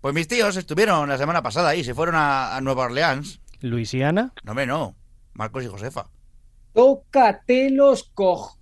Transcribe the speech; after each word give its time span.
Pues 0.00 0.14
mis 0.14 0.28
tíos 0.28 0.56
estuvieron 0.56 1.08
la 1.08 1.18
semana 1.18 1.42
pasada 1.42 1.70
ahí, 1.70 1.84
se 1.84 1.94
fueron 1.94 2.14
a, 2.14 2.56
a 2.56 2.60
Nueva 2.60 2.84
Orleans. 2.84 3.40
¿Luisiana? 3.60 4.32
No, 4.44 4.52
hombre, 4.52 4.66
no. 4.66 4.96
Marcos 5.34 5.64
y 5.64 5.68
Josefa. 5.68 6.08
Tócate 6.72 7.70
los 7.70 8.04
coj. 8.14 8.60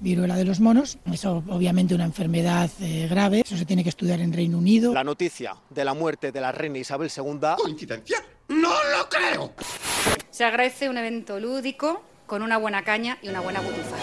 viruela 0.00 0.36
de 0.36 0.44
los 0.44 0.60
monos. 0.60 0.98
Es 1.12 1.24
obviamente 1.24 1.94
una 1.94 2.04
enfermedad 2.04 2.70
eh, 2.80 3.06
grave. 3.08 3.42
Eso 3.44 3.56
se 3.56 3.64
tiene 3.64 3.82
que 3.82 3.90
estudiar 3.90 4.20
en 4.20 4.32
Reino 4.32 4.58
Unido. 4.58 4.92
La 4.92 5.04
noticia 5.04 5.54
de 5.68 5.84
la 5.84 5.94
muerte 5.94 6.32
de 6.32 6.40
la 6.40 6.52
reina 6.52 6.78
Isabel 6.78 7.10
II. 7.14 7.38
¿Coincidencia? 7.58 8.18
¡No 8.48 8.70
lo 8.70 9.08
creo! 9.08 9.52
Se 10.30 10.44
agradece 10.44 10.88
un 10.88 10.98
evento 10.98 11.38
lúdico 11.38 12.02
con 12.26 12.42
una 12.42 12.56
buena 12.58 12.82
caña 12.82 13.18
y 13.22 13.28
una 13.28 13.40
buena 13.40 13.60
butufada. 13.60 14.02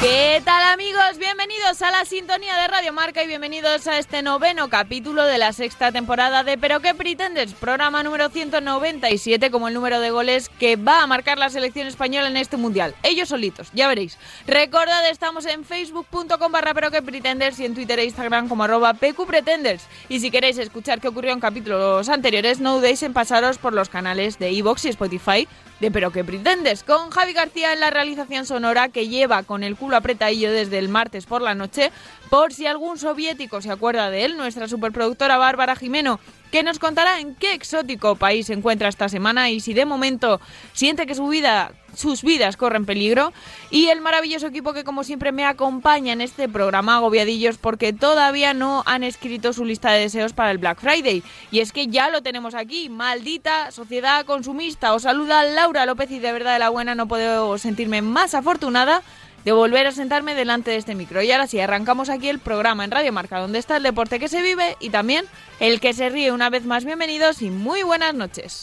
¿Qué 0.00 0.42
tal 0.44 0.62
amigos? 0.74 1.18
Bienvenidos 1.18 1.80
a 1.80 1.90
la 1.90 2.04
sintonía 2.04 2.54
de 2.58 2.68
Radio 2.68 2.92
Marca 2.92 3.24
y 3.24 3.26
bienvenidos 3.26 3.86
a 3.86 3.98
este 3.98 4.20
noveno 4.20 4.68
capítulo 4.68 5.24
de 5.24 5.38
la 5.38 5.54
sexta 5.54 5.90
temporada 5.90 6.44
de 6.44 6.58
Pero 6.58 6.80
qué 6.80 6.94
pretendes, 6.94 7.54
programa 7.54 8.02
número 8.02 8.28
197 8.28 9.50
como 9.50 9.68
el 9.68 9.74
número 9.74 9.98
de 9.98 10.10
goles 10.10 10.50
que 10.50 10.76
va 10.76 11.02
a 11.02 11.06
marcar 11.06 11.38
la 11.38 11.48
selección 11.48 11.86
española 11.86 12.28
en 12.28 12.36
este 12.36 12.58
mundial. 12.58 12.94
Ellos 13.02 13.30
solitos, 13.30 13.70
ya 13.72 13.88
veréis. 13.88 14.18
Recordad, 14.46 15.08
estamos 15.08 15.46
en 15.46 15.64
facebook.com 15.64 16.52
barra 16.52 16.74
Pero 16.74 16.90
qué 16.90 17.00
pretendes 17.00 17.58
y 17.58 17.64
en 17.64 17.74
Twitter 17.74 17.98
e 17.98 18.04
Instagram 18.04 18.50
como 18.50 18.64
arroba 18.64 18.92
PQPretenders. 18.92 19.86
Y 20.10 20.20
si 20.20 20.30
queréis 20.30 20.58
escuchar 20.58 21.00
qué 21.00 21.08
ocurrió 21.08 21.32
en 21.32 21.40
capítulos 21.40 22.10
anteriores, 22.10 22.60
no 22.60 22.76
dudéis 22.76 23.02
en 23.02 23.14
pasaros 23.14 23.56
por 23.56 23.72
los 23.72 23.88
canales 23.88 24.38
de 24.38 24.50
Evox 24.50 24.84
y 24.84 24.90
Spotify 24.90 25.48
de 25.80 25.90
Pero 25.90 26.10
qué 26.10 26.24
pretendes, 26.24 26.82
con 26.82 27.10
Javi 27.10 27.32
García 27.32 27.72
en 27.72 27.80
la 27.80 27.90
realización 27.90 28.46
sonora 28.46 28.88
que 28.88 29.08
lleva 29.08 29.42
con 29.42 29.62
el 29.62 29.76
culo 29.76 29.96
apretadillo 29.96 30.50
desde 30.50 30.78
el 30.78 30.88
martes 30.88 31.26
por 31.26 31.42
la 31.42 31.54
noche, 31.54 31.92
por 32.30 32.52
si 32.52 32.66
algún 32.66 32.98
soviético 32.98 33.60
se 33.60 33.70
acuerda 33.70 34.10
de 34.10 34.24
él, 34.24 34.36
nuestra 34.36 34.68
superproductora 34.68 35.36
Bárbara 35.36 35.76
Jimeno, 35.76 36.18
que 36.56 36.62
nos 36.62 36.78
contará 36.78 37.20
en 37.20 37.34
qué 37.34 37.52
exótico 37.52 38.16
país 38.16 38.46
se 38.46 38.54
encuentra 38.54 38.88
esta 38.88 39.10
semana 39.10 39.50
y 39.50 39.60
si 39.60 39.74
de 39.74 39.84
momento 39.84 40.40
siente 40.72 41.04
que 41.04 41.14
su 41.14 41.28
vida, 41.28 41.72
sus 41.94 42.22
vidas 42.22 42.56
corren 42.56 42.86
peligro. 42.86 43.34
Y 43.70 43.88
el 43.88 44.00
maravilloso 44.00 44.46
equipo 44.46 44.72
que 44.72 44.82
como 44.82 45.04
siempre 45.04 45.32
me 45.32 45.44
acompaña 45.44 46.14
en 46.14 46.22
este 46.22 46.48
programa 46.48 46.96
agobiadillos 46.96 47.58
porque 47.58 47.92
todavía 47.92 48.54
no 48.54 48.82
han 48.86 49.02
escrito 49.02 49.52
su 49.52 49.66
lista 49.66 49.92
de 49.92 50.00
deseos 50.00 50.32
para 50.32 50.50
el 50.50 50.56
Black 50.56 50.80
Friday. 50.80 51.22
Y 51.50 51.60
es 51.60 51.72
que 51.72 51.88
ya 51.88 52.08
lo 52.08 52.22
tenemos 52.22 52.54
aquí, 52.54 52.88
maldita 52.88 53.70
sociedad 53.70 54.24
consumista. 54.24 54.94
Os 54.94 55.02
saluda 55.02 55.44
Laura 55.44 55.84
López 55.84 56.10
y 56.10 56.20
de 56.20 56.32
verdad 56.32 56.54
de 56.54 56.60
la 56.60 56.70
buena 56.70 56.94
no 56.94 57.06
puedo 57.06 57.58
sentirme 57.58 58.00
más 58.00 58.32
afortunada 58.32 59.02
de 59.46 59.52
volver 59.52 59.86
a 59.86 59.92
sentarme 59.92 60.34
delante 60.34 60.72
de 60.72 60.76
este 60.76 60.96
micro. 60.96 61.22
Y 61.22 61.30
ahora 61.30 61.46
sí, 61.46 61.60
arrancamos 61.60 62.10
aquí 62.10 62.28
el 62.28 62.40
programa 62.40 62.84
en 62.84 62.90
Radio 62.90 63.12
Marca, 63.12 63.38
donde 63.38 63.60
está 63.60 63.76
el 63.76 63.84
deporte 63.84 64.18
que 64.18 64.26
se 64.26 64.42
vive 64.42 64.76
y 64.80 64.90
también 64.90 65.24
el 65.60 65.78
que 65.78 65.94
se 65.94 66.08
ríe. 66.08 66.32
Una 66.32 66.50
vez 66.50 66.64
más, 66.64 66.84
bienvenidos 66.84 67.40
y 67.42 67.50
muy 67.50 67.84
buenas 67.84 68.12
noches. 68.12 68.62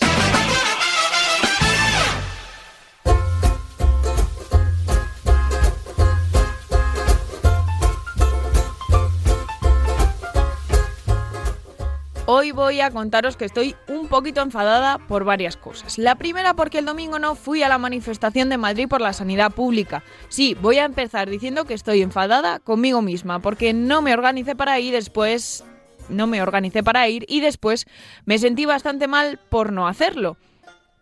Hoy 12.43 12.51
voy 12.51 12.81
a 12.81 12.91
contaros 12.91 13.37
que 13.37 13.45
estoy 13.45 13.73
un 13.87 14.09
poquito 14.09 14.41
enfadada 14.41 14.97
por 14.97 15.23
varias 15.23 15.55
cosas. 15.55 15.97
La 15.97 16.15
primera 16.15 16.53
porque 16.53 16.79
el 16.79 16.85
domingo 16.85 17.17
no 17.17 17.35
fui 17.35 17.63
a 17.63 17.69
la 17.69 17.77
manifestación 17.77 18.49
de 18.49 18.57
Madrid 18.57 18.89
por 18.89 18.99
la 18.99 19.13
sanidad 19.13 19.53
pública. 19.53 20.03
Sí, 20.27 20.53
voy 20.59 20.77
a 20.77 20.83
empezar 20.83 21.29
diciendo 21.29 21.63
que 21.63 21.73
estoy 21.73 22.01
enfadada 22.01 22.59
conmigo 22.59 23.01
misma 23.01 23.39
porque 23.39 23.71
no 23.71 24.01
me 24.01 24.11
organicé 24.11 24.57
para 24.57 24.77
ir 24.81 24.91
después 24.91 25.63
no 26.09 26.27
me 26.27 26.41
organicé 26.41 26.83
para 26.83 27.07
ir 27.07 27.23
y 27.29 27.39
después 27.39 27.85
me 28.25 28.37
sentí 28.37 28.65
bastante 28.65 29.07
mal 29.07 29.39
por 29.49 29.71
no 29.71 29.87
hacerlo. 29.87 30.35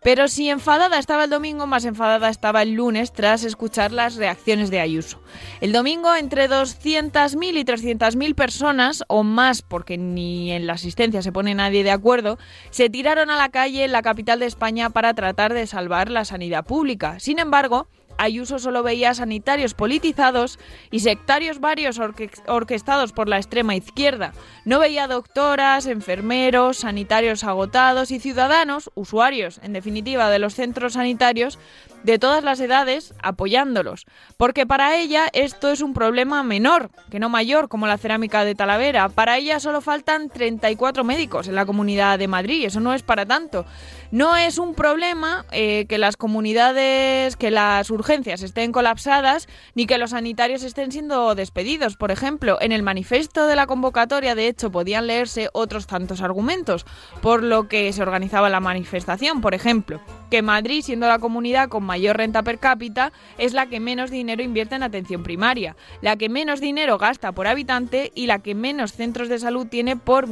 Pero 0.02 0.26
si 0.26 0.50
enfadada 0.50 0.98
estaba 0.98 1.24
el 1.24 1.30
domingo, 1.30 1.66
más 1.66 1.84
enfadada 1.84 2.28
estaba 2.28 2.62
el 2.62 2.72
lunes 2.72 3.12
tras 3.12 3.44
escuchar 3.44 3.92
las 3.92 4.16
reacciones 4.16 4.70
de 4.70 4.80
Ayuso. 4.80 5.20
El 5.60 5.72
domingo 5.72 6.14
entre 6.16 6.50
200.000 6.50 7.56
y 7.56 7.64
300.000 7.64 8.34
personas, 8.34 9.04
o 9.06 9.22
más 9.22 9.62
porque 9.62 9.98
ni 9.98 10.50
en 10.50 10.66
la 10.66 10.72
asistencia 10.72 11.22
se 11.22 11.30
pone 11.30 11.54
nadie 11.54 11.84
de 11.84 11.92
acuerdo, 11.92 12.36
se 12.70 12.90
tiraron 12.90 13.30
a 13.30 13.36
la 13.36 13.50
calle 13.50 13.84
en 13.84 13.92
la 13.92 14.02
capital 14.02 14.40
de 14.40 14.46
España 14.46 14.90
para 14.90 15.14
tratar 15.14 15.54
de 15.54 15.68
salvar 15.68 16.10
la 16.10 16.24
sanidad 16.24 16.64
pública. 16.64 17.20
Sin 17.20 17.38
embargo, 17.38 17.86
Ayuso 18.22 18.60
solo 18.60 18.84
veía 18.84 19.14
sanitarios 19.14 19.74
politizados 19.74 20.60
y 20.92 21.00
sectarios 21.00 21.58
varios 21.58 21.98
orquestados 21.98 23.12
por 23.12 23.28
la 23.28 23.38
extrema 23.38 23.74
izquierda. 23.74 24.32
No 24.64 24.78
veía 24.78 25.08
doctoras, 25.08 25.86
enfermeros, 25.86 26.76
sanitarios 26.76 27.42
agotados 27.42 28.12
y 28.12 28.20
ciudadanos, 28.20 28.92
usuarios, 28.94 29.58
en 29.64 29.72
definitiva, 29.72 30.30
de 30.30 30.38
los 30.38 30.54
centros 30.54 30.92
sanitarios, 30.92 31.58
de 32.04 32.20
todas 32.20 32.44
las 32.44 32.60
edades 32.60 33.12
apoyándolos, 33.22 34.06
porque 34.36 34.66
para 34.66 34.96
ella 34.96 35.28
esto 35.32 35.70
es 35.70 35.80
un 35.80 35.92
problema 35.92 36.42
menor, 36.42 36.90
que 37.10 37.18
no 37.18 37.28
mayor, 37.28 37.68
como 37.68 37.86
la 37.86 37.98
cerámica 37.98 38.44
de 38.44 38.54
Talavera. 38.54 39.08
Para 39.08 39.38
ella 39.38 39.58
solo 39.58 39.80
faltan 39.80 40.28
34 40.28 41.02
médicos 41.04 41.48
en 41.48 41.56
la 41.56 41.66
comunidad 41.66 42.18
de 42.20 42.28
Madrid, 42.28 42.64
eso 42.66 42.80
no 42.80 42.94
es 42.94 43.02
para 43.02 43.26
tanto. 43.26 43.66
No 44.12 44.36
es 44.36 44.58
un 44.58 44.74
problema 44.74 45.46
eh, 45.52 45.86
que 45.88 45.96
las 45.96 46.18
comunidades, 46.18 47.34
que 47.36 47.50
las 47.50 47.88
urgencias 47.88 48.42
estén 48.42 48.70
colapsadas, 48.70 49.48
ni 49.74 49.86
que 49.86 49.96
los 49.96 50.10
sanitarios 50.10 50.64
estén 50.64 50.92
siendo 50.92 51.34
despedidos. 51.34 51.96
Por 51.96 52.10
ejemplo, 52.10 52.58
en 52.60 52.72
el 52.72 52.82
manifiesto 52.82 53.46
de 53.46 53.56
la 53.56 53.66
convocatoria, 53.66 54.34
de 54.34 54.48
hecho, 54.48 54.70
podían 54.70 55.06
leerse 55.06 55.48
otros 55.54 55.86
tantos 55.86 56.20
argumentos, 56.20 56.84
por 57.22 57.42
lo 57.42 57.68
que 57.68 57.90
se 57.94 58.02
organizaba 58.02 58.50
la 58.50 58.60
manifestación. 58.60 59.40
Por 59.40 59.54
ejemplo, 59.54 60.02
que 60.30 60.42
Madrid, 60.42 60.82
siendo 60.82 61.08
la 61.08 61.18
comunidad 61.18 61.70
con 61.70 61.82
mayor 61.82 62.18
renta 62.18 62.42
per 62.42 62.58
cápita, 62.58 63.14
es 63.38 63.54
la 63.54 63.64
que 63.70 63.80
menos 63.80 64.10
dinero 64.10 64.42
invierte 64.42 64.74
en 64.74 64.82
atención 64.82 65.22
primaria, 65.22 65.74
la 66.02 66.16
que 66.16 66.28
menos 66.28 66.60
dinero 66.60 66.98
gasta 66.98 67.32
por 67.32 67.46
habitante 67.46 68.12
y 68.14 68.26
la 68.26 68.40
que 68.40 68.54
menos 68.54 68.92
centros 68.92 69.30
de 69.30 69.38
salud 69.38 69.68
tiene 69.68 69.96
por, 69.96 70.28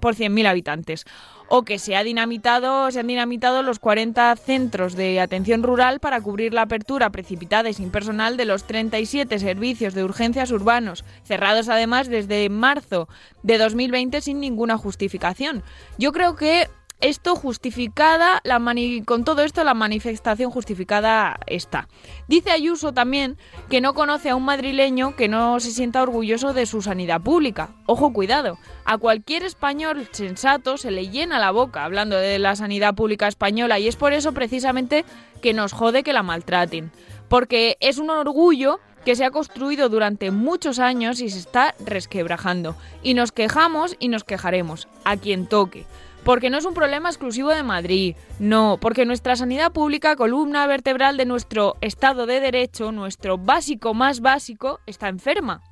por 0.00 0.16
100.000 0.16 0.48
habitantes 0.48 1.06
o 1.54 1.64
que 1.64 1.78
se, 1.78 1.96
ha 1.96 2.02
dinamitado, 2.02 2.90
se 2.90 3.00
han 3.00 3.08
dinamitado 3.08 3.62
los 3.62 3.78
40 3.78 4.36
centros 4.36 4.96
de 4.96 5.20
atención 5.20 5.62
rural 5.62 6.00
para 6.00 6.18
cubrir 6.22 6.54
la 6.54 6.62
apertura 6.62 7.10
precipitada 7.10 7.68
y 7.68 7.74
sin 7.74 7.90
personal 7.90 8.38
de 8.38 8.46
los 8.46 8.64
37 8.64 9.38
servicios 9.38 9.92
de 9.92 10.02
urgencias 10.02 10.50
urbanos, 10.50 11.04
cerrados 11.24 11.68
además 11.68 12.08
desde 12.08 12.48
marzo 12.48 13.06
de 13.42 13.58
2020 13.58 14.22
sin 14.22 14.40
ninguna 14.40 14.78
justificación. 14.78 15.62
Yo 15.98 16.12
creo 16.12 16.36
que 16.36 16.70
esto 17.02 17.34
justificada, 17.34 18.40
con 19.04 19.24
todo 19.24 19.42
esto 19.42 19.64
la 19.64 19.74
manifestación 19.74 20.50
justificada 20.50 21.38
está. 21.46 21.88
Dice 22.28 22.50
Ayuso 22.50 22.94
también 22.94 23.36
que 23.68 23.80
no 23.80 23.92
conoce 23.92 24.30
a 24.30 24.36
un 24.36 24.44
madrileño 24.44 25.16
que 25.16 25.28
no 25.28 25.58
se 25.60 25.72
sienta 25.72 26.02
orgulloso 26.02 26.52
de 26.54 26.64
su 26.64 26.80
sanidad 26.80 27.20
pública. 27.20 27.70
Ojo, 27.86 28.12
cuidado, 28.12 28.56
a 28.84 28.98
cualquier 28.98 29.42
español 29.42 30.08
sensato 30.12 30.76
se 30.76 30.92
le 30.92 31.08
llena 31.08 31.40
la 31.40 31.50
boca 31.50 31.84
hablando 31.84 32.16
de 32.16 32.38
la 32.38 32.54
sanidad 32.54 32.94
pública 32.94 33.26
española 33.26 33.80
y 33.80 33.88
es 33.88 33.96
por 33.96 34.12
eso 34.12 34.32
precisamente 34.32 35.04
que 35.42 35.52
nos 35.52 35.72
jode 35.72 36.04
que 36.04 36.12
la 36.12 36.22
maltraten. 36.22 36.92
Porque 37.28 37.76
es 37.80 37.98
un 37.98 38.10
orgullo 38.10 38.78
que 39.04 39.16
se 39.16 39.24
ha 39.24 39.30
construido 39.32 39.88
durante 39.88 40.30
muchos 40.30 40.78
años 40.78 41.20
y 41.20 41.28
se 41.28 41.38
está 41.40 41.74
resquebrajando. 41.84 42.76
Y 43.02 43.14
nos 43.14 43.32
quejamos 43.32 43.96
y 43.98 44.08
nos 44.08 44.22
quejaremos, 44.22 44.86
a 45.04 45.16
quien 45.16 45.46
toque. 45.46 45.84
Porque 46.24 46.50
no 46.50 46.58
es 46.58 46.64
un 46.64 46.74
problema 46.74 47.08
exclusivo 47.08 47.50
de 47.50 47.62
Madrid, 47.62 48.16
no, 48.38 48.78
porque 48.80 49.04
nuestra 49.04 49.34
sanidad 49.34 49.72
pública, 49.72 50.14
columna 50.14 50.66
vertebral 50.66 51.16
de 51.16 51.24
nuestro 51.24 51.76
Estado 51.80 52.26
de 52.26 52.40
Derecho, 52.40 52.92
nuestro 52.92 53.38
básico 53.38 53.92
más 53.92 54.20
básico, 54.20 54.78
está 54.86 55.08
enferma. 55.08 55.62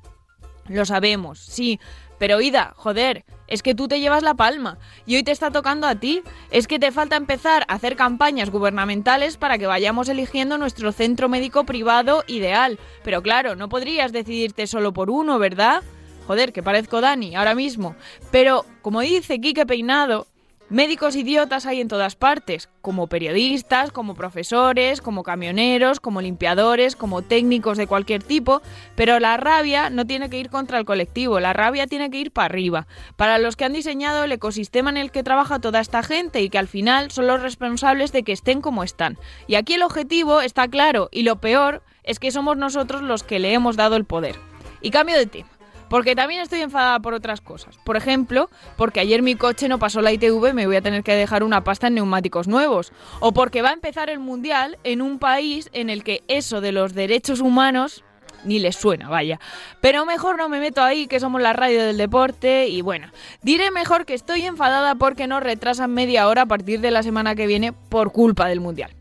Lo 0.67 0.85
sabemos, 0.85 1.39
sí, 1.39 1.79
pero 2.21 2.39
Ida, 2.39 2.73
joder, 2.75 3.25
es 3.47 3.63
que 3.63 3.73
tú 3.73 3.87
te 3.87 3.99
llevas 3.99 4.21
la 4.21 4.35
palma 4.35 4.77
y 5.07 5.15
hoy 5.15 5.23
te 5.23 5.31
está 5.31 5.49
tocando 5.49 5.87
a 5.87 5.95
ti. 5.95 6.21
Es 6.51 6.67
que 6.67 6.77
te 6.77 6.91
falta 6.91 7.15
empezar 7.15 7.65
a 7.67 7.73
hacer 7.73 7.95
campañas 7.95 8.51
gubernamentales 8.51 9.37
para 9.37 9.57
que 9.57 9.65
vayamos 9.65 10.07
eligiendo 10.07 10.59
nuestro 10.59 10.91
centro 10.91 11.29
médico 11.29 11.65
privado 11.65 12.23
ideal. 12.27 12.77
Pero 13.03 13.23
claro, 13.23 13.55
no 13.55 13.69
podrías 13.69 14.11
decidirte 14.11 14.67
solo 14.67 14.93
por 14.93 15.09
uno, 15.09 15.39
¿verdad? 15.39 15.81
Joder, 16.27 16.53
que 16.53 16.61
parezco 16.61 17.01
Dani 17.01 17.35
ahora 17.35 17.55
mismo. 17.55 17.95
Pero, 18.29 18.65
como 18.83 19.01
dice 19.01 19.41
Quique 19.41 19.65
Peinado, 19.65 20.27
Médicos 20.71 21.17
idiotas 21.17 21.65
hay 21.65 21.81
en 21.81 21.89
todas 21.89 22.15
partes, 22.15 22.69
como 22.81 23.07
periodistas, 23.07 23.91
como 23.91 24.15
profesores, 24.15 25.01
como 25.01 25.21
camioneros, 25.21 25.99
como 25.99 26.21
limpiadores, 26.21 26.95
como 26.95 27.23
técnicos 27.23 27.77
de 27.77 27.87
cualquier 27.87 28.23
tipo, 28.23 28.61
pero 28.95 29.19
la 29.19 29.35
rabia 29.35 29.89
no 29.89 30.07
tiene 30.07 30.29
que 30.29 30.39
ir 30.39 30.49
contra 30.49 30.79
el 30.79 30.85
colectivo, 30.85 31.41
la 31.41 31.51
rabia 31.51 31.87
tiene 31.87 32.09
que 32.09 32.19
ir 32.19 32.31
para 32.31 32.45
arriba, 32.45 32.87
para 33.17 33.37
los 33.37 33.57
que 33.57 33.65
han 33.65 33.73
diseñado 33.73 34.23
el 34.23 34.31
ecosistema 34.31 34.89
en 34.89 34.95
el 34.95 35.11
que 35.11 35.23
trabaja 35.23 35.59
toda 35.59 35.81
esta 35.81 36.03
gente 36.03 36.41
y 36.41 36.49
que 36.49 36.57
al 36.57 36.69
final 36.69 37.11
son 37.11 37.27
los 37.27 37.41
responsables 37.41 38.13
de 38.13 38.23
que 38.23 38.31
estén 38.31 38.61
como 38.61 38.85
están. 38.85 39.17
Y 39.47 39.55
aquí 39.55 39.73
el 39.73 39.83
objetivo 39.83 40.39
está 40.39 40.69
claro 40.69 41.09
y 41.11 41.23
lo 41.23 41.41
peor 41.41 41.83
es 42.03 42.17
que 42.17 42.31
somos 42.31 42.55
nosotros 42.55 43.01
los 43.01 43.23
que 43.23 43.39
le 43.39 43.51
hemos 43.51 43.75
dado 43.75 43.97
el 43.97 44.05
poder. 44.05 44.37
Y 44.79 44.91
cambio 44.91 45.17
de 45.17 45.25
tema. 45.25 45.50
Porque 45.91 46.15
también 46.15 46.39
estoy 46.39 46.61
enfadada 46.61 47.01
por 47.01 47.13
otras 47.13 47.41
cosas. 47.41 47.77
Por 47.83 47.97
ejemplo, 47.97 48.49
porque 48.77 49.01
ayer 49.01 49.21
mi 49.21 49.35
coche 49.35 49.67
no 49.67 49.77
pasó 49.77 50.01
la 50.01 50.13
ITV 50.13 50.53
me 50.53 50.65
voy 50.65 50.77
a 50.77 50.81
tener 50.81 51.03
que 51.03 51.13
dejar 51.13 51.43
una 51.43 51.65
pasta 51.65 51.87
en 51.87 51.95
neumáticos 51.95 52.47
nuevos. 52.47 52.93
O 53.19 53.33
porque 53.33 53.61
va 53.61 53.71
a 53.71 53.73
empezar 53.73 54.09
el 54.09 54.19
Mundial 54.19 54.79
en 54.85 55.01
un 55.01 55.19
país 55.19 55.69
en 55.73 55.89
el 55.89 56.05
que 56.05 56.23
eso 56.29 56.61
de 56.61 56.71
los 56.71 56.93
derechos 56.93 57.41
humanos 57.41 58.05
ni 58.45 58.57
les 58.57 58.77
suena, 58.77 59.09
vaya. 59.09 59.41
Pero 59.81 60.05
mejor 60.05 60.37
no 60.37 60.47
me 60.47 60.61
meto 60.61 60.81
ahí, 60.81 61.07
que 61.07 61.19
somos 61.19 61.41
la 61.41 61.51
radio 61.51 61.83
del 61.83 61.97
deporte. 61.97 62.69
Y 62.69 62.81
bueno, 62.81 63.11
diré 63.41 63.69
mejor 63.69 64.05
que 64.05 64.13
estoy 64.13 64.43
enfadada 64.43 64.95
porque 64.95 65.27
nos 65.27 65.43
retrasan 65.43 65.93
media 65.93 66.29
hora 66.29 66.43
a 66.43 66.45
partir 66.45 66.79
de 66.79 66.91
la 66.91 67.03
semana 67.03 67.35
que 67.35 67.47
viene 67.47 67.73
por 67.73 68.13
culpa 68.13 68.47
del 68.47 68.61
Mundial. 68.61 68.95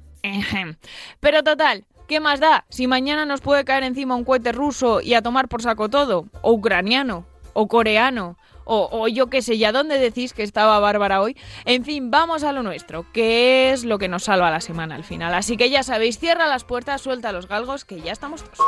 Pero 1.21 1.45
total, 1.45 1.85
¿Qué 2.11 2.19
más 2.19 2.41
da? 2.41 2.65
Si 2.71 2.89
mañana 2.89 3.25
nos 3.25 3.41
puede 3.41 3.65
caer 3.65 3.85
encima 3.85 4.17
un 4.17 4.25
cohete 4.25 4.51
ruso 4.51 5.01
y 5.01 5.15
a 5.15 5.23
tomar 5.23 5.47
por 5.47 5.63
saco 5.63 5.89
todo, 5.89 6.27
o 6.43 6.51
ucraniano, 6.51 7.25
o 7.53 7.69
coreano, 7.69 8.37
o, 8.65 9.07
yo 9.07 9.29
qué 9.29 9.43
sé, 9.43 9.59
¿ya 9.59 9.71
dónde 9.71 9.97
decís 10.01 10.33
que 10.33 10.43
estaba 10.43 10.81
Bárbara 10.81 11.21
hoy? 11.21 11.37
En 11.67 11.85
fin, 11.85 12.11
vamos 12.11 12.43
a 12.43 12.51
lo 12.51 12.65
nuestro, 12.65 13.07
que 13.13 13.71
es 13.71 13.85
lo 13.85 14.01
que 14.01 14.09
nos 14.09 14.25
salva 14.25 14.51
la 14.51 14.61
semana 14.61 14.97
al 14.97 15.05
final. 15.05 15.33
Así 15.35 15.57
que 15.57 15.71
ya 15.71 15.85
sabéis, 15.85 16.19
cierra 16.19 16.49
las 16.49 16.65
puertas, 16.65 17.01
suelta 17.01 17.31
los 17.31 17.47
galgos, 17.47 17.85
que 17.85 18.01
ya 18.01 18.11
estamos 18.11 18.43
todos. 18.43 18.59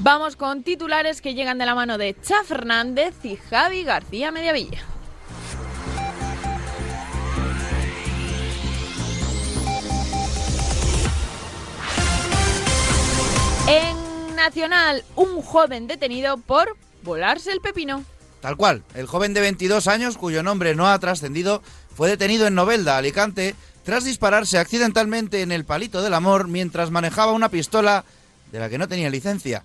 Vamos 0.00 0.34
con 0.34 0.64
titulares 0.64 1.22
que 1.22 1.34
llegan 1.34 1.58
de 1.58 1.66
la 1.66 1.76
mano 1.76 1.96
de 1.96 2.16
Cha 2.20 2.42
Fernández 2.42 3.24
y 3.24 3.36
Javi 3.36 3.84
García 3.84 4.32
Mediavilla. 4.32 4.80
En 13.70 14.34
Nacional, 14.34 15.04
un 15.14 15.42
joven 15.42 15.86
detenido 15.86 16.38
por 16.38 16.76
volarse 17.04 17.52
el 17.52 17.60
pepino. 17.60 18.04
Tal 18.40 18.56
cual, 18.56 18.82
el 18.94 19.06
joven 19.06 19.32
de 19.32 19.40
22 19.42 19.86
años, 19.86 20.16
cuyo 20.16 20.42
nombre 20.42 20.74
no 20.74 20.88
ha 20.88 20.98
trascendido, 20.98 21.62
fue 21.94 22.08
detenido 22.08 22.48
en 22.48 22.56
Novelda, 22.56 22.96
Alicante, 22.96 23.54
tras 23.84 24.02
dispararse 24.02 24.58
accidentalmente 24.58 25.42
en 25.42 25.52
el 25.52 25.64
palito 25.64 26.02
del 26.02 26.14
amor 26.14 26.48
mientras 26.48 26.90
manejaba 26.90 27.30
una 27.30 27.48
pistola 27.48 28.04
de 28.50 28.58
la 28.58 28.68
que 28.68 28.78
no 28.78 28.88
tenía 28.88 29.08
licencia. 29.08 29.62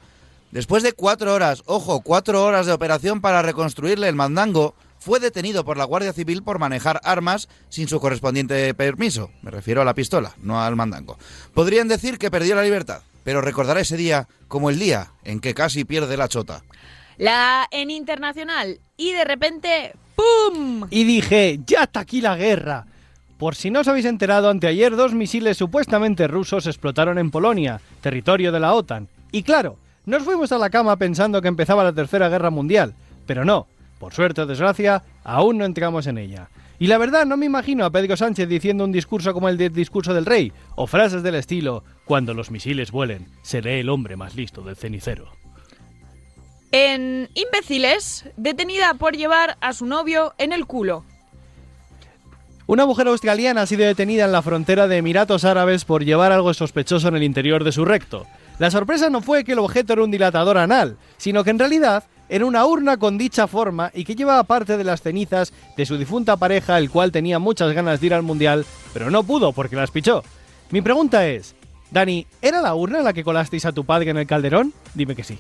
Después 0.52 0.84
de 0.84 0.94
cuatro 0.94 1.34
horas, 1.34 1.64
ojo, 1.66 2.02
cuatro 2.02 2.44
horas 2.44 2.68
de 2.68 2.74
operación 2.74 3.22
para 3.22 3.42
reconstruirle 3.42 4.08
el 4.08 4.14
mandango, 4.14 4.76
fue 5.00 5.20
detenido 5.20 5.66
por 5.66 5.78
la 5.78 5.84
Guardia 5.84 6.14
Civil 6.14 6.44
por 6.44 6.60
manejar 6.60 7.02
armas 7.04 7.50
sin 7.70 7.88
su 7.88 8.00
correspondiente 8.00 8.72
permiso. 8.76 9.32
Me 9.42 9.50
refiero 9.50 9.82
a 9.82 9.86
la 9.86 9.96
pistola, 9.96 10.36
no 10.44 10.62
al 10.62 10.76
mandango. 10.76 11.18
Podrían 11.56 11.88
decir 11.88 12.20
que 12.20 12.30
perdió 12.30 12.54
la 12.54 12.62
libertad 12.62 13.02
pero 13.26 13.42
recordará 13.42 13.82
ese 13.82 13.98
día 13.98 14.30
como 14.48 14.70
el 14.70 14.80
día 14.80 15.12
en 15.26 15.42
que 15.42 15.54
casi 15.54 15.84
pierde 15.84 16.16
la 16.16 16.30
chota. 16.30 16.64
La 17.18 17.68
en 17.72 17.90
internacional 17.90 18.80
y 18.96 19.12
de 19.12 19.26
repente 19.26 19.94
¡pum! 20.16 20.88
Y 20.92 21.04
dije, 21.04 21.60
ya 21.66 21.84
está 21.84 22.02
aquí 22.02 22.22
la 22.22 22.38
guerra. 22.38 22.86
Por 23.38 23.56
si 23.56 23.72
no 23.72 23.82
os 23.82 23.88
habéis 23.90 24.06
enterado, 24.06 24.50
anteayer 24.50 24.96
dos 24.96 25.14
misiles 25.14 25.58
supuestamente 25.58 26.28
rusos 26.28 26.68
explotaron 26.68 27.18
en 27.18 27.32
Polonia, 27.32 27.82
territorio 28.00 28.52
de 28.52 28.60
la 28.62 28.74
OTAN. 28.74 29.10
Y 29.32 29.44
claro, 29.44 29.78
nos 30.06 30.24
fuimos 30.24 30.52
a 30.52 30.58
la 30.58 30.70
cama 30.70 30.96
pensando 30.96 31.42
que 31.42 31.50
empezaba 31.50 31.84
la 31.84 31.94
Tercera 31.94 32.30
Guerra 32.30 32.52
Mundial, 32.52 32.94
pero 33.26 33.44
no, 33.44 33.68
por 34.00 34.14
suerte 34.14 34.42
o 34.42 34.46
desgracia, 34.46 35.04
aún 35.24 35.58
no 35.58 35.66
entramos 35.66 36.08
en 36.08 36.20
ella. 36.20 36.48
Y 36.78 36.88
la 36.88 36.98
verdad, 36.98 37.26
no 37.26 37.38
me 37.38 37.46
imagino 37.46 37.86
a 37.86 37.90
Pedro 37.90 38.16
Sánchez 38.16 38.48
diciendo 38.48 38.84
un 38.84 38.92
discurso 38.92 39.34
como 39.34 39.50
el 39.50 39.58
del 39.58 39.74
discurso 39.74 40.14
del 40.14 40.26
rey, 40.26 40.54
o 40.76 40.88
frases 40.88 41.24
del 41.24 41.36
estilo, 41.36 41.84
cuando 42.06 42.34
los 42.34 42.52
misiles 42.52 42.92
vuelen, 42.92 43.28
seré 43.42 43.80
el 43.80 43.90
hombre 43.90 44.16
más 44.16 44.36
listo 44.36 44.62
del 44.62 44.76
cenicero. 44.76 45.32
En 46.72 47.30
Imbéciles, 47.34 48.26
detenida 48.38 48.94
por 48.96 49.16
llevar 49.16 49.58
a 49.62 49.74
su 49.74 49.86
novio 49.86 50.34
en 50.38 50.54
el 50.54 50.66
culo. 50.66 51.04
Una 52.68 52.86
mujer 52.86 53.08
australiana 53.08 53.62
ha 53.62 53.66
sido 53.68 53.86
detenida 53.86 54.26
en 54.26 54.32
la 54.32 54.42
frontera 54.42 54.88
de 54.88 54.98
Emiratos 54.98 55.46
Árabes 55.46 55.86
por 55.86 56.04
llevar 56.04 56.32
algo 56.32 56.54
sospechoso 56.54 57.08
en 57.08 57.16
el 57.16 57.24
interior 57.24 57.64
de 57.64 57.72
su 57.72 57.86
recto. 57.86 58.26
La 58.58 58.72
sorpresa 58.72 59.10
no 59.10 59.22
fue 59.22 59.44
que 59.44 59.52
el 59.52 59.60
objeto 59.60 59.94
era 59.94 60.04
un 60.04 60.12
dilatador 60.12 60.58
anal, 60.58 60.98
sino 61.18 61.44
que 61.44 61.52
en 61.52 61.60
realidad 61.60 62.06
en 62.28 62.44
una 62.44 62.66
urna 62.66 62.98
con 62.98 63.18
dicha 63.18 63.48
forma 63.48 63.92
y 63.94 64.04
que 64.04 64.16
llevaba 64.16 64.44
parte 64.44 64.78
de 64.78 64.84
las 64.84 65.02
cenizas 65.02 65.54
de 65.78 65.86
su 65.86 65.98
difunta 65.98 66.38
pareja, 66.38 66.78
el 66.78 66.90
cual 66.90 67.12
tenía 67.12 67.38
muchas 67.38 67.72
ganas 67.74 68.02
de 68.02 68.08
ir 68.08 68.14
al 68.14 68.24
mundial, 68.24 68.66
pero 68.94 69.12
no 69.12 69.24
pudo 69.24 69.54
porque 69.54 69.76
las 69.76 69.92
pichó. 69.92 70.24
Mi 70.72 70.82
pregunta 70.82 71.28
es, 71.28 71.56
Dani, 71.92 72.28
¿era 72.42 72.62
la 72.62 72.76
urna 72.76 73.02
la 73.02 73.14
que 73.14 73.24
colasteis 73.24 73.66
a 73.66 73.72
tu 73.72 73.86
padre 73.86 74.10
en 74.12 74.18
el 74.18 74.28
calderón? 74.28 74.74
Dime 74.94 75.16
que 75.16 75.24
sí. 75.24 75.40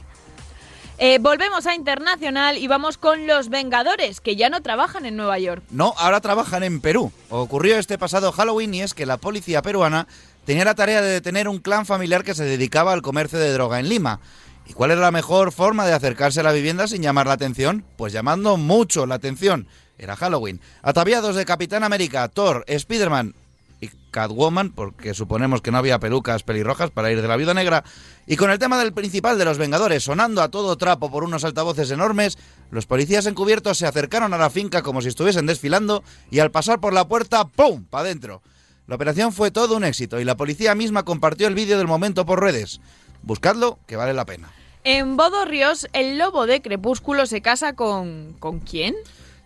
Eh, 0.98 1.20
volvemos 1.20 1.66
a 1.66 1.76
Internacional 1.76 2.58
y 2.58 2.68
vamos 2.68 2.98
con 2.98 3.28
los 3.28 3.50
Vengadores, 3.50 4.22
que 4.22 4.38
ya 4.38 4.50
no 4.50 4.62
trabajan 4.62 5.06
en 5.06 5.18
Nueva 5.18 5.38
York. 5.40 5.62
No, 5.70 5.94
ahora 5.98 6.22
trabajan 6.22 6.64
en 6.64 6.80
Perú. 6.80 7.12
Ocurrió 7.30 7.78
este 7.78 7.98
pasado 7.98 8.32
Halloween 8.32 8.74
y 8.74 8.82
es 8.82 8.94
que 8.94 9.06
la 9.06 9.18
policía 9.18 9.62
peruana 9.62 10.08
tenía 10.46 10.64
la 10.64 10.76
tarea 10.76 11.02
de 11.02 11.10
detener 11.10 11.50
un 11.50 11.60
clan 11.60 11.86
familiar 11.86 12.24
que 12.24 12.34
se 12.34 12.46
dedicaba 12.46 12.94
al 12.94 13.02
comercio 13.02 13.38
de 13.38 13.52
droga 13.52 13.82
en 13.82 13.90
Lima. 13.90 14.22
¿Y 14.68 14.74
cuál 14.74 14.92
era 14.92 15.02
la 15.02 15.12
mejor 15.12 15.52
forma 15.52 15.86
de 15.86 15.94
acercarse 15.94 16.40
a 16.40 16.44
la 16.44 16.54
vivienda 16.54 16.88
sin 16.88 17.02
llamar 17.02 17.28
la 17.28 17.34
atención? 17.34 17.84
Pues 17.98 18.14
llamando 18.14 18.56
mucho 18.56 19.06
la 19.06 19.16
atención. 19.16 19.68
Era 19.98 20.16
Halloween. 20.16 20.62
Ataviados 20.82 21.36
de 21.36 21.46
Capitán 21.46 21.84
América, 21.84 22.28
Thor, 22.30 22.64
Spider-Man 22.68 23.36
y 23.82 23.90
Catwoman, 24.12 24.72
porque 24.72 25.14
suponemos 25.14 25.62
que 25.62 25.72
no 25.72 25.78
había 25.78 26.00
pelucas 26.00 26.44
pelirrojas 26.44 26.92
para 26.92 27.12
ir 27.12 27.22
de 27.22 27.28
la 27.28 27.38
viuda 27.38 27.54
negra, 27.54 27.84
y 28.26 28.36
con 28.36 28.50
el 28.50 28.60
tema 28.60 28.78
del 28.78 28.94
principal 28.94 29.38
de 29.38 29.46
los 29.46 29.58
Vengadores 29.58 30.04
sonando 30.04 30.42
a 30.42 30.50
todo 30.50 30.78
trapo 30.78 31.12
por 31.12 31.24
unos 31.24 31.44
altavoces 31.44 31.92
enormes, 31.92 32.38
los 32.72 32.86
policías 32.86 33.26
encubiertos 33.26 33.78
se 33.78 33.88
acercaron 33.88 34.34
a 34.34 34.38
la 34.38 34.50
finca 34.50 34.82
como 34.82 35.02
si 35.02 35.10
estuviesen 35.10 35.46
desfilando 35.46 36.04
y 36.32 36.40
al 36.40 36.52
pasar 36.52 36.80
por 36.80 36.94
la 36.94 37.08
puerta, 37.08 37.46
¡pum!, 37.48 37.84
para 37.86 38.04
adentro. 38.06 38.42
La 38.88 38.96
operación 38.96 39.34
fue 39.34 39.52
todo 39.52 39.76
un 39.76 39.84
éxito 39.84 40.20
y 40.20 40.26
la 40.26 40.38
policía 40.38 40.76
misma 40.76 41.04
compartió 41.04 41.48
el 41.48 41.56
vídeo 41.56 41.78
del 41.78 41.88
momento 41.88 42.26
por 42.26 42.42
redes. 42.42 42.80
Buscadlo, 43.24 43.80
que 43.88 43.96
vale 43.96 44.14
la 44.14 44.26
pena. 44.26 44.52
En 44.84 45.18
Ríos, 45.48 45.88
el 45.94 46.20
lobo 46.20 46.46
de 46.46 46.62
Crepúsculo 46.62 47.26
se 47.26 47.42
casa 47.42 47.74
con... 47.74 48.36
¿con 48.40 48.60
quién? 48.60 48.94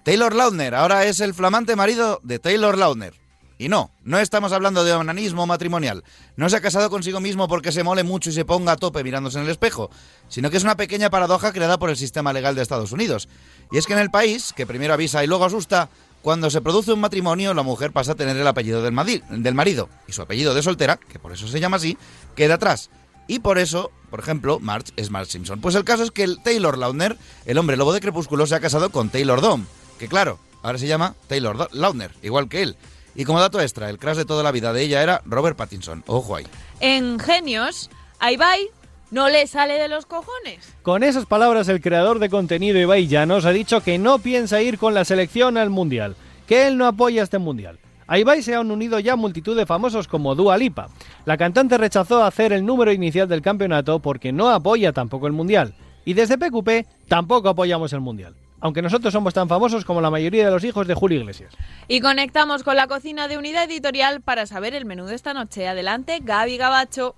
Taylor 0.03 0.35
Lautner, 0.35 0.75
ahora 0.75 1.05
es 1.05 1.21
el 1.21 1.33
flamante 1.33 1.77
marido 1.77 2.19
de 2.23 2.39
Taylor 2.39 2.77
Lautner. 2.77 3.13
Y 3.59 3.67
no, 3.67 3.91
no 4.05 4.17
estamos 4.19 4.53
hablando 4.53 4.85
de 4.85 4.93
onanismo 4.93 5.45
matrimonial. 5.45 6.05
No 6.37 6.49
se 6.49 6.55
ha 6.55 6.61
casado 6.61 6.89
consigo 6.89 7.19
mismo 7.19 7.49
porque 7.49 7.73
se 7.73 7.83
mole 7.83 8.03
mucho 8.03 8.29
y 8.29 8.33
se 8.33 8.45
ponga 8.45 8.71
a 8.71 8.77
tope 8.77 9.03
mirándose 9.03 9.37
en 9.37 9.43
el 9.43 9.51
espejo, 9.51 9.91
sino 10.29 10.49
que 10.49 10.55
es 10.55 10.63
una 10.63 10.77
pequeña 10.77 11.09
paradoja 11.09 11.51
creada 11.51 11.77
por 11.77 11.89
el 11.89 11.97
sistema 11.97 12.31
legal 12.31 12.55
de 12.55 12.61
Estados 12.61 12.93
Unidos. 12.93 13.27
Y 13.69 13.77
es 13.77 13.85
que 13.85 13.91
en 13.91 13.99
el 13.99 14.11
país, 14.11 14.53
que 14.55 14.65
primero 14.65 14.93
avisa 14.93 15.25
y 15.25 15.27
luego 15.27 15.43
asusta, 15.43 15.89
cuando 16.21 16.49
se 16.49 16.61
produce 16.61 16.93
un 16.93 17.01
matrimonio, 17.01 17.53
la 17.53 17.63
mujer 17.63 17.91
pasa 17.91 18.13
a 18.13 18.15
tener 18.15 18.37
el 18.37 18.47
apellido 18.47 18.81
del, 18.81 18.93
marido, 18.93 19.89
y 20.07 20.13
su 20.13 20.21
apellido 20.21 20.53
de 20.53 20.63
soltera, 20.63 20.95
que 20.95 21.19
por 21.19 21.33
eso 21.33 21.45
se 21.49 21.59
llama 21.59 21.75
así, 21.75 21.97
queda 22.37 22.53
atrás. 22.53 22.89
Y 23.27 23.39
por 23.39 23.57
eso, 23.57 23.91
por 24.09 24.21
ejemplo, 24.21 24.61
March 24.61 24.93
es 24.95 25.11
March 25.11 25.31
Simpson. 25.31 25.59
Pues 25.59 25.75
el 25.75 25.83
caso 25.83 26.03
es 26.03 26.11
que 26.11 26.23
el 26.23 26.41
Taylor 26.41 26.77
Lautner, 26.77 27.17
el 27.45 27.57
hombre 27.57 27.75
lobo 27.75 27.91
de 27.91 27.99
Crepúsculo, 27.99 28.47
se 28.47 28.55
ha 28.55 28.61
casado 28.61 28.89
con 28.89 29.09
Taylor 29.09 29.41
Dom, 29.41 29.65
que 29.97 30.07
claro, 30.07 30.39
ahora 30.63 30.77
se 30.77 30.87
llama 30.87 31.15
Taylor 31.27 31.67
Lautner, 31.73 32.15
igual 32.21 32.47
que 32.47 32.63
él. 32.63 32.77
Y 33.19 33.25
como 33.25 33.41
dato 33.41 33.59
extra, 33.59 33.89
el 33.89 33.99
crash 33.99 34.15
de 34.15 34.23
toda 34.23 34.43
la 34.43 34.51
vida 34.53 34.71
de 34.71 34.81
ella 34.81 35.03
era 35.03 35.21
Robert 35.25 35.57
Pattinson. 35.57 36.05
Ojo 36.07 36.37
ahí. 36.37 36.45
En 36.79 37.19
Genios, 37.19 37.89
Ibai 38.21 38.69
no 39.11 39.27
le 39.27 39.45
sale 39.45 39.73
de 39.73 39.89
los 39.89 40.05
cojones. 40.05 40.73
Con 40.83 41.03
esas 41.03 41.25
palabras, 41.25 41.67
el 41.67 41.81
creador 41.81 42.19
de 42.19 42.29
contenido 42.29 42.79
Ibai 42.79 43.07
Llanos 43.07 43.43
ha 43.43 43.51
dicho 43.51 43.81
que 43.81 43.97
no 43.97 44.19
piensa 44.19 44.61
ir 44.61 44.77
con 44.77 44.93
la 44.93 45.03
selección 45.03 45.57
al 45.57 45.69
Mundial, 45.69 46.15
que 46.47 46.65
él 46.65 46.77
no 46.77 46.87
apoya 46.87 47.21
este 47.21 47.39
Mundial. 47.39 47.77
A 48.07 48.17
Ibai 48.17 48.41
se 48.41 48.55
han 48.55 48.71
unido 48.71 48.99
ya 48.99 49.17
multitud 49.17 49.57
de 49.57 49.65
famosos 49.65 50.07
como 50.07 50.33
Dua 50.33 50.57
Lipa. 50.57 50.87
La 51.25 51.35
cantante 51.35 51.77
rechazó 51.77 52.23
hacer 52.23 52.53
el 52.53 52.65
número 52.65 52.93
inicial 52.93 53.27
del 53.27 53.41
campeonato 53.41 53.99
porque 53.99 54.31
no 54.31 54.47
apoya 54.47 54.93
tampoco 54.93 55.27
el 55.27 55.33
Mundial. 55.33 55.75
Y 56.05 56.13
desde 56.13 56.37
PQP 56.37 56.87
tampoco 57.09 57.49
apoyamos 57.49 57.91
el 57.91 57.99
Mundial. 57.99 58.33
Aunque 58.61 58.81
nosotros 58.81 59.13
somos 59.13 59.33
tan 59.33 59.47
famosos 59.47 59.85
como 59.85 60.01
la 60.01 60.09
mayoría 60.09 60.45
de 60.45 60.51
los 60.51 60.63
hijos 60.63 60.87
de 60.87 60.93
Julio 60.93 61.19
Iglesias. 61.19 61.53
Y 61.87 62.01
conectamos 62.01 62.63
con 62.63 62.75
la 62.75 62.87
cocina 62.87 63.27
de 63.27 63.37
Unidad 63.37 63.65
Editorial 63.65 64.21
para 64.21 64.45
saber 64.45 64.73
el 64.73 64.85
menú 64.85 65.05
de 65.05 65.15
esta 65.15 65.33
noche. 65.33 65.67
Adelante, 65.67 66.19
Gaby 66.21 66.57
Gabacho. 66.57 67.15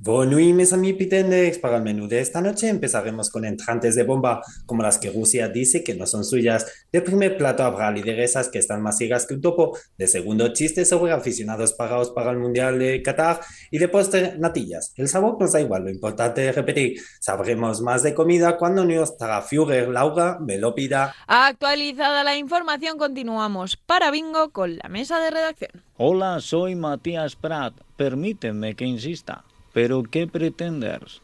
Mes 0.00 0.72
amis 0.72 0.94
Pitendex. 0.94 1.58
Para 1.58 1.78
el 1.78 1.82
menú 1.82 2.06
de 2.06 2.20
esta 2.20 2.40
noche 2.40 2.68
empezaremos 2.68 3.30
con 3.30 3.44
entrantes 3.44 3.96
de 3.96 4.04
bomba, 4.04 4.42
como 4.64 4.84
las 4.84 4.96
que 4.96 5.10
Rusia 5.10 5.48
dice 5.48 5.82
que 5.82 5.96
no 5.96 6.06
son 6.06 6.24
suyas. 6.24 6.86
De 6.92 7.02
primer 7.02 7.36
plato 7.36 7.64
habrá 7.64 7.90
lideresas 7.90 8.48
que 8.48 8.60
están 8.60 8.80
más 8.80 8.96
ciegas 8.96 9.26
que 9.26 9.34
un 9.34 9.40
topo. 9.40 9.76
De 9.96 10.06
segundo, 10.06 10.52
chistes 10.52 10.88
sobre 10.88 11.10
aficionados 11.10 11.72
pagados 11.72 12.10
para 12.10 12.30
el 12.30 12.38
Mundial 12.38 12.78
de 12.78 13.02
Qatar. 13.02 13.40
Y 13.72 13.78
de 13.78 13.88
postre, 13.88 14.38
natillas. 14.38 14.92
El 14.96 15.08
sabor 15.08 15.36
nos 15.40 15.52
da 15.52 15.60
igual, 15.60 15.82
lo 15.82 15.90
importante 15.90 16.48
es 16.48 16.54
repetir. 16.54 17.00
Sabremos 17.18 17.80
más 17.80 18.04
de 18.04 18.14
comida 18.14 18.56
cuando 18.56 18.84
nuestra 18.84 19.42
Führer 19.42 19.88
Laura 19.88 20.38
me 20.38 20.58
lo 20.58 20.76
pida. 20.76 21.12
Actualizada 21.26 22.22
la 22.22 22.36
información, 22.36 22.98
continuamos 22.98 23.76
para 23.76 24.12
Bingo 24.12 24.50
con 24.50 24.76
la 24.76 24.88
mesa 24.88 25.18
de 25.18 25.30
redacción. 25.30 25.70
Hola, 25.96 26.40
soy 26.40 26.76
Matías 26.76 27.34
Prat. 27.34 27.74
Permíteme 27.96 28.76
que 28.76 28.84
insista. 28.84 29.44
¿Pero 29.80 30.02
qué 30.02 30.26
pretendes? 30.26 31.22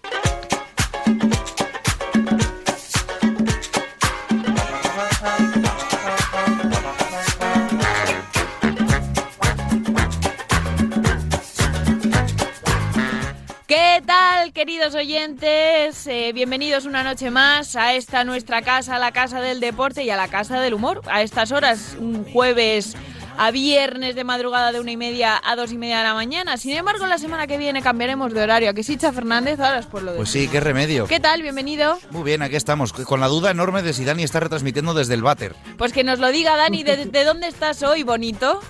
¿Qué 13.66 14.00
tal, 14.06 14.52
queridos 14.52 14.94
oyentes? 14.94 16.06
Eh, 16.06 16.30
bienvenidos 16.32 16.84
una 16.84 17.02
noche 17.02 17.32
más 17.32 17.74
a 17.74 17.94
esta 17.94 18.22
nuestra 18.22 18.62
casa, 18.62 19.00
la 19.00 19.10
casa 19.10 19.40
del 19.40 19.58
deporte 19.58 20.04
y 20.04 20.10
a 20.10 20.16
la 20.16 20.28
casa 20.28 20.60
del 20.60 20.74
humor. 20.74 21.00
A 21.06 21.22
estas 21.22 21.50
horas, 21.50 21.96
un 21.98 22.22
jueves 22.24 22.94
a 23.36 23.50
viernes 23.50 24.14
de 24.14 24.24
madrugada 24.24 24.72
de 24.72 24.80
una 24.80 24.92
y 24.92 24.96
media 24.96 25.40
a 25.44 25.56
dos 25.56 25.72
y 25.72 25.78
media 25.78 25.98
de 25.98 26.04
la 26.04 26.14
mañana. 26.14 26.56
Sin 26.56 26.72
embargo, 26.72 27.06
la 27.06 27.18
semana 27.18 27.46
que 27.46 27.58
viene 27.58 27.82
cambiaremos 27.82 28.32
de 28.32 28.42
horario. 28.42 28.70
¿A 28.70 28.74
que 28.74 28.82
sí, 28.82 28.96
Cha 28.96 29.12
Fernández? 29.12 29.58
Ahora 29.60 29.78
es 29.78 29.86
por 29.86 30.02
lo 30.02 30.12
de... 30.12 30.18
Pues 30.18 30.30
sí, 30.30 30.48
qué 30.48 30.60
remedio. 30.60 31.06
¿Qué 31.06 31.20
tal? 31.20 31.42
Bienvenido. 31.42 31.98
Muy 32.10 32.22
bien, 32.22 32.42
aquí 32.42 32.56
estamos, 32.56 32.92
con 32.92 33.20
la 33.20 33.28
duda 33.28 33.50
enorme 33.50 33.82
de 33.82 33.92
si 33.92 34.04
Dani 34.04 34.22
está 34.22 34.40
retransmitiendo 34.40 34.94
desde 34.94 35.14
el 35.14 35.22
váter. 35.22 35.54
Pues 35.76 35.92
que 35.92 36.04
nos 36.04 36.18
lo 36.18 36.30
diga, 36.30 36.56
Dani, 36.56 36.82
¿de, 36.82 37.06
de 37.06 37.24
dónde 37.24 37.48
estás 37.48 37.82
hoy, 37.82 38.02
bonito? 38.02 38.60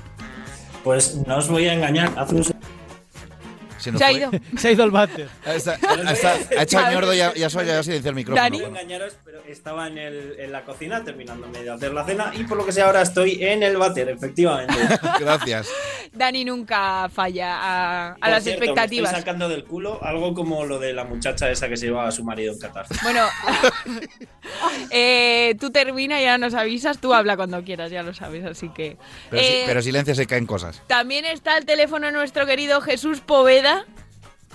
Pues 0.82 1.16
no 1.26 1.38
os 1.38 1.48
voy 1.48 1.66
a 1.66 1.72
engañar, 1.74 2.12
hace 2.16 2.34
un 2.34 2.44
Se, 3.84 3.92
nos 3.92 3.98
Se 4.00 4.04
ha 4.04 4.12
ido. 4.12 4.30
Se 4.56 4.68
ha 4.68 4.72
ido 4.72 4.84
el 4.84 4.90
váter. 4.90 5.28
Ha 5.46 6.62
echado 6.62 6.86
el 6.88 6.94
ñordo 6.94 7.14
y 7.14 7.18
ya, 7.18 7.32
ya 7.34 7.50
solo 7.50 7.64
ya 7.64 7.82
silencia 7.82 8.08
el 8.08 8.14
micrófono. 8.14 8.48
No 8.48 8.54
voy 8.56 8.64
a 8.64 8.68
engañaros, 8.68 9.16
pero 9.24 9.42
estaba 9.46 9.86
en, 9.88 9.98
el- 9.98 10.34
en 10.38 10.52
la 10.52 10.62
cocina 10.64 11.04
terminándome 11.04 11.62
de 11.62 11.70
hacer 11.70 11.92
la 11.92 12.04
cena 12.04 12.32
y 12.34 12.44
por 12.44 12.56
lo 12.56 12.64
que 12.66 12.72
sé 12.72 12.82
ahora 12.82 13.02
estoy 13.02 13.42
en 13.44 13.62
el 13.62 13.76
váter, 13.76 14.08
efectivamente. 14.08 14.74
Gracias. 15.20 15.68
Dani 16.12 16.44
nunca 16.44 17.08
falla 17.12 17.56
a, 17.56 18.12
a 18.20 18.30
las 18.30 18.44
cierto, 18.44 18.60
me 18.60 18.66
expectativas. 18.66 19.10
estoy 19.10 19.20
sacando 19.22 19.48
del 19.48 19.64
culo 19.64 20.02
algo 20.02 20.32
como 20.34 20.64
lo 20.64 20.78
de 20.78 20.92
la 20.92 21.04
muchacha 21.04 21.50
esa 21.50 21.68
que 21.68 21.76
se 21.76 21.86
llevaba 21.86 22.08
a 22.08 22.12
su 22.12 22.24
marido 22.24 22.52
en 22.52 22.58
Qatar. 22.60 22.86
Bueno, 23.02 23.26
eh, 24.90 25.56
tú 25.60 25.70
termina, 25.70 26.20
ya 26.20 26.38
nos 26.38 26.54
avisas, 26.54 26.98
tú 26.98 27.12
habla 27.14 27.36
cuando 27.36 27.62
quieras, 27.64 27.90
ya 27.90 28.02
lo 28.02 28.14
sabes, 28.14 28.44
así 28.44 28.68
que... 28.68 28.96
Pero, 29.30 29.42
si- 29.42 29.48
Eh, 29.48 29.62
pero 29.66 29.82
silencio 29.82 30.14
se 30.14 30.26
caen 30.26 30.46
cosas. 30.46 30.82
También 30.86 31.24
está 31.24 31.56
el 31.58 31.64
teléfono 31.66 32.10
nuestro 32.10 32.46
querido 32.46 32.80
Jesús 32.80 33.20
Poveda. 33.20 33.73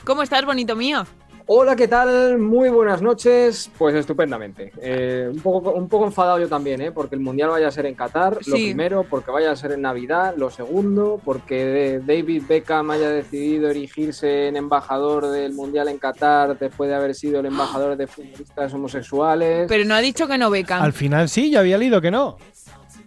¿Cómo 0.03 0.23
estás, 0.23 0.45
bonito 0.45 0.75
mío? 0.75 1.05
Hola, 1.51 1.75
¿qué 1.75 1.88
tal? 1.88 2.38
Muy 2.38 2.69
buenas 2.69 3.01
noches. 3.01 3.71
Pues 3.75 3.95
estupendamente. 3.95 4.71
Eh, 4.79 5.27
un, 5.33 5.39
poco, 5.39 5.71
un 5.71 5.89
poco 5.89 6.05
enfadado 6.05 6.38
yo 6.38 6.47
también, 6.47 6.79
¿eh? 6.79 6.91
porque 6.91 7.15
el 7.15 7.21
Mundial 7.21 7.49
vaya 7.49 7.69
a 7.69 7.71
ser 7.71 7.88
en 7.88 7.95
Qatar, 7.95 8.38
lo 8.45 8.53
primero, 8.53 9.03
porque 9.09 9.31
vaya 9.31 9.49
a 9.49 9.55
ser 9.55 9.71
en 9.71 9.81
Navidad, 9.81 10.35
lo 10.38 10.51
segundo, 10.51 11.19
porque 11.25 12.01
David 12.05 12.43
Beckham 12.47 12.91
haya 12.91 13.09
decidido 13.09 13.67
erigirse 13.67 14.47
en 14.47 14.57
embajador 14.57 15.25
del 15.31 15.53
Mundial 15.53 15.88
en 15.88 15.97
Qatar 15.97 16.55
después 16.59 16.88
de 16.88 16.95
haber 16.95 17.15
sido 17.15 17.39
el 17.39 17.47
embajador 17.47 17.97
de 17.97 18.05
futbolistas 18.05 18.71
homosexuales. 18.71 19.65
Pero 19.67 19.85
no 19.85 19.95
ha 19.95 20.01
dicho 20.01 20.27
que 20.27 20.38
no 20.38 20.51
beca. 20.51 20.77
Al 20.83 20.93
final 20.93 21.29
sí, 21.29 21.49
yo 21.49 21.61
había 21.61 21.79
leído 21.79 21.99
que 21.99 22.11
no. 22.11 22.38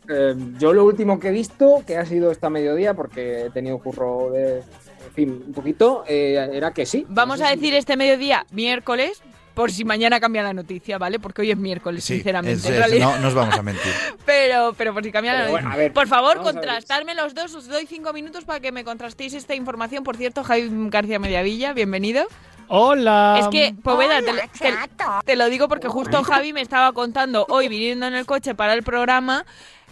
Eh, 0.08 0.34
yo 0.58 0.72
lo 0.72 0.84
último 0.84 1.18
que 1.20 1.28
he 1.28 1.32
visto, 1.32 1.82
que 1.86 1.96
ha 1.96 2.04
sido 2.06 2.30
esta 2.30 2.50
mediodía, 2.50 2.94
porque 2.94 3.46
he 3.46 3.50
tenido 3.50 3.78
curro 3.78 4.30
de, 4.32 4.58
en 4.58 5.12
fin, 5.14 5.44
un 5.46 5.52
poquito, 5.52 6.04
eh, 6.08 6.50
era 6.52 6.72
que 6.72 6.86
sí. 6.86 7.06
Vamos 7.08 7.40
a 7.40 7.48
decir 7.50 7.72
este 7.74 7.96
mediodía, 7.96 8.44
miércoles, 8.50 9.22
por 9.54 9.70
si 9.70 9.84
mañana 9.84 10.18
cambia 10.18 10.42
la 10.42 10.54
noticia, 10.54 10.96
¿vale? 10.98 11.18
Porque 11.20 11.42
hoy 11.42 11.50
es 11.50 11.56
miércoles, 11.58 12.02
Sí, 12.02 12.14
sinceramente. 12.14 12.68
es- 12.96 13.00
no 13.00 13.18
nos 13.18 13.34
vamos 13.34 13.54
a 13.56 13.62
mentir. 13.62 13.92
Pero, 14.26 14.72
pero 14.78 14.94
por 14.94 15.04
si 15.04 15.12
cambia 15.12 15.32
la 15.34 15.38
noticia. 15.40 15.60
bueno, 15.60 15.72
a 15.72 15.76
ver, 15.76 15.92
por 15.92 16.06
favor, 16.08 16.40
contrastarme 16.42 17.14
los 17.14 17.34
dos. 17.34 17.54
Os 17.54 17.66
doy 17.68 17.86
cinco 17.86 18.12
minutos 18.12 18.44
para 18.44 18.60
que 18.60 18.72
me 18.72 18.82
contrastéis 18.84 19.34
esta 19.34 19.54
información. 19.54 20.04
Por 20.04 20.16
cierto, 20.16 20.42
Javi 20.42 20.68
García 20.88 21.18
Mediavilla, 21.18 21.72
bienvenido. 21.74 22.24
Hola. 22.68 23.36
Es 23.40 23.48
que, 23.48 23.74
Poveda, 23.82 24.20
te, 24.22 24.32
lo- 24.32 24.40
te- 24.40 24.74
te 25.26 25.36
lo 25.36 25.50
digo 25.50 25.68
porque 25.68 25.88
justo 25.88 26.22
Javi 26.22 26.52
me 26.54 26.62
estaba 26.62 26.92
contando 26.92 27.44
hoy, 27.50 27.68
viniendo 27.68 28.06
en 28.06 28.14
el 28.14 28.24
coche 28.24 28.54
para 28.54 28.72
el 28.72 28.82
programa, 28.82 29.44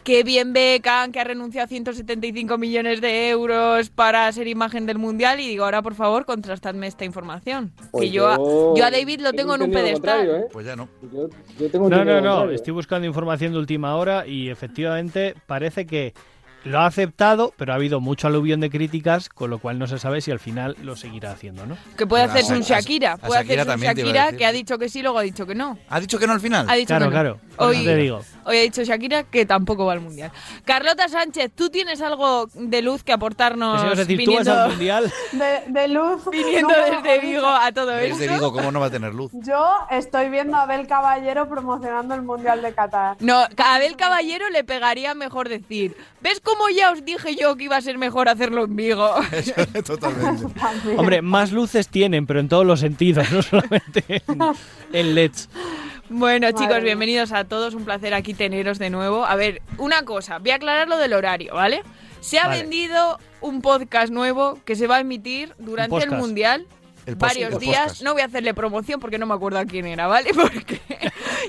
que 0.05 0.23
bien 0.25 0.53
Beckham, 0.53 1.13
que 1.13 1.21
ha 1.21 1.25
renunciado 1.25 1.65
a 1.65 1.69
175 1.69 2.59
millones 2.59 3.01
de 3.01 3.31
euros 3.31 3.91
para 3.91 4.31
ser 4.33 4.49
imagen 4.49 4.87
del 4.87 4.99
Mundial, 4.99 5.41
y 5.41 5.49
digo, 5.49 5.65
ahora 5.65 5.83
por 5.83 5.95
favor, 5.95 6.25
contrastadme 6.25 6.87
esta 6.87 7.05
información. 7.05 7.73
Pues 7.91 8.05
que 8.05 8.11
yo, 8.11 8.29
a, 8.29 8.37
yo 8.37 8.85
a 8.85 8.91
David 8.91 9.21
lo 9.21 9.33
tengo 9.33 9.55
en 9.55 9.63
un 9.63 9.71
pedestal. 9.71 10.29
¿eh? 10.29 10.45
Pues 10.53 10.67
ya 10.67 10.77
no. 10.77 10.89
Yo, 11.13 11.29
yo 11.59 11.71
tengo 11.71 11.89
No, 11.89 12.05
no, 12.05 12.05
no. 12.05 12.21
contrario. 12.21 12.51
Estoy 12.55 12.73
buscando 12.73 13.07
información 13.07 13.53
de 13.53 13.59
última 13.59 13.97
hora 13.97 14.27
y 14.27 14.49
efectivamente 14.49 15.35
parece 15.47 15.87
que 15.87 16.15
lo 16.65 16.81
ha 16.81 16.87
aceptado, 16.87 17.53
pero 17.57 17.73
ha 17.73 17.77
habido 17.77 18.01
mucho 18.01 18.27
aluvión 18.27 18.61
de 18.61 18.71
críticas, 18.71 19.29
con 19.29 19.51
lo 19.51 19.59
cual 19.59 19.79
no 19.79 19.87
se 19.87 19.99
sabe 19.99 20.21
si 20.21 20.31
al 20.31 20.39
final 20.41 20.77
lo 20.83 20.95
seguirá 20.97 21.33
haciendo, 21.33 21.65
¿no? 21.67 21.77
Que 21.97 22.07
puede 22.07 22.23
A- 22.25 22.27
hacerse 22.27 22.53
a- 22.53 22.57
un 22.57 22.63
Shakira, 22.63 23.13
a 23.13 23.17
puede 23.17 23.41
Shakira 23.43 23.63
hacerse 23.63 23.79
un 23.79 23.83
Shakira 23.97 24.33
que 24.33 24.47
ha 24.47 24.53
dicho 24.53 24.79
que 24.79 24.89
sí, 24.89 25.03
luego 25.03 25.19
ha 25.19 25.23
dicho 25.23 25.47
que 25.47 25.55
no. 25.55 25.79
¿Ha 25.89 26.01
dicho 26.01 26.19
que 26.19 26.27
no 26.27 26.33
al 26.35 26.41
final? 26.41 26.67
Ha 26.69 26.75
dicho 26.75 26.89
Claro, 26.89 27.07
que 27.07 27.07
no. 27.07 27.11
claro. 27.13 27.39
Por 27.57 27.69
Hoy, 27.69 27.85
te 27.85 27.97
digo. 27.97 28.21
hoy 28.45 28.59
ha 28.59 28.63
dicho 28.63 28.83
Shakira 28.85 29.23
que 29.25 29.45
tampoco 29.47 29.85
va 29.87 29.93
al 29.95 30.01
mundial. 30.01 30.31
Carlota 30.65 31.09
Sánchez, 31.09 31.51
¿tú 31.55 31.69
tienes 31.71 32.01
algo 32.03 32.47
de 32.55 32.83
luz 32.83 33.03
que 33.05 33.13
aportarnos? 33.13 33.83
Es 33.93 33.99
decir, 33.99 34.25
tú 34.25 34.35
vas 34.37 34.47
al 34.49 34.71
mundial. 34.71 35.13
De, 35.33 35.63
de 35.69 35.89
luz. 35.89 36.23
viniendo 36.31 36.69
no, 36.69 36.85
desde 36.85 37.17
no, 37.17 37.23
Vigo 37.23 37.47
a 37.47 37.73
todo 37.73 37.87
Desde 37.93 38.25
esto. 38.25 38.35
Vigo, 38.35 38.53
¿cómo 38.53 38.71
no 38.73 38.81
va 38.81 38.87
a 38.87 38.91
tener 38.91 39.15
luz? 39.15 39.31
Yo 39.35 39.67
estoy 39.91 40.29
viendo 40.29 40.57
a 40.57 40.63
Abel 40.63 40.87
Caballero 40.87 41.49
promocionando 41.49 42.15
el 42.15 42.23
Mundial 42.23 42.63
de 42.63 42.73
Qatar. 42.75 43.17
No, 43.21 43.39
a 43.41 43.75
Abel 43.75 43.97
Caballero 43.97 44.49
le 44.51 44.65
pegaría 44.65 45.15
mejor 45.15 45.49
decir, 45.49 45.97
¿ves 46.21 46.41
cómo 46.51 46.69
ya 46.71 46.93
os 46.93 47.05
dije 47.05 47.37
yo 47.37 47.57
que 47.57 47.65
iba 47.65 47.77
a 47.77 47.81
ser 47.81 47.99
mejor 47.99 48.29
hacerlo 48.29 48.65
en 48.65 48.77
Vigo? 48.77 49.15
Totalmente. 49.87 50.47
Hombre, 50.97 51.23
más 51.23 51.53
luces 51.53 51.89
tienen, 51.89 52.27
pero 52.27 52.41
en 52.41 52.49
todos 52.49 52.67
los 52.67 52.81
sentidos, 52.81 53.31
no 53.33 53.43
solamente 53.43 54.05
en, 54.09 54.25
en 54.93 55.15
LEDs. 55.15 55.49
Bueno, 56.09 56.49
Madre 56.49 56.59
chicos, 56.59 56.83
bienvenidos 56.83 57.33
a 57.33 57.45
todos. 57.45 57.75
Un 57.75 57.85
placer 57.85 58.15
aquí 58.15 58.35
teneros 58.35 58.79
de 58.79 58.91
nuevo. 58.91 59.25
A 59.25 59.37
ver, 59.37 59.63
una 59.79 60.05
cosa, 60.05 60.39
voy 60.39 60.51
a 60.51 60.57
aclarar 60.57 60.89
lo 60.89 60.99
del 60.99 61.13
horario, 61.13 61.55
¿vale? 61.55 61.83
Se 62.21 62.39
ha 62.39 62.49
Vale. 62.49 62.63
vendido 62.63 63.19
un 63.41 63.63
podcast 63.63 64.13
nuevo 64.13 64.59
que 64.65 64.75
se 64.75 64.87
va 64.87 64.97
a 64.97 65.01
emitir 65.01 65.55
durante 65.59 65.97
el. 66.03 66.11
Mundial. 66.11 66.67
El 67.07 67.17
varios 67.17 67.53
el 67.55 67.59
días. 67.59 67.79
podcast. 67.83 68.03
No 68.03 68.13
voy 68.13 68.23
a 68.23 68.27
hacerle 68.27 68.55
promoción 68.55 69.01
porque 69.01 69.19
no 69.19 69.27
me 69.27 69.35
acuerdo 69.35 69.59
a 69.59 69.65
quién 69.65 69.87
era, 69.87 70.07
¿vale? 70.07 70.31
Porque 70.35 70.81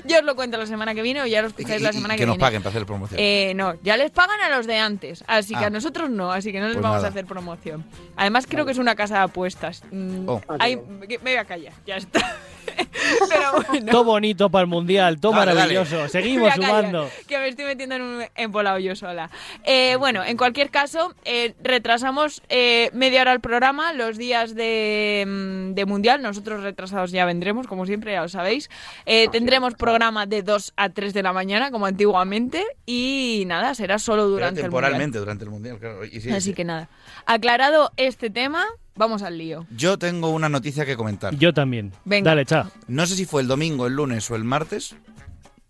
yo 0.06 0.18
os 0.18 0.24
lo 0.24 0.34
cuento 0.34 0.56
la 0.56 0.66
semana 0.66 0.94
que 0.94 1.02
viene 1.02 1.20
o 1.22 1.26
ya 1.26 1.42
lo 1.42 1.48
Y, 1.48 1.50
escucháis 1.50 1.80
y- 1.80 1.84
la 1.84 1.90
y 1.90 1.92
semana 1.92 2.14
que 2.14 2.20
que, 2.20 2.26
nos 2.26 2.34
viene. 2.36 2.40
paguen 2.46 2.62
para 2.62 2.70
hacer 2.70 2.86
promoción. 2.86 3.20
Eh, 3.20 3.52
no, 3.54 3.74
ya 3.82 3.96
les 3.96 4.10
pagan 4.10 4.40
a 4.40 4.56
los 4.56 4.66
de 4.66 4.78
antes, 4.78 5.22
así 5.26 5.54
que 5.54 5.64
Ah. 5.64 5.66
a 5.66 5.70
nosotros 5.70 6.08
no, 6.10 6.32
así 6.32 6.50
que 6.52 6.60
no 6.60 6.66
les 6.66 6.74
Pues 6.76 6.82
vamos 6.82 6.96
nada. 6.96 7.08
a 7.08 7.10
hacer 7.10 7.26
promoción. 7.26 7.84
Además 8.16 8.46
creo 8.48 8.64
que 8.64 8.72
es 8.72 8.78
una 8.78 8.94
casa 8.94 9.16
de 9.18 9.20
apuestas. 9.24 9.82
Mm, 9.90 10.28
Oh. 10.28 10.40
me 10.58 11.18
voy 11.18 11.34
a 11.36 11.44
callar, 11.44 11.72
ya 11.86 11.96
está. 11.96 12.20
Pero 13.28 13.62
bueno. 13.68 13.90
Todo 13.92 14.04
bonito 14.04 14.50
para 14.50 14.62
el 14.62 14.68
mundial, 14.68 15.20
todo 15.20 15.32
Dale, 15.32 15.54
dale. 15.54 15.74
maravilloso. 15.74 16.02
Me 16.02 16.08
Seguimos 16.08 16.54
sumando. 16.54 17.08
Que 17.26 17.38
me 17.38 17.48
estoy 17.48 17.64
metiendo 17.64 17.96
en 17.96 18.02
un 18.02 18.24
embolado 18.34 18.78
yo 18.78 18.94
sola. 18.96 19.30
Eh, 19.64 19.96
bueno, 19.98 20.24
en 20.24 20.36
cualquier 20.36 20.70
caso, 20.70 21.14
eh, 21.24 21.54
retrasamos 21.62 22.42
eh, 22.48 22.90
media 22.92 23.22
hora 23.22 23.32
el 23.32 23.40
programa, 23.40 23.92
los 23.92 24.16
días 24.18 24.54
de, 24.54 25.24
mm, 25.26 25.74
de 25.74 25.84
Mundial. 25.86 26.22
Nosotros 26.22 26.62
retrasados 26.62 27.10
ya 27.12 27.24
vendremos, 27.24 27.66
como 27.66 27.86
siempre, 27.86 28.12
ya 28.12 28.22
lo 28.22 28.28
sabéis. 28.28 28.70
Eh, 29.06 29.28
tendremos 29.30 29.74
programa 29.74 30.26
de 30.26 30.42
2 30.42 30.72
a 30.76 30.88
3 30.90 31.12
de 31.14 31.22
la 31.22 31.32
mañana, 31.32 31.70
como 31.70 31.86
antiguamente. 31.86 32.64
Y 32.86 33.44
nada, 33.46 33.74
será 33.74 33.98
solo 33.98 34.22
Pero 34.22 34.28
durante 34.30 34.60
el 34.60 34.66
Mundial. 34.66 34.82
temporalmente 34.82 35.18
durante 35.18 35.44
el 35.44 35.50
mundial, 35.50 35.78
claro. 35.78 36.04
Y 36.04 36.20
sí, 36.20 36.30
Así 36.30 36.50
sí. 36.50 36.54
que 36.54 36.64
nada. 36.64 36.88
Aclarado 37.26 37.92
este 37.96 38.30
tema, 38.30 38.64
vamos 38.96 39.22
al 39.22 39.38
lío. 39.38 39.66
Yo 39.76 39.98
tengo 39.98 40.30
una 40.30 40.48
noticia 40.48 40.84
que 40.86 40.96
comentar. 40.96 41.34
Yo 41.36 41.52
también. 41.54 41.92
Venga. 42.04 42.30
Dale, 42.30 42.44
cha. 42.46 42.70
No 42.88 43.06
sé 43.06 43.16
si 43.16 43.24
fue 43.24 43.42
el 43.42 43.48
domingo, 43.48 43.86
el 43.86 43.94
lunes 43.94 44.30
o 44.30 44.36
el 44.36 44.44
martes. 44.44 44.94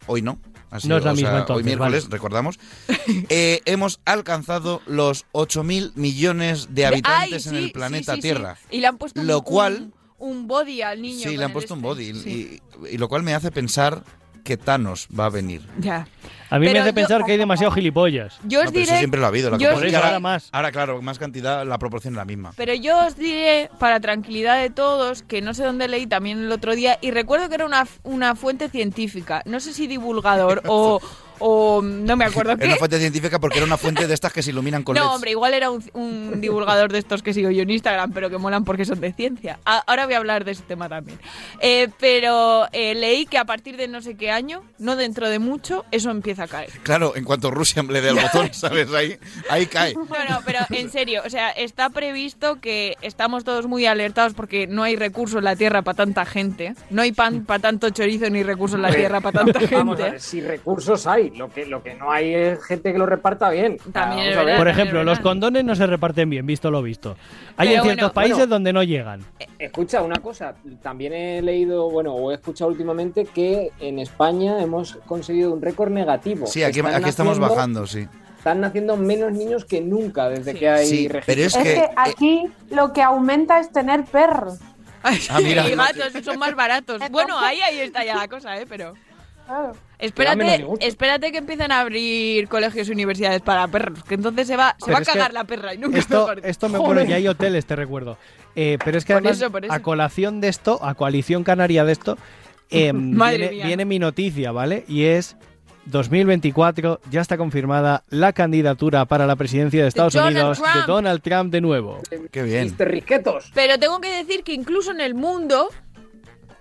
Hoy 0.07 0.23
no. 0.23 0.39
Ha 0.71 0.79
No 0.87 0.97
es 0.97 1.05
la 1.05 1.13
o 1.13 1.15
sea, 1.17 1.25
misma, 1.25 1.39
entonces, 1.41 1.57
Hoy 1.57 1.65
miércoles, 1.65 2.05
vale. 2.05 2.13
recordamos. 2.13 2.59
Eh, 3.29 3.61
hemos 3.67 4.01
alcanzado 4.05 4.81
los 4.87 5.27
8.000 5.33 5.93
millones 5.97 6.69
de 6.75 6.87
habitantes 6.87 7.47
Ay, 7.47 7.57
en 7.59 7.63
el 7.65 7.73
planeta 7.73 8.15
sí, 8.15 8.23
sí, 8.23 8.29
sí. 8.29 8.35
Tierra. 8.35 8.57
Y 8.71 8.81
le 8.81 8.87
han 8.87 8.97
puesto 8.99 9.21
un- 9.21 9.27
Lo 9.27 9.39
un- 9.39 9.45
cual, 9.45 9.93
un 10.19 10.47
body 10.47 10.81
al 10.83 11.03
niño. 11.03 11.29
Sí, 11.29 11.37
le 11.37 11.45
han 11.45 11.53
puesto 11.53 11.75
un 11.75 11.81
este. 11.81 11.89
body. 11.89 12.15
Sí. 12.15 12.61
Y, 12.85 12.95
y 12.95 12.99
lo 12.99 13.09
cual 13.09 13.23
me 13.23 13.35
hace 13.35 13.51
pensar 13.51 14.03
que 14.45 14.57
Thanos 14.57 15.09
va 15.19 15.27
a 15.27 15.31
venir. 15.31 15.63
Ya. 15.79 16.07
A 16.51 16.59
mí 16.59 16.67
me 16.67 16.79
hace 16.79 16.91
yo- 16.91 16.95
pensar 16.95 17.25
que 17.25 17.33
hay 17.33 17.39
demasiado 17.39 17.73
gilipollas. 17.73 18.39
Yo 18.45 18.59
os 18.61 18.67
No, 18.67 18.71
pero 18.73 18.81
diré. 18.81 18.83
eso 18.83 18.99
siempre 18.99 19.19
lo 19.21 19.27
ha 19.27 19.29
habido. 19.29 19.51
La 19.51 19.57
yo 19.57 19.69
os 19.69 19.75
proporción- 19.75 20.01
diré- 20.01 20.05
ahora, 20.07 20.21
más. 20.21 20.49
ahora, 20.53 20.71
claro, 20.73 21.01
más 21.01 21.19
cantidad, 21.19 21.65
la 21.67 21.79
proporción 21.79 22.15
es 22.15 22.19
la 22.19 22.25
misma. 22.27 22.53
Pero 22.57 22.75
yo 22.75 23.07
os 23.07 23.17
diré, 23.17 23.71
para 23.79 24.01
tranquilidad 24.01 24.61
de 24.61 24.69
todos, 24.69 25.23
que 25.23 25.41
no 25.41 25.55
sé 25.55 25.65
dónde 25.65 25.89
leí 25.89 26.07
también 26.07 26.39
el 26.43 26.53
otro 26.53 26.75
día, 26.75 26.99
y 27.01 27.11
recuerdo 27.11 27.49
que 27.49 27.55
era 27.55 27.65
una, 27.65 27.87
una 28.03 28.35
fuente 28.35 28.69
científica, 28.69 29.43
no 29.47 29.61
sé 29.61 29.73
si 29.73 29.87
divulgador 29.87 30.63
o, 30.67 31.01
o 31.45 31.83
no 31.83 32.17
me 32.17 32.25
acuerdo 32.25 32.53
Era 32.53 32.61
qué. 32.61 32.67
una 32.69 32.77
fuente 32.77 32.99
científica 32.99 33.39
porque 33.41 33.59
era 33.59 33.67
una 33.67 33.77
fuente 33.77 34.07
de 34.07 34.15
estas 34.15 34.33
que 34.33 34.43
se 34.43 34.51
iluminan 34.51 34.83
con 34.85 34.95
No, 34.95 35.03
LEDs. 35.03 35.15
hombre, 35.15 35.31
igual 35.33 35.55
era 35.55 35.71
un, 35.71 35.85
un 35.95 36.41
divulgador 36.41 36.93
de 36.93 36.99
estos 36.99 37.23
que 37.23 37.35
sigo 37.35 37.51
yo 37.51 37.63
en 37.63 37.71
Instagram, 37.71 38.13
pero 38.13 38.31
que 38.31 38.39
molan 38.39 38.65
porque 38.65 38.85
son 38.85 39.01
de 39.01 39.13
ciencia. 39.13 39.59
A- 39.65 39.83
ahora 39.87 40.05
voy 40.07 40.15
a 40.15 40.19
hablar 40.19 40.45
de 40.45 40.53
ese 40.53 40.63
tema 40.63 40.89
también. 40.89 41.19
Eh, 41.61 41.89
pero 41.99 42.67
eh, 42.73 42.95
leí 42.95 43.27
que 43.27 43.39
a 43.39 43.45
partir 43.45 43.77
de 43.77 43.89
no 43.89 44.01
sé 44.03 44.15
qué 44.17 44.31
año, 44.31 44.63
no 44.79 44.97
dentro 44.97 45.29
de 45.29 45.39
mucho, 45.39 45.85
eso 45.91 46.11
empieza 46.11 46.45
a 46.45 46.49
caer. 46.49 46.71
Claro, 46.83 47.15
en 47.17 47.25
cuanto 47.25 47.51
Rusia 47.51 47.83
le 47.83 48.01
dé 48.01 48.11
el 48.11 48.17
botón, 48.17 48.53
¿sabes? 48.55 48.93
Ahí, 48.93 49.17
ahí 49.51 49.67
cae. 49.67 49.95
No, 49.95 50.03
no, 50.05 50.41
pero 50.45 50.61
en 50.71 50.91
serio, 50.91 51.23
o 51.27 51.31
sea, 51.31 51.51
está 51.51 51.91
previsto 51.91 52.61
que 52.61 52.97
estamos 53.03 53.45
todos 53.45 53.67
muy 53.67 53.87
alertados 53.87 54.35
porque 54.35 54.67
no 54.67 54.83
hay 54.83 54.97
recursos 54.97 55.39
en 55.39 55.45
la 55.45 55.57
Tierra 55.57 55.83
para 55.83 55.97
tanta 55.97 56.25
gente. 56.25 56.75
No 56.91 57.03
hay 57.03 57.13
pan 57.13 57.45
para 57.45 57.61
tanto 57.61 57.91
chorizo 57.91 58.29
ni 58.31 58.43
recursos 58.43 58.77
en 58.77 58.83
la 58.83 58.95
Tierra 58.95 59.21
para 59.21 59.41
tanta 59.45 59.61
Vamos 59.73 59.95
a 59.95 60.03
gente. 60.05 60.11
ver, 60.13 60.21
si 60.21 60.41
recursos 60.41 61.07
hay, 61.07 61.32
lo 61.37 61.49
que, 61.51 61.67
lo 61.67 61.83
que 61.83 61.95
no 61.95 62.11
hay 62.11 62.35
es 62.35 62.65
gente 62.65 62.93
que 62.93 62.99
lo 62.99 63.07
reparta 63.07 63.51
bien. 63.51 63.79
También 63.93 64.31
Vamos 64.31 64.37
a 64.37 64.45
ver. 64.45 64.59
Por 64.59 64.69
ejemplo, 64.69 65.05
los 65.05 65.21
condones 65.21 65.65
no 65.65 65.75
se 65.75 65.87
reparten 65.87 66.31
bien, 66.31 66.47
visto 66.47 66.71
lo 66.71 66.83
visto. 66.83 67.17
Hay 67.57 67.69
Pero 67.69 67.81
en 67.81 67.85
ciertos 67.85 68.03
bueno, 68.03 68.15
países 68.15 68.37
bueno. 68.39 68.55
donde 68.55 68.73
no 68.73 68.83
llegan. 68.83 69.21
Escucha, 69.59 70.03
una 70.03 70.17
cosa, 70.21 70.55
también 70.83 71.13
he 71.13 71.43
leído, 71.43 71.91
bueno, 71.91 72.15
o 72.15 72.31
he 72.31 72.35
escuchado 72.35 72.71
últimamente 72.71 73.25
que 73.25 73.71
en 73.81 73.99
España 73.99 74.61
hemos 74.63 74.97
conseguido 75.07 75.53
un 75.53 75.63
récord 75.63 75.91
negativo. 75.91 76.47
Sí, 76.47 76.63
aquí, 76.63 76.81
aquí 76.81 77.09
estamos 77.09 77.39
bajando, 77.39 77.87
sí. 77.87 78.07
Están 78.39 78.61
naciendo 78.61 78.97
menos 78.97 79.33
niños 79.33 79.65
que 79.65 79.81
nunca 79.81 80.29
desde 80.29 80.55
que 80.55 80.69
hay 80.69 80.87
Sí, 80.87 81.09
pero 81.25 81.43
es 81.43 81.55
Es 81.55 81.63
que... 81.63 81.75
que 81.75 81.91
aquí 81.95 82.49
lo 82.71 82.93
que 82.93 83.01
aumenta 83.01 83.61
es 83.61 83.71
tener 83.71 84.05
perros. 84.05 84.59
Ah, 85.05 85.39
mira. 85.43 85.69
Y 85.69 85.75
gatos 85.75 86.25
son 86.25 86.39
más 86.39 86.55
baratos. 86.55 87.01
Bueno, 87.11 87.39
ahí, 87.39 87.61
ahí 87.61 87.81
está 87.81 88.05
ya 88.05 88.17
la 88.17 88.29
cosa, 88.29 88.59
¿eh? 88.59 88.67
Pero... 88.69 88.95
Claro. 89.53 89.77
Espérate, 89.99 90.67
espérate 90.81 91.31
que 91.31 91.39
empiecen 91.39 91.71
a 91.73 91.81
abrir 91.81 92.49
colegios 92.49 92.89
y 92.89 92.93
universidades 92.93 93.43
para 93.43 93.69
perros, 93.69 94.03
que 94.03 94.15
entonces 94.15 94.47
se 94.47 94.57
va, 94.57 94.75
se 94.79 94.87
Pero 94.87 94.97
va 94.97 95.03
a 95.03 95.05
cagar 95.05 95.33
la 95.35 95.45
perra 95.45 95.75
y 95.75 95.79
nunca 95.79 95.99
Esto, 95.99 96.35
dicho. 96.35 96.49
esto 96.49 96.69
me 96.71 96.79
bueno, 96.79 97.05
ya 97.05 97.17
hay 97.17 97.29
hoteles, 97.29 97.67
te 97.67 97.77
recuerdo. 97.77 98.17
Eh, 98.57 98.79
pero 98.83 98.97
es 98.97 99.05
que 99.05 99.13
Por 99.13 99.21
además, 99.23 99.37
eso, 99.37 99.53
por 99.53 99.65
eso. 99.65 99.75
a 99.75 99.81
colación 99.81 100.41
de 100.41 100.49
esto, 100.49 100.83
a 100.83 100.95
coalición 100.95 101.45
canaria 101.45 101.85
de 101.85 101.93
esto, 101.93 102.17
eh, 102.71 102.95
Madre 102.95 103.51
viene, 103.51 103.85
mi 103.85 103.99
noticia, 103.99 104.53
¿vale? 104.53 104.87
Y 104.89 105.05
es 105.05 105.37
2024, 105.85 107.01
ya 107.11 107.21
está 107.21 107.37
confirmada 107.37 108.05
la 108.09 108.33
candidatura 108.33 109.05
para 109.05 109.27
la 109.27 109.37
presidencia 109.37 109.83
de 109.83 109.89
Estados 109.89 110.15
Donald 110.15 110.35
Unidos 110.35 110.63
Trump. 110.63 110.75
de 110.75 110.93
Donald 110.93 111.21
Trump 111.21 111.53
de 111.53 111.61
nuevo. 111.61 112.01
Qué 112.31 112.43
bien. 112.43 112.75
Pero 113.55 113.79
tengo 113.79 114.01
que 114.01 114.17
decir 114.17 114.45
que 114.45 114.55
incluso 114.55 114.93
en 114.93 115.03
el 115.03 115.15
mundo, 115.15 115.69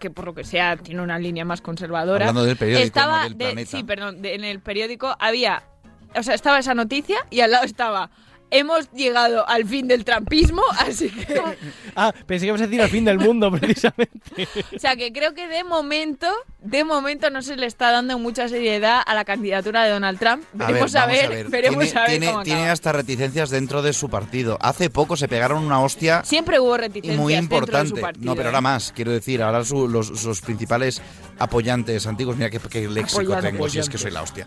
que 0.01 0.09
por 0.09 0.25
lo 0.25 0.33
que 0.33 0.43
sea 0.43 0.75
tiene 0.75 1.01
una 1.01 1.17
línea 1.17 1.45
más 1.45 1.61
conservadora, 1.61 2.25
Hablando 2.27 2.43
del 2.43 2.57
periódico, 2.57 2.85
estaba 2.85 3.29
no 3.29 3.35
del 3.35 3.55
de- 3.55 3.65
sí, 3.65 3.83
perdón, 3.85 4.21
de- 4.21 4.35
en 4.35 4.43
el 4.43 4.59
periódico 4.59 5.15
había, 5.19 5.63
o 6.13 6.23
sea, 6.23 6.33
estaba 6.35 6.59
esa 6.59 6.73
noticia 6.73 7.17
y 7.29 7.39
al 7.39 7.51
lado 7.51 7.63
estaba 7.63 8.09
hemos 8.51 8.91
llegado 8.91 9.47
al 9.49 9.65
fin 9.65 9.87
del 9.87 10.05
trampismo, 10.05 10.61
así 10.79 11.09
que, 11.09 11.41
Ah, 11.95 12.13
pensé 12.27 12.45
que 12.45 12.49
ibas 12.49 12.61
a 12.61 12.65
decir 12.67 12.81
al 12.81 12.89
fin 12.89 13.03
del 13.05 13.17
mundo, 13.17 13.51
precisamente. 13.59 14.47
o 14.75 14.79
sea, 14.79 14.95
que 14.95 15.11
creo 15.11 15.33
que 15.33 15.47
de 15.47 15.63
momento, 15.63 16.27
de 16.61 16.83
momento 16.83 17.29
no 17.29 17.41
se 17.41 17.55
le 17.55 17.65
está 17.65 17.91
dando 17.91 18.17
mucha 18.19 18.47
seriedad 18.47 19.01
a 19.05 19.13
la 19.15 19.25
candidatura 19.25 19.83
de 19.83 19.91
Donald 19.91 20.19
Trump. 20.19 20.43
A 20.59 20.65
ver, 20.65 20.67
Veremos 20.67 20.95
a 20.95 20.99
vamos 21.01 21.15
ver, 21.17 21.25
a 21.25 21.29
ver. 21.29 21.49
veremos 21.49 21.83
tiene, 21.85 21.99
a 21.99 22.01
ver 22.03 22.09
tiene- 22.11 22.31
cómo 22.31 22.43
tiene 22.43 22.59
acaba. 22.61 22.73
hasta 22.73 22.91
reticencias 22.91 23.49
dentro 23.49 23.81
de 23.81 23.93
su 23.93 24.09
partido. 24.09 24.57
Hace 24.61 24.89
poco 24.89 25.17
se 25.17 25.27
pegaron 25.27 25.63
una 25.63 25.81
hostia 25.81 26.23
Siempre 26.23 26.59
hubo 26.59 26.75
y 26.75 26.79
reticencias 26.79 27.17
muy 27.19 27.33
dentro 27.33 27.59
de 27.59 27.65
su 27.65 27.71
importante. 27.71 28.01
partido. 28.01 28.25
No, 28.25 28.35
pero 28.35 28.43
¿eh? 28.43 28.49
ahora 28.49 28.61
más, 28.61 28.91
quiero 28.95 29.11
decir, 29.11 29.41
ahora 29.41 29.63
su- 29.63 29.87
los, 29.87 30.07
sus 30.07 30.41
principales 30.41 31.01
apoyantes 31.39 32.05
antiguos, 32.05 32.35
mira 32.37 32.49
qué, 32.49 32.59
qué 32.59 32.87
léxico 32.87 33.21
Apoyantes. 33.21 33.51
tengo, 33.51 33.69
si 33.69 33.79
es 33.79 33.89
que 33.89 33.97
soy 33.97 34.11
la 34.11 34.21
hostia. 34.21 34.45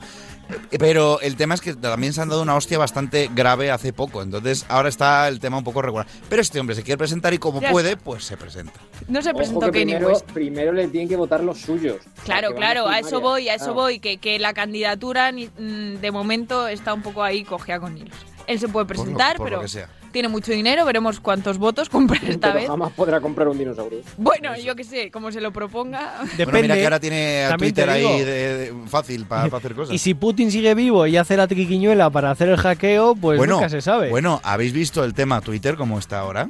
Pero 0.79 1.21
el 1.21 1.37
tema 1.37 1.55
es 1.55 1.61
que 1.61 1.75
también 1.75 2.13
se 2.13 2.21
han 2.21 2.29
dado 2.29 2.43
una 2.43 2.55
hostia 2.55 2.77
bastante 2.79 3.31
grave 3.35 3.71
hace 3.71 3.93
poco, 3.95 4.23
entonces 4.23 4.67
ahora 4.69 4.89
está 4.89 5.27
el 5.29 5.41
tema 5.41 5.57
un 5.59 5.65
poco 5.65 5.81
regular. 5.83 6.07
Pero 6.29 6.43
este 6.43 6.61
hombre 6.61 6.75
se 6.77 6.83
quiere 6.83 6.99
presentar 6.99 7.33
y 7.35 7.39
como 7.39 7.61
Ya 7.61 7.71
puede, 7.71 7.91
está. 7.93 8.05
pues 8.05 8.25
se 8.25 8.37
presenta. 8.37 8.79
No 9.09 9.23
se 9.23 9.31
Ojo 9.31 9.39
presentó 9.39 9.67
que 9.67 9.81
Kanye 9.81 9.85
primero, 9.95 10.09
West. 10.09 10.31
primero 10.33 10.73
le 10.73 10.89
tienen 10.89 11.09
que 11.09 11.17
votar 11.17 11.43
los 11.43 11.59
suyos. 11.61 11.97
Claro, 12.25 12.55
claro, 12.55 12.89
a 12.89 12.99
eso 12.99 13.21
voy, 13.21 13.49
a 13.49 13.55
eso 13.55 13.65
Claro. 13.67 13.75
voy, 13.81 13.99
que, 14.01 14.19
que 14.19 14.39
la 14.39 14.53
candidatura 14.55 15.31
ni- 15.33 15.47
mm, 15.49 16.01
de 16.01 16.11
momento 16.11 16.69
está 16.69 16.93
un 16.95 17.03
poco 17.03 17.23
ahí 17.23 17.45
cogida 17.45 17.81
con 17.81 17.97
hilos. 17.97 18.17
Él 18.47 18.59
se 18.61 18.69
puede 18.69 18.87
Por 18.87 18.97
lo- 18.97 19.03
presentar, 19.05 19.39
lo 19.39 19.45
pero 19.45 19.61
que 19.63 19.69
sea. 19.69 19.89
Tiene 20.15 20.29
mucho 20.29 20.53
dinero, 20.53 20.85
veremos 20.85 21.19
cuántos 21.19 21.59
votos 21.59 21.89
compra 21.91 22.19
esta 22.27 22.49
Pero 22.53 22.55
vez. 22.55 22.69
jamás 22.69 22.93
podrá 22.93 23.21
comprar 23.21 23.49
un 23.49 23.59
dinosaurio. 23.59 23.99
Bueno, 24.17 24.57
yo 24.57 24.77
que 24.77 24.85
sé, 24.85 25.11
como 25.11 25.33
se 25.33 25.41
lo 25.41 25.53
proponga. 25.53 26.15
Bueno, 26.39 26.53
mira 26.63 26.77
que 26.77 26.85
ahora 26.85 27.01
tiene 27.01 27.45
a 27.45 27.57
Twitter 27.57 27.91
ahí 27.91 28.21
de- 28.23 28.73
fácil 28.87 29.27
para 29.27 29.45
hacer 29.55 29.75
cosas. 29.75 29.93
Y 29.93 29.99
si 29.99 30.15
Putin 30.15 30.53
sigue 30.53 30.73
vivo 30.75 31.07
y 31.09 31.17
hace 31.17 31.37
la 31.37 31.49
triquiñuela 31.49 32.11
para 32.11 32.31
hacer 32.31 32.49
el 32.49 32.57
hackeo, 32.57 33.17
pues 33.17 33.39
bueno, 33.39 33.57
nunca 33.57 33.69
se 33.69 33.81
sabe. 33.81 34.09
Bueno, 34.09 34.41
¿habéis 34.45 34.73
visto 34.73 35.03
el 35.05 35.15
tema 35.15 35.41
Twitter 35.41 35.75
como 35.77 35.99
está 35.99 36.21
ahora? 36.21 36.47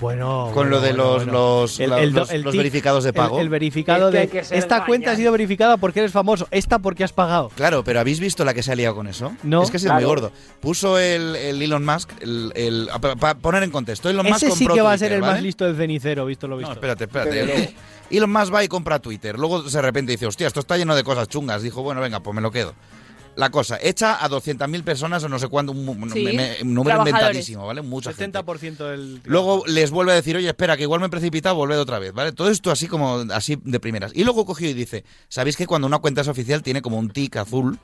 Bueno, 0.00 0.46
Con 0.46 0.54
bueno, 0.54 0.70
lo 0.72 0.80
de 0.80 0.92
los, 0.92 1.16
bueno. 1.24 1.32
los, 1.32 1.78
El- 1.80 1.90
la- 1.90 2.00
el 2.02 2.10
los- 2.10 2.30
el 2.30 2.42
los 2.42 2.56
verificados 2.56 3.04
de 3.04 3.12
pago. 3.12 3.38
El, 3.40 3.48
verificado 3.48 4.08
Es 4.08 4.12
que 4.12 4.18
hay 4.18 4.26
de 4.26 4.32
que 4.32 4.58
esta 4.58 4.84
cuenta 4.84 5.12
ha 5.12 5.16
sido 5.16 5.30
verificada 5.30 5.76
porque 5.76 6.00
eres 6.00 6.10
famoso, 6.12 6.48
esta 6.50 6.80
porque 6.80 7.04
has 7.04 7.12
pagado. 7.12 7.50
Claro, 7.54 7.84
pero 7.84 8.00
¿habéis 8.00 8.18
visto 8.18 8.44
la 8.44 8.54
que 8.54 8.62
se 8.64 8.72
ha 8.72 8.74
liado 8.74 8.94
con 8.96 9.06
eso? 9.06 9.32
No. 9.44 9.62
Es 9.62 9.70
que 9.70 9.76
es 9.76 9.84
Claro. 9.84 9.98
muy 10.00 10.04
gordo. 10.04 10.32
Puso 10.60 10.98
el, 10.98 11.36
el 11.36 11.62
Elon 11.62 11.84
Musk, 11.84 12.10
el, 12.20 12.52
el- 12.56 12.88
para 13.20 13.34
poner 13.36 13.62
en 13.62 13.70
contexto, 13.70 14.10
Elon 14.10 14.26
Musk 14.26 14.42
Ese 14.42 14.50
sí 14.56 14.66
que 14.66 14.80
va 14.82 14.90
a 14.90 14.94
Twitter, 14.94 15.08
ser 15.08 15.12
el 15.12 15.20
¿vale? 15.20 15.32
más 15.34 15.42
listo 15.42 15.64
del 15.64 15.76
cenicero, 15.76 16.26
visto 16.26 16.48
lo 16.48 16.54
No, 16.56 16.58
visto. 16.58 16.72
espérate, 16.72 17.06
Desde 17.06 17.18
espérate. 17.20 17.46
luego. 17.46 17.72
Elon 18.10 18.32
Musk 18.32 18.54
va 18.54 18.64
y 18.64 18.68
compra 18.68 18.98
Twitter. 18.98 19.38
Luego 19.38 19.62
de 19.62 19.82
repente 19.82 20.10
dice, 20.12 20.26
hostia, 20.26 20.48
esto 20.48 20.60
está 20.60 20.76
lleno 20.76 20.96
de 20.96 21.04
cosas 21.04 21.28
chungas. 21.28 21.62
Dijo, 21.62 21.82
bueno, 21.82 22.00
venga, 22.00 22.18
pues 22.20 22.34
me 22.34 22.42
lo 22.42 22.50
quedo. 22.50 22.74
La 23.36 23.50
cosa, 23.50 23.78
echa 23.82 24.24
a 24.24 24.28
200.000 24.28 24.82
personas 24.84 25.22
o 25.24 25.28
no 25.28 25.38
sé 25.38 25.48
cuánto, 25.48 25.72
un, 25.72 25.88
un- 25.88 26.10
Sí, 26.10 26.22
me- 26.24 26.32
me- 26.34 26.56
un 26.62 26.74
número 26.74 26.96
inventadísimo, 27.00 27.66
¿vale? 27.66 27.82
Mucha 27.82 28.12
gente. 28.12 28.38
70% 28.38 28.88
del. 28.90 29.20
Luego 29.24 29.64
les 29.66 29.90
vuelve 29.90 30.12
a 30.12 30.14
decir, 30.14 30.36
oye, 30.36 30.48
espera, 30.48 30.76
que 30.76 30.84
igual 30.84 31.00
me 31.00 31.06
he 31.06 31.10
precipitado, 31.10 31.54
volved 31.56 31.78
otra 31.80 31.98
vez, 31.98 32.12
¿vale? 32.12 32.32
Todo 32.32 32.48
esto 32.50 32.70
así 32.70 32.86
como, 32.86 33.24
así 33.32 33.58
de 33.64 33.80
primeras. 33.80 34.12
Y 34.14 34.24
luego 34.24 34.44
cogió 34.46 34.68
y 34.68 34.74
dice, 34.74 35.04
¿sabéis 35.28 35.56
que 35.56 35.66
cuando 35.66 35.86
una 35.86 35.98
cuenta 35.98 36.20
es 36.20 36.28
oficial 36.28 36.62
tiene 36.62 36.80
como 36.82 36.96
un 36.98 37.10
tic 37.10 37.36
azul 37.36 37.78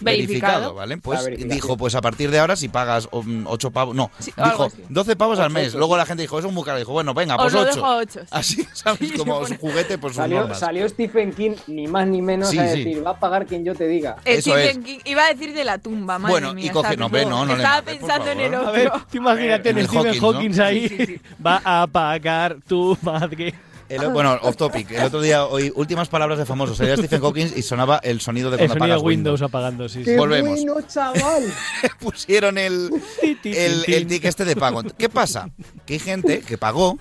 Verificado. 0.00 0.74
¿vale? 0.74 0.98
Pues 0.98 1.24
dijo, 1.48 1.76
pues 1.76 1.94
a 1.94 2.00
partir 2.00 2.30
de 2.30 2.38
ahora 2.38 2.56
si 2.56 2.68
pagas 2.68 3.08
8 3.12 3.70
pavos, 3.70 3.94
no, 3.94 4.10
Sí, 4.18 4.32
dijo 4.36 4.64
así. 4.64 4.82
12 4.88 5.16
pavos 5.16 5.38
al 5.38 5.50
mes. 5.50 5.74
Luego 5.74 5.96
la 5.96 6.06
gente 6.06 6.22
dijo, 6.22 6.38
eso 6.38 6.48
es 6.48 6.54
muy 6.54 6.64
caro. 6.64 6.78
Dijo, 6.78 6.92
bueno, 6.92 7.14
venga, 7.14 7.36
pues 7.36 7.52
lo 7.52 7.60
8. 7.60 7.74
dejo 7.74 7.86
a 7.86 7.96
ocho. 7.98 8.20
sí. 8.20 8.26
Así, 8.30 8.68
¿sabes? 8.72 9.12
Como 9.12 9.46
su 9.46 9.56
juguete, 9.56 9.98
pues 9.98 10.12
sus 10.14 10.22
Salió, 10.22 10.40
normas. 10.40 10.58
salió 10.58 10.88
Stephen 10.88 11.32
King, 11.32 11.52
ni 11.66 11.86
más 11.86 12.06
ni 12.06 12.22
menos, 12.22 12.48
Sí, 12.50 12.58
a 12.58 12.68
sí. 12.72 12.78
decir, 12.84 13.06
va 13.06 13.10
a 13.12 13.20
pagar 13.20 13.46
quien 13.46 13.64
yo 13.64 13.74
te 13.74 13.86
diga. 13.86 14.16
Eso 14.24 14.50
Stephen 14.52 14.78
es. 14.80 14.84
King 14.84 14.98
iba 15.04 15.24
a 15.24 15.28
decir 15.28 15.52
de 15.54 15.64
la 15.64 15.78
tumba, 15.78 16.18
madre 16.18 16.32
Bueno, 16.32 16.50
y 16.52 16.54
mía, 16.54 16.72
coge- 16.72 16.90
estaba 16.92 16.96
no, 16.96 17.08
ve, 17.10 17.20
pensando- 17.20 17.36
no, 17.36 17.44
no 17.46 17.56
le 17.56 17.62
Estaba 17.62 17.82
por 17.82 17.92
pensando 17.98 18.30
en 18.30 18.40
el 18.40 18.52
favor. 18.52 18.66
A 18.66 18.70
otro. 18.70 18.82
ver, 18.82 18.92
tú 19.10 19.16
imagínate 19.18 19.70
En 19.70 19.88
Stephen. 19.88 20.20
Hawking 20.20 20.60
ahí. 20.60 21.20
Va 21.44 21.62
a 21.64 21.86
pagar 21.86 22.56
tu 22.66 22.96
madre. 23.02 23.54
El- 23.88 24.08
bueno, 24.10 24.38
off 24.42 24.56
topic. 24.56 24.90
El 24.92 25.04
otro 25.04 25.20
día 25.20 25.44
oí 25.44 25.70
últimas 25.74 26.08
palabras 26.08 26.38
de 26.38 26.46
famosos. 26.46 26.76
Sería 26.76 26.96
Stephen 26.96 27.20
Hawking 27.20 27.46
y 27.56 27.62
sonaba 27.62 27.98
el 28.02 28.20
sonido 28.20 28.50
de 28.50 28.56
El 28.56 28.58
cuando 28.68 28.74
sonido 28.74 28.86
de 28.86 28.92
apagas 28.92 29.06
Windows 29.06 29.42
apagando, 29.42 29.88
sí, 29.88 29.98
sí. 30.00 30.04
¡Qué 30.04 30.16
Volvemos. 30.16 30.58
bueno, 30.64 30.80
chaval! 30.86 31.52
Pusieron 32.00 32.58
el, 32.58 32.90
el, 33.22 33.54
el 33.54 33.84
tin. 33.84 34.08
tic 34.08 34.24
este 34.24 34.44
de 34.44 34.56
pago. 34.56 34.82
¿Qué 34.96 35.08
pasa? 35.08 35.50
Que 35.86 35.94
hay 35.94 35.98
gente 36.00 36.40
que 36.40 36.56
pagó 36.58 36.98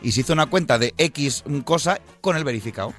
y 0.00 0.12
se 0.12 0.20
hizo 0.20 0.32
una 0.32 0.46
cuenta 0.46 0.78
de 0.78 0.94
X 0.98 1.44
cosa 1.64 2.00
con 2.20 2.36
el 2.36 2.44
verificado. 2.44 2.92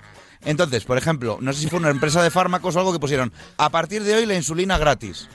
Entonces, 0.45 0.83
por 0.83 0.97
ejemplo, 0.97 1.37
no 1.39 1.53
sé 1.53 1.61
si 1.61 1.67
fue 1.69 1.79
una 1.79 1.89
empresa 1.89 2.21
de 2.21 2.29
fármacos 2.29 2.75
o 2.75 2.79
algo 2.79 2.91
que 2.91 2.99
pusieron, 2.99 3.31
a 3.55 3.69
partir 3.69 4.03
de 4.03 4.13
hoy 4.15 4.25
la 4.25 4.35
insulina 4.35 4.77
gratis. 4.77 5.29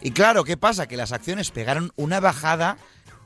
Y 0.00 0.10
claro, 0.10 0.42
¿qué 0.42 0.56
pasa? 0.56 0.88
Que 0.88 0.96
las 0.96 1.12
acciones 1.12 1.52
pegaron 1.52 1.92
una 1.94 2.18
bajada 2.18 2.76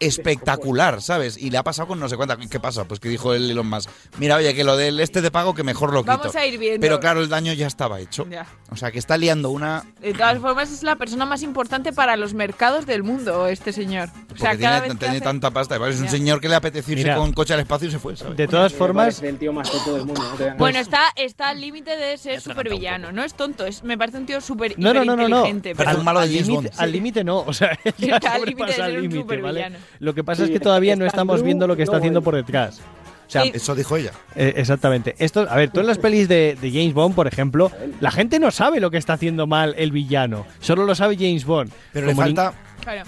espectacular, 0.01 1.01
¿sabes? 1.03 1.37
Y 1.39 1.51
le 1.51 1.59
ha 1.59 1.63
pasado 1.63 1.89
con 1.89 2.01
no 2.01 2.09
sé 2.09 2.17
cuánta. 2.17 2.37
¿Qué 2.37 2.61
pasa? 2.61 2.85
Pues 2.85 3.01
que 3.01 3.09
dijo 3.09 3.35
el 3.35 3.51
Elon 3.51 3.69
Musk, 3.69 3.89
mira, 4.19 4.37
oye, 4.37 4.55
que 4.55 4.65
lo 4.65 4.77
del 4.77 5.01
este 5.01 5.21
de 5.23 5.31
pago 5.31 5.55
que 5.55 5.63
mejor 5.63 5.93
lo 5.93 6.03
quito. 6.03 6.17
Vamos 6.19 6.37
a 6.37 6.47
ir 6.47 6.59
viendo. 6.59 6.81
Pero 6.81 7.01
claro, 7.01 7.21
el 7.21 7.29
daño 7.29 7.53
ya 7.53 7.67
estaba 7.67 8.01
hecho. 8.01 8.27
Ya. 8.29 8.47
O 8.71 8.77
sea, 8.77 8.91
que 8.91 8.99
está 8.99 9.17
liando 9.17 9.51
una... 9.51 9.85
De 10.01 10.13
todas 10.13 10.39
formas, 10.39 10.71
es 10.73 10.83
la 10.83 10.97
persona 10.97 11.25
más 11.27 11.43
importante 11.43 11.93
para 11.93 12.17
los 12.17 12.35
mercados 12.35 12.87
del 12.87 13.03
mundo, 13.03 13.47
este 13.47 13.73
señor. 13.73 14.09
O 14.09 14.27
Porque 14.29 14.41
sea, 14.43 14.59
cada 14.59 14.59
tiene, 14.59 14.81
vez 14.81 14.93
que 14.93 14.99
tiene 14.99 15.17
hace- 15.17 15.25
tanta 15.25 15.51
pasta. 15.51 15.77
Es 15.89 15.99
un 15.99 16.05
Ya. 16.05 16.11
señor 16.11 16.41
que 16.41 16.49
le 16.49 16.55
apetece 16.57 16.93
irse 16.93 17.05
Mira. 17.05 17.17
con 17.17 17.33
coche 17.33 17.55
al 17.55 17.61
espacio 17.61 17.89
y 17.89 17.91
se 17.93 17.99
fue, 17.99 18.17
¿sabes? 18.17 18.37
De 18.37 18.49
todas 18.49 18.73
formas, 18.73 19.15
parece 19.17 19.29
el 19.29 19.39
tío 19.39 19.53
más 19.53 19.71
tonto 19.71 19.95
del 19.95 20.05
mundo. 20.07 20.21
no 20.23 20.29
te 20.31 20.35
voy 20.35 20.39
a 20.39 20.45
engañar. 20.45 20.59
Bueno, 20.59 20.79
está, 20.79 21.01
está 21.17 21.49
al 21.51 21.61
límite 21.61 21.97
de 21.97 22.19
ser 22.19 22.41
supervillano. 22.41 23.13
No 23.13 23.23
es 23.25 23.35
tonto, 23.35 23.65
es, 23.67 23.83
me 23.83 23.97
parece 23.97 24.19
un 24.19 24.27
tío 24.27 24.41
súper 24.41 24.75
no, 24.79 24.93
no, 24.93 25.05
no, 25.05 25.17
no, 25.17 25.29
no. 25.29 25.45
pero- 25.63 25.99
un 25.99 26.05
malo 26.05 26.21
de 26.21 26.27
al 26.27 26.31
James 26.33 26.49
límite- 26.49 26.69
Bond. 26.71 26.81
Al 26.81 26.93
límite 26.93 27.25
no, 27.25 27.39
o 27.41 27.53
sea, 27.53 27.79
ya 27.99 28.17
Está 28.17 28.35
al 28.35 28.45
límite 28.45 28.67
de 28.67 28.73
ser 28.73 29.01
un 29.01 29.43
¿vale? 29.43 29.73
Lo 29.99 30.15
que 30.15 30.25
pasa 30.25 30.45
es 30.45 30.51
que 30.51 30.61
todavía 30.61 30.97
no 30.97 31.07
estamos 31.07 31.43
viendo 31.43 31.67
lo 31.67 31.77
que 31.77 31.83
está 31.83 31.97
haciendo 31.99 32.23
por 32.23 32.35
detrás. 32.35 32.81
O 33.27 33.31
sea, 33.31 33.43
Eso 33.43 33.75
dijo 33.75 33.97
ella. 33.97 34.13
eh, 34.37 34.55
exactamente. 34.57 35.17
Esto, 35.19 35.47
a 35.51 35.57
ver, 35.57 35.71
tú 35.71 35.81
en 35.81 35.89
las 35.89 35.99
pelis 35.99 36.29
de, 36.29 36.57
de 36.61 36.71
James 36.71 36.95
Bond, 36.95 37.13
por 37.15 37.27
ejemplo, 37.27 37.73
la 38.01 38.13
gente 38.13 38.39
no 38.39 38.53
sabe 38.53 38.79
lo 38.79 38.91
que 38.93 38.99
está 38.99 39.15
haciendo 39.15 39.49
mal 39.49 39.75
el 39.79 39.91
villano. 39.91 40.47
Solo 40.61 40.85
lo 40.85 40.95
sabe 40.95 41.17
James 41.17 41.45
Bond. 41.45 41.73
Pero 41.93 42.07
le 42.07 42.13
Como 42.13 42.23
falta. 42.25 42.53
Claro. 42.83 43.03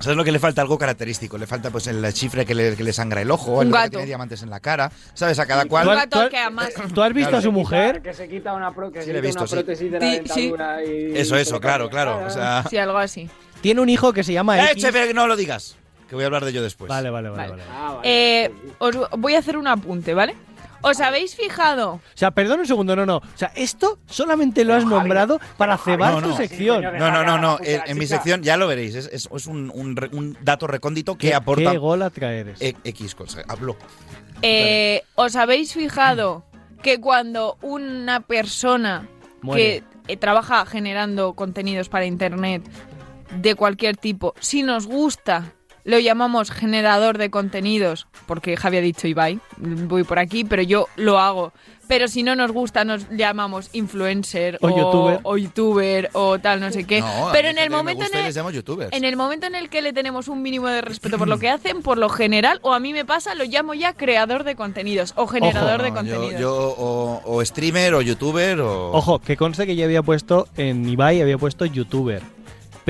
¿Sabes 0.00 0.16
lo 0.16 0.24
que 0.24 0.32
le 0.32 0.38
falta? 0.40 0.60
Algo 0.60 0.76
característico. 0.76 1.38
Le 1.38 1.46
falta 1.46 1.70
pues 1.70 1.86
el 1.86 2.12
chifre 2.12 2.44
que 2.44 2.54
le, 2.54 2.74
que 2.74 2.82
le 2.82 2.92
sangra 2.92 3.22
el 3.22 3.30
ojo, 3.30 3.52
Un 3.58 3.66
el 3.68 3.72
que 3.72 3.78
gato. 3.78 3.90
tiene 3.90 4.06
diamantes 4.06 4.42
en 4.42 4.50
la 4.50 4.58
cara. 4.58 4.90
¿Sabes? 5.14 5.38
A 5.38 5.46
cada 5.46 5.64
cual. 5.66 5.88
¿Tú 6.92 7.02
has 7.02 7.14
visto 7.14 7.36
a 7.36 7.40
su 7.40 7.52
mujer? 7.52 8.02
Que 8.02 8.12
se 8.12 8.28
quita 8.28 8.52
una, 8.54 8.74
pro- 8.74 8.90
que 8.90 9.00
Sí, 9.02 9.06
se 9.06 9.12
le 9.12 9.18
he 9.20 9.22
quita 9.22 9.28
visto, 9.28 9.40
una 9.42 9.48
sí. 9.48 9.54
prótesis 9.54 9.92
de 9.92 10.00
la 10.00 10.06
Sí, 10.06 10.20
sí. 10.34 10.40
dentadura 10.50 10.84
y... 10.84 11.12
Eso, 11.16 11.36
eso, 11.36 11.60
claro, 11.60 11.88
claro. 11.88 12.24
O 12.26 12.30
sea. 12.30 12.64
Sí, 12.68 12.76
algo 12.76 12.98
así. 12.98 13.30
Tiene 13.60 13.80
un 13.80 13.88
hijo 13.88 14.12
que 14.12 14.24
se 14.24 14.32
llama 14.32 14.58
¡Eh, 14.58 14.72
X. 14.72 14.82
chefe, 14.82 15.14
no 15.14 15.26
lo 15.28 15.36
digas! 15.36 15.76
Que 16.10 16.14
voy 16.16 16.24
a 16.24 16.26
hablar 16.26 16.44
de 16.44 16.50
ello 16.50 16.62
después. 16.62 16.88
Vale, 16.90 17.08
vale, 17.08 17.30
vale. 17.30 17.48
Vale. 17.48 17.62
vale. 17.64 17.72
Ah, 17.74 17.92
vale. 17.96 18.00
Eh, 18.44 18.50
os 18.78 18.94
voy 19.18 19.34
a 19.36 19.38
hacer 19.38 19.56
un 19.56 19.66
apunte, 19.66 20.12
¿vale? 20.12 20.34
¿Os 20.82 20.98
habéis 21.00 21.36
fijado? 21.36 21.92
O 21.92 22.00
sea, 22.14 22.30
perdón 22.30 22.60
un 22.60 22.66
segundo, 22.66 22.96
no, 22.96 23.04
no. 23.06 23.18
O 23.18 23.22
sea, 23.36 23.52
esto 23.54 23.98
solamente 24.06 24.64
lo 24.64 24.74
has 24.74 24.84
nombrado 24.86 25.38
para 25.58 25.76
cebar 25.78 26.14
No, 26.14 26.22
tu 26.22 26.28
no. 26.30 26.36
sección. 26.36 26.82
No, 26.82 27.10
no, 27.12 27.22
no, 27.22 27.38
no. 27.38 27.58
En, 27.62 27.82
en 27.86 27.98
mi 27.98 28.06
sección 28.06 28.42
ya 28.42 28.56
lo 28.56 28.66
veréis. 28.66 28.94
Es, 28.94 29.06
es- 29.12 29.28
es 29.30 29.46
un, 29.46 29.70
un 29.74 29.94
re- 29.94 30.08
un 30.12 30.36
dato 30.40 30.66
recóndito 30.66 31.16
que 31.18 31.28
¿Qué, 31.28 31.34
aporta 31.34 31.70
qué 31.72 31.78
gol 31.78 32.00
a 32.02 32.08
traer 32.10 32.54
e- 32.60 32.74
X 32.82 33.14
cosa. 33.14 33.42
Habló. 33.46 33.76
Eh, 34.42 35.02
¿Os 35.16 35.36
habéis 35.36 35.74
fijado 35.74 36.44
que 36.82 36.98
cuando 36.98 37.58
una 37.60 38.20
persona 38.20 39.06
Muere. 39.42 39.82
que 40.06 40.12
eh, 40.14 40.16
trabaja 40.16 40.64
generando 40.64 41.34
contenidos 41.34 41.88
para 41.90 42.06
Internet 42.06 42.62
de 43.36 43.54
cualquier 43.54 43.96
tipo, 43.98 44.34
si 44.40 44.62
nos 44.62 44.86
gusta, 44.86 45.52
lo 45.84 45.98
llamamos 45.98 46.50
generador 46.50 47.18
de 47.18 47.30
contenidos, 47.30 48.06
porque 48.26 48.56
Javi 48.56 48.78
ha 48.78 48.82
dicho 48.82 49.08
Ibai, 49.08 49.40
voy 49.56 50.04
por 50.04 50.18
aquí, 50.18 50.44
pero 50.44 50.62
yo 50.62 50.86
lo 50.96 51.18
hago. 51.18 51.52
Pero 51.88 52.06
si 52.06 52.22
no 52.22 52.36
nos 52.36 52.52
gusta, 52.52 52.84
nos 52.84 53.08
llamamos 53.10 53.68
influencer 53.72 54.58
O 54.60 54.68
youtuber. 54.68 55.18
o 55.24 55.36
youtuber 55.36 56.08
o 56.12 56.38
tal, 56.38 56.60
no 56.60 56.70
sé 56.70 56.84
qué. 56.84 57.00
No, 57.00 57.30
pero 57.32 57.48
en 57.48 57.58
el 57.58 57.68
momento 57.68 58.04
en 58.04 58.16
el, 58.16 58.24
les 58.26 58.36
llamo 58.36 58.52
youtubers. 58.52 58.92
en 58.92 59.02
el 59.04 59.16
momento 59.16 59.48
en 59.48 59.56
el 59.56 59.68
que 59.68 59.82
le 59.82 59.92
tenemos 59.92 60.28
un 60.28 60.40
mínimo 60.40 60.68
de 60.68 60.82
respeto 60.82 61.18
por 61.18 61.26
lo 61.26 61.40
que 61.40 61.48
hacen, 61.48 61.82
por 61.82 61.98
lo 61.98 62.08
general, 62.08 62.60
o 62.62 62.74
a 62.74 62.78
mí 62.78 62.92
me 62.92 63.04
pasa, 63.04 63.34
lo 63.34 63.42
llamo 63.42 63.74
ya 63.74 63.94
creador 63.94 64.44
de 64.44 64.54
contenidos 64.54 65.14
o 65.16 65.26
generador 65.26 65.82
de 65.82 65.88
yo, 65.88 65.94
contenidos. 65.96 66.40
yo 66.40 66.54
o, 66.78 67.22
o 67.24 67.44
streamer 67.44 67.94
o 67.94 68.02
youtuber 68.02 68.60
o. 68.60 68.92
Ojo, 68.92 69.18
que 69.18 69.36
conste 69.36 69.66
que 69.66 69.74
yo 69.74 69.84
había 69.84 70.04
puesto 70.04 70.46
en 70.56 70.88
Ibai, 70.88 71.20
había 71.20 71.38
puesto 71.38 71.64
youtuber. 71.64 72.22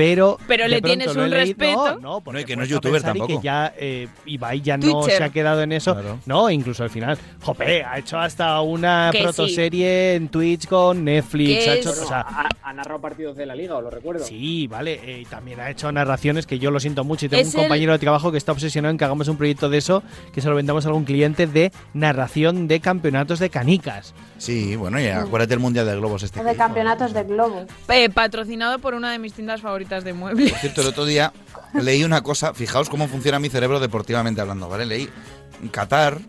Pero. 0.01 0.37
Pero 0.47 0.63
de 0.63 0.69
le 0.69 0.81
pronto 0.81 0.87
tienes 0.97 1.15
un 1.15 1.31
respeto. 1.31 1.95
No, 1.95 1.99
no, 1.99 2.21
porque 2.21 2.37
No, 2.37 2.41
y 2.41 2.45
que 2.45 2.55
no 2.55 2.63
es 2.63 2.69
youtuber 2.69 2.93
pensar 3.01 3.15
y 3.15 3.19
tampoco. 3.19 3.39
que 3.41 3.45
ya 3.45 3.73
eh, 3.77 4.07
Ibai 4.25 4.61
ya 4.61 4.77
no 4.77 4.81
Twitcher. 5.01 5.17
se 5.17 5.23
ha 5.23 5.29
quedado 5.29 5.61
en 5.61 5.71
eso. 5.73 5.93
Claro. 5.93 6.17
No, 6.25 6.49
incluso 6.49 6.83
al 6.83 6.89
final. 6.89 7.17
Jope, 7.41 7.83
ha 7.83 7.99
hecho 7.99 8.17
hasta 8.17 8.59
una 8.61 9.09
Que 9.11 9.19
sí. 9.19 9.23
protoserie 9.23 10.15
en 10.15 10.29
Twitch 10.29 10.67
con 10.67 11.03
Netflix. 11.03 11.67
Ha 11.67 11.73
hecho, 11.75 11.89
o 11.91 11.93
sea, 11.93 12.21
ha, 12.21 12.49
ha 12.63 12.73
narrado 12.73 12.99
partidos 12.99 13.35
de 13.37 13.45
la 13.45 13.53
liga, 13.55 13.75
os 13.77 13.83
lo 13.83 13.89
recuerdo. 13.91 14.25
Sí, 14.25 14.67
vale. 14.67 14.99
eh, 15.03 15.19
y 15.21 15.25
también 15.25 15.59
ha 15.59 15.69
hecho 15.69 15.91
narraciones 15.91 16.47
que 16.47 16.57
yo 16.57 16.71
lo 16.71 16.79
siento 16.79 17.03
mucho. 17.03 17.27
Y 17.27 17.29
tengo 17.29 17.43
un 17.43 17.47
el- 17.55 17.55
compañero 17.55 17.91
de 17.91 17.99
trabajo 17.99 18.31
que 18.31 18.37
está 18.39 18.51
obsesionado 18.51 18.91
en 18.91 18.97
que 18.97 19.05
hagamos 19.05 19.27
un 19.27 19.37
proyecto 19.37 19.69
de 19.69 19.77
eso, 19.77 20.01
que 20.33 20.41
se 20.41 20.49
lo 20.49 20.55
vendamos 20.55 20.85
a 20.85 20.89
algún 20.89 21.03
cliente 21.05 21.45
de 21.47 21.71
narración 21.93 22.67
de 22.67 22.79
campeonatos 22.79 23.39
de 23.39 23.49
canicas. 23.49 24.13
Sí, 24.37 24.75
bueno, 24.75 24.99
y 24.99 25.05
acuérdate 25.07 25.49
del 25.51 25.59
Mundial 25.59 25.85
de 25.85 25.95
Globos 25.97 26.23
este. 26.23 26.39
O 26.39 26.43
de 26.43 26.55
campeonatos 26.55 27.13
de 27.13 27.23
globo. 27.23 27.65
Eh, 27.89 28.09
patrocinado 28.09 28.79
por 28.79 28.95
una 28.95 29.11
de 29.11 29.19
mis 29.19 29.33
tiendas 29.33 29.61
favoritas 29.61 29.90
de 29.99 30.13
muebles. 30.13 30.51
Por 30.51 30.59
cierto, 30.59 30.81
el 30.81 30.87
otro 30.87 31.05
día 31.05 31.33
leí 31.73 32.03
una 32.03 32.21
cosa, 32.21 32.53
fijaos 32.53 32.89
cómo 32.89 33.07
funciona 33.07 33.39
mi 33.39 33.49
cerebro 33.49 33.79
deportivamente 33.79 34.39
hablando, 34.41 34.69
¿vale? 34.69 34.85
Leí 34.85 35.09
Qatar, 35.71 36.19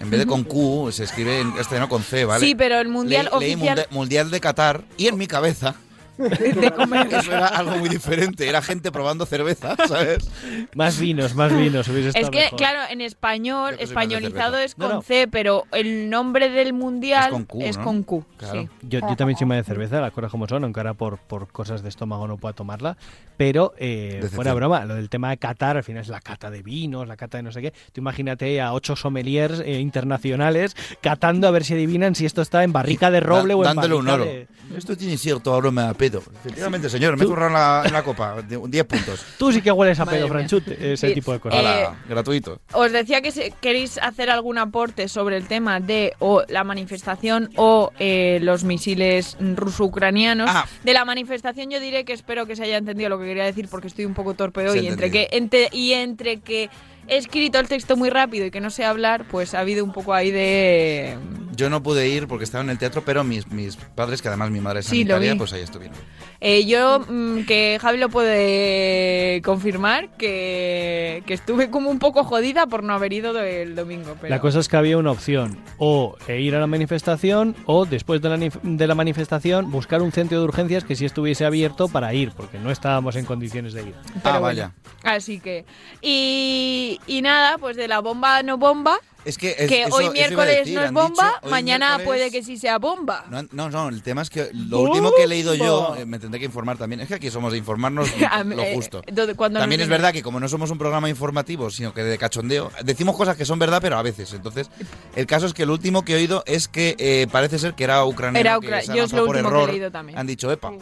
en 0.00 0.10
vez 0.10 0.20
de 0.20 0.26
con 0.26 0.44
Q, 0.44 0.90
se 0.92 1.04
escribe 1.04 1.40
en 1.40 1.52
este 1.58 1.80
no 1.80 1.88
con 1.88 2.02
C, 2.02 2.24
¿vale? 2.24 2.44
Sí, 2.44 2.54
pero 2.54 2.78
el 2.78 2.88
mundial 2.88 3.28
Leí- 3.32 3.40
leí 3.40 3.54
oficial 3.54 3.76
Munde- 3.78 3.86
mundial 3.90 4.30
de 4.30 4.40
Qatar 4.40 4.84
y 4.96 5.06
en 5.08 5.16
mi 5.18 5.26
cabeza 5.26 5.74
de 6.60 6.70
comer. 6.72 7.06
eso 7.14 7.32
era 7.32 7.46
algo 7.48 7.76
muy 7.76 7.88
diferente, 7.88 8.48
era 8.48 8.60
gente 8.62 8.90
probando 8.92 9.24
cerveza, 9.26 9.76
¿sabes? 9.86 10.28
Más 10.74 10.98
vinos, 10.98 11.34
más 11.34 11.56
vinos. 11.56 11.88
hubiese 11.88 12.18
Es 12.18 12.28
que, 12.30 12.40
mejor. 12.40 12.58
claro, 12.58 12.80
en 12.90 13.00
español, 13.00 13.76
españolizado 13.78 14.58
es 14.58 14.74
con 14.74 14.88
No, 14.88 14.94
no. 14.96 15.02
C, 15.02 15.28
pero 15.30 15.64
el 15.72 16.10
nombre 16.10 16.50
del 16.50 16.72
mundial 16.72 17.26
Es 17.26 17.30
con 17.32 17.44
Q, 17.44 17.58
es 17.62 17.76
¿no? 17.78 17.84
con 17.84 18.02
Q. 18.02 18.24
Claro. 18.36 18.60
sí. 18.62 18.68
Yo, 18.82 19.00
yo 19.00 19.16
también 19.16 19.38
soy 19.38 19.46
más 19.46 19.58
de 19.58 19.64
cerveza, 19.64 20.00
las 20.00 20.12
cosas 20.12 20.30
como 20.30 20.46
son, 20.48 20.64
aunque 20.64 20.80
ahora 20.80 20.94
por, 20.94 21.18
por 21.18 21.48
cosas 21.48 21.82
de 21.82 21.88
estómago 21.88 22.26
no 22.26 22.36
pueda 22.36 22.52
tomarla. 22.54 22.96
Pero, 23.36 23.72
eh, 23.78 24.20
fuera 24.32 24.52
broma, 24.52 24.84
lo 24.84 24.96
del 24.96 25.08
tema 25.08 25.30
de 25.30 25.36
Qatar, 25.36 25.76
al 25.76 25.84
final 25.84 26.02
es 26.02 26.08
la 26.08 26.20
cata 26.20 26.50
de 26.50 26.62
vinos, 26.62 27.06
la 27.06 27.16
cata 27.16 27.36
de 27.38 27.44
no 27.44 27.52
sé 27.52 27.62
qué. 27.62 27.70
Tú 27.92 28.00
imagínate 28.00 28.60
a 28.60 28.72
ocho 28.72 28.96
sommeliers 28.96 29.60
eh, 29.60 29.78
internacionales 29.78 30.76
catando 31.00 31.46
a 31.46 31.50
ver 31.52 31.64
si 31.64 31.74
adivinan 31.74 32.14
si 32.16 32.26
esto 32.26 32.42
está 32.42 32.64
en 32.64 32.72
barrica 32.72 33.10
de 33.12 33.20
roble 33.20 33.54
o 33.54 33.58
en 33.58 33.64
dándole 33.74 33.94
un 33.94 34.04
barrica 34.06 34.22
oro. 34.24 34.24
de- 34.24 34.48
Esto 34.76 34.96
tiene 34.96 35.16
cierto 35.16 35.54
aroma 35.54 35.88
a 35.90 35.94
pedo. 36.10 36.22
Efectivamente, 36.44 36.88
señor, 36.90 37.16
me 37.16 37.24
he 37.24 37.26
en 37.46 37.52
la, 37.52 37.82
en 37.86 37.92
la 37.92 38.02
copa, 38.02 38.42
de- 38.42 38.60
10 38.68 38.84
puntos. 38.84 39.24
Tú 39.38 39.52
sí 39.52 39.60
que 39.62 39.70
hueles 39.72 39.98
a 40.00 40.04
Madre 40.04 40.18
pedo, 40.18 40.28
mía. 40.28 40.34
Franchute, 40.38 40.92
ese 40.92 41.08
Sí. 41.08 41.14
tipo 41.14 41.32
de 41.32 41.40
cosas. 41.40 41.60
Eh, 41.64 41.88
gratuito. 42.08 42.60
Os 42.72 42.92
decía 42.92 43.20
que 43.20 43.30
si 43.32 43.52
queréis 43.60 43.98
hacer 43.98 44.30
algún 44.30 44.58
aporte 44.58 45.08
sobre 45.08 45.36
el 45.36 45.46
tema 45.46 45.80
de 45.80 46.14
o 46.18 46.42
la 46.48 46.64
manifestación 46.64 47.50
o 47.56 47.92
eh, 47.98 48.38
los 48.42 48.64
misiles 48.64 49.36
ruso-ucranianos. 49.40 50.50
Ah. 50.52 50.66
De 50.84 50.92
la 50.92 51.04
manifestación 51.04 51.70
yo 51.70 51.80
diré 51.80 52.04
que 52.04 52.12
espero 52.12 52.46
que 52.46 52.56
se 52.56 52.64
haya 52.64 52.76
entendido 52.78 53.08
lo 53.08 53.18
que 53.18 53.26
quería 53.26 53.44
decir 53.44 53.68
porque 53.70 53.86
estoy 53.88 54.04
un 54.04 54.14
poco 54.14 54.34
torpe 54.34 54.62
hoy 54.68 54.72
Se 54.72 54.78
ha 54.78 54.82
y 54.82 54.86
entre 54.88 55.10
que 55.10 55.28
entre, 55.32 55.68
y 55.72 55.92
entre 55.92 56.38
que 56.40 56.70
he 57.08 57.16
escrito 57.16 57.58
el 57.58 57.68
texto 57.68 57.96
muy 57.96 58.10
rápido 58.10 58.46
y 58.46 58.50
que 58.50 58.60
no 58.60 58.70
sé 58.70 58.84
hablar, 58.84 59.24
pues 59.30 59.54
ha 59.54 59.60
habido 59.60 59.84
un 59.84 59.92
poco 59.92 60.14
ahí 60.14 60.30
de 60.30 61.16
Yo 61.56 61.70
no 61.70 61.82
pude 61.82 62.08
ir 62.08 62.28
porque 62.28 62.44
estaba 62.44 62.62
en 62.64 62.70
el 62.70 62.78
teatro, 62.78 63.02
pero 63.04 63.24
mis, 63.24 63.46
mis 63.48 63.76
padres, 63.76 64.22
que 64.22 64.28
además 64.28 64.50
mi 64.50 64.60
madre 64.60 64.80
es 64.80 64.86
Sí, 64.86 65.04
lo 65.04 65.14
sanitaria, 65.14 65.32
vi. 65.32 65.38
pues 65.38 65.52
ahí 65.52 65.62
estuvieron. 65.62 65.96
Eh, 66.40 66.66
yo, 66.66 67.00
mm, 67.00 67.46
que 67.46 67.78
Javi 67.80 67.98
lo 67.98 68.10
puede 68.10 69.42
confirmar, 69.42 70.10
que, 70.16 71.24
que 71.26 71.34
estuve 71.34 71.68
como 71.68 71.90
un 71.90 71.98
poco 71.98 72.22
jodida 72.22 72.66
por 72.66 72.84
no 72.84 72.92
haber 72.92 73.12
ido 73.12 73.36
el 73.40 73.74
domingo. 73.74 74.14
Pero... 74.20 74.30
La 74.32 74.40
cosa 74.40 74.60
es 74.60 74.68
que 74.68 74.76
había 74.76 74.98
una 74.98 75.10
opción, 75.10 75.58
o 75.78 76.16
e 76.28 76.40
ir 76.40 76.54
a 76.54 76.60
la 76.60 76.68
manifestación, 76.68 77.56
o 77.66 77.86
después 77.86 78.22
de 78.22 78.28
la, 78.28 78.38
de 78.38 78.86
la 78.86 78.94
manifestación 78.94 79.70
buscar 79.72 80.00
un 80.00 80.12
centro 80.12 80.38
de 80.38 80.44
urgencias 80.44 80.84
que 80.84 80.94
sí 80.94 81.04
estuviese 81.04 81.44
abierto 81.44 81.88
para 81.88 82.14
ir, 82.14 82.30
porque 82.36 82.58
no 82.58 82.70
estábamos 82.70 83.16
en 83.16 83.24
condiciones 83.24 83.72
de 83.72 83.82
ir. 83.82 83.94
Pero 84.22 84.36
ah, 84.36 84.38
bueno. 84.38 84.42
vaya. 84.42 84.72
Así 85.02 85.40
que. 85.40 85.64
Y, 86.02 86.97
y 87.06 87.22
nada, 87.22 87.58
pues 87.58 87.76
de 87.76 87.88
la 87.88 88.00
bomba 88.00 88.42
no 88.42 88.58
bomba. 88.58 88.98
Es 89.24 89.36
que, 89.36 89.50
es- 89.58 89.68
que 89.68 89.82
eso- 89.82 89.94
hoy 89.96 90.08
miércoles 90.10 90.58
decir, 90.58 90.76
no 90.78 90.84
es 90.84 90.92
bomba, 90.92 91.34
dicho, 91.42 91.50
mañana 91.50 91.98
puede 92.04 92.30
que 92.30 92.42
sí 92.42 92.56
sea 92.56 92.78
bomba. 92.78 93.24
No, 93.28 93.42
no, 93.52 93.68
no, 93.68 93.88
el 93.88 94.02
tema 94.02 94.22
es 94.22 94.30
que 94.30 94.48
lo 94.54 94.78
último 94.80 95.12
que 95.14 95.24
he 95.24 95.26
leído 95.26 95.54
yo, 95.54 95.96
eh, 95.98 96.06
me 96.06 96.18
tendré 96.18 96.38
que 96.40 96.46
informar 96.46 96.78
también, 96.78 97.00
es 97.00 97.08
que 97.08 97.14
aquí 97.14 97.30
somos 97.30 97.52
de 97.52 97.58
informarnos 97.58 98.08
lo 98.46 98.62
eh, 98.62 98.72
justo. 98.74 99.02
cuando 99.36 99.60
También 99.60 99.80
es 99.82 99.88
verdad 99.88 100.12
que 100.12 100.22
como 100.22 100.40
no 100.40 100.48
somos 100.48 100.70
un 100.70 100.78
programa 100.78 101.10
informativo, 101.10 101.68
sino 101.70 101.92
que 101.92 102.02
de 102.04 102.16
cachondeo, 102.16 102.70
decimos 102.84 103.16
cosas 103.16 103.36
que 103.36 103.44
son 103.44 103.58
verdad, 103.58 103.80
pero 103.82 103.98
a 103.98 104.02
veces. 104.02 104.32
Entonces, 104.32 104.70
el 105.14 105.26
caso 105.26 105.46
es 105.46 105.52
que 105.52 105.64
el 105.64 105.70
último 105.70 106.04
que 106.04 106.12
he 106.14 106.16
oído 106.16 106.42
es 106.46 106.68
que 106.68 106.94
eh, 106.98 107.26
parece 107.30 107.58
ser 107.58 107.74
que 107.74 107.84
era 107.84 108.04
ucraniano. 108.06 108.38
Era 108.38 108.58
que 108.60 108.66
ucra- 108.68 108.82
se 108.82 108.92
ha 108.92 108.94
yo 108.94 109.04
es 109.04 109.12
lo 109.12 109.26
por 109.26 109.36
último 109.36 109.50
que 109.50 109.54
he 109.54 109.58
error. 109.58 109.70
leído 109.72 109.90
también. 109.90 110.18
Han 110.18 110.26
dicho, 110.26 110.50
epa. 110.50 110.72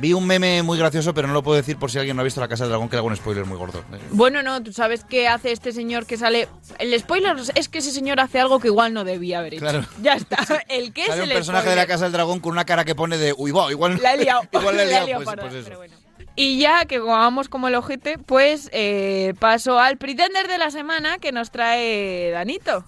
Vi 0.00 0.12
un 0.12 0.26
meme 0.26 0.62
muy 0.62 0.78
gracioso, 0.78 1.12
pero 1.12 1.26
no 1.26 1.34
lo 1.34 1.42
puedo 1.42 1.56
decir 1.56 1.76
por 1.76 1.90
si 1.90 1.98
alguien 1.98 2.14
no 2.14 2.20
ha 2.20 2.24
visto 2.24 2.40
La 2.40 2.46
Casa 2.46 2.64
del 2.64 2.70
Dragón, 2.70 2.88
que 2.88 2.94
le 2.94 2.98
hago 2.98 3.08
un 3.08 3.16
spoiler 3.16 3.44
muy 3.44 3.58
gordo. 3.58 3.82
Bueno, 4.12 4.44
no, 4.44 4.62
tú 4.62 4.72
sabes 4.72 5.02
qué 5.02 5.26
hace 5.26 5.50
este 5.50 5.72
señor 5.72 6.06
que 6.06 6.16
sale. 6.16 6.48
El 6.78 6.96
spoiler 7.00 7.36
es 7.56 7.68
que 7.68 7.78
ese 7.78 7.90
señor 7.90 8.20
hace 8.20 8.38
algo 8.38 8.60
que 8.60 8.68
igual 8.68 8.94
no 8.94 9.02
debía 9.02 9.40
haber 9.40 9.54
hecho. 9.54 9.62
Claro. 9.62 9.84
Ya 10.00 10.14
está. 10.14 10.38
El 10.68 10.92
que 10.92 11.02
es 11.02 11.08
Sale 11.08 11.22
un 11.24 11.30
el 11.30 11.34
personaje 11.34 11.70
de 11.70 11.76
La. 11.76 11.86
Casa 11.88 12.04
del 12.04 12.12
Dragón 12.12 12.38
con 12.38 12.52
una 12.52 12.64
cara 12.64 12.84
que 12.84 12.94
pone 12.94 13.18
de, 13.18 13.34
uy, 13.36 13.50
va, 13.50 13.70
igual, 13.72 13.98
La 14.00 14.14
he 14.14 14.18
liado. 14.18 14.42
igual 14.52 14.76
la 14.76 14.84
he 14.84 14.86
La 14.90 15.02
he 15.02 15.06
liado, 15.06 15.24
pues, 15.24 15.36
pues 15.40 15.54
eso. 15.54 15.64
pero 15.64 15.78
bueno. 15.78 15.96
Y 16.36 16.60
ya 16.60 16.84
que 16.84 17.00
vamos 17.00 17.48
como 17.48 17.66
el 17.66 17.74
ojete, 17.74 18.18
pues 18.18 18.70
eh, 18.72 19.34
paso 19.40 19.80
al 19.80 19.98
pretender 19.98 20.46
de 20.46 20.58
la 20.58 20.70
semana 20.70 21.18
que 21.18 21.32
nos 21.32 21.50
trae 21.50 22.30
Danito. 22.30 22.84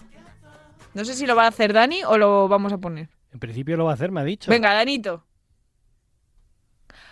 No 0.95 1.05
sé 1.05 1.15
si 1.15 1.27
lo 1.27 1.35
va 1.35 1.47
a 1.47 1.49
hacer 1.49 1.73
Dani 1.73 2.05
o 2.05 2.17
lo 2.19 2.47
vamos 2.47 2.73
a 2.73 2.79
poner. 2.79 3.09
En 3.33 3.41
principio 3.41 3.77
lo 3.77 3.87
va 3.87 3.93
a 3.93 3.95
hacer, 3.95 4.13
me 4.13 4.21
ha 4.21 4.25
dicho. 4.25 4.51
Venga, 4.51 4.73
Danito. 4.73 5.25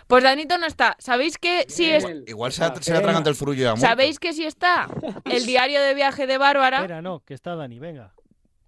Pues 0.09 0.23
Danito 0.23 0.57
no 0.57 0.65
está. 0.65 0.95
¿Sabéis 0.97 1.37
que 1.37 1.65
si 1.67 1.85
es... 1.91 2.03
Igual 2.25 2.51
se, 2.51 2.63
se 2.81 2.89
le 2.89 2.97
ha 2.97 2.99
atragantado 2.99 3.29
el 3.29 3.35
furullo 3.35 3.63
ya 3.63 3.69
muerto. 3.75 3.85
¿Sabéis 3.85 4.19
que 4.19 4.33
si 4.33 4.43
está 4.43 4.87
el 5.25 5.45
diario 5.45 5.79
de 5.83 5.93
viaje 5.93 6.25
de 6.25 6.39
Bárbara? 6.39 6.77
Espera, 6.77 7.03
no, 7.03 7.19
que 7.23 7.35
está 7.35 7.55
Dani, 7.55 7.77
venga. 7.77 8.15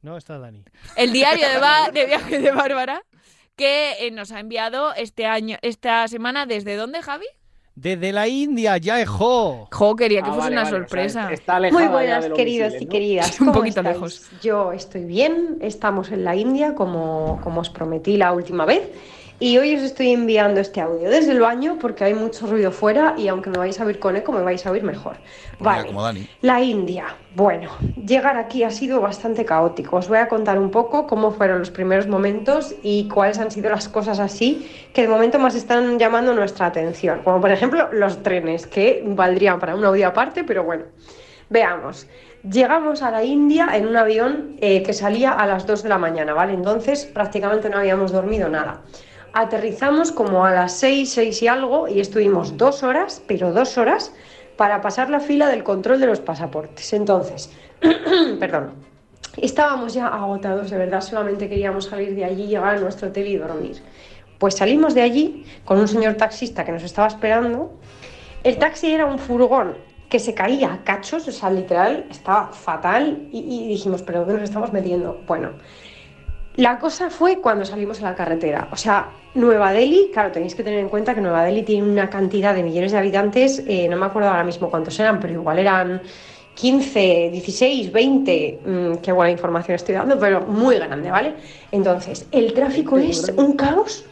No 0.03 0.17
está 0.17 0.37
Dani. 0.37 0.63
el 0.97 1.11
diario 1.11 1.47
de, 1.93 2.05
viaje 2.05 2.37
de 2.39 2.51
Bárbara 2.51 3.01
que 3.55 3.93
eh, 4.05 4.11
nos 4.11 4.31
ha 4.31 4.39
enviado 4.39 4.93
este 4.93 5.25
año, 5.25 5.57
esta 5.63 6.07
semana, 6.07 6.45
¿desde 6.45 6.75
dónde, 6.75 7.01
Javi? 7.01 7.25
Desde 7.73 8.11
la 8.11 8.27
India, 8.27 8.77
ya 8.77 9.03
jo. 9.07 9.67
Jo, 9.71 9.95
quería 9.95 10.21
que 10.21 10.29
Ah, 10.29 10.33
fuese 10.33 10.49
vale, 10.49 10.55
una 10.57 10.63
vale, 10.63 10.75
o 10.75 10.79
sea, 10.79 10.87
sorpresa. 10.87 11.33
está 11.33 11.59
Muy 11.71 11.87
buenas, 11.87 12.25
queridos 12.35 12.73
misiles, 12.73 12.81
y 12.81 12.85
¿no? 12.85 12.91
queridas. 12.91 13.31
Un 13.41 13.47
¿Cómo 13.47 13.53
poquito 13.59 13.79
estáis? 13.79 13.95
lejos. 13.95 14.29
Yo 14.43 14.71
estoy 14.73 15.05
bien, 15.05 15.57
estamos 15.61 16.11
en 16.11 16.23
la 16.23 16.35
India 16.35 16.75
como, 16.75 17.39
como 17.43 17.61
os 17.61 17.71
prometí 17.71 18.17
la 18.17 18.31
última 18.31 18.65
vez. 18.65 18.83
Y 19.41 19.57
hoy 19.57 19.73
os 19.75 19.81
estoy 19.81 20.11
enviando 20.11 20.59
este 20.59 20.81
audio 20.81 21.09
desde 21.09 21.31
el 21.31 21.39
baño 21.39 21.79
porque 21.81 22.03
hay 22.03 22.13
mucho 22.13 22.45
ruido 22.45 22.71
fuera 22.71 23.15
y 23.17 23.27
aunque 23.27 23.49
me 23.49 23.57
vais 23.57 23.81
a 23.81 23.85
oír 23.85 23.97
con 23.97 24.15
eco, 24.15 24.31
me 24.31 24.43
vais 24.43 24.63
a 24.67 24.69
oír 24.69 24.83
mejor. 24.83 25.15
Vale. 25.57 25.87
como 25.87 26.03
Dani. 26.03 26.29
La 26.41 26.61
India. 26.61 27.15
Bueno, 27.33 27.71
llegar 28.05 28.37
aquí 28.37 28.61
ha 28.61 28.69
sido 28.69 29.01
bastante 29.01 29.43
caótico. 29.43 29.95
Os 29.95 30.09
voy 30.09 30.19
a 30.19 30.27
contar 30.27 30.59
un 30.59 30.69
poco 30.69 31.07
cómo 31.07 31.31
fueron 31.31 31.57
los 31.57 31.71
primeros 31.71 32.05
momentos 32.05 32.75
y 32.83 33.07
cuáles 33.07 33.39
han 33.39 33.49
sido 33.49 33.71
las 33.71 33.89
cosas 33.89 34.19
así 34.19 34.69
que 34.93 35.01
de 35.01 35.07
momento 35.07 35.39
más 35.39 35.55
están 35.55 35.97
llamando 35.97 36.35
nuestra 36.35 36.67
atención. 36.67 37.21
Como 37.23 37.41
por 37.41 37.49
ejemplo 37.49 37.91
los 37.91 38.21
trenes, 38.21 38.67
que 38.67 39.03
valdrían 39.07 39.59
para 39.59 39.73
un 39.73 39.83
audio 39.83 40.07
aparte, 40.07 40.43
pero 40.43 40.63
bueno. 40.63 40.83
Veamos. 41.49 42.07
Llegamos 42.47 43.01
a 43.01 43.09
la 43.09 43.23
India 43.23 43.69
en 43.73 43.87
un 43.87 43.97
avión 43.97 44.57
eh, 44.61 44.83
que 44.83 44.93
salía 44.93 45.31
a 45.31 45.47
las 45.47 45.65
2 45.65 45.81
de 45.81 45.89
la 45.89 45.97
mañana, 45.97 46.33
¿vale? 46.33 46.53
Entonces 46.53 47.07
prácticamente 47.07 47.69
no 47.69 47.79
habíamos 47.79 48.11
dormido 48.11 48.47
nada. 48.47 48.81
Aterrizamos 49.33 50.11
como 50.11 50.45
a 50.45 50.51
las 50.51 50.73
6, 50.73 51.09
6 51.09 51.41
y 51.43 51.47
algo 51.47 51.87
y 51.87 52.01
estuvimos 52.01 52.57
dos 52.57 52.83
horas, 52.83 53.21
pero 53.27 53.53
dos 53.53 53.77
horas, 53.77 54.13
para 54.57 54.81
pasar 54.81 55.09
la 55.09 55.21
fila 55.21 55.47
del 55.47 55.63
control 55.63 56.01
de 56.01 56.07
los 56.07 56.19
pasaportes. 56.19 56.91
Entonces, 56.91 57.49
perdón, 58.39 58.73
estábamos 59.37 59.93
ya 59.93 60.07
agotados, 60.07 60.69
de 60.69 60.77
verdad, 60.77 60.99
solamente 60.99 61.47
queríamos 61.47 61.85
salir 61.85 62.13
de 62.13 62.25
allí, 62.25 62.47
llegar 62.47 62.75
a 62.75 62.79
nuestro 62.79 63.07
hotel 63.07 63.27
y 63.27 63.37
dormir. 63.37 63.81
Pues 64.37 64.55
salimos 64.55 64.93
de 64.95 65.01
allí 65.01 65.45
con 65.63 65.79
un 65.79 65.87
señor 65.87 66.15
taxista 66.15 66.65
que 66.65 66.73
nos 66.73 66.83
estaba 66.83 67.07
esperando. 67.07 67.71
El 68.43 68.57
taxi 68.57 68.91
era 68.91 69.05
un 69.05 69.17
furgón 69.17 69.77
que 70.09 70.19
se 70.19 70.33
caía 70.33 70.73
a 70.73 70.83
cachos, 70.83 71.25
o 71.27 71.31
sea, 71.31 71.49
literal, 71.49 72.05
estaba 72.11 72.51
fatal 72.51 73.29
y, 73.31 73.39
y 73.39 73.67
dijimos, 73.69 74.01
pero 74.01 74.19
¿dónde 74.19 74.33
nos 74.33 74.43
estamos 74.43 74.73
metiendo? 74.73 75.21
Bueno, 75.25 75.51
la 76.55 76.79
cosa 76.79 77.09
fue 77.09 77.39
cuando 77.39 77.65
salimos 77.65 78.01
a 78.01 78.09
la 78.09 78.15
carretera. 78.15 78.67
O 78.71 78.75
sea, 78.75 79.09
Nueva 79.35 79.71
Delhi, 79.71 80.09
claro, 80.11 80.31
tenéis 80.31 80.55
que 80.55 80.63
tener 80.63 80.79
en 80.79 80.89
cuenta 80.89 81.15
que 81.15 81.21
Nueva 81.21 81.43
Delhi 81.43 81.63
tiene 81.63 81.89
una 81.89 82.09
cantidad 82.09 82.53
de 82.53 82.63
millones 82.63 82.91
de 82.91 82.97
habitantes, 82.97 83.63
eh, 83.67 83.87
no 83.89 83.97
me 83.97 84.05
acuerdo 84.05 84.29
ahora 84.29 84.43
mismo 84.43 84.69
cuántos 84.69 84.99
eran, 84.99 85.19
pero 85.19 85.33
igual 85.33 85.59
eran 85.59 86.01
15, 86.55 87.29
16, 87.31 87.91
20, 87.91 88.59
mm, 88.65 88.95
qué 88.97 89.11
buena 89.11 89.31
información 89.31 89.75
estoy 89.75 89.95
dando, 89.95 90.19
pero 90.19 90.41
muy 90.41 90.75
grande, 90.75 91.09
¿vale? 91.09 91.35
Entonces, 91.71 92.27
el 92.31 92.53
tráfico 92.53 92.97
es 92.97 93.31
un 93.37 93.53
caos, 93.53 94.05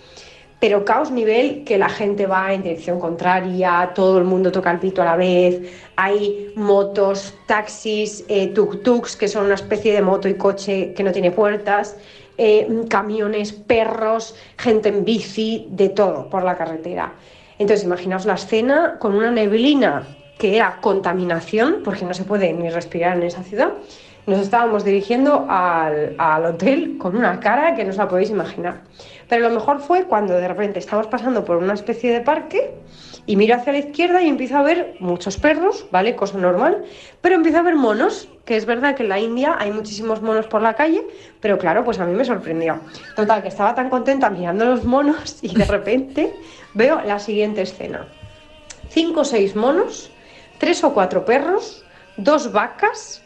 pero 0.62 0.86
caos 0.86 1.12
nivel 1.12 1.63
que 1.65 1.78
la 1.78 1.89
gente 1.89 2.25
va 2.25 2.54
en 2.54 2.63
dirección 2.63 2.99
contraria, 2.99 3.91
todo 3.93 4.17
el 4.17 4.23
mundo 4.23 4.52
toca 4.52 4.71
el 4.71 4.80
pito 4.80 5.02
a 5.02 5.06
la 5.06 5.15
vez, 5.17 5.62
hay 5.97 6.52
motos, 6.56 7.34
taxis, 7.45 8.23
eh, 8.30 8.54
tuk-tuks, 8.54 9.17
que 9.17 9.28
son 9.28 9.45
una 9.45 9.56
especie 9.56 9.93
de 9.93 10.02
moto 10.02 10.30
y 10.30 10.36
coche 10.36 10.93
que 10.93 11.04
no 11.04 11.12
tiene 11.12 11.32
puertas, 11.32 11.97
eh, 12.39 12.67
camiones, 12.89 13.52
perros, 13.52 14.34
gente 14.58 14.89
en 14.89 15.04
bici, 15.04 15.67
de 15.71 15.89
todo 15.89 16.30
por 16.30 16.43
la 16.43 16.56
carretera. 16.56 17.13
Entonces, 17.58 17.86
imaginaos 17.86 18.25
la 18.25 18.36
escena 18.36 18.95
con 18.97 19.13
una 19.13 19.30
neblina 19.30 20.08
que 20.38 20.56
era 20.56 20.78
contaminación, 20.80 21.82
porque 21.84 22.06
no 22.06 22.13
se 22.13 22.23
puede 22.23 22.54
ni 22.54 22.69
respirar 22.69 23.17
en 23.17 23.23
esa 23.23 23.43
ciudad. 23.43 23.73
Nos 24.25 24.39
estábamos 24.39 24.86
dirigiendo 24.86 25.45
al, 25.49 26.15
al 26.17 26.45
hotel 26.45 26.97
con 26.97 27.17
una 27.17 27.41
cara 27.41 27.75
que 27.75 27.84
no 27.84 27.89
os 27.89 27.97
la 27.97 28.08
podéis 28.08 28.30
imaginar. 28.30 28.84
Pero 29.28 29.49
lo 29.49 29.54
mejor 29.54 29.82
fue 29.82 30.06
cuando 30.06 30.36
de 30.36 30.47
repente 30.47 30.80
estamos 30.80 31.08
pasando 31.08 31.43
por 31.43 31.58
una 31.58 31.73
especie 31.73 32.13
de 32.13 32.21
parque 32.21 32.71
y 33.30 33.36
miro 33.36 33.54
hacia 33.54 33.74
la 33.74 33.78
izquierda 33.78 34.24
y 34.24 34.28
empiezo 34.28 34.58
a 34.58 34.63
ver 34.63 34.96
muchos 35.00 35.38
perros, 35.38 35.86
¿vale? 35.92 36.15
Cosa 36.15 36.39
normal, 36.39 36.84
pero 37.22 37.36
empiezo 37.36 37.60
a 37.60 37.62
ver 37.62 37.76
monos, 37.76 38.28
que 38.44 38.58
es 38.58 38.65
verdad 38.65 38.96
que 38.96 39.04
en 39.04 39.10
la 39.10 39.20
India 39.20 39.56
hay 39.60 39.72
muchísimos 39.72 40.24
monos 40.24 40.48
por 40.48 40.63
la 40.63 40.74
calle, 40.74 41.06
pero 41.39 41.60
claro, 41.60 41.84
pues 41.84 42.00
a 42.00 42.08
mí 42.08 42.15
me 42.15 42.26
sorprendió. 42.26 42.80
Total, 43.15 43.44
que 43.44 43.50
estaba 43.50 43.76
tan 43.76 43.92
contenta 43.92 44.32
mirando 44.32 44.65
los 44.65 44.84
monos 44.84 45.38
y 45.44 45.54
de 45.54 45.65
repente 45.65 46.34
veo 46.74 47.02
la 47.02 47.20
siguiente 47.20 47.62
escena. 47.62 48.08
Cinco 48.89 49.20
o 49.20 49.24
seis 49.24 49.56
monos, 49.56 50.10
tres 50.58 50.84
o 50.84 50.92
cuatro 50.96 51.24
perros, 51.24 51.86
dos 52.18 52.52
vacas, 52.52 53.22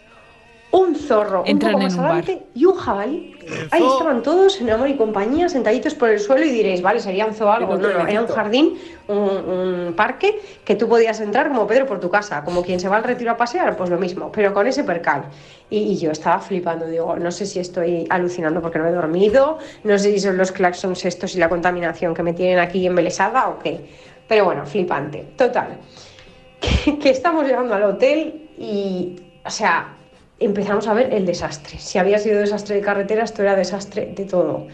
un 0.73 0.95
zorro 0.95 1.43
Entran 1.45 1.75
un 1.75 1.81
poco 1.81 1.93
en 1.93 1.97
más 1.97 1.99
adelante 1.99 2.47
y 2.55 2.65
un 2.65 2.73
jabalí. 2.73 3.35
Ahí 3.69 3.83
estaban 3.85 4.23
todos 4.23 4.59
en 4.59 4.71
amor 4.71 4.89
y 4.89 4.95
compañía, 4.95 5.47
sentaditos 5.47 5.93
por 5.93 6.09
el 6.09 6.19
suelo 6.19 6.43
y 6.43 6.49
diréis, 6.49 6.81
vale, 6.81 6.99
sería 6.99 7.27
un 7.27 7.35
zoo 7.35 7.51
algo. 7.51 7.77
No, 7.77 7.89
no, 7.91 8.07
era 8.07 8.21
un 8.21 8.27
jardín, 8.27 8.79
un, 9.07 9.17
un 9.17 9.93
parque 9.95 10.41
que 10.65 10.73
tú 10.75 10.89
podías 10.89 11.19
entrar 11.19 11.49
como 11.49 11.67
Pedro 11.67 11.85
por 11.85 11.99
tu 11.99 12.09
casa, 12.09 12.43
como 12.43 12.63
quien 12.63 12.79
se 12.79 12.89
va 12.89 12.97
al 12.97 13.03
retiro 13.03 13.29
a 13.29 13.37
pasear, 13.37 13.77
pues 13.77 13.91
lo 13.91 13.99
mismo, 13.99 14.31
pero 14.31 14.51
con 14.51 14.65
ese 14.65 14.83
percal. 14.83 15.25
Y, 15.69 15.77
y 15.77 15.97
yo 15.97 16.09
estaba 16.09 16.39
flipando, 16.39 16.87
digo, 16.87 17.17
no 17.17 17.29
sé 17.29 17.45
si 17.45 17.59
estoy 17.59 18.07
alucinando 18.09 18.59
porque 18.59 18.79
no 18.79 18.87
he 18.87 18.91
dormido, 18.91 19.59
no 19.83 19.99
sé 19.99 20.11
si 20.11 20.19
son 20.21 20.37
los 20.37 20.51
claxons 20.51 21.05
estos 21.05 21.35
y 21.35 21.37
la 21.37 21.49
contaminación 21.49 22.15
que 22.15 22.23
me 22.23 22.33
tienen 22.33 22.57
aquí 22.57 22.87
embelesada 22.87 23.47
o 23.47 23.59
qué. 23.59 23.79
Pero 24.27 24.45
bueno, 24.45 24.65
flipante. 24.65 25.33
Total, 25.37 25.77
que, 26.59 26.97
que 26.97 27.11
estamos 27.11 27.45
llegando 27.45 27.75
al 27.75 27.83
hotel 27.83 28.49
y, 28.57 29.21
o 29.45 29.51
sea, 29.51 29.97
empezamos 30.45 30.87
a 30.87 30.93
ver 30.93 31.13
el 31.13 31.25
desastre. 31.25 31.77
Si 31.79 31.97
había 31.97 32.17
sido 32.19 32.39
desastre 32.39 32.75
de 32.75 32.81
carretera, 32.81 33.23
esto 33.23 33.41
era 33.41 33.55
desastre 33.55 34.11
de 34.15 34.25
todo. 34.25 34.67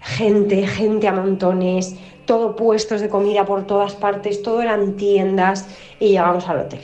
Gente, 0.00 0.66
gente 0.66 1.08
a 1.08 1.12
montones, 1.12 1.96
todo 2.26 2.56
puestos 2.56 3.00
de 3.00 3.08
comida 3.08 3.44
por 3.44 3.66
todas 3.66 3.94
partes, 3.94 4.42
todo 4.42 4.62
eran 4.62 4.96
tiendas 4.96 5.66
y 5.98 6.08
llegamos 6.08 6.48
al 6.48 6.60
hotel. 6.60 6.80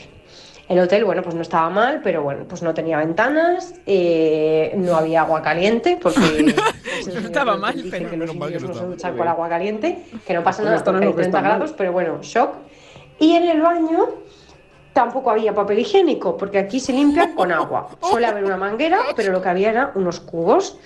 El 0.68 0.78
hotel, 0.78 1.04
bueno, 1.04 1.22
pues 1.22 1.34
no 1.34 1.42
estaba 1.42 1.68
mal, 1.68 2.00
pero 2.02 2.22
bueno, 2.22 2.44
pues 2.48 2.62
no 2.62 2.72
tenía 2.72 2.96
ventanas, 2.96 3.74
eh, 3.84 4.72
no 4.76 4.96
había 4.96 5.20
agua 5.22 5.42
caliente, 5.42 5.98
porque 6.00 6.54
No 7.12 7.18
estaba 7.20 7.56
mal, 7.56 7.74
pero... 7.90 8.10
que 8.10 8.16
los 8.16 8.32
indios 8.32 8.62
no 8.62 8.74
se 8.74 8.84
duchan 8.86 9.16
con 9.16 9.28
agua 9.28 9.48
caliente, 9.48 9.98
que 10.26 10.34
no 10.34 10.42
pasa 10.42 10.62
nada 10.62 10.78
no 10.78 10.84
porque 10.84 10.98
hay 11.00 11.04
lo 11.04 11.16
que 11.16 11.22
30 11.22 11.38
está 11.38 11.40
mal. 11.40 11.58
grados, 11.58 11.74
pero 11.76 11.92
bueno, 11.92 12.18
shock. 12.22 12.54
Y 13.18 13.32
en 13.32 13.44
el 13.44 13.60
baño 13.60 14.08
tampoco 14.92 15.30
había 15.30 15.54
papel 15.54 15.78
higiénico, 15.80 16.36
porque 16.36 16.58
aquí 16.58 16.80
se 16.80 16.92
limpia 16.92 17.34
con 17.34 17.50
agua. 17.52 17.88
Suele 18.02 18.26
haber 18.26 18.44
una 18.44 18.56
manguera, 18.56 18.98
pero 19.16 19.32
lo 19.32 19.40
que 19.42 19.48
había 19.48 19.70
era 19.70 19.92
unos 19.94 20.20
cubos. 20.20 20.78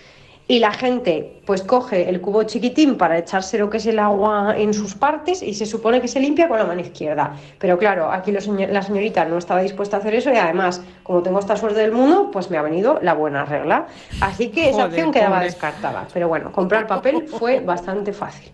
Y 0.48 0.60
la 0.60 0.70
gente 0.70 1.40
pues 1.44 1.62
coge 1.62 2.08
el 2.08 2.20
cubo 2.20 2.44
chiquitín 2.44 2.96
para 2.96 3.18
echarse 3.18 3.58
lo 3.58 3.68
que 3.68 3.78
es 3.78 3.86
el 3.86 3.98
agua 3.98 4.54
en 4.56 4.72
sus 4.74 4.94
partes 4.94 5.42
y 5.42 5.54
se 5.54 5.66
supone 5.66 6.00
que 6.00 6.06
se 6.06 6.20
limpia 6.20 6.46
con 6.46 6.56
la 6.56 6.64
mano 6.64 6.80
izquierda. 6.80 7.32
Pero 7.58 7.76
claro, 7.78 8.12
aquí 8.12 8.30
lo 8.30 8.40
señor- 8.40 8.70
la 8.70 8.80
señorita 8.80 9.24
no 9.24 9.38
estaba 9.38 9.60
dispuesta 9.62 9.96
a 9.96 9.98
hacer 10.00 10.14
eso 10.14 10.30
y 10.32 10.36
además, 10.36 10.82
como 11.02 11.20
tengo 11.24 11.40
esta 11.40 11.56
suerte 11.56 11.80
del 11.80 11.90
mundo, 11.90 12.30
pues 12.32 12.48
me 12.48 12.58
ha 12.58 12.62
venido 12.62 13.00
la 13.02 13.14
buena 13.14 13.44
regla. 13.44 13.88
Así 14.20 14.50
que 14.50 14.66
esa 14.68 14.82
Joder, 14.82 14.86
opción 14.90 15.10
quedaba 15.10 15.34
pobre. 15.38 15.46
descartada. 15.46 16.06
Pero 16.14 16.28
bueno, 16.28 16.52
comprar 16.52 16.86
papel 16.86 17.26
fue 17.26 17.58
bastante 17.58 18.12
fácil. 18.12 18.52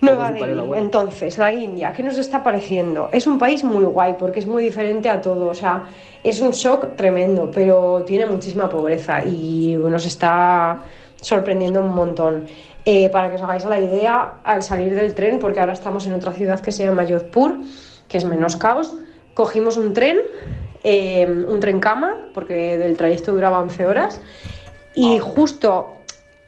Nueva 0.00 0.32
Delhi, 0.32 0.60
entonces, 0.76 1.38
la 1.38 1.52
India, 1.52 1.92
¿qué 1.92 2.02
nos 2.02 2.18
está 2.18 2.42
pareciendo? 2.42 3.08
Es 3.12 3.26
un 3.26 3.38
país 3.38 3.64
muy 3.64 3.84
guay 3.84 4.14
porque 4.18 4.40
es 4.40 4.46
muy 4.46 4.62
diferente 4.62 5.08
a 5.08 5.20
todo, 5.20 5.46
o 5.46 5.54
sea, 5.54 5.84
es 6.22 6.40
un 6.40 6.50
shock 6.50 6.96
tremendo, 6.96 7.50
pero 7.52 8.02
tiene 8.06 8.26
muchísima 8.26 8.68
pobreza 8.68 9.24
y 9.24 9.76
nos 9.76 10.06
está 10.06 10.82
sorprendiendo 11.20 11.80
un 11.80 11.94
montón. 11.94 12.46
Eh, 12.86 13.10
para 13.10 13.28
que 13.28 13.36
os 13.36 13.42
hagáis 13.42 13.64
la 13.66 13.78
idea, 13.78 14.34
al 14.42 14.62
salir 14.62 14.94
del 14.94 15.14
tren, 15.14 15.38
porque 15.38 15.60
ahora 15.60 15.74
estamos 15.74 16.06
en 16.06 16.14
otra 16.14 16.32
ciudad 16.32 16.60
que 16.60 16.72
se 16.72 16.84
llama 16.84 17.06
Jodhpur, 17.06 17.58
que 18.08 18.18
es 18.18 18.24
menos 18.24 18.56
caos, 18.56 18.94
cogimos 19.34 19.76
un 19.76 19.92
tren, 19.92 20.18
eh, 20.82 21.26
un 21.26 21.60
tren 21.60 21.78
cama, 21.78 22.16
porque 22.32 22.78
del 22.78 22.96
trayecto 22.96 23.32
duraba 23.32 23.60
11 23.60 23.86
horas, 23.86 24.20
y 24.94 25.18
justo 25.18 25.99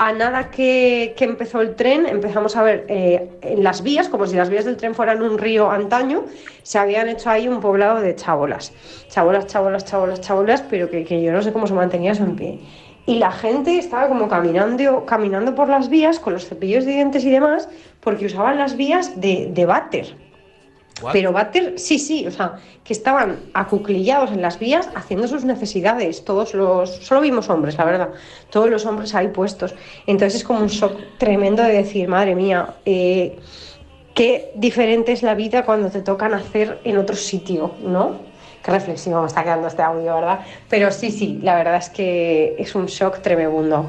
a 0.04 0.12
nada 0.12 0.50
que, 0.50 1.14
empezó 1.20 1.60
el 1.60 1.76
tren, 1.76 2.06
empezamos 2.06 2.56
a 2.56 2.64
ver 2.64 2.86
eh, 2.88 3.30
en 3.40 3.62
las 3.62 3.84
vías, 3.84 4.08
como 4.08 4.26
si 4.26 4.34
las 4.34 4.50
vías 4.50 4.64
del 4.64 4.76
tren 4.76 4.96
fueran 4.96 5.22
un 5.22 5.38
río 5.38 5.70
antaño, 5.70 6.24
se 6.64 6.80
habían 6.80 7.08
hecho 7.08 7.30
ahí 7.30 7.46
un 7.46 7.60
poblado 7.60 8.00
de 8.00 8.16
chabolas. 8.16 8.72
Chabolas, 9.08 9.46
chabolas, 9.46 9.84
chabolas, 9.84 10.20
chabolas, 10.20 10.62
pero 10.62 10.90
que, 10.90 11.04
que 11.04 11.22
yo 11.22 11.30
no 11.30 11.40
sé 11.40 11.52
cómo 11.52 11.68
se 11.68 11.74
mantenía 11.74 12.12
eso 12.12 12.24
en 12.24 12.34
pie. 12.34 12.58
Y 13.06 13.20
la 13.20 13.30
gente 13.30 13.78
estaba 13.78 14.08
como 14.08 14.26
caminando, 14.26 15.06
caminando 15.06 15.54
por 15.54 15.68
las 15.68 15.88
vías 15.88 16.18
con 16.18 16.32
los 16.32 16.48
cepillos 16.48 16.84
de 16.84 16.92
dientes 16.92 17.24
y 17.24 17.30
demás, 17.30 17.68
porque 18.00 18.26
usaban 18.26 18.58
las 18.58 18.76
vías 18.76 19.20
de, 19.20 19.50
de 19.52 19.66
váter. 19.66 20.16
Pero 21.12 21.32
váter, 21.32 21.78
sí, 21.78 21.98
sí, 21.98 22.26
o 22.26 22.30
sea, 22.30 22.58
que 22.84 22.92
estaban 22.92 23.40
acuclillados 23.54 24.30
en 24.30 24.42
las 24.42 24.58
vías 24.58 24.88
haciendo 24.94 25.26
sus 25.28 25.44
necesidades. 25.44 26.24
Todos 26.24 26.54
los, 26.54 26.90
solo 26.96 27.20
vimos 27.20 27.48
hombres, 27.48 27.76
la 27.78 27.84
verdad, 27.84 28.10
todos 28.50 28.70
los 28.70 28.84
hombres 28.86 29.14
ahí 29.14 29.28
puestos. 29.28 29.74
Entonces 30.06 30.40
es 30.40 30.44
como 30.44 30.60
un 30.60 30.68
shock 30.68 30.96
tremendo 31.18 31.62
de 31.62 31.72
decir, 31.72 32.08
madre 32.08 32.34
mía, 32.34 32.74
eh, 32.84 33.38
qué 34.14 34.52
diferente 34.54 35.12
es 35.12 35.22
la 35.22 35.34
vida 35.34 35.64
cuando 35.64 35.90
te 35.90 36.02
toca 36.02 36.28
nacer 36.28 36.80
en 36.84 36.98
otro 36.98 37.16
sitio, 37.16 37.74
¿no? 37.82 38.32
Qué 38.62 38.70
reflexivo 38.70 39.20
me 39.20 39.26
está 39.26 39.42
quedando 39.42 39.66
este 39.66 39.82
audio, 39.82 40.14
¿verdad? 40.14 40.40
Pero 40.68 40.92
sí, 40.92 41.10
sí, 41.10 41.40
la 41.42 41.56
verdad 41.56 41.76
es 41.76 41.90
que 41.90 42.54
es 42.58 42.74
un 42.74 42.86
shock 42.86 43.20
tremendo. 43.20 43.86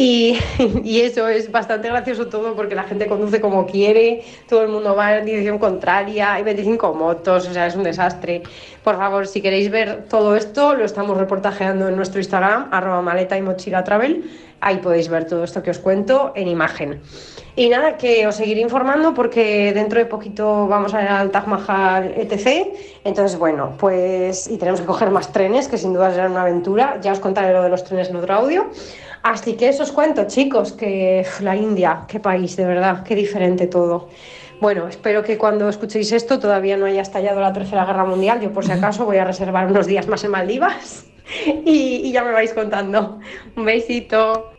Y, 0.82 1.00
eso 1.00 1.28
es 1.28 1.52
bastante 1.52 1.88
gracioso 1.88 2.26
todo 2.28 2.54
porque 2.54 2.74
la 2.74 2.84
gente 2.84 3.06
conduce 3.06 3.38
como 3.38 3.66
quiere, 3.66 4.22
todo 4.48 4.62
el 4.62 4.68
mundo 4.68 4.96
va 4.96 5.18
en 5.18 5.26
dirección 5.26 5.58
contraria, 5.58 6.34
hay 6.34 6.42
25 6.42 6.94
motos, 6.94 7.46
o 7.46 7.52
sea, 7.52 7.66
es 7.66 7.76
un 7.76 7.82
desastre. 7.82 8.42
Por 8.82 8.96
favor, 8.96 9.26
si 9.26 9.42
queréis 9.42 9.70
ver 9.70 10.06
todo 10.08 10.36
esto, 10.36 10.74
lo 10.74 10.86
estamos 10.86 11.18
reportajeando 11.18 11.88
en 11.88 11.96
nuestro 11.96 12.18
Instagram, 12.18 12.68
arroba 12.70 13.02
maleta 13.02 13.36
y 13.36 13.42
mochila 13.42 13.84
travel. 13.84 14.24
Ahí 14.62 14.78
podéis 14.78 15.08
ver 15.10 15.26
todo 15.26 15.44
esto 15.44 15.62
que 15.62 15.70
os 15.70 15.78
cuento 15.78 16.32
en 16.34 16.48
imagen. 16.48 17.00
Y 17.56 17.68
nada, 17.68 17.98
que 17.98 18.26
os 18.26 18.36
seguiré 18.36 18.60
informando 18.60 19.12
porque 19.12 19.72
dentro 19.74 19.98
de 19.98 20.06
poquito 20.06 20.66
vamos 20.66 20.94
a 20.94 21.02
ir 21.02 21.08
al 21.08 21.30
Taj 21.30 21.46
Mahal 21.46 22.14
etc. 22.16 22.68
Entonces, 23.04 23.38
bueno, 23.38 23.74
pues 23.78 24.48
y 24.48 24.56
tenemos 24.56 24.80
que 24.80 24.86
coger 24.86 25.10
más 25.10 25.32
trenes, 25.32 25.68
que 25.68 25.76
sin 25.76 25.92
duda 25.92 26.10
será 26.10 26.30
una 26.30 26.42
aventura. 26.42 26.98
Ya 27.02 27.12
os 27.12 27.20
contaré 27.20 27.52
lo 27.52 27.62
de 27.62 27.68
los 27.68 27.84
trenes 27.84 28.08
en 28.08 28.16
otro 28.16 28.34
audio. 28.34 28.70
Así 29.22 29.54
que 29.54 29.68
eso 29.68 29.82
os 29.82 29.92
cuento, 29.92 30.26
chicos, 30.26 30.72
que 30.72 31.26
la 31.40 31.54
India, 31.56 32.04
qué 32.08 32.20
país, 32.20 32.56
de 32.56 32.64
verdad, 32.64 33.02
qué 33.04 33.14
diferente 33.14 33.66
todo. 33.66 34.08
Bueno, 34.60 34.88
espero 34.88 35.22
que 35.22 35.38
cuando 35.38 35.68
escuchéis 35.68 36.12
esto 36.12 36.38
todavía 36.38 36.76
no 36.76 36.86
haya 36.86 37.02
estallado 37.02 37.40
la 37.40 37.52
Tercera 37.52 37.84
Guerra 37.84 38.04
Mundial. 38.04 38.40
Yo, 38.40 38.52
por 38.52 38.64
si 38.64 38.72
acaso, 38.72 39.04
voy 39.04 39.16
a 39.18 39.24
reservar 39.24 39.66
unos 39.66 39.86
días 39.86 40.06
más 40.06 40.22
en 40.24 40.30
Maldivas 40.32 41.06
y, 41.64 42.02
y 42.04 42.12
ya 42.12 42.22
me 42.24 42.32
vais 42.32 42.52
contando. 42.52 43.18
Un 43.56 43.64
besito. 43.64 44.50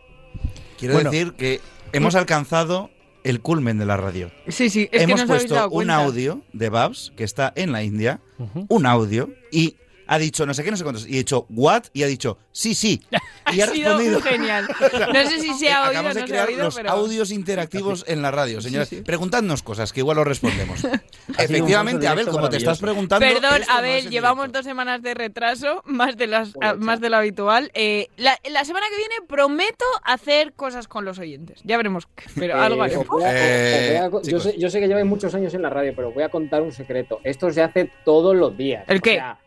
Quiero 0.78 0.94
Bueno. 0.94 1.10
decir 1.10 1.34
que 1.34 1.60
hemos 1.92 2.14
alcanzado 2.16 2.90
el 3.22 3.40
culmen 3.40 3.78
de 3.78 3.86
la 3.86 3.96
radio. 3.96 4.32
Sí, 4.48 4.68
sí, 4.70 4.88
es 4.90 4.98
que 4.98 5.02
hemos 5.04 5.20
habéis 5.20 5.42
puesto 5.42 5.54
dado 5.54 5.70
un 5.70 5.90
audio 5.90 6.40
de 6.52 6.68
Babs 6.68 7.12
que 7.16 7.22
está 7.22 7.52
en 7.54 7.70
la 7.70 7.84
India, 7.84 8.20
un 8.68 8.86
audio, 8.86 9.30
y 9.52 9.76
ha 10.14 10.18
dicho 10.18 10.44
no 10.46 10.52
sé 10.52 10.62
qué, 10.62 10.70
no 10.70 10.76
sé 10.76 10.82
cuántos, 10.84 11.06
y 11.08 11.14
he 11.14 11.18
dicho 11.18 11.46
what, 11.50 11.84
y 11.94 12.02
ha 12.02 12.06
dicho 12.06 12.38
sí, 12.52 12.74
sí. 12.74 13.00
Y 13.52 13.60
ha 13.60 13.64
Ha 13.64 13.68
sido 13.68 13.98
respondido. 13.98 14.20
genial. 14.20 14.68
No 15.12 15.28
sé 15.28 15.40
si 15.40 15.52
se 15.54 15.72
ha 15.72 15.80
oído 15.80 15.88
o 15.88 15.90
Acabamos 15.90 16.14
de 16.14 16.26
se 16.26 16.38
ha 16.38 16.44
oído, 16.44 16.64
los 16.64 16.74
pero... 16.76 16.90
audios 16.90 17.30
interactivos 17.30 18.04
en 18.06 18.22
la 18.22 18.30
radio, 18.30 18.60
señores. 18.60 18.90
Preguntadnos 19.04 19.62
cosas 19.62 19.92
que 19.92 20.00
igual 20.00 20.18
os 20.18 20.26
respondemos. 20.26 20.80
Efectivamente, 21.38 22.06
Abel, 22.08 22.26
como 22.28 22.48
te 22.48 22.56
estás 22.58 22.78
preguntando. 22.78 23.26
Perdón, 23.26 23.62
no 23.66 23.74
Abel, 23.74 24.10
llevamos 24.10 24.52
dos 24.52 24.64
semanas 24.64 25.02
de 25.02 25.14
retraso, 25.14 25.82
más 25.86 26.16
de, 26.16 26.26
las, 26.26 26.52
a- 26.60 26.74
más 26.74 27.00
de 27.00 27.10
lo 27.10 27.16
habitual. 27.16 27.70
Eh, 27.74 28.08
la, 28.16 28.38
la 28.50 28.64
semana 28.64 28.86
que 28.90 28.96
viene 28.96 29.14
prometo 29.26 29.84
hacer 30.04 30.52
cosas 30.54 30.88
con 30.88 31.04
los 31.04 31.18
oyentes. 31.18 31.60
Ya 31.64 31.76
veremos, 31.76 32.06
qué, 32.14 32.24
pero 32.36 32.60
algo 32.60 32.84
Eh, 32.84 32.88
haremos. 32.88 34.26
Eh, 34.26 34.30
yo, 34.30 34.40
sé, 34.40 34.56
yo 34.58 34.70
sé 34.70 34.80
que 34.80 34.88
lleváis 34.88 35.06
muchos 35.06 35.34
años 35.34 35.52
en 35.54 35.62
la 35.62 35.70
radio, 35.70 35.92
pero 35.96 36.12
voy 36.12 36.22
a 36.22 36.28
contar 36.28 36.62
un 36.62 36.72
secreto. 36.72 37.20
Esto 37.24 37.50
se 37.50 37.62
hace 37.62 37.90
todos 38.04 38.36
los 38.36 38.56
días. 38.56 38.84
¿El 38.88 38.98
O 38.98 39.00
qué? 39.00 39.14
sea, 39.14 39.38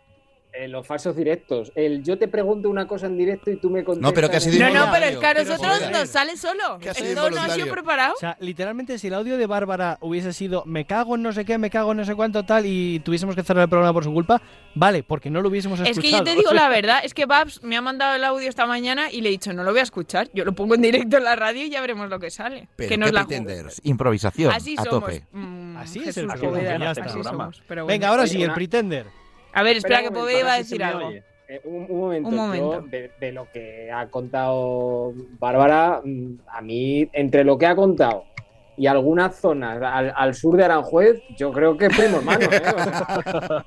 eh, 0.57 0.67
los 0.67 0.85
falsos 0.85 1.15
directos. 1.15 1.71
El 1.75 2.03
yo 2.03 2.17
te 2.17 2.27
pregunto 2.27 2.69
una 2.69 2.87
cosa 2.87 3.07
en 3.07 3.17
directo 3.17 3.51
y 3.51 3.57
tú 3.57 3.69
me 3.69 3.83
contestas. 3.83 4.13
pero 4.13 4.29
que 4.29 4.37
ha 4.37 4.39
sido 4.39 4.59
No, 4.67 4.73
no, 4.85 4.91
pero 4.91 5.05
es 5.05 5.17
que 5.17 5.25
a 5.25 5.33
nosotros 5.33 5.77
joder. 5.79 5.91
nos 5.91 6.09
sale 6.09 6.37
solo. 6.37 6.79
Esto 6.81 7.29
no 7.29 7.41
ha 7.41 7.49
sido 7.49 7.67
preparado. 7.67 8.13
O 8.15 8.19
sea, 8.19 8.37
literalmente, 8.39 8.97
si 8.97 9.07
el 9.07 9.13
audio 9.13 9.37
de 9.37 9.45
Bárbara 9.45 9.97
hubiese 10.01 10.33
sido 10.33 10.63
me 10.65 10.85
cago 10.85 11.15
en 11.15 11.23
no 11.23 11.33
sé 11.33 11.45
qué, 11.45 11.57
me 11.57 11.69
cago 11.69 11.91
en 11.91 11.97
no 11.97 12.05
sé 12.05 12.15
cuánto 12.15 12.43
tal 12.43 12.65
y 12.65 12.99
tuviésemos 12.99 13.35
que 13.35 13.43
cerrar 13.43 13.63
el 13.63 13.69
programa 13.69 13.93
por 13.93 14.03
su 14.03 14.13
culpa, 14.13 14.41
vale, 14.75 15.03
porque 15.03 15.29
no 15.29 15.41
lo 15.41 15.49
hubiésemos 15.49 15.79
Es 15.79 15.89
escuchado. 15.89 16.23
que 16.23 16.29
yo 16.29 16.33
te 16.33 16.35
digo 16.39 16.51
la 16.53 16.69
verdad, 16.69 16.99
es 17.03 17.13
que 17.13 17.25
Babs 17.25 17.61
me 17.63 17.75
ha 17.77 17.81
mandado 17.81 18.15
el 18.15 18.23
audio 18.23 18.47
esta 18.49 18.65
mañana 18.65 19.11
y 19.11 19.21
le 19.21 19.29
he 19.29 19.31
dicho, 19.31 19.53
no 19.53 19.63
lo 19.63 19.71
voy 19.71 19.79
a 19.79 19.83
escuchar, 19.83 20.29
yo 20.33 20.45
lo 20.45 20.53
pongo 20.53 20.75
en 20.75 20.81
directo 20.81 21.17
en 21.17 21.23
la 21.23 21.35
radio 21.35 21.63
y 21.65 21.69
ya 21.69 21.81
veremos 21.81 22.09
lo 22.09 22.19
que 22.19 22.29
sale. 22.31 22.67
Pero 22.75 22.89
que 22.89 22.97
nos 22.97 23.09
¿qué 23.09 23.13
la 23.13 23.25
pretenders? 23.25 23.81
Improvisación, 23.83 24.51
Así 24.53 24.75
a 24.77 24.83
somos. 24.83 24.99
tope. 25.01 25.23
Mm, 25.31 25.77
Así 25.77 25.99
es 25.99 26.17
el 26.17 26.27
programa, 26.27 26.49
Poveda, 26.57 26.77
ya 26.79 26.89
así 26.91 27.01
está. 27.01 27.23
somos, 27.23 27.63
pero 27.67 27.83
bueno. 27.83 27.93
Venga, 27.93 28.07
ahora 28.09 28.27
sí, 28.27 28.37
el 28.37 28.45
una- 28.45 28.53
Pretender. 28.55 29.05
A 29.55 29.63
ver, 29.63 29.77
espera, 29.77 30.01
que 30.03 30.11
Poveda 30.11 30.39
iba 30.39 30.53
a 30.53 30.57
decir 30.57 30.83
algo. 30.83 31.09
Eh, 31.47 31.61
un, 31.63 31.85
un 31.89 31.99
momento, 31.99 32.29
Un 32.29 32.35
momento. 32.35 32.81
yo, 32.81 32.87
de, 32.87 33.11
de 33.19 33.31
lo 33.31 33.47
que 33.51 33.91
ha 33.91 34.07
contado 34.07 35.13
Bárbara, 35.39 36.01
mm, 36.03 36.33
a 36.47 36.61
mí, 36.61 37.07
entre 37.13 37.43
lo 37.43 37.57
que 37.57 37.65
ha 37.67 37.75
contado 37.75 38.23
y 38.77 38.87
algunas 38.87 39.35
zonas 39.39 39.81
al, 39.81 40.11
al 40.15 40.33
sur 40.35 40.57
de 40.57 40.65
Aranjuez, 40.65 41.21
yo 41.37 41.51
creo 41.53 41.77
que 41.77 41.87
primo 41.89 42.17
hermano. 42.17 42.45
¿eh? 42.51 42.61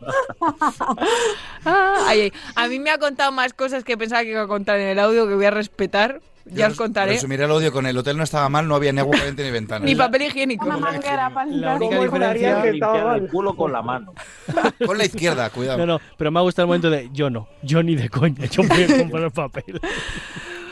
Ah, 1.64 2.04
ay, 2.06 2.20
ay. 2.22 2.32
A 2.54 2.68
mí 2.68 2.78
me 2.78 2.90
ha 2.90 2.98
contado 2.98 3.32
más 3.32 3.52
cosas 3.52 3.84
que 3.84 3.96
pensaba 3.98 4.22
que 4.22 4.30
iba 4.30 4.42
a 4.42 4.46
contar 4.46 4.78
en 4.78 4.88
el 4.88 4.98
audio 4.98 5.26
que 5.28 5.34
voy 5.34 5.44
a 5.44 5.50
respetar. 5.50 6.20
Ya 6.52 6.68
os 6.68 6.76
contaré. 6.76 7.12
Resumiré 7.12 7.44
el 7.44 7.50
audio 7.50 7.72
con 7.72 7.86
el 7.86 7.96
hotel 7.96 8.16
no 8.16 8.24
estaba 8.24 8.48
mal, 8.48 8.66
no 8.66 8.74
había 8.74 8.92
ni 8.92 9.00
agua 9.00 9.16
caliente 9.16 9.44
ni 9.44 9.50
ventanas. 9.50 9.84
Ni 9.84 9.94
papel 9.94 10.22
higiénico. 10.22 10.66
Una 10.66 10.78
manguera 10.78 11.30
para 11.30 11.50
La 11.50 11.76
única 11.76 11.96
¿Cómo 11.96 12.02
diferencia. 12.04 12.62
que 12.62 12.70
estaba 12.70 13.16
el 13.16 13.28
culo 13.28 13.54
con 13.54 13.72
la 13.72 13.82
mano. 13.82 14.14
Con 14.86 14.96
la 14.98 15.04
izquierda, 15.04 15.50
cuidado. 15.50 15.78
No, 15.78 15.86
no, 15.86 16.00
pero 16.16 16.30
me 16.30 16.38
ha 16.38 16.42
gustado 16.42 16.64
el 16.64 16.68
momento 16.68 16.90
de 16.90 17.08
yo 17.12 17.30
no, 17.30 17.48
yo 17.62 17.82
ni 17.82 17.96
de 17.96 18.08
coña, 18.08 18.46
yo 18.46 18.62
voy 18.62 18.82
a 18.84 18.86
comprar 18.98 19.30
papel. 19.32 19.80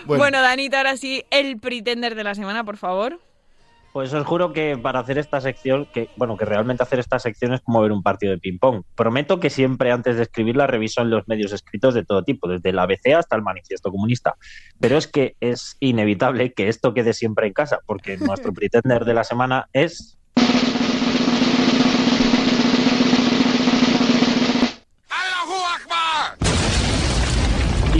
Bueno. 0.07 0.41
Danita, 0.41 0.79
ahora 0.79 0.97
sí, 0.97 1.25
el 1.31 1.59
pretender 1.59 2.15
de 2.15 2.25
la 2.25 2.35
semana, 2.35 2.65
por 2.65 2.77
favor. 2.77 3.21
Pues 3.97 4.13
os 4.13 4.27
juro 4.27 4.53
que 4.53 4.77
para 4.77 5.01
hacer 5.01 5.17
esta 5.17 5.41
sección, 5.41 5.87
que 5.87 6.11
bueno, 6.19 6.37
que 6.37 6.45
realmente 6.45 6.83
hacer 6.83 6.99
esta 6.99 7.19
sección 7.19 7.55
es 7.55 7.63
como 7.63 7.81
ver 7.81 7.93
un 7.93 8.03
partido 8.03 8.31
de 8.31 8.37
ping-pong. 8.37 8.83
Prometo 8.95 9.41
que 9.41 9.49
siempre 9.49 9.91
antes 9.91 10.17
de 10.17 10.25
escribirla 10.25 10.67
reviso 10.67 11.01
en 11.01 11.09
los 11.09 11.27
medios 11.29 11.51
escritos 11.51 11.95
de 11.95 12.05
todo 12.05 12.23
tipo, 12.23 12.47
desde 12.47 12.69
el 12.69 12.79
ABC 12.79 13.15
hasta 13.17 13.37
el 13.37 13.41
Manifiesto 13.41 13.91
Comunista. 13.91 14.35
Pero 14.79 14.99
es 14.99 15.07
que 15.07 15.37
es 15.41 15.79
inevitable 15.81 16.53
que 16.53 16.69
esto 16.69 16.93
quede 16.93 17.15
siempre 17.15 17.47
en 17.47 17.55
casa, 17.55 17.79
porque 17.87 18.19
nuestro 18.19 18.53
pretender 18.53 19.07
de 19.07 19.15
la 19.15 19.25
semana 19.25 19.71
es 19.73 20.19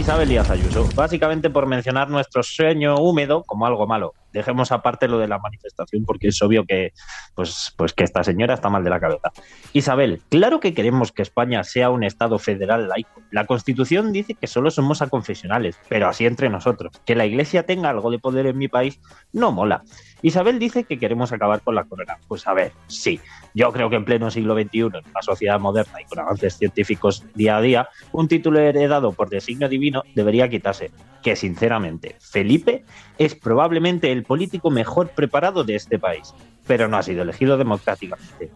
Isabel 0.07 0.29
Díaz 0.29 0.49
Ayuso, 0.49 0.87
básicamente 0.95 1.49
por 1.49 1.65
mencionar 1.65 2.07
nuestro 2.09 2.41
sueño 2.41 2.95
húmedo 2.95 3.43
como 3.43 3.65
algo 3.65 3.87
malo. 3.87 4.13
Dejemos 4.33 4.71
aparte 4.71 5.07
lo 5.07 5.17
de 5.19 5.27
la 5.27 5.39
manifestación 5.39 6.05
porque 6.05 6.27
es 6.27 6.41
obvio 6.41 6.65
que, 6.65 6.93
pues, 7.35 7.73
pues 7.77 7.93
que 7.93 8.03
esta 8.03 8.23
señora 8.23 8.53
está 8.53 8.69
mal 8.69 8.83
de 8.83 8.89
la 8.89 8.99
cabeza. 8.99 9.31
Isabel, 9.73 10.21
claro 10.29 10.59
que 10.59 10.73
queremos 10.73 11.11
que 11.11 11.21
España 11.21 11.63
sea 11.63 11.89
un 11.89 12.03
Estado 12.03 12.37
federal 12.39 12.87
laico. 12.87 13.21
La 13.31 13.45
Constitución 13.45 14.11
dice 14.11 14.35
que 14.35 14.47
solo 14.47 14.71
somos 14.71 15.01
a 15.01 15.07
confesionales, 15.07 15.79
pero 15.89 16.07
así 16.07 16.25
entre 16.25 16.49
nosotros. 16.49 16.93
Que 17.05 17.15
la 17.15 17.25
Iglesia 17.25 17.63
tenga 17.63 17.89
algo 17.89 18.11
de 18.11 18.19
poder 18.19 18.45
en 18.47 18.57
mi 18.57 18.67
país 18.67 18.99
no 19.33 19.51
mola. 19.51 19.83
Isabel 20.21 20.59
dice 20.59 20.83
que 20.83 20.97
queremos 20.99 21.31
acabar 21.31 21.61
con 21.61 21.75
la 21.75 21.83
corona. 21.83 22.17
Pues 22.27 22.47
a 22.47 22.53
ver, 22.53 22.71
sí. 22.87 23.19
Yo 23.53 23.71
creo 23.71 23.89
que 23.89 23.95
en 23.95 24.05
pleno 24.05 24.31
siglo 24.31 24.55
XXI, 24.55 24.79
en 24.79 25.09
una 25.09 25.21
sociedad 25.21 25.59
moderna 25.59 26.01
y 26.01 26.05
con 26.05 26.19
avances 26.19 26.57
científicos 26.57 27.23
día 27.35 27.57
a 27.57 27.61
día, 27.61 27.89
un 28.11 28.27
título 28.27 28.59
heredado 28.59 29.11
por 29.11 29.29
designio 29.29 29.69
divino 29.69 30.03
debería 30.15 30.49
quitarse. 30.49 30.91
Que 31.21 31.35
sinceramente, 31.35 32.15
Felipe 32.19 32.85
es 33.17 33.35
probablemente 33.35 34.11
el 34.11 34.23
político 34.23 34.69
mejor 34.69 35.09
preparado 35.09 35.63
de 35.63 35.75
este 35.75 35.99
país, 35.99 36.33
pero 36.65 36.87
no 36.87 36.97
ha 36.97 37.03
sido 37.03 37.23
elegido 37.23 37.57
democráticamente. 37.57 38.51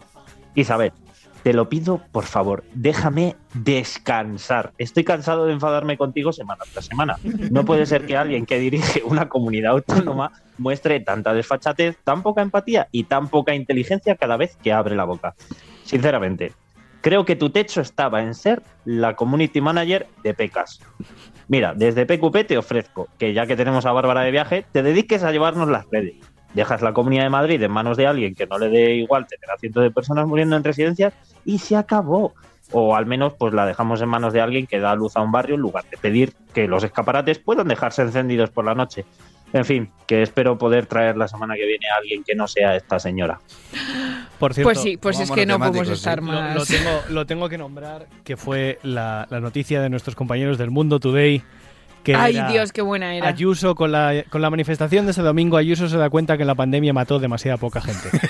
Isabel, 0.55 0.91
te 1.43 1.53
lo 1.53 1.69
pido, 1.69 2.01
por 2.11 2.25
favor, 2.25 2.63
déjame 2.73 3.35
descansar. 3.55 4.73
Estoy 4.77 5.03
cansado 5.03 5.45
de 5.47 5.53
enfadarme 5.53 5.97
contigo 5.97 6.31
semana 6.31 6.63
tras 6.71 6.85
semana. 6.85 7.17
No 7.49 7.65
puede 7.65 7.87
ser 7.87 8.05
que 8.05 8.15
alguien 8.15 8.45
que 8.45 8.59
dirige 8.59 9.01
una 9.03 9.27
comunidad 9.27 9.71
autónoma 9.71 10.31
muestre 10.59 10.99
tanta 10.99 11.33
desfachatez, 11.33 11.97
tan 12.03 12.21
poca 12.21 12.43
empatía 12.43 12.87
y 12.91 13.05
tan 13.05 13.29
poca 13.29 13.55
inteligencia 13.55 14.15
cada 14.15 14.37
vez 14.37 14.55
que 14.57 14.71
abre 14.71 14.95
la 14.95 15.05
boca. 15.05 15.33
Sinceramente, 15.83 16.53
creo 17.01 17.25
que 17.25 17.35
tu 17.35 17.49
techo 17.49 17.81
estaba 17.81 18.21
en 18.21 18.33
ser 18.33 18.61
la 18.85 19.15
community 19.15 19.59
manager 19.61 20.07
de 20.23 20.33
Pecas. 20.33 20.79
Mira, 21.47 21.73
desde 21.75 22.05
PQP 22.05 22.47
te 22.47 22.57
ofrezco 22.57 23.09
que 23.17 23.33
ya 23.33 23.45
que 23.45 23.57
tenemos 23.57 23.85
a 23.85 23.91
Bárbara 23.91 24.21
de 24.21 24.31
viaje, 24.31 24.65
te 24.71 24.83
dediques 24.83 25.23
a 25.23 25.31
llevarnos 25.31 25.67
las 25.67 25.85
redes. 25.91 26.15
Dejas 26.53 26.81
la 26.81 26.93
Comunidad 26.93 27.23
de 27.23 27.29
Madrid 27.29 27.61
en 27.61 27.71
manos 27.71 27.97
de 27.97 28.07
alguien 28.07 28.35
que 28.35 28.45
no 28.45 28.57
le 28.57 28.69
dé 28.69 28.95
igual 28.95 29.25
tener 29.27 29.49
a 29.51 29.57
cientos 29.57 29.83
de 29.83 29.91
personas 29.91 30.27
muriendo 30.27 30.55
en 30.55 30.63
residencias 30.63 31.13
y 31.45 31.59
se 31.59 31.75
acabó. 31.75 32.33
O 32.73 32.95
al 32.95 33.05
menos 33.05 33.33
pues 33.37 33.53
la 33.53 33.65
dejamos 33.65 34.01
en 34.01 34.09
manos 34.09 34.31
de 34.31 34.41
alguien 34.41 34.65
que 34.65 34.79
da 34.79 34.95
luz 34.95 35.17
a 35.17 35.21
un 35.21 35.31
barrio 35.31 35.55
en 35.55 35.61
lugar 35.61 35.83
de 35.89 35.97
pedir 35.97 36.33
que 36.53 36.67
los 36.67 36.83
escaparates 36.83 37.39
puedan 37.39 37.67
dejarse 37.67 38.01
encendidos 38.01 38.49
por 38.49 38.63
la 38.65 38.75
noche. 38.75 39.05
En 39.53 39.65
fin, 39.65 39.91
que 40.07 40.21
espero 40.21 40.57
poder 40.57 40.85
traer 40.85 41.17
la 41.17 41.27
semana 41.27 41.55
que 41.55 41.65
viene 41.65 41.87
a 41.89 41.97
alguien 41.97 42.23
que 42.23 42.35
no 42.35 42.47
sea 42.47 42.75
esta 42.75 42.99
señora. 42.99 43.39
Por 44.39 44.53
cierto, 44.53 44.67
Pues 44.67 44.79
sí, 44.79 44.97
pues 44.97 45.19
es 45.19 45.29
que 45.29 45.45
no 45.45 45.59
podemos 45.59 45.89
estar 45.89 46.19
lo, 46.19 46.31
más. 46.31 46.55
lo 46.55 46.65
tengo, 46.65 47.01
lo 47.09 47.25
tengo 47.25 47.49
que 47.49 47.57
nombrar, 47.57 48.07
que 48.23 48.37
fue 48.37 48.79
la, 48.83 49.27
la 49.29 49.39
noticia 49.39 49.81
de 49.81 49.89
nuestros 49.89 50.15
compañeros 50.15 50.57
del 50.57 50.71
Mundo 50.71 50.99
Today. 50.99 51.43
Que 52.03 52.15
Ay, 52.15 52.35
era 52.35 52.49
Dios, 52.49 52.71
qué 52.71 52.81
buena 52.81 53.13
era. 53.13 53.27
Ayuso, 53.27 53.75
con 53.75 53.91
la, 53.91 54.23
con 54.31 54.41
la 54.41 54.49
manifestación 54.49 55.05
de 55.05 55.11
ese 55.11 55.21
domingo, 55.21 55.57
Ayuso 55.57 55.87
se 55.87 55.97
da 55.97 56.09
cuenta 56.09 56.35
que 56.35 56.45
la 56.45 56.55
pandemia 56.55 56.93
mató 56.93 57.19
demasiada 57.19 57.57
poca 57.57 57.79
gente. 57.81 58.09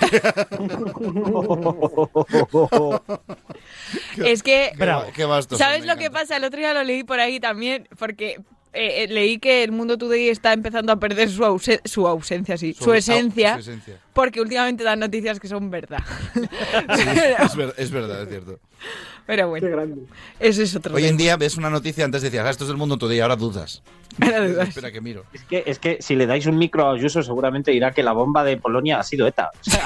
Es 4.17 4.43
que, 4.43 4.71
Bravo. 4.77 5.05
Qué 5.15 5.25
vastos 5.25 5.57
¿sabes 5.57 5.85
lo 5.85 5.95
que 5.95 6.11
pasa? 6.11 6.37
El 6.37 6.43
otro 6.43 6.59
día 6.59 6.73
lo 6.73 6.83
leí 6.83 7.03
por 7.03 7.19
ahí 7.19 7.39
también, 7.39 7.87
porque 7.97 8.41
eh, 8.73 9.03
eh, 9.03 9.07
leí 9.09 9.37
que 9.39 9.63
el 9.63 9.71
mundo 9.71 9.97
today 9.97 10.29
está 10.29 10.53
empezando 10.53 10.91
a 10.93 10.99
perder 10.99 11.29
su, 11.29 11.43
ause- 11.43 11.81
su 11.85 12.07
ausencia, 12.07 12.57
sí, 12.57 12.73
su, 12.73 12.85
Su- 12.85 12.93
esencia, 12.93 13.55
su 13.55 13.59
esencia. 13.59 13.97
porque 14.13 14.39
últimamente 14.41 14.83
dan 14.83 14.99
noticias 14.99 15.39
que 15.39 15.47
son 15.47 15.69
verdad. 15.69 15.99
Sí, 16.33 17.03
es, 17.45 17.55
ver- 17.55 17.73
es 17.77 17.91
verdad, 17.91 18.23
es 18.23 18.29
cierto. 18.29 18.59
Pero 19.27 19.49
bueno, 19.49 19.67
ese 20.39 20.63
es 20.63 20.75
otro 20.75 20.95
Hoy 20.95 21.05
en 21.05 21.15
día 21.15 21.37
ves 21.37 21.55
una 21.57 21.69
noticia, 21.69 22.03
antes 22.03 22.21
decías, 22.21 22.45
ah, 22.45 22.49
esto 22.49 22.63
es 22.63 22.69
del 22.69 22.77
mundo 22.77 22.97
today, 22.97 23.19
ahora 23.19 23.35
dudas. 23.35 23.83
Ahora 24.19 24.47
dudas. 24.47 24.69
Espera 24.69 24.91
que 24.91 24.99
miro. 24.99 25.25
Es 25.31 25.43
que, 25.43 25.63
es 25.65 25.79
que 25.79 25.97
si 26.01 26.15
le 26.15 26.25
dais 26.25 26.45
un 26.47 26.57
micro 26.57 26.87
a 26.87 26.93
Ayuso, 26.95 27.21
seguramente 27.23 27.71
dirá 27.71 27.91
que 27.91 28.03
la 28.03 28.11
bomba 28.13 28.43
de 28.43 28.57
Polonia 28.57 28.99
ha 28.99 29.03
sido 29.03 29.27
ETA. 29.27 29.51
O 29.59 29.63
sea, 29.69 29.83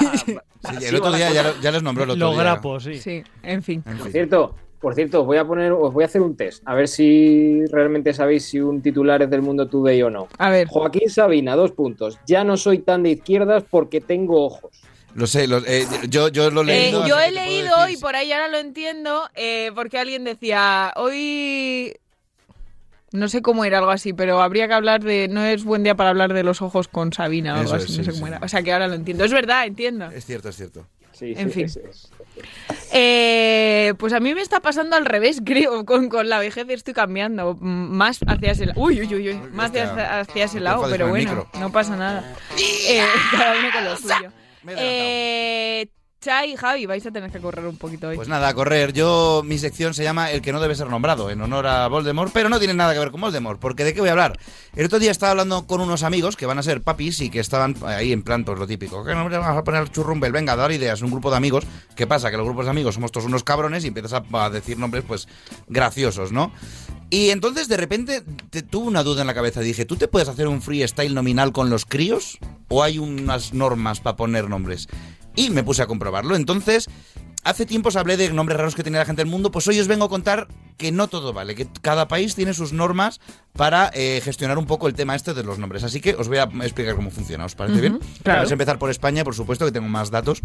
Sí, 0.80 0.84
el 0.86 0.96
otro 0.96 1.12
día 1.12 1.30
ya, 1.32 1.42
lo- 1.44 1.60
ya 1.60 1.70
les 1.70 1.82
nombró 1.82 2.04
el 2.04 2.10
otro 2.10 2.26
Los 2.26 2.34
día. 2.34 2.42
grapos, 2.42 2.82
sí. 2.84 2.98
Sí, 2.98 3.22
en 3.44 3.62
fin. 3.62 3.82
En 3.86 3.92
Por 3.98 4.04
fin. 4.06 4.12
cierto, 4.12 4.56
por 4.80 4.94
cierto, 4.94 5.20
os 5.20 5.26
voy 5.26 5.38
a 5.38 5.44
poner, 5.46 5.72
os 5.72 5.92
voy 5.92 6.02
a 6.04 6.06
hacer 6.06 6.20
un 6.20 6.36
test, 6.36 6.62
a 6.66 6.74
ver 6.74 6.86
si 6.88 7.64
realmente 7.66 8.12
sabéis 8.12 8.44
si 8.48 8.60
un 8.60 8.82
titular 8.82 9.22
es 9.22 9.30
del 9.30 9.42
mundo 9.42 9.68
today 9.68 10.02
o 10.02 10.10
no. 10.10 10.28
A 10.38 10.50
ver. 10.50 10.68
Joaquín 10.68 11.08
Sabina, 11.10 11.56
dos 11.56 11.72
puntos. 11.72 12.18
Ya 12.26 12.44
no 12.44 12.56
soy 12.56 12.78
tan 12.78 13.02
de 13.02 13.10
izquierdas 13.10 13.64
porque 13.68 14.00
tengo 14.00 14.44
ojos. 14.44 14.70
Lo 15.14 15.26
sé, 15.26 15.46
lo- 15.46 15.64
eh, 15.66 15.86
yo, 16.10 16.28
yo 16.28 16.50
lo 16.50 16.60
he 16.60 16.64
Eh, 16.64 16.66
leído. 16.90 17.06
yo 17.06 17.18
he 17.18 17.30
leído 17.30 17.88
y 17.88 17.96
por 17.96 18.14
ahí 18.16 18.32
ahora 18.32 18.48
lo 18.48 18.58
entiendo 18.58 19.28
eh, 19.34 19.70
porque 19.74 19.98
alguien 19.98 20.24
decía 20.24 20.92
hoy 20.96 21.94
no 23.12 23.28
sé 23.28 23.40
cómo 23.40 23.64
era 23.64 23.78
algo 23.78 23.90
así 23.90 24.12
pero 24.12 24.42
habría 24.42 24.68
que 24.68 24.74
hablar 24.74 25.02
de 25.02 25.28
no 25.28 25.42
es 25.42 25.64
buen 25.64 25.82
día 25.84 25.94
para 25.94 26.10
hablar 26.10 26.34
de 26.34 26.42
los 26.42 26.60
ojos 26.60 26.88
con 26.88 27.12
Sabina 27.12 27.54
o 27.54 27.58
algo 27.60 27.74
Eso 27.74 27.76
es, 27.76 27.84
así 27.84 27.92
no 27.98 28.04
sí, 28.04 28.10
sé 28.10 28.12
cómo 28.12 28.26
sí. 28.26 28.32
era 28.32 28.44
o 28.44 28.48
sea 28.48 28.62
que 28.62 28.72
ahora 28.72 28.88
lo 28.88 28.94
entiendo 28.94 29.24
es 29.24 29.32
verdad 29.32 29.64
entiendo 29.66 30.06
Es 30.10 30.26
cierto, 30.26 30.48
es 30.50 30.56
cierto. 30.56 30.86
Sí, 31.18 31.32
En 31.36 31.48
sí, 31.48 31.54
fin. 31.54 31.64
es- 31.64 31.76
es- 31.76 32.10
Eh, 32.92 33.94
pues 33.98 34.12
a 34.12 34.20
mí 34.20 34.34
me 34.34 34.42
está 34.42 34.60
pasando 34.60 34.96
al 34.96 35.06
revés 35.06 35.40
creo 35.44 35.84
con, 35.86 36.08
con 36.10 36.28
la 36.28 36.38
vejez 36.38 36.66
estoy 36.68 36.92
cambiando 36.92 37.54
más 37.60 38.18
hacia 38.26 38.50
ese 38.52 38.66
lado 38.66 38.80
uy 38.80 39.00
uy 39.00 39.14
uy, 39.14 39.28
uy, 39.30 39.40
más 39.52 39.70
hacia, 39.70 40.20
hacia 40.20 40.44
ese 40.44 40.60
lado 40.60 40.86
pero 40.90 41.08
bueno 41.08 41.46
no 41.58 41.72
pasa 41.72 41.96
nada. 41.96 42.34
Eh, 42.88 43.02
cada 43.32 43.58
uno 43.58 43.68
con 43.72 43.84
lo 43.84 43.96
suyo. 43.96 44.30
Eh, 44.68 45.88
Y 46.26 46.56
Javi 46.56 46.86
vais 46.86 47.06
a 47.06 47.12
tener 47.12 47.30
que 47.30 47.38
correr 47.38 47.64
un 47.66 47.76
poquito 47.76 48.08
hoy 48.08 48.16
Pues 48.16 48.26
nada, 48.26 48.48
a 48.48 48.54
correr. 48.54 48.92
Yo, 48.92 49.42
mi 49.44 49.58
sección 49.58 49.94
se 49.94 50.02
llama 50.02 50.32
El 50.32 50.42
que 50.42 50.52
no 50.52 50.60
debe 50.60 50.74
ser 50.74 50.88
nombrado, 50.88 51.30
en 51.30 51.40
honor 51.40 51.68
a 51.68 51.86
Voldemort, 51.86 52.32
pero 52.32 52.48
no 52.48 52.58
tiene 52.58 52.74
nada 52.74 52.92
que 52.94 52.98
ver 52.98 53.12
con 53.12 53.20
Voldemort, 53.20 53.60
porque 53.60 53.84
¿de 53.84 53.94
qué 53.94 54.00
voy 54.00 54.08
a 54.08 54.12
hablar? 54.12 54.36
El 54.74 54.86
otro 54.86 54.98
día 54.98 55.12
estaba 55.12 55.30
hablando 55.30 55.68
con 55.68 55.80
unos 55.80 56.02
amigos 56.02 56.36
que 56.36 56.44
van 56.44 56.58
a 56.58 56.64
ser 56.64 56.82
papis 56.82 57.20
y 57.20 57.30
que 57.30 57.38
estaban 57.38 57.76
ahí 57.84 58.12
en 58.12 58.22
plan, 58.22 58.44
pues 58.44 58.58
lo 58.58 58.66
típico. 58.66 59.04
¿Qué 59.04 59.14
nombre 59.14 59.38
vamos 59.38 59.56
a 59.56 59.62
poner 59.62 59.88
churrumbel? 59.88 60.32
Venga, 60.32 60.54
a 60.54 60.56
dar 60.56 60.72
ideas. 60.72 61.00
Un 61.00 61.12
grupo 61.12 61.30
de 61.30 61.36
amigos. 61.36 61.64
¿Qué 61.94 62.08
pasa? 62.08 62.28
Que 62.30 62.36
los 62.36 62.46
grupos 62.46 62.64
de 62.64 62.72
amigos 62.72 62.96
somos 62.96 63.12
todos 63.12 63.26
unos 63.26 63.44
cabrones 63.44 63.84
y 63.84 63.88
empiezas 63.88 64.20
a, 64.32 64.50
decir 64.50 64.78
nombres, 64.78 65.04
pues, 65.06 65.28
graciosos, 65.68 66.32
¿no? 66.32 66.50
Y 67.08 67.30
entonces 67.30 67.68
de 67.68 67.76
repente 67.76 68.24
te 68.50 68.62
tuve 68.62 68.88
una 68.88 69.04
duda 69.04 69.20
en 69.20 69.28
la 69.28 69.34
cabeza. 69.34 69.60
Dije, 69.60 69.84
¿tú 69.84 69.94
te 69.94 70.08
puedes 70.08 70.28
hacer 70.28 70.48
un 70.48 70.60
freestyle 70.60 71.14
nominal 71.14 71.52
con 71.52 71.70
los 71.70 71.84
críos? 71.84 72.38
¿O 72.68 72.82
hay 72.82 72.98
unas 72.98 73.54
normas 73.54 74.00
para 74.00 74.16
poner 74.16 74.48
nombres? 74.48 74.88
Y 75.36 75.50
me 75.50 75.62
puse 75.62 75.82
a 75.82 75.86
comprobarlo. 75.86 76.34
Entonces, 76.34 76.88
hace 77.44 77.66
tiempo 77.66 77.88
os 77.90 77.96
hablé 77.96 78.16
de 78.16 78.30
nombres 78.32 78.58
raros 78.58 78.74
que 78.74 78.82
tiene 78.82 78.98
la 78.98 79.04
gente 79.04 79.22
del 79.22 79.30
mundo. 79.30 79.50
Pues 79.50 79.68
hoy 79.68 79.78
os 79.78 79.86
vengo 79.86 80.06
a 80.06 80.08
contar 80.08 80.48
que 80.76 80.92
no 80.92 81.08
todo 81.08 81.32
vale, 81.32 81.54
que 81.54 81.68
cada 81.80 82.08
país 82.08 82.34
tiene 82.34 82.52
sus 82.54 82.72
normas 82.72 83.20
para 83.52 83.90
eh, 83.94 84.20
gestionar 84.22 84.58
un 84.58 84.66
poco 84.66 84.88
el 84.88 84.94
tema 84.94 85.14
este 85.14 85.32
de 85.34 85.42
los 85.44 85.58
nombres. 85.58 85.84
Así 85.84 86.00
que 86.00 86.14
os 86.14 86.28
voy 86.28 86.38
a 86.38 86.44
explicar 86.62 86.96
cómo 86.96 87.10
funciona. 87.10 87.44
¿Os 87.44 87.54
parece 87.54 87.80
bien? 87.80 88.00
claro. 88.22 88.38
Vamos 88.38 88.50
a 88.50 88.54
empezar 88.54 88.78
por 88.78 88.90
España, 88.90 89.24
por 89.24 89.34
supuesto, 89.34 89.64
que 89.64 89.72
tengo 89.72 89.88
más 89.88 90.10
datos. 90.10 90.42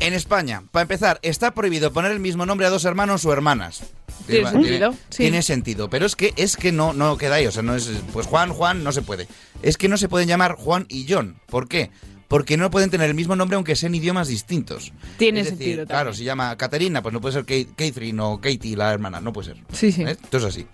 En 0.00 0.12
España, 0.12 0.64
para 0.70 0.82
empezar, 0.82 1.18
está 1.22 1.54
prohibido 1.54 1.92
poner 1.92 2.12
el 2.12 2.20
mismo 2.20 2.44
nombre 2.44 2.66
a 2.66 2.70
dos 2.70 2.84
hermanos 2.84 3.24
o 3.24 3.32
hermanas. 3.32 3.84
Tiene 4.26 4.50
sentido, 4.50 4.92
sí. 5.10 5.18
Tiene 5.18 5.42
sentido, 5.42 5.88
pero 5.90 6.06
es 6.06 6.16
que 6.16 6.32
es 6.36 6.56
que 6.56 6.72
no 6.72 6.92
no 6.92 7.16
queda 7.16 7.36
ahí, 7.36 7.46
o 7.46 7.52
sea, 7.52 7.62
no 7.62 7.74
es 7.74 7.90
pues 8.12 8.26
Juan, 8.26 8.52
Juan 8.52 8.82
no 8.82 8.90
se 8.90 9.02
puede. 9.02 9.28
Es 9.62 9.76
que 9.76 9.88
no 9.88 9.96
se 9.96 10.08
pueden 10.08 10.28
llamar 10.28 10.56
Juan 10.56 10.86
y 10.88 11.06
John. 11.08 11.36
¿Por 11.46 11.68
qué? 11.68 11.90
Porque 12.28 12.56
no 12.56 12.70
pueden 12.70 12.90
tener 12.90 13.08
el 13.08 13.14
mismo 13.14 13.36
nombre 13.36 13.56
aunque 13.56 13.76
sean 13.76 13.94
idiomas 13.94 14.28
distintos. 14.28 14.92
Tiene 15.18 15.40
Es 15.40 15.46
decir, 15.46 15.58
sentido 15.58 15.86
Claro, 15.86 16.10
también. 16.10 16.18
si 16.18 16.24
llama 16.24 16.56
Caterina, 16.56 17.02
pues 17.02 17.12
no 17.12 17.20
puede 17.20 17.34
ser 17.34 17.44
Kate- 17.44 17.68
Catherine 17.76 18.20
o 18.22 18.40
Katie, 18.40 18.76
la 18.76 18.92
hermana, 18.92 19.20
no 19.20 19.32
puede 19.32 19.48
ser. 19.54 19.62
Sí, 19.72 19.92
sí. 19.92 20.02
¿Eh? 20.02 20.10
Esto 20.22 20.38
es 20.38 20.44
así. 20.44 20.66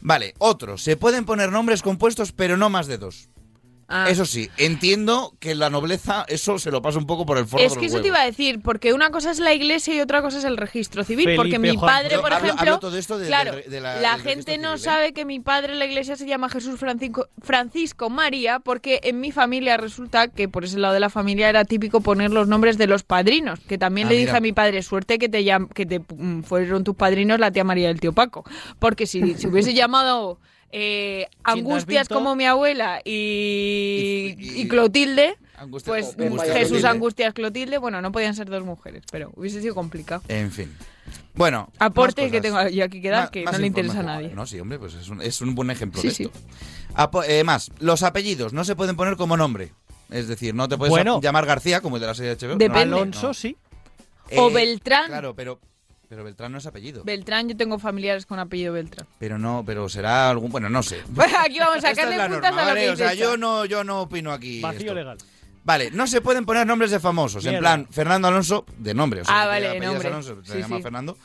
Vale, 0.00 0.34
otro. 0.38 0.78
Se 0.78 0.96
pueden 0.96 1.24
poner 1.24 1.50
nombres 1.50 1.82
compuestos, 1.82 2.32
pero 2.32 2.56
no 2.56 2.70
más 2.70 2.86
de 2.86 2.98
dos. 2.98 3.28
Ah. 3.94 4.06
Eso 4.08 4.24
sí, 4.24 4.48
entiendo 4.56 5.34
que 5.38 5.54
la 5.54 5.68
nobleza, 5.68 6.24
eso 6.28 6.58
se 6.58 6.70
lo 6.70 6.80
pasa 6.80 6.98
un 6.98 7.06
poco 7.06 7.26
por 7.26 7.36
el 7.36 7.44
forro 7.46 7.62
Es 7.62 7.74
de 7.74 7.80
que 7.80 7.86
eso 7.86 8.00
te 8.00 8.08
iba 8.08 8.20
a 8.22 8.24
decir, 8.24 8.60
porque 8.62 8.94
una 8.94 9.10
cosa 9.10 9.30
es 9.30 9.38
la 9.38 9.52
iglesia 9.52 9.94
y 9.94 10.00
otra 10.00 10.22
cosa 10.22 10.38
es 10.38 10.44
el 10.44 10.56
registro 10.56 11.04
civil. 11.04 11.24
Felipe 11.26 11.36
porque 11.36 11.58
mi 11.58 11.76
padre, 11.76 12.18
por 12.18 12.32
hablo- 12.32 12.46
ejemplo. 12.46 12.60
hablo 12.74 12.78
todo 12.80 12.96
esto 12.96 13.18
de- 13.18 13.26
claro, 13.26 13.54
de- 13.56 13.62
de 13.64 13.80
la- 13.82 14.00
la, 14.00 14.12
del 14.16 14.22
gente 14.22 14.56
no 14.56 14.70
civil, 14.70 14.80
¿eh? 14.80 14.84
sabe 14.84 15.12
que 15.12 15.24
mi 15.26 15.40
padre 15.40 15.74
en 15.74 15.78
la 15.78 15.84
iglesia 15.84 16.16
se 16.16 16.26
llama 16.26 16.48
Jesús 16.48 16.80
Francisco, 16.80 17.28
Francisco 17.42 18.08
María, 18.08 18.60
porque 18.60 19.00
en 19.04 19.20
mi 19.20 19.30
familia 19.30 19.76
resulta 19.76 20.28
que 20.28 20.48
por 20.48 20.64
ese 20.64 20.78
lado 20.78 20.94
de 20.94 21.00
la 21.00 21.10
familia 21.10 21.48
era 21.50 21.64
típico 21.66 22.00
poner 22.00 22.30
los 22.30 22.48
nombres 22.48 22.78
de 22.78 22.86
los 22.86 23.02
padrinos. 23.02 23.60
Que 23.60 23.76
también 23.78 24.06
Ah, 24.06 24.10
le 24.10 24.16
dije 24.16 24.36
a 24.36 24.40
mi 24.40 24.52
padre, 24.52 24.82
suerte 24.82 25.18
que 25.18 25.28
te, 25.28 25.44
llam- 25.44 25.68
que 25.72 25.84
te 25.84 25.98
mm, 26.00 26.42
fueron 26.44 26.82
tus 26.82 26.96
padrinos 26.96 27.38
la 27.38 27.50
tía 27.50 27.62
María 27.64 27.88
y 27.88 27.92
el 27.92 28.00
tío 28.00 28.12
Paco. 28.14 28.44
Porque 28.78 29.06
si 29.06 29.34
se 29.34 29.48
hubiese 29.48 29.74
llamado. 29.74 30.38
Eh, 30.72 31.26
Angustias 31.44 32.08
como 32.08 32.34
mi 32.34 32.46
abuela 32.46 33.00
y, 33.04 34.34
y 34.38 34.68
Clotilde, 34.68 35.36
Angustias- 35.58 36.14
pues 36.16 36.42
Jesús 36.52 36.68
Clotilde. 36.68 36.88
Angustias 36.88 37.34
Clotilde, 37.34 37.78
bueno, 37.78 38.00
no 38.02 38.10
podían 38.12 38.34
ser 38.34 38.48
dos 38.48 38.64
mujeres, 38.64 39.02
pero 39.10 39.30
hubiese 39.36 39.60
sido 39.60 39.74
complicado. 39.74 40.22
En 40.28 40.50
fin. 40.50 40.74
Bueno. 41.34 41.70
Aporte 41.78 42.30
que 42.30 42.40
tengo 42.40 42.68
yo 42.68 42.84
aquí 42.84 43.00
que 43.00 43.10
dar, 43.10 43.30
que 43.30 43.44
más 43.44 43.54
no 43.54 43.58
le 43.60 43.66
interesa 43.66 44.00
a 44.00 44.02
nadie. 44.02 44.30
No, 44.34 44.46
sí, 44.46 44.58
hombre, 44.60 44.78
pues 44.78 44.94
es 44.94 45.08
un, 45.08 45.20
es 45.22 45.40
un 45.40 45.54
buen 45.54 45.70
ejemplo 45.70 46.00
Sí, 46.00 46.08
de 46.08 46.14
sí. 46.14 46.22
esto. 46.24 46.38
Apo- 46.94 47.24
eh, 47.26 47.44
más, 47.44 47.70
los 47.78 48.02
apellidos 48.02 48.52
no 48.52 48.64
se 48.64 48.74
pueden 48.76 48.96
poner 48.96 49.16
como 49.16 49.36
nombre. 49.36 49.72
Es 50.10 50.28
decir, 50.28 50.54
no 50.54 50.68
te 50.68 50.76
puedes 50.76 50.90
Bueno. 50.90 51.20
llamar 51.22 51.46
García, 51.46 51.80
como 51.80 51.96
el 51.96 52.02
de 52.02 52.06
la 52.08 52.14
serie 52.14 52.34
de 52.34 52.46
HBO. 52.46 52.56
Depende. 52.56 52.86
No, 52.86 52.96
Alonso, 52.96 53.28
no. 53.28 53.34
sí. 53.34 53.56
O 54.36 54.50
Eh, 54.50 54.52
Beltrán. 54.52 55.06
Claro, 55.06 55.34
pero, 55.34 55.58
pero 56.12 56.24
Beltrán 56.24 56.52
no 56.52 56.58
es 56.58 56.66
apellido. 56.66 57.04
Beltrán, 57.04 57.48
yo 57.48 57.56
tengo 57.56 57.78
familiares 57.78 58.26
con 58.26 58.38
apellido 58.38 58.74
Beltrán. 58.74 59.06
Pero 59.18 59.38
no, 59.38 59.62
pero 59.64 59.88
será 59.88 60.28
algún. 60.28 60.50
Bueno, 60.50 60.68
no 60.68 60.82
sé. 60.82 61.00
Bueno, 61.08 61.34
aquí 61.42 61.58
vamos 61.58 61.82
a 61.82 61.90
es 61.90 61.96
sacarle 61.96 62.16
puntas 62.28 62.50
norma, 62.50 62.60
a 62.60 62.64
lo 62.64 62.68
¿vale? 62.68 62.80
que 62.82 62.90
O 62.90 62.96
sea, 62.96 63.10
dice 63.12 63.22
yo 63.22 63.38
no, 63.38 63.64
yo 63.64 63.82
no 63.82 64.02
opino 64.02 64.30
aquí. 64.30 64.60
Vacío 64.60 64.80
esto. 64.80 64.94
legal. 64.94 65.16
Vale, 65.64 65.90
no 65.90 66.06
se 66.06 66.20
pueden 66.20 66.44
poner 66.44 66.66
nombres 66.66 66.90
de 66.90 67.00
famosos. 67.00 67.46
En 67.46 67.60
plan, 67.60 67.86
Fernando 67.90 68.28
Alonso, 68.28 68.66
de 68.76 68.92
nombre. 68.92 69.22
O 69.22 69.24
sea, 69.24 69.40
Ah, 69.42 69.46
vale, 69.46 69.74
es 69.78 69.82
nombre. 69.82 70.08
Alonso, 70.08 70.44
se 70.44 70.52
Sí, 70.52 70.58
llama 70.58 70.76
sí. 70.76 70.82
Fernando. 70.82 71.16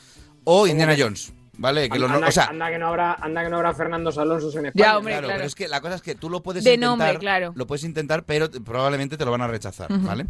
O 0.44 0.66
Indiana 0.66 0.96
Jones. 0.98 1.34
¿Vale? 1.60 1.90
Que 1.90 1.98
lo 1.98 2.06
no- 2.08 2.14
anda, 2.14 2.28
o 2.28 2.30
sea, 2.30 2.44
anda 2.46 2.70
que 2.70 2.78
no 2.78 2.86
habrá, 2.86 3.14
anda 3.14 3.42
que 3.42 3.50
no 3.50 3.56
habrá 3.56 3.74
Fernando 3.74 4.10
Alonso 4.16 4.56
en 4.58 4.66
España. 4.66 4.72
Ya, 4.86 4.96
hombre, 4.96 5.14
claro, 5.14 5.26
claro. 5.26 5.38
pero 5.40 5.46
es 5.48 5.54
que 5.56 5.66
la 5.68 5.80
cosa 5.80 5.96
es 5.96 6.02
que 6.02 6.14
tú 6.14 6.30
lo 6.30 6.40
puedes 6.40 6.62
De 6.62 6.74
intentar. 6.74 6.88
nombre, 6.98 7.18
claro. 7.18 7.52
Lo 7.56 7.66
puedes 7.66 7.82
intentar, 7.84 8.22
pero 8.22 8.48
probablemente 8.50 9.16
te 9.16 9.24
lo 9.24 9.32
van 9.32 9.42
a 9.42 9.48
rechazar. 9.48 9.88
¿vale? 9.90 10.26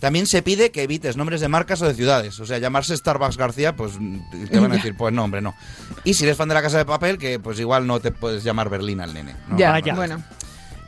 También 0.00 0.26
se 0.26 0.42
pide 0.42 0.70
que 0.72 0.82
evites 0.82 1.18
nombres 1.18 1.42
de 1.42 1.48
marcas 1.48 1.82
o 1.82 1.86
de 1.86 1.92
ciudades. 1.94 2.40
O 2.40 2.46
sea, 2.46 2.56
llamarse 2.56 2.96
Starbucks 2.96 3.36
García, 3.36 3.76
pues 3.76 3.92
te 4.50 4.58
van 4.58 4.72
a 4.72 4.76
decir, 4.76 4.96
pues 4.96 5.12
no, 5.12 5.22
hombre, 5.22 5.42
no. 5.42 5.54
Y 6.04 6.14
si 6.14 6.24
eres 6.24 6.38
fan 6.38 6.48
de 6.48 6.54
la 6.54 6.62
casa 6.62 6.78
de 6.78 6.86
papel, 6.86 7.18
que 7.18 7.38
pues 7.38 7.60
igual 7.60 7.86
no 7.86 8.00
te 8.00 8.10
puedes 8.10 8.42
llamar 8.42 8.70
Berlín 8.70 9.00
al 9.02 9.12
nene. 9.12 9.36
¿no? 9.48 9.58
Ya, 9.58 9.78
bueno. 9.94 10.22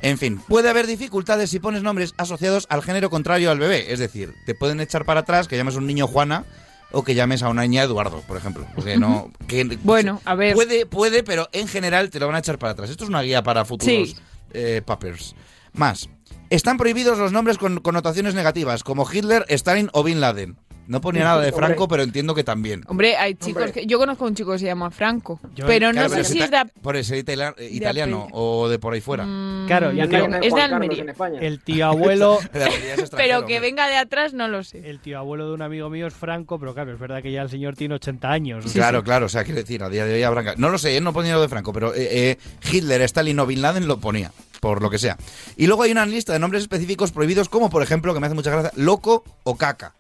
En 0.01 0.19
fin, 0.19 0.41
puede 0.49 0.69
haber 0.69 0.87
dificultades 0.87 1.51
si 1.51 1.61
pones 1.61 1.83
nombres 1.83 2.15
asociados 2.17 2.67
al 2.71 2.83
género 2.83 3.09
contrario 3.11 3.51
al 3.51 3.59
bebé. 3.59 3.93
Es 3.93 3.99
decir, 4.01 4.35
te 4.47 4.55
pueden 4.55 4.81
echar 4.81 5.05
para 5.05 5.21
atrás 5.21 5.47
que 5.47 5.57
llames 5.57 5.77
a 5.77 5.79
un 5.79 5.87
niño 5.87 6.07
Juana 6.09 6.45
o 6.93 7.03
que 7.05 7.15
llames 7.15 7.43
a 7.43 7.49
una 7.49 7.63
niña 7.63 7.83
Eduardo, 7.83 8.21
por 8.27 8.37
ejemplo. 8.37 8.67
Porque 8.75 8.97
no. 8.97 9.31
que- 9.47 9.79
Bueno, 9.83 10.21
a 10.25 10.35
ver. 10.35 10.55
Puede, 10.55 10.87
puede, 10.87 11.23
pero 11.23 11.49
en 11.53 11.69
general 11.69 12.11
te 12.11 12.21
lo 12.21 12.27
van 12.27 12.37
a 12.37 12.41
echar 12.41 12.59
para 12.59 12.73
atrás. 12.73 12.91
Esto 12.91 13.05
es 13.05 13.11
una 13.11 13.23
guía 13.23 13.43
para 13.43 13.65
futuros 13.65 14.11
Sí. 14.11 14.17
eh, 14.53 14.83
papers. 14.85 15.35
Más. 15.73 16.09
Están 16.51 16.77
prohibidos 16.77 17.17
los 17.19 17.33
nombres 17.33 17.57
con 17.57 17.81
connotaciones 17.81 18.35
negativas, 18.35 18.85
como 18.85 19.07
Hitler, 19.11 19.47
Stalin 19.49 19.89
o 19.95 20.03
Bin 20.03 20.21
Laden. 20.21 20.57
No 20.89 21.01
ponía 21.01 21.25
nada 21.25 21.41
de 21.41 21.49
Hombre. 21.51 21.67
Franco, 21.67 21.89
pero 21.89 22.03
entiendo 22.03 22.35
que 22.35 22.43
también. 22.45 22.83
Hombre, 22.89 23.17
hay 23.17 23.35
chicos 23.35 23.63
Hombre. 23.65 23.73
que. 23.73 23.87
Yo 23.87 23.99
conozco 23.99 24.25
a 24.25 24.29
un 24.29 24.35
chico 24.35 24.53
que 24.53 24.59
se 24.59 24.67
llama 24.67 24.91
Franco. 24.91 25.39
Yo- 25.55 25.67
pero 25.67 25.87
no 25.89 25.93
Claro, 26.07 26.09
sé 26.11 26.25
si 26.25 26.41
es 26.41 26.51
de. 26.51 26.65
Por 26.83 26.97
itala- 26.97 27.55
eh, 27.57 27.69
italiano 27.71 28.23
apellido. 28.23 28.39
o 28.41 28.69
de 28.69 28.79
por 28.79 28.93
ahí 28.95 29.01
fuera. 29.01 29.25
Mm, 29.25 29.67
Claro, 29.67 29.93
y 29.93 29.97
Y 29.97 30.01
anda 30.01 30.11
creo- 30.11 30.25
que 30.25 30.31
no 30.31 30.37
hay 30.39 30.47
es 30.49 30.55
de 30.55 30.61
Almería. 30.61 31.03
en 31.03 31.09
España. 31.09 31.41
El 31.41 31.61
tío 31.61 31.87
abuelo, 31.87 32.39
De 32.53 32.69
Pero 33.17 33.47
que 33.47 33.55
hombre. 33.57 33.61
venga 33.61 33.87
de 33.89 33.97
atrás, 33.97 34.35
no 34.35 34.49
lo 34.49 34.65
sé. 34.65 34.89
el 34.91 34.99
tío 35.01 35.19
abuelo 35.19 35.47
de 35.49 35.55
un 35.55 35.63
amigo 35.63 35.89
mío 35.89 36.07
es 36.09 36.15
Franco, 36.15 36.59
pero 36.59 36.75
claro, 36.75 36.93
es 36.93 36.99
verdad 36.99 37.23
que 37.23 37.31
ya 37.33 37.43
el 37.43 37.49
señor 37.51 37.77
tiene 37.77 37.95
80 37.95 38.31
años. 38.31 38.65
claro, 38.73 39.03
claro, 39.05 39.27
o 39.27 39.29
sea, 39.29 39.45
quiero 39.45 39.61
decir, 39.61 39.83
a 39.83 39.89
día 39.89 40.05
de 40.05 40.15
hoy 40.15 40.23
habrá... 40.25 40.55
No 40.57 40.69
lo 40.69 40.79
sé, 40.79 40.97
él 40.97 41.05
no 41.05 41.13
ponía 41.13 41.35
lo 41.35 41.43
de 41.43 41.49
Franco, 41.49 41.73
pero 41.73 41.95
eh, 41.95 42.09
eh, 42.31 42.39
Hitler, 42.71 43.01
Stalin 43.03 43.39
o 43.41 43.47
Bin 43.47 43.63
Laden 43.63 43.87
lo 43.87 43.99
ponía, 43.99 44.33
por 44.61 44.83
lo 44.83 44.91
que 44.91 44.99
sea. 44.99 45.17
Y 45.57 45.67
luego 45.69 45.85
hay 45.85 45.93
una 45.93 46.05
lista 46.07 46.33
de 46.33 46.39
nombres 46.41 46.63
específicos 46.63 47.13
prohibidos, 47.13 47.49
como 47.49 47.71
por 47.71 47.83
ejemplo, 47.83 48.13
que 48.15 48.21
me 48.21 48.27
hace 48.27 48.35
mucha 48.35 48.51
gracia, 48.51 48.73
loco 48.77 49.25
o 49.45 49.57
caca. 49.57 49.95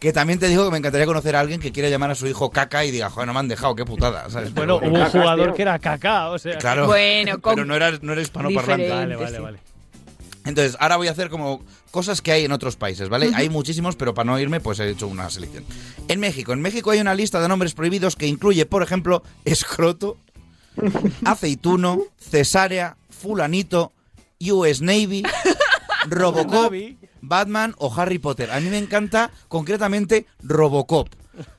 Que 0.00 0.12
también 0.12 0.38
te 0.38 0.48
digo 0.48 0.64
que 0.64 0.70
me 0.70 0.78
encantaría 0.78 1.06
conocer 1.06 1.36
a 1.36 1.40
alguien 1.40 1.60
que 1.60 1.72
quiera 1.72 1.88
llamar 1.88 2.10
a 2.10 2.14
su 2.14 2.26
hijo 2.26 2.50
caca 2.50 2.84
y 2.84 2.90
diga, 2.90 3.10
joder, 3.10 3.26
no 3.26 3.34
me 3.34 3.40
han 3.40 3.48
dejado, 3.48 3.74
qué 3.74 3.84
putada, 3.84 4.28
¿sabes? 4.30 4.54
Bueno, 4.54 4.76
hubo 4.76 4.86
un 4.86 5.04
jugador 5.06 5.46
tío. 5.48 5.54
que 5.54 5.62
era 5.62 5.78
caca, 5.78 6.28
o 6.30 6.38
sea. 6.38 6.56
Claro, 6.58 6.86
Bueno, 6.86 7.40
con- 7.40 7.54
pero 7.54 7.66
no 7.66 7.74
era, 7.74 7.90
no 8.00 8.12
era 8.12 8.22
hispanoparlante. 8.22 8.88
Vale, 8.88 9.16
vale, 9.16 9.36
sí. 9.36 9.42
vale. 9.42 9.58
Entonces, 10.46 10.76
ahora 10.80 10.96
voy 10.96 11.08
a 11.08 11.10
hacer 11.10 11.28
como 11.28 11.62
cosas 11.90 12.22
que 12.22 12.32
hay 12.32 12.46
en 12.46 12.52
otros 12.52 12.76
países, 12.76 13.10
¿vale? 13.10 13.30
Hay 13.34 13.50
muchísimos, 13.50 13.94
pero 13.96 14.14
para 14.14 14.24
no 14.24 14.38
irme, 14.40 14.58
pues 14.60 14.80
he 14.80 14.88
hecho 14.88 15.06
una 15.06 15.28
selección. 15.28 15.64
En 16.08 16.18
México, 16.18 16.54
en 16.54 16.62
México 16.62 16.90
hay 16.90 17.00
una 17.00 17.14
lista 17.14 17.40
de 17.42 17.48
nombres 17.48 17.74
prohibidos 17.74 18.16
que 18.16 18.26
incluye, 18.26 18.64
por 18.64 18.82
ejemplo, 18.82 19.22
escroto, 19.44 20.16
aceituno, 21.26 22.00
cesárea, 22.18 22.96
fulanito, 23.10 23.92
US 24.50 24.80
Navy, 24.80 25.22
Robocop. 26.08 26.72
Batman 27.22 27.74
o 27.78 27.92
Harry 27.94 28.18
Potter. 28.18 28.50
A 28.50 28.60
mí 28.60 28.68
me 28.70 28.78
encanta 28.78 29.30
concretamente 29.48 30.26
Robocop. 30.42 31.08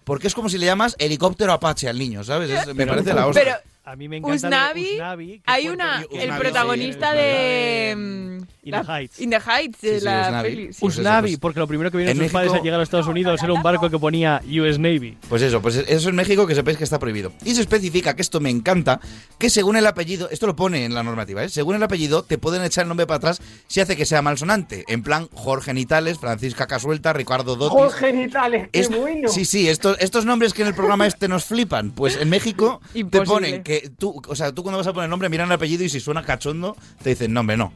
porque 0.03 0.28
es 0.28 0.34
como 0.36 0.49
si 0.49 0.57
le 0.57 0.66
llamas 0.66 0.95
helicóptero 0.99 1.53
Apache 1.53 1.88
al 1.89 1.97
niño, 1.97 2.24
¿sabes? 2.24 2.49
Es- 2.49 2.76
me 2.76 2.86
parece 2.86 3.14
la 3.14 3.26
hostia. 3.28 3.43
Pero 3.43 3.55
A 3.84 3.95
mí 3.95 4.07
me 4.07 4.18
encanta 4.18 4.36
Usnavi, 4.36 4.91
Usnavi, 4.93 5.41
hay 5.45 5.68
una, 5.70 6.05
el- 6.12 6.38
protagonista 6.38 7.12
sí, 7.12 7.18
de... 7.18 8.41
In 8.64 8.72
la- 8.74 8.82
the 8.84 8.91
Heights. 8.91 9.20
In 9.20 9.30
the 9.32 9.38
Heights, 9.39 9.82
de 9.82 9.93
Sí, 9.95 9.99
sí, 9.99 10.05
la 10.05 10.22
Usnavi. 10.28 10.49
peli. 10.49 10.74
sí. 10.74 10.80
Pues 10.82 10.93
eso, 10.93 11.01
Usnavi, 11.01 11.30
pues- 11.30 11.39
porque 11.39 11.59
lo 11.59 11.68
primero 11.68 11.89
que 11.89 11.97
vieron 11.97 12.16
sus 12.16 12.32
padres 12.32 12.53
al 12.53 12.62
llegar 12.62 12.80
a 12.80 12.84
Estados 12.84 13.07
Unidos 13.07 13.41
era 13.41 13.53
un 13.53 13.64
barco 13.64 13.89
que 13.89 13.97
ponía 13.97 14.39
US 14.45 14.78
Navy. 14.78 15.18
Pues 15.30 15.41
eso, 15.41 15.62
pues 15.64 15.78
eso 15.78 16.09
en 16.09 16.16
México 16.16 16.45
que 16.45 16.53
sepáis 16.53 16.78
que 16.78 16.84
está 16.84 16.99
prohibido. 16.99 17.34
Y 17.43 17.55
se 17.55 17.62
especifica, 17.62 18.16
que 18.16 18.22
esto 18.22 18.39
me 18.39 18.51
encanta, 18.51 18.99
que 19.39 19.49
según 19.49 19.78
el 19.78 19.88
apellido, 19.88 20.30
esto 20.30 20.45
lo 20.45 20.55
pone 20.55 20.86
en 20.86 20.93
la 20.93 21.01
normativa, 21.01 21.43
¿eh? 21.43 21.49
según 21.49 21.76
el 21.76 21.82
apellido 21.82 22.22
te 22.24 22.38
pueden 22.38 22.62
echar 22.64 22.84
el 22.84 22.89
nombre 22.89 23.07
para 23.07 23.18
atrás 23.18 23.41
si 23.68 23.80
hace 23.80 23.97
que 23.97 24.05
sea 24.05 24.22
malsonante. 24.22 24.86
En 24.88 25.01
plan, 25.01 25.28
Jorge 25.34 25.74
Nitales, 25.74 26.20
Francisca 26.20 26.68
Casuelta, 26.68 27.14
Ricardo 27.14 27.55
Dotis. 27.55 27.76
Jorge 27.76 28.14
Nitales, 28.14 28.70
qué 28.72 28.80
Es- 28.80 28.89
bueno. 28.89 29.28
Sí, 29.30 29.43
sí, 29.45 29.70
estos, 29.70 29.97
estos 29.99 30.26
nombres 30.26 30.53
que 30.53 30.62
en 30.62 30.68
el 30.68 30.76
programa 30.76 31.07
este 31.07 31.28
nos 31.28 31.45
flipan. 31.45 31.89
Pues 31.91 32.16
en 32.16 32.30
México 32.30 32.80
te 32.93 32.99
Imposible. 32.99 33.26
ponen 33.34 33.64
que 33.64 33.89
tú, 33.97 34.22
o 34.28 34.36
sea, 34.36 34.51
tú 34.53 34.62
cuando 34.62 34.78
vas 34.78 34.86
a 34.86 34.93
poner 34.93 35.09
nombre 35.09 35.30
miran 35.30 35.47
el 35.47 35.53
apellido 35.53 35.84
y 35.84 35.89
si 35.89 35.99
suena 35.99 36.22
cachondo 36.24 36.78
te 37.01 37.09
dicen 37.09 37.34
nombre, 37.34 37.57
no. 37.57 37.74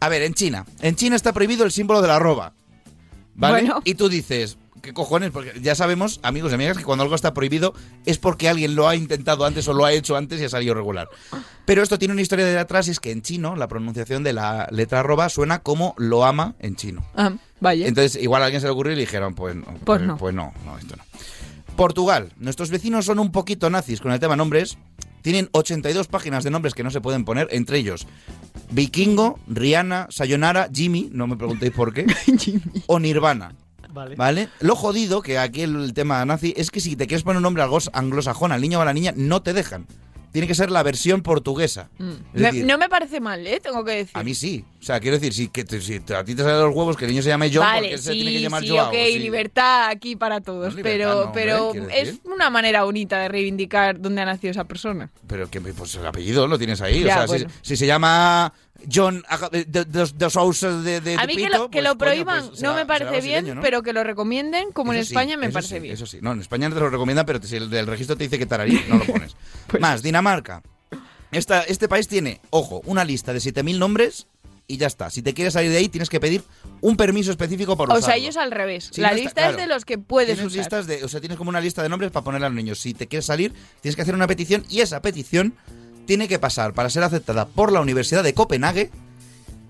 A 0.00 0.08
ver, 0.08 0.22
en 0.22 0.34
China. 0.34 0.64
En 0.80 0.96
China 0.96 1.16
está 1.16 1.32
prohibido 1.32 1.64
el 1.64 1.72
símbolo 1.72 2.02
de 2.02 2.08
la 2.08 2.16
arroba. 2.16 2.54
¿Vale? 3.34 3.60
Bueno. 3.60 3.80
Y 3.84 3.94
tú 3.94 4.08
dices, 4.08 4.58
¿qué 4.82 4.92
cojones? 4.92 5.30
Porque 5.30 5.60
ya 5.60 5.74
sabemos, 5.74 6.20
amigos 6.22 6.50
y 6.50 6.54
amigas, 6.54 6.76
que 6.76 6.84
cuando 6.84 7.02
algo 7.02 7.14
está 7.14 7.34
prohibido 7.34 7.74
es 8.04 8.18
porque 8.18 8.48
alguien 8.48 8.74
lo 8.74 8.88
ha 8.88 8.96
intentado 8.96 9.44
antes 9.44 9.68
o 9.68 9.72
lo 9.72 9.84
ha 9.84 9.92
hecho 9.92 10.16
antes 10.16 10.40
y 10.40 10.44
ha 10.44 10.48
salido 10.48 10.74
regular. 10.74 11.08
Pero 11.64 11.82
esto 11.82 11.98
tiene 11.98 12.12
una 12.12 12.22
historia 12.22 12.46
de 12.46 12.58
atrás 12.58 12.88
y 12.88 12.92
es 12.92 13.00
que 13.00 13.12
en 13.12 13.22
chino 13.22 13.56
la 13.56 13.68
pronunciación 13.68 14.22
de 14.22 14.32
la 14.32 14.66
letra 14.70 15.00
arroba 15.00 15.28
suena 15.28 15.60
como 15.60 15.94
lo 15.98 16.24
ama 16.24 16.54
en 16.58 16.76
chino. 16.76 17.06
Ah, 17.14 17.32
vaya. 17.60 17.86
Entonces, 17.86 18.20
igual 18.22 18.42
a 18.42 18.46
alguien 18.46 18.60
se 18.60 18.66
le 18.66 18.72
ocurrió 18.72 18.92
y 18.92 18.96
le 18.96 19.02
dijeron, 19.02 19.34
pues, 19.34 19.54
no, 19.54 19.66
Pues 19.84 20.00
no. 20.00 20.16
Pues 20.16 20.34
no, 20.34 20.52
no, 20.64 20.78
esto 20.78 20.96
no. 20.96 21.04
Portugal. 21.76 22.32
Nuestros 22.38 22.70
vecinos 22.70 23.04
son 23.04 23.20
un 23.20 23.30
poquito 23.30 23.70
nazis 23.70 24.00
con 24.00 24.10
el 24.10 24.18
tema 24.18 24.34
nombres. 24.34 24.78
Tienen 25.22 25.48
82 25.52 26.08
páginas 26.08 26.42
de 26.42 26.50
nombres 26.50 26.74
que 26.74 26.82
no 26.82 26.90
se 26.90 27.00
pueden 27.00 27.24
poner, 27.24 27.48
entre 27.52 27.78
ellos 27.78 28.06
Vikingo, 28.70 29.38
Rihanna, 29.48 30.08
Sayonara, 30.10 30.68
Jimmy, 30.72 31.08
no 31.12 31.26
me 31.26 31.36
preguntéis 31.36 31.72
por 31.72 31.92
qué, 31.92 32.06
o 32.86 32.98
Nirvana. 32.98 33.54
Vale. 33.90 34.16
¿Vale? 34.16 34.48
Lo 34.60 34.76
jodido, 34.76 35.22
que 35.22 35.38
aquí 35.38 35.62
el 35.62 35.94
tema 35.94 36.24
nazi, 36.24 36.52
es 36.56 36.70
que 36.70 36.80
si 36.80 36.94
te 36.94 37.06
quieres 37.06 37.24
poner 37.24 37.38
un 37.38 37.42
nombre 37.42 37.62
algo 37.62 37.78
anglosajón 37.92 38.52
al 38.52 38.60
niño 38.60 38.78
o 38.78 38.82
a 38.82 38.84
la 38.84 38.92
niña, 38.92 39.12
no 39.16 39.42
te 39.42 39.54
dejan. 39.54 39.86
Tiene 40.32 40.46
que 40.46 40.54
ser 40.54 40.70
la 40.70 40.82
versión 40.82 41.22
portuguesa. 41.22 41.90
Mm. 41.98 42.12
Decir, 42.34 42.64
no 42.64 42.78
me 42.78 42.88
parece 42.88 43.20
mal, 43.20 43.46
¿eh? 43.46 43.60
Tengo 43.60 43.84
que 43.84 43.92
decir. 43.92 44.16
a 44.16 44.22
mí 44.22 44.34
sí. 44.34 44.64
O 44.80 44.84
sea, 44.84 45.00
quiero 45.00 45.18
decir, 45.18 45.32
si, 45.32 45.48
que 45.48 45.64
si 45.80 45.96
a 46.14 46.24
ti 46.24 46.34
te 46.34 46.42
salen 46.42 46.60
los 46.60 46.74
huevos 46.74 46.96
que 46.96 47.04
el 47.04 47.10
niño 47.10 47.22
se 47.22 47.30
llame 47.30 47.50
John, 47.52 47.64
porque 47.64 47.74
vale, 47.74 47.92
él 47.92 47.98
se 47.98 48.12
tiene 48.12 48.30
que 48.30 48.36
sí, 48.36 48.42
llamar 48.42 48.62
sí, 48.62 48.68
Joao. 48.68 48.88
ok, 48.88 48.94
sí. 48.94 49.18
libertad 49.18 49.88
aquí 49.88 50.16
para 50.16 50.40
todos, 50.40 50.76
No, 50.76 50.82
pero, 50.82 51.24
no, 51.26 51.32
pero 51.32 51.72
es 51.90 52.20
una 52.24 52.50
manera 52.50 52.84
bonita 52.84 53.18
de 53.18 53.28
reivindicar 53.28 54.00
dónde 54.00 54.22
ha 54.22 54.24
nacido 54.26 54.50
esa 54.52 54.64
persona. 54.64 55.10
Pero 55.26 55.50
que 55.50 55.60
pues 55.60 55.94
el 55.96 56.06
apellido 56.06 56.46
lo 56.46 56.58
tienes 56.58 56.80
ahí. 56.80 57.02
Ya, 57.02 57.14
o 57.14 57.16
sea, 57.18 57.26
bueno. 57.26 57.50
si, 57.62 57.70
si 57.70 57.76
se 57.76 57.86
llama 57.86 58.52
John 58.92 59.24
Aga- 59.28 59.50
de, 59.50 59.64
de, 59.64 59.84
de, 59.84 61.14
A 61.18 61.26
mí 61.26 61.36
que 61.36 61.48
lo, 61.48 61.68
que 61.70 61.78
pues, 61.78 61.84
lo 61.84 61.90
coño, 61.90 61.98
prohíban 61.98 62.48
pues, 62.48 62.62
no 62.62 62.70
será- 62.70 62.74
me 62.74 62.86
parece 62.86 63.20
bien, 63.20 63.54
¿no? 63.56 63.60
pero 63.60 63.82
que 63.82 63.92
lo 63.92 64.04
recomienden 64.04 64.70
como 64.72 64.92
en 64.92 65.00
Eso 65.00 65.08
sí, 65.08 65.14
España 65.14 65.36
me 65.36 65.46
eso 65.46 65.52
parece 65.54 65.74
sí, 65.76 65.80
bien. 65.80 65.94
Eso 65.94 66.06
sí. 66.06 66.18
No, 66.22 66.32
en 66.32 66.40
España 66.40 66.68
no 66.68 66.74
te 66.76 66.80
lo 66.80 66.88
recomiendan, 66.90 67.26
pero 67.26 67.42
si 67.42 67.56
el 67.56 67.70
del 67.70 67.86
registro 67.86 68.16
te 68.16 68.24
dice 68.24 68.38
que 68.38 68.46
tararí, 68.46 68.80
no 68.88 68.98
lo 68.98 69.04
pones. 69.04 69.34
Pues 69.66 69.80
Más, 69.82 70.02
Dinamarca. 70.02 70.62
Esta, 71.30 71.62
este 71.62 71.88
país 71.88 72.08
tiene, 72.08 72.40
ojo, 72.50 72.80
una 72.86 73.04
lista 73.04 73.32
de 73.34 73.40
7.000 73.40 73.78
nombres 73.78 74.26
y 74.66 74.76
ya 74.78 74.86
está. 74.86 75.10
Si 75.10 75.20
te 75.22 75.34
quieres 75.34 75.52
salir 75.54 75.70
de 75.70 75.76
ahí, 75.78 75.88
tienes 75.88 76.08
que 76.08 76.20
pedir 76.20 76.42
un 76.80 76.96
permiso 76.96 77.30
específico 77.30 77.76
por 77.76 77.88
O 77.90 77.92
usarlo. 77.92 78.06
sea, 78.06 78.16
ellos 78.16 78.36
al 78.38 78.50
revés. 78.50 78.90
Sí, 78.92 79.00
la 79.02 79.08
no 79.08 79.14
está- 79.16 79.24
lista 79.24 79.40
claro. 79.42 79.50
es 79.50 79.56
de 79.62 79.66
los 79.66 79.84
que 79.84 79.98
puedes 79.98 80.36
Tienes 80.36 80.46
usar. 80.52 80.58
listas 80.58 80.86
de, 80.86 81.04
o 81.04 81.08
sea, 81.08 81.20
tienes 81.20 81.36
como 81.36 81.50
una 81.50 81.60
lista 81.60 81.82
de 81.82 81.88
nombres 81.90 82.10
para 82.12 82.24
ponerle 82.24 82.46
a 82.46 82.48
los 82.50 82.56
niños. 82.56 82.78
Si 82.80 82.94
te 82.94 83.06
quieres 83.08 83.26
salir, 83.26 83.52
tienes 83.82 83.96
que 83.96 84.02
hacer 84.02 84.14
una 84.14 84.26
petición 84.26 84.64
y 84.70 84.80
esa 84.80 85.02
petición 85.02 85.54
tiene 86.08 86.26
que 86.26 86.38
pasar 86.38 86.72
para 86.72 86.88
ser 86.88 87.02
aceptada 87.04 87.46
por 87.46 87.70
la 87.70 87.82
Universidad 87.82 88.24
de 88.24 88.32
Copenhague, 88.32 88.90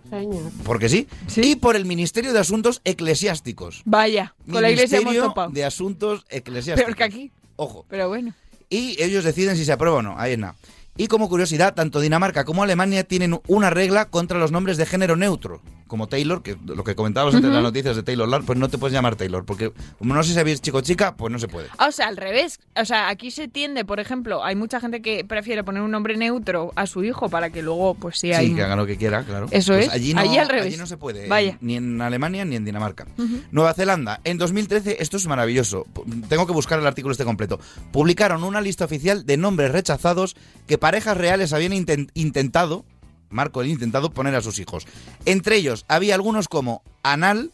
Señor. 0.08 0.52
porque 0.62 0.88
sí, 0.88 1.08
y 1.34 1.56
por 1.56 1.74
el 1.74 1.84
Ministerio 1.84 2.32
de 2.32 2.38
Asuntos 2.38 2.80
Eclesiásticos. 2.84 3.82
Vaya, 3.84 4.36
con 4.48 4.62
la 4.62 4.70
iglesia 4.70 4.98
hemos 4.98 5.06
Ministerio 5.10 5.30
topado. 5.30 5.50
de 5.50 5.64
Asuntos 5.64 6.24
Eclesiásticos. 6.30 6.94
Peor 6.94 6.96
que 6.96 7.02
aquí. 7.04 7.32
Ojo. 7.56 7.84
Pero 7.88 8.06
bueno. 8.08 8.34
Y 8.70 9.02
ellos 9.02 9.24
deciden 9.24 9.56
si 9.56 9.64
se 9.64 9.72
aprueba 9.72 9.96
o 9.98 10.02
no. 10.02 10.14
Ahí 10.16 10.34
es 10.34 10.38
nada. 10.38 10.54
Y 10.98 11.06
como 11.06 11.28
curiosidad, 11.30 11.74
tanto 11.74 12.00
Dinamarca 12.00 12.44
como 12.44 12.62
Alemania 12.62 13.04
tienen 13.04 13.40
una 13.46 13.70
regla 13.70 14.10
contra 14.10 14.38
los 14.38 14.52
nombres 14.52 14.76
de 14.76 14.84
género 14.84 15.16
neutro. 15.16 15.62
Como 15.86 16.06
Taylor, 16.06 16.42
que 16.42 16.54
lo 16.66 16.84
que 16.84 16.94
comentábamos 16.94 17.34
entre 17.34 17.48
Ujú. 17.48 17.54
las 17.54 17.62
noticias 17.62 17.96
de 17.96 18.02
Taylor 18.02 18.28
Lautner, 18.28 18.46
pues 18.46 18.58
no 18.58 18.68
te 18.68 18.76
puedes 18.76 18.92
llamar 18.92 19.16
Taylor, 19.16 19.46
porque 19.46 19.72
como 19.98 20.12
no 20.12 20.22
sé 20.22 20.34
si 20.34 20.38
habéis 20.38 20.60
chico 20.60 20.78
o 20.78 20.80
chica, 20.82 21.16
pues 21.16 21.32
no 21.32 21.38
se 21.38 21.48
puede. 21.48 21.68
O 21.78 21.90
sea, 21.92 22.08
al 22.08 22.18
revés. 22.18 22.60
O 22.78 22.84
sea, 22.84 23.08
aquí 23.08 23.30
se 23.30 23.48
tiende, 23.48 23.86
por 23.86 23.98
ejemplo, 23.98 24.44
hay 24.44 24.54
mucha 24.54 24.80
gente 24.80 25.00
que 25.00 25.24
prefiere 25.24 25.64
poner 25.64 25.80
un 25.80 25.90
nombre 25.90 26.18
neutro 26.18 26.72
a 26.76 26.86
su 26.86 27.04
hijo 27.04 27.30
para 27.30 27.48
que 27.48 27.62
luego, 27.62 27.94
pues 27.94 28.18
sí, 28.18 28.32
hay... 28.34 28.48
Sí, 28.48 28.54
que 28.54 28.64
haga 28.64 28.76
lo 28.76 28.84
que 28.84 28.98
quiera, 28.98 29.22
claro. 29.22 29.46
Eso 29.50 29.72
Pues 29.72 29.86
es. 29.86 29.92
Allí, 29.92 30.12
no, 30.12 30.20
Allí 30.20 30.36
al 30.36 30.48
revés. 30.50 30.66
allí 30.66 30.76
no 30.76 30.86
se 30.86 30.98
puede, 30.98 31.26
Vaya. 31.26 31.56
ni 31.62 31.76
en 31.76 32.02
Alemania 32.02 32.44
ni 32.44 32.56
en 32.56 32.66
Dinamarca. 32.66 33.06
Nueva 33.50 33.72
Zelanda, 33.72 34.20
en 34.24 34.36
2013, 34.36 34.98
esto 35.00 35.16
es 35.16 35.26
maravilloso. 35.26 35.86
Tengo 36.28 36.46
que 36.46 36.52
buscar 36.52 36.78
el 36.80 36.86
artículo 36.86 37.12
este 37.12 37.24
completo. 37.24 37.58
Publicaron 37.92 38.44
una 38.44 38.60
lista 38.60 38.84
oficial 38.84 39.24
de 39.24 39.36
nombres 39.38 39.70
rechazados 39.72 40.36
que 40.66 40.76
parejas 40.88 41.18
reales 41.18 41.52
habían 41.52 41.72
inten- 41.72 42.08
intentado, 42.14 42.82
marco 43.28 43.60
el 43.60 43.68
intentado, 43.68 44.08
poner 44.10 44.34
a 44.34 44.40
sus 44.40 44.58
hijos. 44.58 44.86
Entre 45.26 45.56
ellos 45.56 45.84
había 45.86 46.14
algunos 46.14 46.48
como 46.48 46.82
Anal, 47.02 47.52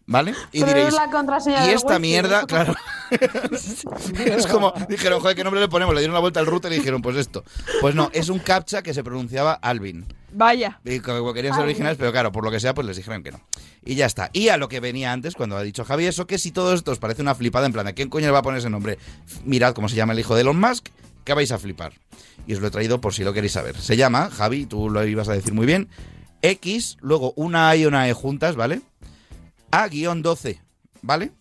¿Vale? 0.06 0.34
Y 0.52 0.60
Pero 0.60 0.74
diréis, 0.74 0.90
es 0.90 0.96
la 0.96 1.10
contraseña 1.10 1.66
y 1.66 1.70
esta 1.70 1.98
mierda, 1.98 2.46
claro. 2.46 2.76
es 3.10 4.48
como, 4.48 4.74
dijeron, 4.90 5.22
joder, 5.22 5.34
¿qué 5.36 5.46
nombre 5.46 5.62
le 5.62 5.70
ponemos? 5.70 5.96
Le 5.96 6.02
dieron 6.02 6.14
la 6.14 6.20
vuelta 6.20 6.42
al 6.42 6.46
router 6.46 6.74
y 6.74 6.76
dijeron, 6.76 7.02
pues 7.02 7.16
esto. 7.16 7.46
Pues 7.80 7.96
no, 7.96 8.10
es 8.12 8.28
un 8.28 8.40
captcha 8.40 8.82
que 8.82 8.94
se 8.94 9.02
pronunciaba 9.02 9.54
Alvin. 9.54 10.06
Vaya. 10.34 10.82
Y 10.84 11.00
querían 11.00 11.54
ser 11.54 11.64
originales, 11.64 11.98
pero 11.98 12.12
claro, 12.12 12.34
por 12.34 12.44
lo 12.44 12.52
que 12.52 12.60
sea, 12.60 12.74
pues 12.74 12.86
les 12.86 12.98
dijeron 12.98 13.24
que 13.24 13.32
no. 13.32 13.40
Y 13.86 13.96
ya 13.96 14.06
está. 14.06 14.30
Y 14.34 14.50
a 14.50 14.58
lo 14.58 14.68
que 14.68 14.82
venía 14.82 15.14
antes, 15.14 15.36
cuando 15.36 15.56
ha 15.56 15.64
dicho 15.64 15.86
Javi 15.86 16.06
eso, 16.06 16.28
que 16.28 16.38
si 16.38 16.52
todo 16.52 16.74
esto 16.74 16.92
os 16.92 17.00
parece 17.00 17.22
una 17.22 17.36
flipada, 17.36 17.66
en 17.66 17.74
plan, 17.74 17.88
¿a 17.88 17.94
quién 17.94 18.10
coño 18.10 18.26
le 18.26 18.32
va 18.32 18.40
a 18.40 18.44
poner 18.44 18.60
ese 18.60 18.70
nombre? 18.70 18.98
Mirad 19.46 19.74
cómo 19.74 19.88
se 19.88 19.96
llama 19.96 20.14
el 20.14 20.20
hijo 20.20 20.36
de 20.36 20.42
Elon 20.42 20.60
Musk, 20.60 20.90
que 21.24 21.34
vais 21.34 21.52
a 21.52 21.58
flipar. 21.58 21.94
Y 22.48 22.54
os 22.54 22.60
lo 22.60 22.68
he 22.68 22.72
traído 22.72 23.00
por 23.02 23.14
si 23.14 23.24
lo 23.24 23.34
queréis 23.34 23.54
saber. 23.54 23.76
Se 23.78 23.96
llama, 23.98 24.30
Javi, 24.30 24.66
tú 24.66 24.90
lo 24.90 25.06
ibas 25.06 25.30
a 25.30 25.34
decir 25.34 25.54
muy 25.54 25.66
bien, 25.66 25.90
X, 26.42 26.98
luego 27.02 27.34
una 27.36 27.70
A 27.70 27.76
y 27.76 27.86
una 27.86 28.08
E 28.10 28.14
juntas, 28.14 28.56
¿vale? 28.56 28.82
A-12, 29.72 30.60
¿vale? 31.02 31.32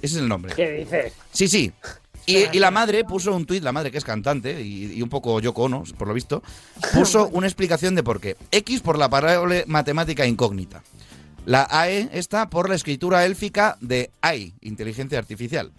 Ese 0.00 0.16
es 0.16 0.22
el 0.22 0.28
nombre. 0.28 0.54
¿Qué 0.54 0.70
dices? 0.70 1.12
Sí, 1.32 1.48
sí. 1.48 1.72
Y, 2.24 2.56
y 2.56 2.58
la 2.60 2.70
madre 2.70 3.04
puso 3.04 3.34
un 3.34 3.44
tuit, 3.46 3.62
la 3.62 3.72
madre 3.72 3.90
que 3.90 3.98
es 3.98 4.04
cantante 4.04 4.62
y, 4.62 4.92
y 4.92 5.02
un 5.02 5.08
poco 5.08 5.40
Yoko 5.40 5.64
Ono, 5.64 5.82
por 5.98 6.06
lo 6.06 6.14
visto, 6.14 6.42
puso 6.94 7.28
una 7.32 7.48
explicación 7.48 7.94
de 7.96 8.02
por 8.04 8.20
qué. 8.20 8.36
X 8.52 8.80
por 8.80 8.96
la 8.98 9.08
variable 9.08 9.64
matemática 9.66 10.24
incógnita. 10.26 10.82
La 11.44 11.66
AE 11.68 12.08
está 12.12 12.48
por 12.48 12.68
la 12.68 12.76
escritura 12.76 13.24
élfica 13.24 13.76
de 13.80 14.10
AI, 14.20 14.54
inteligencia 14.60 15.18
artificial. 15.18 15.72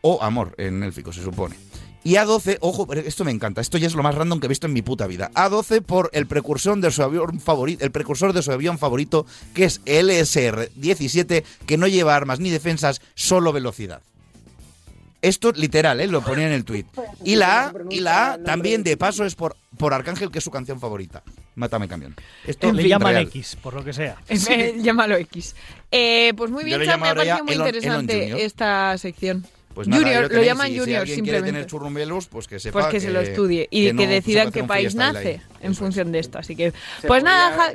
O 0.00 0.22
amor 0.22 0.54
en 0.58 0.82
élfico, 0.82 1.12
se 1.12 1.22
supone. 1.22 1.54
Y 2.02 2.14
A12, 2.14 2.56
ojo, 2.60 2.86
pero 2.86 3.02
esto 3.02 3.24
me 3.24 3.30
encanta, 3.30 3.60
esto 3.60 3.76
ya 3.76 3.86
es 3.86 3.94
lo 3.94 4.02
más 4.02 4.14
random 4.14 4.40
que 4.40 4.46
he 4.46 4.48
visto 4.48 4.66
en 4.66 4.72
mi 4.72 4.80
puta 4.80 5.06
vida. 5.06 5.30
A12 5.34 5.82
por 5.82 6.08
el 6.14 6.26
precursor 6.26 6.80
de 6.80 6.90
su 6.90 7.02
avión 7.02 7.40
favorito, 7.40 7.84
el 7.84 7.90
precursor 7.90 8.32
de 8.32 8.42
su 8.42 8.50
avión 8.52 8.78
favorito, 8.78 9.26
que 9.54 9.64
es 9.64 9.82
el 9.84 10.08
LSR-17, 10.08 11.44
que 11.66 11.76
no 11.76 11.86
lleva 11.86 12.16
armas 12.16 12.40
ni 12.40 12.48
defensas, 12.50 13.02
solo 13.14 13.52
velocidad. 13.52 14.00
Esto 15.22 15.52
literal, 15.52 16.00
¿eh? 16.00 16.06
lo 16.06 16.22
ponía 16.22 16.46
en 16.46 16.52
el 16.54 16.64
tuit. 16.64 16.86
Y 17.22 17.36
la 17.36 17.66
A, 17.66 17.72
y 17.90 18.00
la 18.00 18.32
A 18.32 18.42
también 18.42 18.82
de 18.82 18.96
paso 18.96 19.26
es 19.26 19.34
por, 19.34 19.54
por 19.76 19.92
Arcángel, 19.92 20.30
que 20.30 20.38
es 20.38 20.44
su 20.44 20.50
canción 20.50 20.80
favorita. 20.80 21.22
Mátame 21.56 21.86
camión. 21.88 22.16
Esto 22.46 22.72
Le 22.72 22.80
es 22.84 22.88
llaman 22.88 23.12
real. 23.12 23.24
X, 23.26 23.58
por 23.62 23.74
lo 23.74 23.84
que 23.84 23.92
sea. 23.92 24.16
Eh, 24.30 24.76
Llámalo 24.80 25.16
X. 25.16 25.54
Eh, 25.90 26.32
pues 26.34 26.50
muy 26.50 26.64
bien, 26.64 26.80
le 26.80 26.86
Sam, 26.86 27.02
me 27.02 27.08
ha 27.10 27.14
parecido 27.14 27.44
muy 27.44 27.54
Elon- 27.54 27.66
interesante 27.66 28.26
Elon 28.28 28.40
esta 28.40 28.96
sección. 28.96 29.44
Pues 29.74 29.86
nada, 29.88 30.02
junior, 30.02 30.22
lo 30.22 30.28
tenéis, 30.28 30.46
llaman 30.46 30.66
si 30.68 30.78
Junior 30.78 31.00
alguien 31.00 31.20
quiere 31.20 31.38
simplemente. 31.38 31.52
tener 31.52 31.66
churrumbelos, 31.66 32.26
pues 32.26 32.48
que 32.48 32.58
sepa 32.58 32.80
Pues 32.80 32.86
que, 32.92 33.00
se 33.00 33.10
lo 33.10 33.20
estudie 33.20 33.68
y 33.70 33.86
que, 33.86 33.92
no 33.92 34.02
decidan 34.06 34.48
hacer 34.48 34.62
qué 34.62 34.66
país 34.68 34.94
nace 34.94 35.28
ahí. 35.28 35.40
en 35.62 35.74
función 35.74 36.10
de 36.12 36.18
esto. 36.18 36.38
Así 36.38 36.56
que, 36.56 36.72
Se 37.00 37.06
pues 37.06 37.22
nada, 37.22 37.72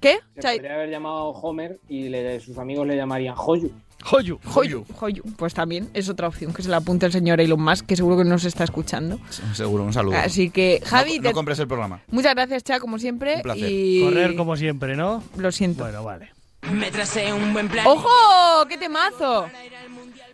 ¿qué? 0.00 0.18
Se 0.34 0.40
Chai- 0.40 0.56
podría 0.56 0.74
haber 0.74 0.90
llamado 0.90 1.28
Homer 1.28 1.78
y 1.88 2.08
le- 2.08 2.40
sus 2.40 2.58
amigos 2.58 2.86
le 2.86 2.96
llamarían 2.96 3.34
Hoyu. 3.36 3.70
Joyu. 4.02 4.38
Joyu, 4.44 4.84
Joyu. 4.94 5.22
Pues 5.36 5.54
también 5.54 5.88
es 5.94 6.08
otra 6.08 6.28
opción 6.28 6.52
que 6.52 6.62
se 6.62 6.68
la 6.68 6.76
apunte 6.76 7.06
el 7.06 7.12
señor 7.12 7.40
Elon 7.40 7.60
Musk, 7.60 7.86
que 7.86 7.96
seguro 7.96 8.18
que 8.18 8.24
nos 8.24 8.44
está 8.44 8.62
escuchando. 8.64 9.18
Seguro, 9.54 9.84
un 9.84 9.92
saludo. 9.92 10.16
Así 10.16 10.50
que, 10.50 10.80
Javi, 10.84 11.18
no, 11.18 11.32
compres 11.32 11.58
el 11.60 11.66
programa. 11.66 12.00
muchas 12.10 12.34
gracias, 12.34 12.62
Cha, 12.64 12.78
como 12.78 12.98
siempre. 12.98 13.36
Un 13.36 13.42
placer. 13.42 13.68
Y... 13.70 14.02
Correr 14.02 14.36
como 14.36 14.56
siempre, 14.56 14.96
¿no? 14.96 15.24
Lo 15.36 15.50
siento. 15.50 15.84
Bueno, 15.84 16.04
vale. 16.04 16.30
Me 16.72 16.90
tracé 16.90 17.32
un 17.32 17.52
buen 17.52 17.68
plan. 17.68 17.86
¡Ojo! 17.86 18.08
¡Qué 18.68 18.76
temazo! 18.76 19.46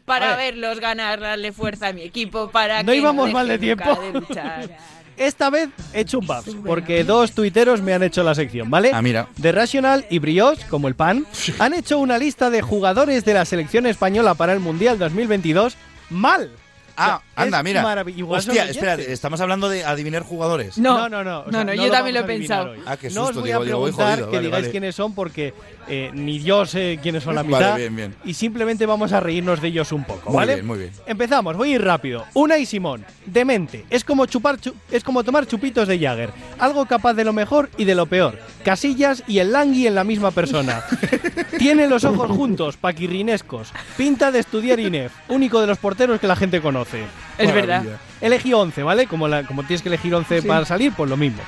Para 0.04 0.36
verlos 0.36 0.80
ganar, 0.80 1.20
darle 1.20 1.52
fuerza 1.52 1.88
a 1.88 1.92
mi 1.92 2.02
equipo, 2.02 2.50
para 2.50 2.82
No 2.82 2.92
que 2.92 2.98
íbamos 2.98 3.26
dejen 3.26 3.34
mal 3.34 3.48
de 3.48 3.58
tiempo. 3.58 3.94
de 3.94 4.12
luchar. 4.20 4.68
Esta 5.16 5.50
vez 5.50 5.68
he 5.92 6.00
hecho 6.00 6.18
un 6.20 6.26
buff, 6.26 6.48
porque 6.64 7.04
dos 7.04 7.32
tuiteros 7.32 7.82
me 7.82 7.92
han 7.92 8.02
hecho 8.02 8.22
la 8.24 8.34
sección, 8.34 8.70
¿vale? 8.70 8.90
Ah, 8.94 9.02
mira. 9.02 9.28
The 9.40 9.52
Rational 9.52 10.06
y 10.08 10.18
Brioche, 10.18 10.66
como 10.68 10.88
el 10.88 10.94
pan, 10.94 11.26
han 11.58 11.74
hecho 11.74 11.98
una 11.98 12.16
lista 12.18 12.48
de 12.48 12.62
jugadores 12.62 13.24
de 13.24 13.34
la 13.34 13.44
selección 13.44 13.86
española 13.86 14.34
para 14.34 14.54
el 14.54 14.60
Mundial 14.60 14.98
2022 14.98 15.76
mal. 16.10 16.50
Ah, 16.96 17.20
O 17.22 17.34
sea, 17.34 17.42
anda, 17.44 17.58
es 17.58 17.64
mira. 17.64 18.04
Hostia, 18.28 18.64
espera, 18.68 18.94
estamos 18.94 19.40
hablando 19.40 19.68
de 19.70 19.82
adivinar 19.84 20.22
jugadores. 20.24 20.76
No, 20.76 21.08
no, 21.08 21.24
no. 21.24 21.40
o 21.40 21.44
no, 21.46 21.52
sea, 21.52 21.64
no, 21.64 21.74
lo 21.74 21.84
yo 21.84 21.90
también 21.90 22.14
lo 22.14 22.20
he 22.20 22.24
pensado. 22.24 22.70
hoy. 22.72 22.80
Ah, 22.86 22.96
qué 22.98 23.08
no 23.10 23.24
os 23.24 23.34
voy 23.34 23.44
digo, 23.44 23.60
a 23.60 23.64
digo, 23.64 23.78
voy 23.78 23.90
preguntar 23.92 24.10
jodido, 24.14 24.30
que 24.30 24.36
vale, 24.36 24.46
digáis 24.48 24.62
vale. 24.64 24.70
quiénes 24.72 24.94
son 24.94 25.14
porque 25.14 25.54
eh, 25.88 26.10
ni 26.14 26.40
yo 26.40 26.64
sé 26.66 26.98
quiénes 27.02 27.22
son 27.22 27.34
la 27.34 27.42
Vale, 27.42 27.56
mitad. 27.56 27.76
bien, 27.76 27.96
bien. 27.96 28.14
Y 28.24 28.34
simplemente 28.34 28.86
vamos 28.86 29.12
a 29.12 29.20
reírnos 29.20 29.60
de 29.60 29.68
ellos 29.68 29.92
un 29.92 30.04
poco, 30.04 30.30
Muy 30.30 30.36
¿vale? 30.36 30.54
bien, 30.54 30.66
muy 30.66 30.78
bien. 30.78 30.90
Empezamos, 31.06 31.56
voy 31.56 31.72
a 31.72 31.74
ir 31.76 31.84
rápido. 31.84 32.24
Una 32.34 32.58
y 32.58 32.66
Simón, 32.66 33.04
demente. 33.26 33.84
Es 33.90 34.04
como 34.04 34.26
chupar 34.26 34.58
chu- 34.60 34.74
es 34.90 35.02
como 35.04 35.24
tomar 35.24 35.46
chupitos 35.46 35.88
de 35.88 35.98
Jagger. 35.98 36.30
Algo 36.58 36.86
capaz 36.86 37.14
de 37.14 37.24
lo 37.24 37.32
mejor 37.32 37.68
y 37.76 37.84
de 37.84 37.94
lo 37.94 38.06
peor. 38.06 38.38
Casillas 38.64 39.22
y 39.26 39.38
el 39.38 39.52
Langui 39.52 39.86
en 39.86 39.94
la 39.94 40.04
misma 40.04 40.30
persona. 40.30 40.82
Tiene 41.58 41.86
los 41.88 42.04
ojos 42.04 42.30
juntos, 42.30 42.76
paquirrinescos. 42.76 43.72
Pinta 43.96 44.30
de 44.30 44.38
estudiar 44.40 44.80
INEF, 44.80 45.12
único 45.28 45.60
de 45.60 45.66
los 45.66 45.78
porteros 45.78 46.20
que 46.20 46.26
la 46.26 46.36
gente 46.36 46.60
conoce. 46.60 47.02
Es 47.38 47.52
verdad. 47.52 47.84
Elegí 48.20 48.52
11, 48.52 48.82
¿vale? 48.82 49.06
Como, 49.06 49.26
la- 49.28 49.44
como 49.44 49.62
tienes 49.64 49.82
que 49.82 49.88
elegir 49.88 50.14
11 50.14 50.42
Sí. 50.42 50.46
para 50.48 50.64
salir, 50.64 50.92
pues 50.96 51.10
lo 51.10 51.16
mismo. 51.16 51.42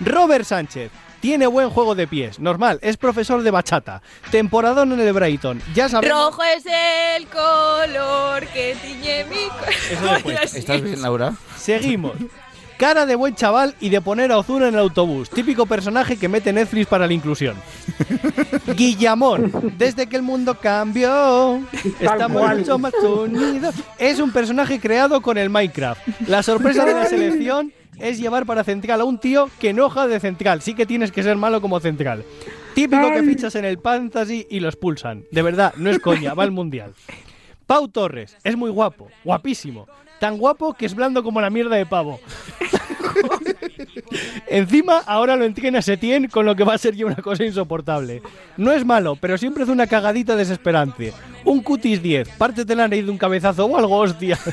Robert 0.00 0.44
Sánchez. 0.44 0.90
Tiene 1.20 1.46
buen 1.46 1.70
juego 1.70 1.94
de 1.94 2.06
pies, 2.06 2.38
normal, 2.38 2.78
es 2.80 2.96
profesor 2.96 3.42
de 3.42 3.50
bachata, 3.50 4.02
temporadón 4.30 4.92
en 4.92 5.00
el 5.00 5.12
Brighton, 5.12 5.60
ya 5.74 5.88
sabemos... 5.88 6.16
Rojo 6.16 6.42
es 6.44 6.64
el 7.16 7.26
color 7.26 8.46
que 8.46 8.76
tiñe 8.80 9.24
mi 9.24 9.48
corazón. 9.48 10.32
¿Estás 10.58 10.82
bien, 10.82 11.02
Laura? 11.02 11.34
Seguimos. 11.56 12.12
Cara 12.78 13.06
de 13.06 13.16
buen 13.16 13.34
chaval 13.34 13.74
y 13.80 13.88
de 13.88 14.00
poner 14.00 14.30
a 14.30 14.38
Ozuna 14.38 14.68
en 14.68 14.74
el 14.74 14.80
autobús. 14.80 15.28
Típico 15.28 15.66
personaje 15.66 16.16
que 16.16 16.28
mete 16.28 16.52
Netflix 16.52 16.86
para 16.86 17.08
la 17.08 17.12
inclusión. 17.12 17.56
Guillamón. 18.76 19.72
Desde 19.76 20.06
que 20.06 20.14
el 20.14 20.22
mundo 20.22 20.54
cambió, 20.60 21.60
estamos 21.98 22.56
mucho 22.56 22.78
más 22.78 22.94
unidos. 23.02 23.74
Es 23.98 24.20
un 24.20 24.30
personaje 24.30 24.78
creado 24.78 25.20
con 25.20 25.38
el 25.38 25.50
Minecraft. 25.50 26.00
La 26.28 26.44
sorpresa 26.44 26.84
de 26.84 26.94
la 26.94 27.06
selección 27.08 27.72
es 27.98 28.18
llevar 28.18 28.46
para 28.46 28.64
central 28.64 29.00
a 29.00 29.04
un 29.04 29.18
tío 29.18 29.50
que 29.58 29.70
enoja 29.70 30.06
de 30.06 30.20
central. 30.20 30.62
Sí 30.62 30.74
que 30.74 30.86
tienes 30.86 31.12
que 31.12 31.22
ser 31.22 31.36
malo 31.36 31.60
como 31.60 31.80
central. 31.80 32.24
Típico 32.74 33.10
que 33.10 33.22
fichas 33.22 33.54
en 33.56 33.64
el 33.64 33.78
fantasy 33.78 34.46
y 34.48 34.60
lo 34.60 34.68
expulsan. 34.68 35.24
De 35.30 35.42
verdad, 35.42 35.74
no 35.76 35.90
es 35.90 35.98
coña, 35.98 36.34
va 36.34 36.44
al 36.44 36.50
mundial. 36.50 36.94
Pau 37.66 37.88
Torres, 37.88 38.36
es 38.44 38.56
muy 38.56 38.70
guapo, 38.70 39.08
guapísimo. 39.24 39.86
Tan 40.20 40.38
guapo 40.38 40.74
que 40.74 40.86
es 40.86 40.94
blando 40.94 41.22
como 41.22 41.40
la 41.40 41.50
mierda 41.50 41.76
de 41.76 41.86
pavo. 41.86 42.20
Encima, 44.48 44.98
ahora 45.06 45.36
lo 45.36 45.44
entrena 45.44 45.82
Setién, 45.82 46.28
con 46.28 46.46
lo 46.46 46.56
que 46.56 46.64
va 46.64 46.74
a 46.74 46.78
ser 46.78 46.94
ya 46.94 47.06
una 47.06 47.16
cosa 47.16 47.44
insoportable. 47.44 48.22
No 48.56 48.72
es 48.72 48.84
malo, 48.84 49.16
pero 49.16 49.38
siempre 49.38 49.62
hace 49.62 49.72
una 49.72 49.86
cagadita 49.86 50.34
desesperante. 50.34 51.12
Un 51.44 51.62
cutis 51.62 52.02
10, 52.02 52.30
pártete 52.30 52.74
la 52.74 52.88
nariz 52.88 53.04
de 53.04 53.10
un 53.10 53.18
cabezazo 53.18 53.66
o 53.66 53.76
algo, 53.76 53.96
hostia. 53.96 54.38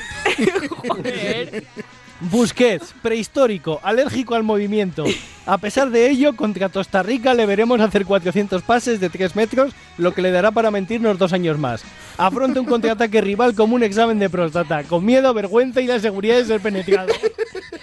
Busquets, 2.22 2.96
prehistórico, 3.02 3.82
alérgico 3.84 4.36
al 4.36 4.44
movimiento. 4.44 5.04
A 5.46 5.58
pesar 5.58 5.90
de 5.90 6.10
ello, 6.10 6.36
contra 6.36 6.70
Costa 6.70 7.04
Rica 7.04 7.34
le 7.34 7.46
veremos 7.46 7.82
hacer 7.82 8.06
400 8.06 8.62
pases 8.64 9.00
de 9.02 9.10
3 9.10 9.36
metros, 9.36 9.74
lo 9.98 10.14
que 10.14 10.22
le 10.22 10.32
dará 10.32 10.52
para 10.52 10.72
mentirnos 10.72 11.18
dos 11.18 11.34
años 11.34 11.60
más. 11.60 11.84
Afronta 12.18 12.62
un 12.62 12.66
contraataque 12.66 13.20
rival 13.20 13.54
como 13.54 13.76
un 13.76 13.84
examen 13.84 14.18
de 14.18 14.30
próstata, 14.30 14.84
con 14.84 15.06
miedo, 15.06 15.34
vergüenza 15.34 15.82
y 15.82 15.88
la 15.88 16.00
seguridad 16.00 16.38
de 16.38 16.46
ser 16.46 16.62
penetrado. 16.62 17.14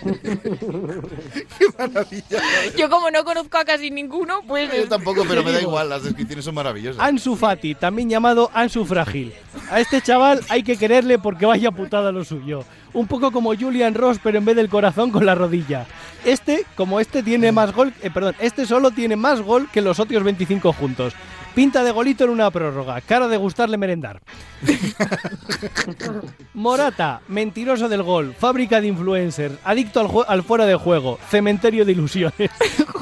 Yo 2.77 2.91
como 2.91 3.11
no 3.11 3.25
conozco 3.25 3.59
a 3.59 3.65
casi 3.65 3.91
ninguno, 3.91 4.43
pues... 4.47 4.71
Yo 4.75 4.89
tampoco, 4.89 5.25
pero 5.29 5.43
me 5.43 5.53
da 5.53 5.61
igual, 5.61 5.89
las 5.89 6.05
descripciones 6.05 6.45
son 6.45 6.55
maravillosas. 6.55 7.03
Ansu 7.03 7.37
Fati, 7.37 7.75
también 7.75 8.11
llamado 8.11 8.51
Ansu 8.55 8.85
Frágil. 8.85 9.33
A 9.71 9.81
este 9.81 10.03
chaval 10.03 10.41
hay 10.49 10.63
que 10.63 10.77
quererle 10.77 11.19
porque 11.19 11.47
vaya 11.47 11.71
putada 11.71 12.13
lo 12.13 12.25
suyo. 12.25 12.65
Un 12.93 13.07
poco 13.07 13.33
como 13.33 13.57
Julian 13.57 13.95
Ross, 13.95 14.19
pero 14.23 14.39
en 14.39 14.45
vez 14.45 14.57
del 14.57 14.69
corazón 14.69 15.11
con 15.11 15.25
la 15.25 15.35
rodilla. 15.35 15.87
Este, 16.25 16.67
como 16.77 17.01
este 17.01 17.23
tiene 17.23 17.53
más 17.53 17.73
gol, 17.73 17.93
eh, 18.03 18.11
perdón, 18.11 18.35
este 18.39 18.67
solo 18.67 18.91
tiene 18.91 19.17
más 19.17 19.41
gol 19.41 19.69
que 19.73 19.81
los 19.81 19.99
otros 19.99 20.23
25 20.23 20.73
juntos. 20.73 21.15
Pinta 21.55 21.85
de 21.85 21.91
golito 21.91 22.25
en 22.25 22.31
una 22.31 22.51
prórroga, 22.51 23.01
cara 23.03 23.29
de 23.29 23.37
gustarle 23.37 23.77
merendar. 23.77 24.23
Morata, 26.55 27.21
mentiroso 27.29 27.89
del 27.89 28.03
gol, 28.03 28.35
fábrica 28.39 28.81
de 28.81 28.87
influencers, 28.89 29.55
adicto 29.65 30.01
al, 30.01 30.11
al 30.29 30.43
fuera 30.43 30.65
de 30.65 30.77
juego, 30.77 31.19
cementerio 31.29 31.85
de 31.85 31.93
ilusiones. 31.93 32.33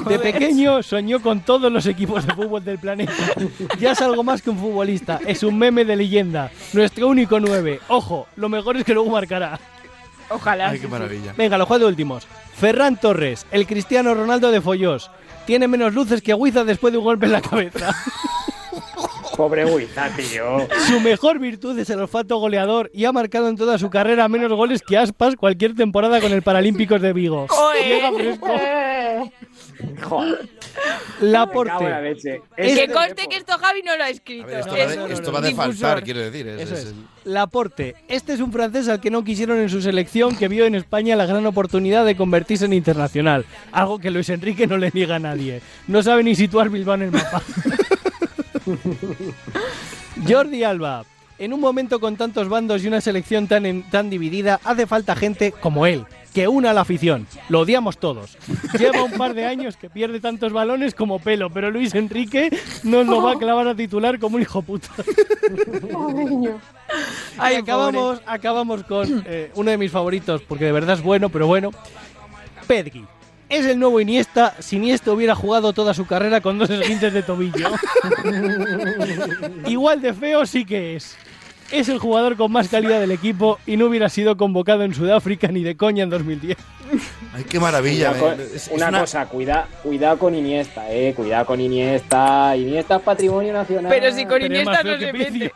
De 0.07 0.17
pequeño 0.17 0.81
soñó 0.81 1.21
con 1.21 1.41
todos 1.41 1.71
los 1.71 1.85
equipos 1.85 2.25
de 2.25 2.33
fútbol 2.33 2.65
del 2.65 2.79
planeta. 2.79 3.13
Ya 3.79 3.91
es 3.91 4.01
algo 4.01 4.23
más 4.23 4.41
que 4.41 4.49
un 4.49 4.57
futbolista, 4.57 5.19
es 5.27 5.43
un 5.43 5.59
meme 5.59 5.85
de 5.85 5.95
leyenda. 5.95 6.49
Nuestro 6.73 7.07
único 7.07 7.39
9. 7.39 7.81
Ojo, 7.87 8.27
lo 8.35 8.49
mejor 8.49 8.77
es 8.77 8.83
que 8.83 8.95
luego 8.95 9.11
marcará. 9.11 9.59
Ojalá. 10.29 10.69
Ay, 10.69 10.79
qué 10.79 10.87
maravilla. 10.87 11.33
Venga, 11.37 11.57
los 11.57 11.67
cuatro 11.67 11.87
últimos. 11.87 12.25
Ferran 12.55 12.99
Torres, 12.99 13.45
el 13.51 13.67
Cristiano 13.67 14.13
Ronaldo 14.13 14.49
de 14.49 14.61
Follós. 14.61 15.11
Tiene 15.45 15.67
menos 15.67 15.93
luces 15.93 16.21
que 16.21 16.33
Huiza 16.33 16.63
después 16.63 16.91
de 16.91 16.99
un 16.99 17.05
golpe 17.05 17.25
en 17.25 17.31
la 17.33 17.41
cabeza. 17.41 17.95
Pobre 19.35 19.65
Huiza, 19.65 20.09
tío. 20.15 20.67
Su 20.87 20.99
mejor 20.99 21.39
virtud 21.39 21.77
es 21.79 21.89
el 21.89 21.99
olfato 21.99 22.37
goleador 22.37 22.91
y 22.93 23.05
ha 23.05 23.11
marcado 23.11 23.47
en 23.47 23.55
toda 23.55 23.77
su 23.79 23.89
carrera 23.89 24.27
menos 24.27 24.51
goles 24.51 24.81
que 24.81 24.97
Aspas 24.97 25.35
cualquier 25.35 25.73
temporada 25.73 26.19
con 26.21 26.31
el 26.31 26.41
Paralímpicos 26.41 27.01
de 27.01 27.13
Vigo. 27.13 27.47
Llega 27.83 28.11
fresco. 28.11 28.47
Joder. 30.03 30.49
La 31.21 31.47
que 31.51 32.41
Este 32.57 32.87
conste 32.91 33.27
que 33.29 33.37
esto 33.37 33.57
Javi 33.57 33.81
no 33.83 33.95
lo 33.97 34.03
ha 34.03 34.09
escrito. 34.09 34.43
A 34.45 34.47
ver, 34.47 34.59
esto, 34.59 34.75
Es 34.75 34.87
va 34.87 34.91
de, 34.95 35.03
un 35.03 35.11
esto 35.11 35.31
va 35.31 35.41
de 35.41 35.47
difusor. 35.49 35.73
faltar, 35.75 36.03
quiero 36.03 36.19
decir. 36.21 36.47
es- 36.47 36.61
Eso 36.61 36.73
es 36.73 36.79
es. 36.79 36.85
el- 36.87 36.95
Laporte. 37.33 37.95
Este 38.07 38.33
es 38.33 38.39
un 38.39 38.51
francés 38.51 38.87
al 38.87 38.99
que 38.99 39.11
no 39.11 39.23
quisieron 39.23 39.59
en 39.59 39.69
su 39.69 39.79
selección 39.81 40.35
que 40.35 40.47
vio 40.47 40.65
en 40.65 40.73
España 40.75 41.15
la 41.15 41.27
gran 41.27 41.45
oportunidad 41.45 42.03
de 42.05 42.15
convertirse 42.15 42.65
en 42.65 42.73
internacional. 42.73 43.45
Algo 43.71 43.99
que 43.99 44.09
Luis 44.09 44.29
Enrique 44.29 44.65
no 44.65 44.77
le 44.77 44.89
niega 44.93 45.17
a 45.17 45.19
nadie. 45.19 45.61
No 45.87 46.01
sabe 46.01 46.23
ni 46.23 46.33
situar 46.35 46.69
Bilbao 46.69 46.95
en 46.95 47.01
el 47.03 47.11
mapa. 47.11 47.43
Jordi 50.27 50.63
Alba. 50.63 51.05
En 51.37 51.53
un 51.53 51.59
momento 51.59 51.99
con 51.99 52.17
tantos 52.17 52.49
bandos 52.49 52.83
y 52.83 52.87
una 52.87 53.01
selección 53.01 53.47
tan, 53.47 53.65
en- 53.65 53.83
tan 53.89 54.09
dividida, 54.11 54.59
hace 54.63 54.85
falta 54.85 55.15
gente 55.15 55.51
como 55.51 55.87
él, 55.87 56.05
que 56.33 56.47
una 56.47 56.71
a 56.71 56.73
la 56.73 56.81
afición. 56.81 57.27
Lo 57.49 57.61
odiamos 57.61 57.97
todos. 57.97 58.37
Lleva 58.77 59.03
un 59.03 59.11
par 59.11 59.33
de 59.33 59.45
años 59.45 59.77
que 59.77 59.89
pierde 59.89 60.19
tantos 60.19 60.53
balones 60.53 60.95
como 60.95 61.19
pelo, 61.19 61.49
pero 61.49 61.71
Luis 61.71 61.93
Enrique 61.95 62.49
nos 62.83 63.05
lo 63.05 63.21
va 63.21 63.33
a 63.33 63.37
clavar 63.37 63.67
a 63.67 63.75
titular 63.75 64.19
como 64.19 64.37
un 64.37 64.41
hijo 64.41 64.61
puta. 64.61 64.89
Ay, 67.37 67.55
acabamos, 67.55 68.21
acabamos 68.25 68.83
con 68.83 69.23
eh, 69.25 69.51
uno 69.55 69.71
de 69.71 69.77
mis 69.77 69.91
favoritos, 69.91 70.41
porque 70.41 70.65
de 70.65 70.71
verdad 70.71 70.95
es 70.95 71.03
bueno, 71.03 71.29
pero 71.29 71.47
bueno. 71.47 71.71
Pedri. 72.67 73.05
Es 73.49 73.65
el 73.65 73.77
nuevo 73.79 73.99
Iniesta 73.99 74.55
si 74.59 74.77
Iniesta 74.77 75.11
hubiera 75.11 75.35
jugado 75.35 75.73
toda 75.73 75.93
su 75.93 76.07
carrera 76.07 76.39
con 76.39 76.57
dos 76.57 76.69
esguinces 76.69 77.11
de 77.11 77.21
tobillo. 77.21 77.69
Igual 79.67 80.01
de 80.01 80.13
feo 80.13 80.45
sí 80.45 80.63
que 80.63 80.95
es. 80.95 81.17
Es 81.71 81.87
el 81.89 81.99
jugador 81.99 82.35
con 82.35 82.51
más 82.51 82.67
calidad 82.67 82.99
del 82.99 83.11
equipo 83.11 83.57
y 83.65 83.77
no 83.77 83.85
hubiera 83.85 84.09
sido 84.09 84.35
convocado 84.35 84.83
en 84.83 84.93
Sudáfrica 84.93 85.47
ni 85.47 85.63
de 85.63 85.77
coña 85.77 86.03
en 86.03 86.09
2010. 86.09 86.57
Ay, 87.33 87.45
qué 87.45 87.59
maravilla. 87.61 88.11
Una, 88.11 88.19
co- 88.19 88.31
eh, 88.33 88.49
es- 88.55 88.67
es 88.67 88.71
una 88.73 88.99
cosa, 88.99 89.25
cuida, 89.27 89.67
cuidado 89.81 90.19
con 90.19 90.35
Iniesta, 90.35 90.91
eh. 90.91 91.13
Cuidado 91.15 91.45
con 91.45 91.61
Iniesta. 91.61 92.57
Iniesta 92.57 92.97
es 92.97 93.01
patrimonio 93.01 93.53
nacional. 93.53 93.89
Pero 93.89 94.11
si 94.13 94.23
con 94.25 94.33
Pero 94.41 94.45
Iniesta 94.47 94.83
no 94.83 94.97
se 94.99 95.13
mete. 95.13 95.53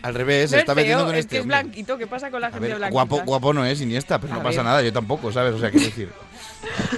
Al 0.00 0.14
revés, 0.14 0.48
se 0.50 0.56
No 0.56 0.60
es 0.60 0.62
está 0.62 0.74
metiendo 0.74 1.00
feo, 1.00 1.06
con 1.08 1.14
es 1.16 1.20
este 1.20 1.36
que 1.36 1.40
es 1.40 1.46
blanquito. 1.46 1.98
¿Qué 1.98 2.06
pasa 2.06 2.30
con 2.30 2.40
la 2.40 2.48
gente 2.50 2.60
ver, 2.66 2.76
blanquita? 2.78 2.90
guapo, 2.90 3.22
guapo 3.26 3.52
no 3.52 3.66
es 3.66 3.80
Iniesta, 3.82 4.18
pero 4.18 4.32
A 4.32 4.36
no 4.38 4.42
pasa 4.42 4.58
ver. 4.58 4.64
nada, 4.64 4.82
yo 4.82 4.92
tampoco, 4.94 5.30
¿sabes? 5.30 5.52
O 5.52 5.58
sea, 5.58 5.70
quiero 5.70 5.84
decir. 5.86 6.08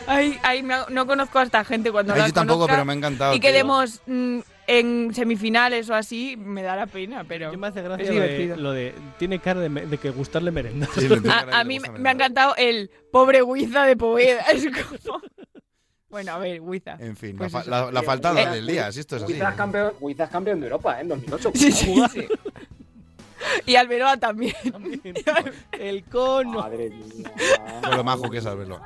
Ay, 0.07 0.39
ay, 0.45 0.63
no, 0.63 0.87
no 0.91 1.05
conozco 1.09 1.41
a 1.41 1.43
esta 1.43 1.65
gente 1.65 1.91
cuando 1.91 2.13
Ay, 2.13 2.21
la 2.21 2.27
yo 2.29 2.33
tampoco, 2.33 2.61
conozca 2.61 2.75
pero 2.75 2.85
me 2.85 2.93
ha 2.93 2.97
encantado, 2.97 3.35
Y 3.35 3.41
tío. 3.41 3.51
quedemos 3.51 4.01
en 4.67 5.15
semifinales 5.15 5.89
o 5.91 5.95
así, 5.95 6.37
me 6.37 6.63
da 6.63 6.75
la 6.77 6.87
pena, 6.87 7.25
pero 7.25 7.57
Me 7.57 7.67
hace 7.69 7.83
gracia 7.83 8.05
es 8.05 8.15
lo 8.15 8.21
de, 8.21 8.29
divertido. 8.29 8.57
lo 8.57 8.73
de- 8.73 8.95
Tiene 9.19 9.39
cara 9.39 9.61
de, 9.61 9.69
me- 9.69 9.87
de 9.87 9.99
que 9.99 10.11
gustarle 10.11 10.51
merenda. 10.51 10.89
A, 11.31 11.61
a 11.61 11.65
mí 11.65 11.79
me, 11.81 11.89
me 11.91 12.09
ha 12.09 12.13
encantado 12.13 12.55
el 12.57 12.91
pobre 13.13 13.43
Huiza 13.43 13.85
de 13.85 13.97
Poveda. 13.97 14.43
Es 14.53 14.67
como... 14.67 15.21
Bueno, 16.09 16.33
a 16.33 16.39
ver, 16.39 16.61
Huiza. 16.61 16.97
En 16.99 17.17
fin, 17.17 17.37
Pues 17.37 17.53
la, 17.53 17.61
eso. 17.61 17.71
la- 17.71 17.91
la 17.93 18.01
Eh, 18.01 18.05
faltada 18.05 18.35
Huiza- 18.41 18.53
del 18.53 18.67
día, 18.67 18.93
si 18.93 19.01
esto 19.01 19.17
es 19.17 19.23
así. 19.25 19.33
Es 19.35 19.43
campeón, 19.55 19.93
Huiza 20.01 20.25
es 20.25 20.31
campeón 20.31 20.61
de 20.61 20.67
Europa, 20.67 20.99
¿eh? 20.99 21.03
En 21.03 21.09
2008. 21.09 21.51
Sí, 21.55 21.73
sí, 21.73 21.95
sí. 22.13 22.27
Y 23.67 23.77
Alberoa 23.77 24.17
también. 24.17 24.55
El 25.73 26.05
cono. 26.05 26.61
Madre 26.63 26.89
mía. 26.91 27.31
Con 27.83 27.97
lo 27.97 28.03
majo 28.03 28.31
que 28.31 28.39
es 28.39 28.47
Albelo. 28.47 28.81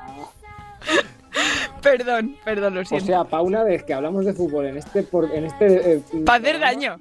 Perdón, 1.81 2.35
perdón, 2.45 2.75
lo 2.75 2.81
O 2.81 2.85
siento. 2.85 3.07
sea, 3.07 3.23
para 3.23 3.41
una 3.41 3.63
vez 3.63 3.83
que 3.83 3.93
hablamos 3.93 4.23
de 4.25 4.33
fútbol 4.33 4.67
en 4.67 4.77
este... 4.77 5.01
Por, 5.03 5.31
en 5.33 5.45
este 5.45 5.93
eh, 5.93 6.01
Para 6.25 6.37
hacer 6.39 6.59
daño. 6.59 6.97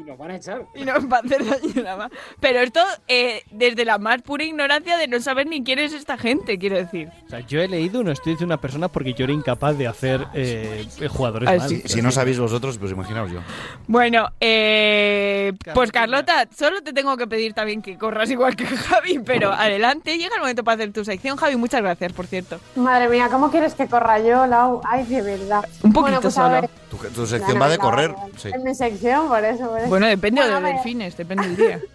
Y 0.00 0.04
nos 0.04 0.16
van 0.18 0.30
a 0.30 0.36
echar. 0.36 0.66
Y 0.74 0.84
no 0.84 0.92
va 1.08 1.18
a 1.18 1.20
hacer 1.20 1.44
daño 1.44 1.82
nada 1.84 1.96
más. 1.96 2.10
Pero 2.40 2.60
esto 2.60 2.80
eh, 3.08 3.42
desde 3.50 3.84
la 3.84 3.98
más 3.98 4.22
pura 4.22 4.44
ignorancia 4.44 4.96
de 4.96 5.08
no 5.08 5.20
saber 5.20 5.46
ni 5.46 5.62
quién 5.62 5.78
es 5.78 5.92
esta 5.92 6.16
gente, 6.16 6.58
quiero 6.58 6.76
decir. 6.76 7.08
O 7.26 7.28
sea, 7.28 7.40
yo 7.40 7.60
he 7.60 7.68
leído 7.68 8.00
un 8.00 8.08
estudio 8.08 8.36
de 8.38 8.44
una 8.44 8.60
persona 8.60 8.88
porque 8.88 9.12
yo 9.14 9.24
era 9.24 9.32
incapaz 9.32 9.76
de 9.76 9.86
hacer 9.86 10.26
eh, 10.34 10.86
jugadores 11.10 11.48
Ah, 11.48 11.52
malos. 11.52 11.68
sí. 11.68 11.82
Si 11.84 12.00
no 12.02 12.10
sabéis 12.10 12.38
vosotros, 12.38 12.78
pues 12.78 12.92
imaginaos 12.92 13.30
yo. 13.30 13.40
Bueno, 13.86 14.28
eh, 14.40 15.52
pues 15.74 15.92
Carlota, 15.92 16.48
solo 16.56 16.82
te 16.82 16.92
tengo 16.92 17.16
que 17.16 17.26
pedir 17.26 17.52
también 17.54 17.82
que 17.82 17.98
corras 17.98 18.30
igual 18.30 18.56
que 18.56 18.64
Javi, 18.66 19.18
pero 19.18 19.52
adelante, 19.52 20.16
llega 20.16 20.34
el 20.36 20.40
momento 20.40 20.64
para 20.64 20.76
hacer 20.76 20.92
tu 20.92 21.04
sección. 21.04 21.36
Javi, 21.36 21.56
muchas 21.56 21.82
gracias, 21.82 22.12
por 22.12 22.26
cierto. 22.26 22.58
Madre 22.76 23.08
mía, 23.08 23.28
¿cómo 23.30 23.50
quieres 23.50 23.74
que 23.74 23.86
corra 23.86 24.18
yo, 24.20 24.46
Lau? 24.46 24.80
Ay, 24.84 25.04
de 25.04 25.22
verdad. 25.22 25.64
Un 25.82 25.92
poquito 25.92 26.00
bueno, 26.02 26.20
pues 26.20 26.34
solo. 26.34 26.68
Tu, 26.90 26.96
tu 27.14 27.26
sección 27.26 27.54
No, 27.58 27.60
va 27.64 27.68
de 27.68 27.78
correr. 27.78 28.10
no, 28.10 28.28
Sí. 28.36 28.50
En 28.52 28.62
mi 28.64 28.74
sección, 28.74 29.28
por 29.28 29.44
eso. 29.44 29.68
por 29.68 29.78
eso. 29.78 29.89
Bueno, 29.90 30.06
depende 30.06 30.40
Bueno, 30.40 30.56
de 30.56 30.62
ver. 30.62 30.74
delfines, 30.76 31.16
depende 31.16 31.48
del 31.48 31.56
día. 31.56 31.80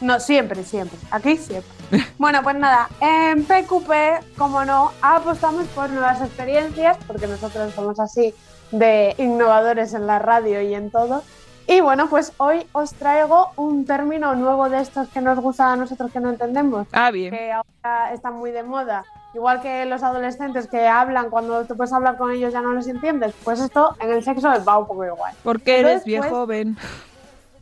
No, 0.00 0.18
siempre, 0.20 0.64
siempre. 0.64 0.98
Aquí 1.12 1.36
siempre. 1.36 1.70
bueno, 2.18 2.42
pues 2.42 2.56
nada, 2.56 2.90
en 3.00 3.44
PQP, 3.44 4.36
como 4.36 4.64
no, 4.64 4.92
apostamos 5.00 5.66
por 5.68 5.88
nuevas 5.88 6.20
experiencias, 6.20 6.98
porque 7.06 7.26
nosotros 7.26 7.72
somos 7.72 7.98
así 8.00 8.34
de 8.72 9.14
innovadores 9.18 9.94
en 9.94 10.06
la 10.06 10.18
radio 10.18 10.60
y 10.60 10.74
en 10.74 10.90
todo. 10.90 11.22
Y 11.66 11.80
bueno, 11.80 12.10
pues 12.10 12.32
hoy 12.36 12.66
os 12.72 12.92
traigo 12.92 13.52
un 13.56 13.86
término 13.86 14.34
nuevo 14.34 14.68
de 14.68 14.80
estos 14.80 15.08
que 15.08 15.22
nos 15.22 15.38
gusta 15.38 15.72
a 15.72 15.76
nosotros 15.76 16.12
que 16.12 16.20
no 16.20 16.28
entendemos. 16.30 16.86
Ah, 16.92 17.10
bien. 17.10 17.30
Que 17.32 17.52
ahora 17.52 18.12
están 18.12 18.34
muy 18.34 18.50
de 18.50 18.64
moda. 18.64 19.04
Igual 19.34 19.60
que 19.60 19.84
los 19.84 20.02
adolescentes 20.02 20.68
que 20.68 20.86
hablan, 20.86 21.28
cuando 21.28 21.64
tú 21.64 21.76
puedes 21.76 21.92
hablar 21.92 22.16
con 22.16 22.30
ellos 22.30 22.52
ya 22.52 22.60
no 22.60 22.72
los 22.72 22.86
entiendes. 22.86 23.34
Pues 23.42 23.60
esto 23.60 23.96
en 24.00 24.10
el 24.10 24.22
sexo 24.22 24.48
va 24.66 24.78
un 24.78 24.86
poco 24.86 25.04
igual. 25.04 25.34
Porque 25.42 25.80
eres 25.80 26.04
viejo, 26.04 26.46
pues, 26.46 26.48
ven. 26.48 26.76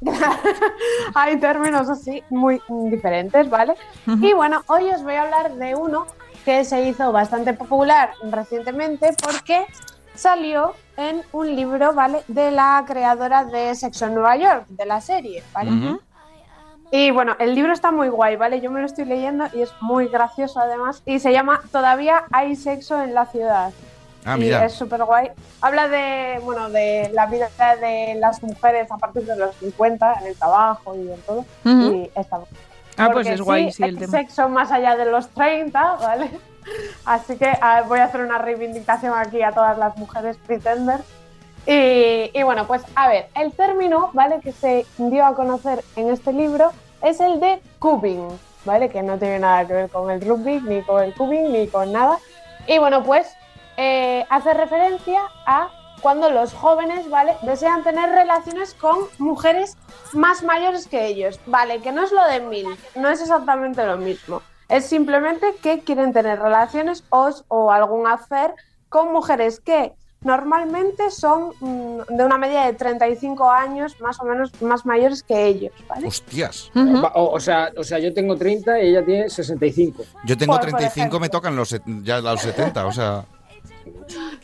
hay 1.15 1.39
términos 1.39 1.89
así 1.89 2.23
muy 2.29 2.61
diferentes, 2.91 3.49
¿vale? 3.49 3.75
Y 4.07 4.33
bueno, 4.33 4.63
hoy 4.67 4.91
os 4.91 5.03
voy 5.03 5.15
a 5.15 5.23
hablar 5.23 5.55
de 5.55 5.75
uno 5.75 6.07
que 6.45 6.65
se 6.65 6.83
hizo 6.89 7.13
bastante 7.13 7.53
popular 7.53 8.11
recientemente 8.31 9.11
porque 9.23 9.65
salió 10.15 10.75
en 10.97 11.23
un 11.33 11.55
libro, 11.55 11.95
¿vale? 11.95 12.23
De 12.29 12.51
la 12.51 12.85
creadora 12.87 13.45
de 13.45 13.75
Sexo 13.75 14.07
en 14.07 14.15
Nueva 14.15 14.37
York, 14.37 14.67
de 14.69 14.87
la 14.87 15.01
serie, 15.01 15.43
¿vale? 15.53 15.99
Y 16.95 17.11
bueno, 17.11 17.35
el 17.39 17.55
libro 17.55 17.73
está 17.73 17.91
muy 17.91 18.09
guay, 18.11 18.37
¿vale? 18.37 18.61
Yo 18.61 18.71
me 18.71 18.81
lo 18.81 18.87
estoy 18.87 19.07
leyendo 19.07 19.47
y 19.55 19.63
es 19.63 19.73
muy 19.81 20.09
gracioso 20.09 20.61
además. 20.61 21.03
Y 21.07 21.21
se 21.21 21.33
llama 21.33 21.63
Todavía 21.73 22.25
hay 22.31 22.55
sexo 22.55 23.03
en 23.03 23.15
la 23.15 23.25
ciudad. 23.25 23.73
Ah, 24.27 24.37
y 24.37 24.41
mira. 24.41 24.67
es 24.67 24.75
súper 24.75 25.03
guay. 25.03 25.31
Habla 25.63 25.89
de, 25.89 26.39
bueno, 26.45 26.69
de 26.69 27.11
la 27.15 27.25
vida 27.27 27.49
de 27.81 28.15
las 28.21 28.43
mujeres 28.43 28.93
a 28.93 28.99
partir 28.99 29.25
de 29.25 29.37
los 29.37 29.57
50 29.57 30.19
en 30.21 30.27
el 30.27 30.37
trabajo 30.37 30.95
y 30.95 31.11
en 31.11 31.21
todo. 31.23 31.45
Y 31.65 32.11
está 32.15 32.41
Ah, 32.99 33.09
pues 33.11 33.27
es 33.27 33.41
guay, 33.41 33.73
sí, 33.73 33.83
el 33.85 33.99
tema. 33.99 34.11
sexo 34.13 34.51
más 34.51 34.71
allá 34.71 34.95
de 34.95 35.07
los 35.07 35.29
30, 35.31 35.97
¿vale? 35.97 36.31
Así 37.07 37.37
que 37.39 37.51
ah, 37.63 37.85
voy 37.89 38.01
a 38.01 38.05
hacer 38.05 38.21
una 38.21 38.37
reivindicación 38.37 39.15
aquí 39.17 39.43
a 39.43 39.53
todas 39.53 39.79
las 39.79 39.97
mujeres 39.97 40.37
pretenders. 40.47 41.03
Y, 41.67 42.43
bueno, 42.43 42.67
pues 42.67 42.83
a 42.97 43.09
ver, 43.09 43.29
el 43.37 43.53
término, 43.53 44.11
¿vale? 44.13 44.41
Que 44.41 44.53
se 44.53 44.85
dio 44.99 45.25
a 45.25 45.35
conocer 45.35 45.85
en 45.97 46.11
este 46.11 46.33
libro 46.33 46.73
es 47.03 47.21
el 47.21 47.41
de 47.41 47.61
cubing, 47.79 48.29
¿vale? 48.65 48.89
Que 48.89 49.03
no 49.03 49.19
tiene 49.19 49.39
nada 49.39 49.67
que 49.67 49.73
ver 49.73 49.91
con 49.91 50.11
el 50.11 50.21
rugby, 50.21 50.61
ni 50.61 50.83
con 50.83 51.03
el 51.03 51.15
cubing, 51.15 51.53
ni 51.53 51.69
con 51.69 51.93
nada. 51.93 52.19
Y 52.67 52.79
bueno, 52.79 53.05
pues 53.05 53.33
eh, 53.77 54.27
hace 54.29 54.55
referencia 54.55 55.21
a 55.47 55.71
cuando 56.01 56.31
los 56.31 56.53
jóvenes, 56.53 57.09
¿vale? 57.09 57.37
Desean 57.43 57.85
tener 57.85 58.11
relaciones 58.11 58.75
con 58.75 58.99
mujeres 59.19 59.77
más 60.13 60.43
mayores 60.43 60.89
que 60.89 61.07
ellos, 61.07 61.39
¿vale? 61.47 61.81
Que 61.81 61.93
no 61.93 62.03
es 62.03 62.11
lo 62.11 62.25
de 62.25 62.41
mil, 62.41 62.67
no 62.97 63.09
es 63.09 63.21
exactamente 63.21 63.87
lo 63.87 63.99
mismo. 63.99 64.43
Es 64.69 64.87
simplemente 64.87 65.55
que 65.63 65.81
quieren 65.81 66.13
tener 66.13 66.41
relaciones 66.41 67.05
o, 67.11 67.31
o 67.49 67.71
algún 67.71 68.09
hacer 68.09 68.53
con 68.89 69.13
mujeres 69.13 69.61
que 69.61 69.95
normalmente 70.25 71.11
son 71.11 71.53
mm, 71.61 72.01
de 72.17 72.25
una 72.25 72.39
media 72.39 72.65
de 72.67 72.75
35 72.75 73.51
años, 73.51 74.01
más 74.01 74.21
o 74.21 74.25
menos 74.25 74.51
más 74.63 74.87
mayores 74.87 75.23
que 75.23 75.47
ellos, 75.47 75.73
¿vale? 75.89 76.07
Hostias. 76.07 76.71
Va- 76.77 77.13
o, 77.15 77.33
o 77.33 77.41
sea, 77.41 77.71
o 77.77 77.85
sea, 77.85 77.99
yo 77.99 78.13
tengo 78.15 78.37
30 78.37 78.81
y 78.81 78.89
ella 78.89 79.05
tiene 79.05 79.29
65. 79.29 80.03
Yo 80.25 80.37
tengo 80.39 80.53
Por- 80.53 80.61
por 80.71 80.79
35, 80.79 80.97
me 81.21 81.27
ejemplo. 81.27 81.31
tocan 81.41 81.57
los 81.57 81.77
ya 82.03 82.21
los 82.21 82.41
70, 82.41 82.87
o 82.87 82.93
sea. 82.93 83.25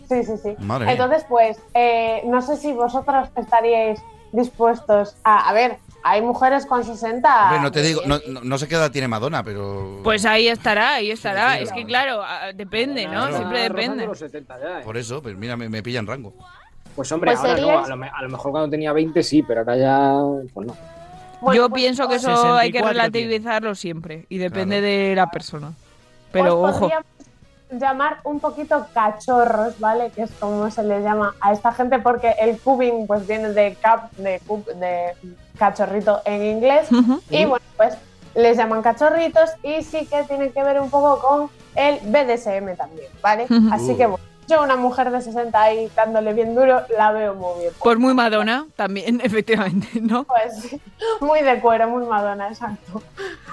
Sí, 0.09 0.24
sí, 0.24 0.33
sí. 0.43 0.55
Madre. 0.59 0.91
Entonces, 0.93 1.24
pues, 1.29 1.59
eh, 1.74 2.22
no 2.26 2.41
sé 2.43 2.57
si 2.57 2.72
vosotros 2.72 3.29
estaríais 3.37 4.01
dispuestos 4.33 5.16
a... 5.24 5.49
A 5.49 5.53
ver, 5.53 5.79
hay 6.03 6.23
mujeres 6.23 6.65
con 6.67 6.85
60... 6.85 7.45
Hombre, 7.45 7.61
no 7.61 7.73
te 7.73 7.83
digo, 7.83 8.03
no, 8.07 8.19
no, 8.29 8.41
no 8.43 8.59
sé 8.59 8.69
qué 8.69 8.77
edad 8.77 8.91
tiene 8.91 9.09
Madonna, 9.09 9.43
pero. 9.43 10.01
Pues 10.05 10.25
ahí 10.25 10.49
estará, 10.49 10.95
ahí 10.95 11.11
estará. 11.11 11.57
sí, 11.57 11.65
es 11.65 11.73
que 11.73 11.85
claro, 11.85 12.23
ah, 12.25 12.51
depende, 12.55 13.05
¿no? 13.07 13.13
Claro. 13.13 13.37
Siempre 13.37 13.61
depende. 13.63 14.07
los 14.07 14.19
70 14.19 14.59
ya, 14.61 14.81
¿eh? 14.81 14.83
Por 14.85 14.97
eso, 14.97 15.21
pues 15.23 15.37
mira, 15.37 15.57
me, 15.57 15.69
me 15.69 15.83
pillan 15.83 16.07
rango. 16.07 16.33
Pues 16.97 17.11
hombre, 17.13 17.33
Pues 17.33 17.41
ahora 17.45 17.61
no, 17.61 17.79
a 17.85 17.89
lo, 17.89 17.97
me- 17.97 18.09
a 18.11 18.23
lo 18.23 18.29
mejor 18.29 18.51
cuando 18.51 18.71
tenía 18.71 18.93
20 18.93 19.23
sí, 19.23 19.43
pero 19.43 19.61
ahora 19.61 19.77
ya, 19.77 20.13
pues 20.55 20.67
no. 20.67 20.77
Bueno, 21.41 21.57
Yo 21.63 21.69
pues, 21.69 21.81
pienso 21.83 22.09
que 22.09 22.17
eso 22.17 22.31
hay 22.57 22.73
que 22.73 22.79
64 22.79 22.89
relativizarlo 22.93 23.75
siempre 23.77 24.27
y 24.29 24.39
depende 24.39 24.79
Claro. 24.81 24.93
de 24.93 25.15
la 25.15 25.31
persona. 25.31 25.73
Pero 26.33 26.61
os 26.61 26.71
ojo, 26.71 26.81
podríamos 26.81 27.07
llamar 27.71 28.19
un 28.25 28.41
poquito 28.41 28.87
cachorros, 28.93 29.79
¿vale? 29.79 30.11
Que 30.11 30.23
es 30.23 30.31
como 30.41 30.69
se 30.71 30.83
les 30.83 31.05
llama 31.05 31.35
a 31.41 31.53
esta 31.53 31.73
gente 31.73 32.01
porque 32.01 32.35
el 32.41 32.59
cubing 32.59 33.07
pues 33.07 33.25
viene 33.29 33.51
de 33.51 33.77
cap, 33.81 34.11
de, 34.17 34.41
cub, 34.47 34.65
de 34.67 35.13
cachorrito 35.59 36.21
en 36.25 36.43
inglés 36.45 36.89
y 37.31 37.45
bueno, 37.45 37.65
pues 37.77 37.97
les 38.35 38.57
llaman 38.57 38.83
cachorritos 38.83 39.51
y 39.63 39.83
sí 39.83 40.07
que 40.07 40.23
tiene 40.25 40.51
que 40.53 40.63
ver 40.63 40.81
un 40.81 40.91
poco 40.91 41.19
con 41.21 41.51
el 41.75 41.97
BDSM 42.01 42.77
también, 42.77 43.09
¿vale? 43.23 43.47
Así 43.73 43.97
que 43.97 44.07
bueno, 44.07 44.25
yo 44.47 44.63
una 44.63 44.77
mujer 44.77 45.11
de 45.11 45.21
60 45.21 45.61
ahí 45.61 45.91
dándole 45.95 46.33
bien 46.33 46.55
duro 46.55 46.83
la 46.97 47.13
veo 47.13 47.35
muy 47.35 47.61
bien. 47.61 47.73
pues 47.79 47.99
muy 47.99 48.15
Madonna 48.15 48.67
también, 48.77 49.21
efectivamente, 49.25 49.89
¿no? 50.01 50.25
Pues 50.25 50.77
muy 51.21 51.43
de 51.43 51.61
cuero, 51.61 51.89
muy 51.89 52.07
Madonna, 52.07 52.49
exacto. 52.49 53.03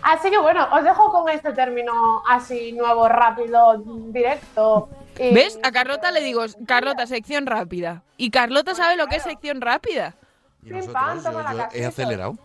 Así 0.04 0.30
que 0.30 0.38
bueno, 0.38 0.68
os 0.72 0.84
dejo 0.84 1.12
con 1.12 1.30
este 1.30 1.52
término 1.54 2.22
así 2.30 2.72
nuevo, 2.74 3.08
rápido, 3.10 3.82
directo. 4.12 4.88
y- 5.20 5.34
¿Ves? 5.34 5.60
A 5.64 5.72
Carlota 5.72 6.12
le 6.12 6.22
digo, 6.22 6.44
Carlota, 6.68 7.08
sección 7.08 7.46
rápida. 7.46 8.04
Y 8.18 8.30
Carlota 8.30 8.76
sabe 8.76 8.96
lo 8.98 9.08
que 9.08 9.16
es 9.18 9.24
sección 9.24 9.62
rápida. 9.62 10.16
Y 10.66 10.70
Pim, 10.70 10.78
nosotros, 10.80 11.24
yo, 11.24 11.54
la 11.54 11.70
he 11.72 11.86
acelerado. 11.86 12.36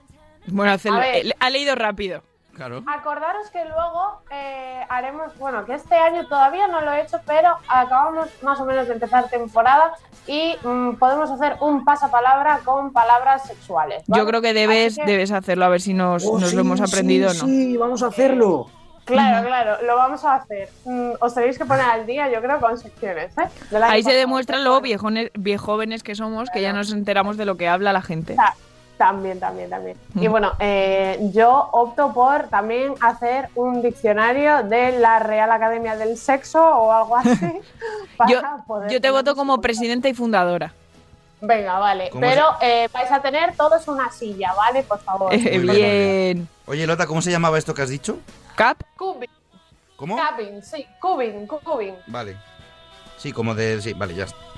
Bueno, 0.46 0.76
ver. 0.98 1.34
ha 1.38 1.50
leído 1.50 1.74
rápido. 1.74 2.22
Claro. 2.54 2.82
Acordaros 2.86 3.48
que 3.50 3.64
luego 3.64 4.20
eh, 4.30 4.84
haremos, 4.90 5.34
bueno, 5.38 5.64
que 5.64 5.74
este 5.74 5.94
año 5.94 6.26
todavía 6.28 6.66
no 6.68 6.82
lo 6.82 6.92
he 6.92 7.00
hecho, 7.02 7.18
pero 7.24 7.56
acabamos 7.68 8.28
más 8.42 8.60
o 8.60 8.66
menos 8.66 8.86
de 8.86 8.94
empezar 8.94 9.28
temporada 9.30 9.94
y 10.26 10.56
mm, 10.62 10.96
podemos 10.96 11.30
hacer 11.30 11.56
un 11.60 11.84
pasapalabra 11.86 12.60
con 12.64 12.92
palabras 12.92 13.46
sexuales. 13.46 14.02
¿vale? 14.06 14.22
Yo 14.22 14.28
creo 14.28 14.42
que 14.42 14.52
debes, 14.52 14.96
que- 14.96 15.06
debes 15.06 15.30
hacerlo, 15.32 15.64
a 15.64 15.68
ver 15.68 15.80
si 15.80 15.94
nos, 15.94 16.24
Oh, 16.26 16.38
nos 16.38 16.50
sí, 16.50 16.56
lo 16.56 16.60
hemos 16.60 16.80
aprendido 16.82 17.30
sí, 17.30 17.38
o 17.38 17.42
no. 17.42 17.48
Sí, 17.48 17.76
vamos 17.78 18.02
a 18.02 18.06
hacerlo. 18.08 18.66
Claro, 19.04 19.46
claro, 19.46 19.82
lo 19.84 19.96
vamos 19.96 20.24
a 20.24 20.36
hacer. 20.36 20.68
Mm, 20.84 21.12
os 21.20 21.34
tenéis 21.34 21.58
que 21.58 21.64
poner 21.64 21.84
al 21.84 22.06
día, 22.06 22.30
yo 22.30 22.40
creo, 22.40 22.60
con 22.60 22.78
secciones. 22.78 23.32
¿eh? 23.38 23.76
Ahí 23.82 24.02
se 24.02 24.12
demuestra 24.12 24.58
lo 24.58 24.80
viejones, 24.80 25.30
viejóvenes 25.34 26.02
que 26.02 26.14
somos, 26.14 26.48
que 26.50 26.62
ya 26.62 26.72
nos 26.72 26.92
enteramos 26.92 27.36
de 27.36 27.44
lo 27.44 27.56
que 27.56 27.68
habla 27.68 27.92
la 27.92 28.02
gente. 28.02 28.36
También, 29.00 29.40
también, 29.40 29.70
también. 29.70 29.96
Y 30.14 30.28
bueno, 30.28 30.52
eh, 30.58 31.18
yo 31.32 31.70
opto 31.72 32.12
por 32.12 32.48
también 32.48 32.92
hacer 33.00 33.48
un 33.54 33.80
diccionario 33.80 34.62
de 34.64 34.98
la 34.98 35.18
Real 35.18 35.50
Academia 35.50 35.96
del 35.96 36.18
Sexo 36.18 36.62
o 36.62 36.92
algo 36.92 37.16
así. 37.16 37.30
para 38.18 38.30
Yo, 38.30 38.42
poder 38.66 38.90
yo 38.90 39.00
te 39.00 39.10
voto 39.10 39.34
como 39.34 39.60
presidenta 39.62 40.08
y 40.08 40.14
fundadora. 40.14 40.74
Venga, 41.40 41.78
vale. 41.78 42.10
¿Cómo 42.10 42.20
Pero 42.20 42.44
eh, 42.60 42.88
vais 42.92 43.10
a 43.10 43.22
tener 43.22 43.56
todos 43.56 43.88
una 43.88 44.10
silla, 44.12 44.52
¿vale? 44.54 44.82
Por 44.82 45.00
favor. 45.00 45.32
Eh, 45.40 45.58
bien. 45.58 46.48
Oye, 46.66 46.86
Lota, 46.86 47.06
¿cómo 47.06 47.22
se 47.22 47.30
llamaba 47.30 47.56
esto 47.56 47.72
que 47.72 47.82
has 47.82 47.88
dicho? 47.88 48.18
Cap. 48.56 48.82
Cubing. 48.96 49.30
¿Cómo? 49.96 50.16
Cabin, 50.16 50.62
sí, 50.62 50.86
cubing, 51.00 51.46
cubing. 51.46 51.94
Vale. 52.06 52.36
Sí, 53.18 53.32
como 53.32 53.54
de... 53.54 53.80
Sí, 53.82 53.92
vale, 53.92 54.14
ya 54.14 54.24
está. 54.24 54.49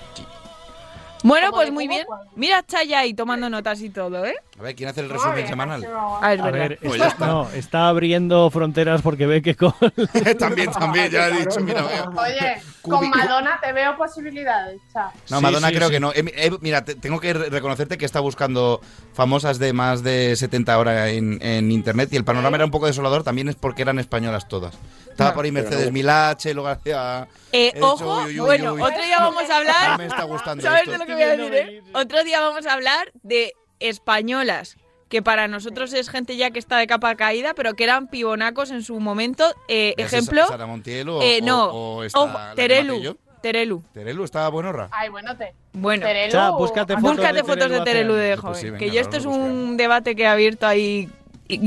Bueno, 1.22 1.48
Como 1.50 1.58
pues 1.62 1.72
muy 1.72 1.86
bien. 1.88 2.04
Mira 2.36 2.62
Chaya 2.66 3.00
ahí 3.00 3.14
tomando 3.14 3.48
notas 3.48 3.80
y 3.80 3.90
todo, 3.90 4.24
¿eh? 4.24 4.34
A 4.58 4.62
ver, 4.62 4.74
¿quién 4.74 4.88
hace 4.88 5.00
el 5.02 5.08
resumen 5.10 5.46
semanal? 5.46 5.86
Ah, 6.20 6.34
es 6.34 6.40
A 6.40 6.44
verdad. 6.44 6.68
ver, 6.70 6.78
Pues 6.80 6.94
está, 6.94 7.04
ya 7.04 7.08
está. 7.12 7.26
no, 7.26 7.50
está 7.52 7.88
abriendo 7.88 8.50
fronteras 8.50 9.02
porque 9.02 9.26
ve 9.26 9.40
que 9.42 9.54
con... 9.54 9.72
también, 10.38 10.70
también, 10.72 11.10
ya 11.10 11.28
he 11.28 11.32
dicho, 11.32 11.60
mira, 11.60 11.82
veo. 11.82 12.10
Oye, 12.16 12.60
Cubi- 12.82 12.98
con 12.98 13.10
Madonna 13.10 13.58
te 13.62 13.72
veo 13.72 13.96
posibilidades, 13.96 14.80
chao. 14.92 15.10
No, 15.30 15.36
Sí, 15.38 15.42
Madonna 15.42 15.68
sí, 15.68 15.74
creo 15.74 15.88
sí. 15.88 15.94
que 15.94 16.00
no. 16.00 16.12
Eh, 16.12 16.24
eh, 16.34 16.50
mira, 16.60 16.84
te- 16.84 16.94
tengo 16.96 17.20
que 17.20 17.32
re- 17.32 17.50
reconocerte 17.50 17.98
que 17.98 18.04
está 18.04 18.20
buscando 18.20 18.80
famosas 19.14 19.58
de 19.58 19.72
más 19.72 20.02
de 20.02 20.34
70 20.36 20.78
horas 20.78 21.08
en, 21.10 21.38
en 21.42 21.70
internet 21.70 22.08
y 22.12 22.16
el 22.16 22.24
panorama 22.24 22.56
era 22.56 22.64
un 22.64 22.70
poco 22.72 22.86
desolador, 22.86 23.22
también 23.22 23.48
es 23.48 23.56
porque 23.56 23.82
eran 23.82 23.98
españolas 23.98 24.48
todas. 24.48 24.74
Estaba 25.22 25.34
por 25.34 25.44
ahí 25.44 25.52
Mercedes 25.52 25.86
no. 25.86 25.92
Milache, 25.92 26.54
luego 26.54 26.68
hacía... 26.68 27.26
Eh, 27.52 27.72
dicho, 27.74 27.86
ojo, 27.86 28.16
uy, 28.18 28.24
uy, 28.24 28.40
uy, 28.40 28.46
bueno, 28.46 28.72
uy. 28.74 28.82
otro 28.82 29.02
día 29.02 29.18
vamos 29.20 29.48
a 29.50 29.56
hablar. 29.56 29.90
No 29.92 29.98
me 29.98 30.06
está 30.06 30.22
gustando 30.24 30.62
¿Sabes 30.62 30.80
esto. 30.82 30.92
de 30.92 30.98
lo 30.98 31.06
que 31.06 31.12
voy 31.14 31.22
a 31.22 31.28
decir, 31.36 31.54
eh? 31.54 31.82
Otro 31.94 32.24
día 32.24 32.40
vamos 32.40 32.66
a 32.66 32.72
hablar 32.72 33.10
de 33.22 33.52
españolas 33.80 34.76
que 35.08 35.20
para 35.22 35.46
nosotros 35.46 35.92
es 35.92 36.08
gente 36.08 36.36
ya 36.36 36.50
que 36.50 36.58
está 36.58 36.78
de 36.78 36.86
capa 36.86 37.14
caída, 37.16 37.52
pero 37.54 37.74
que 37.74 37.84
eran 37.84 38.08
pibonacos 38.08 38.70
en 38.70 38.82
su 38.82 38.98
momento. 38.98 39.44
Eh, 39.68 39.92
¿Es 39.98 40.12
ejemplo, 40.12 40.46
Sara 40.48 40.64
Montiel 40.66 41.08
o, 41.10 41.20
eh, 41.22 41.40
no, 41.42 41.66
o- 41.66 41.96
o 41.98 42.04
esta, 42.04 42.18
ojo, 42.18 42.38
Terelu? 42.56 43.18
Terelu. 43.42 43.82
Terelu 43.92 44.24
estaba 44.24 44.48
buenorra. 44.48 44.88
Ay, 44.92 45.08
bueno, 45.10 45.36
te. 45.36 45.52
Bueno, 45.72 46.06
Terelu. 46.06 46.32
Cha, 46.32 46.50
búscate 46.50 46.94
fotos 46.94 47.10
búscate 47.10 47.34
de 47.34 47.40
fotos 47.42 47.56
Terelu 47.58 47.74
de 47.78 47.84
Terelu 47.84 48.14
de 48.14 48.26
años. 48.30 48.40
joven. 48.40 48.52
Pues 48.52 48.60
sí, 48.60 48.66
venga, 48.70 48.78
que 48.78 48.90
yo 48.90 49.00
esto 49.00 49.16
es 49.18 49.26
un 49.26 49.76
debate 49.76 50.14
que 50.16 50.22
he 50.22 50.26
abierto 50.28 50.66
ahí 50.66 51.10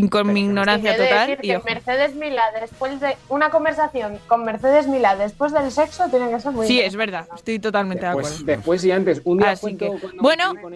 con 0.10 0.34
mi 0.34 0.42
ignorancia 0.42 0.94
Sí, 0.94 0.98
total. 1.02 1.28
decir 1.28 1.46
Y 1.46 1.48
que. 1.50 1.60
Mercedes 1.66 2.16
Milá, 2.16 2.44
después 2.60 3.00
de 3.00 3.18
una 3.30 3.50
conversación 3.50 4.20
con 4.28 4.44
Mercedes 4.46 4.88
Milá 4.88 5.16
después 5.16 5.52
del 5.54 5.72
sexo, 5.72 6.08
tiene 6.10 6.30
que 6.30 6.40
ser 6.40 6.52
muy 6.52 6.68
Sí, 6.68 6.80
es 6.80 6.96
verdad, 6.96 7.28
estoy 7.36 7.60
totalmente 7.60 8.04
de 8.06 8.10
acuerdo. 8.12 8.30
Después, 8.30 8.46
después 8.46 8.86
y 8.86 8.92
antes. 8.92 9.22
Un 9.26 9.38
día 9.40 9.52
Así 9.52 9.62
cuento 9.62 9.92
que- 9.94 10.00
cuando 10.00 10.22
bueno. 10.22 10.54
con. 10.62 10.74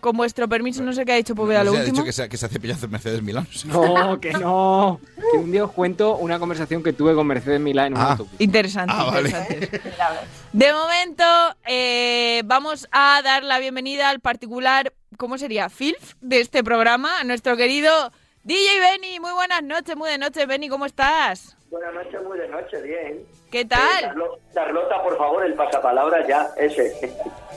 Con 0.00 0.16
vuestro 0.16 0.48
permiso, 0.48 0.82
no 0.82 0.92
sé 0.92 1.04
qué 1.04 1.12
ha 1.12 1.16
dicho 1.16 1.34
Poveda 1.34 1.58
No 1.60 1.64
lo 1.64 1.70
sé, 1.72 1.76
ha 1.76 1.80
último. 1.80 1.94
dicho 1.96 2.04
que 2.04 2.12
se, 2.12 2.28
que 2.28 2.36
se 2.36 2.46
hace 2.46 2.60
pillazo 2.60 2.86
en 2.86 2.92
Mercedes 2.92 3.22
Milán. 3.22 3.46
No, 3.66 4.20
que 4.20 4.32
no. 4.32 5.00
Que 5.32 5.36
un 5.38 5.50
día 5.50 5.64
os 5.64 5.72
cuento 5.72 6.16
una 6.16 6.38
conversación 6.38 6.82
que 6.82 6.92
tuve 6.92 7.14
con 7.14 7.26
Mercedes 7.26 7.60
Milá 7.60 7.86
en 7.86 7.94
un 7.94 8.00
Ah. 8.00 8.10
autobús. 8.12 8.32
Interesante, 8.38 8.94
Ah, 8.96 9.04
vale. 9.10 9.28
interesante. 9.30 9.80
De 10.52 10.72
momento, 10.72 11.24
eh, 11.66 12.42
vamos 12.44 12.86
a 12.92 13.20
dar 13.24 13.42
la 13.42 13.58
bienvenida 13.58 14.08
al 14.08 14.20
particular, 14.20 14.92
¿cómo 15.16 15.36
sería? 15.36 15.68
Filf 15.68 16.14
de 16.20 16.40
este 16.40 16.62
programa, 16.62 17.18
a 17.20 17.24
nuestro 17.24 17.56
querido 17.56 18.12
DJ 18.44 18.78
Benny. 18.80 19.18
Muy 19.20 19.32
buenas 19.32 19.62
noches, 19.64 19.96
muy 19.96 20.08
de 20.10 20.18
noche, 20.18 20.46
Benny, 20.46 20.68
¿cómo 20.68 20.86
estás? 20.86 21.56
Buenas 21.70 21.92
noches, 21.92 22.20
muy 22.26 22.38
de 22.38 22.48
noche, 22.48 22.80
bien. 22.82 23.24
¿Qué 23.50 23.64
tal? 23.64 24.02
Carlo- 24.02 24.38
Carlota, 24.54 25.02
por 25.02 25.16
favor, 25.16 25.44
el 25.46 25.54
pasapalabra 25.54 26.26
ya, 26.28 26.48
ese. 26.58 26.98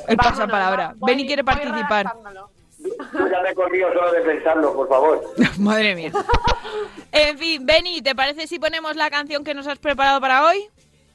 El 0.08 0.16
Vámonos, 0.16 0.40
pasapalabra. 0.40 0.94
voy- 0.98 1.12
Benny 1.12 1.28
quiere 1.28 1.44
participar. 1.44 2.14
Tú 3.12 3.28
ya 3.30 3.42
me 3.42 3.50
he 3.50 3.54
corrido 3.54 3.90
solo 3.94 4.12
de 4.12 4.22
pensarlo, 4.22 4.74
por 4.74 4.88
favor. 4.90 5.22
Madre 5.60 5.94
mía. 5.96 6.12
En 7.12 7.38
fin, 7.38 7.66
Benny, 7.66 8.02
¿te 8.02 8.16
parece 8.16 8.48
si 8.48 8.58
ponemos 8.58 8.96
la 8.96 9.10
canción 9.10 9.44
que 9.44 9.54
nos 9.54 9.68
has 9.68 9.78
preparado 9.80 10.20
para 10.22 10.46
hoy? 10.46 10.68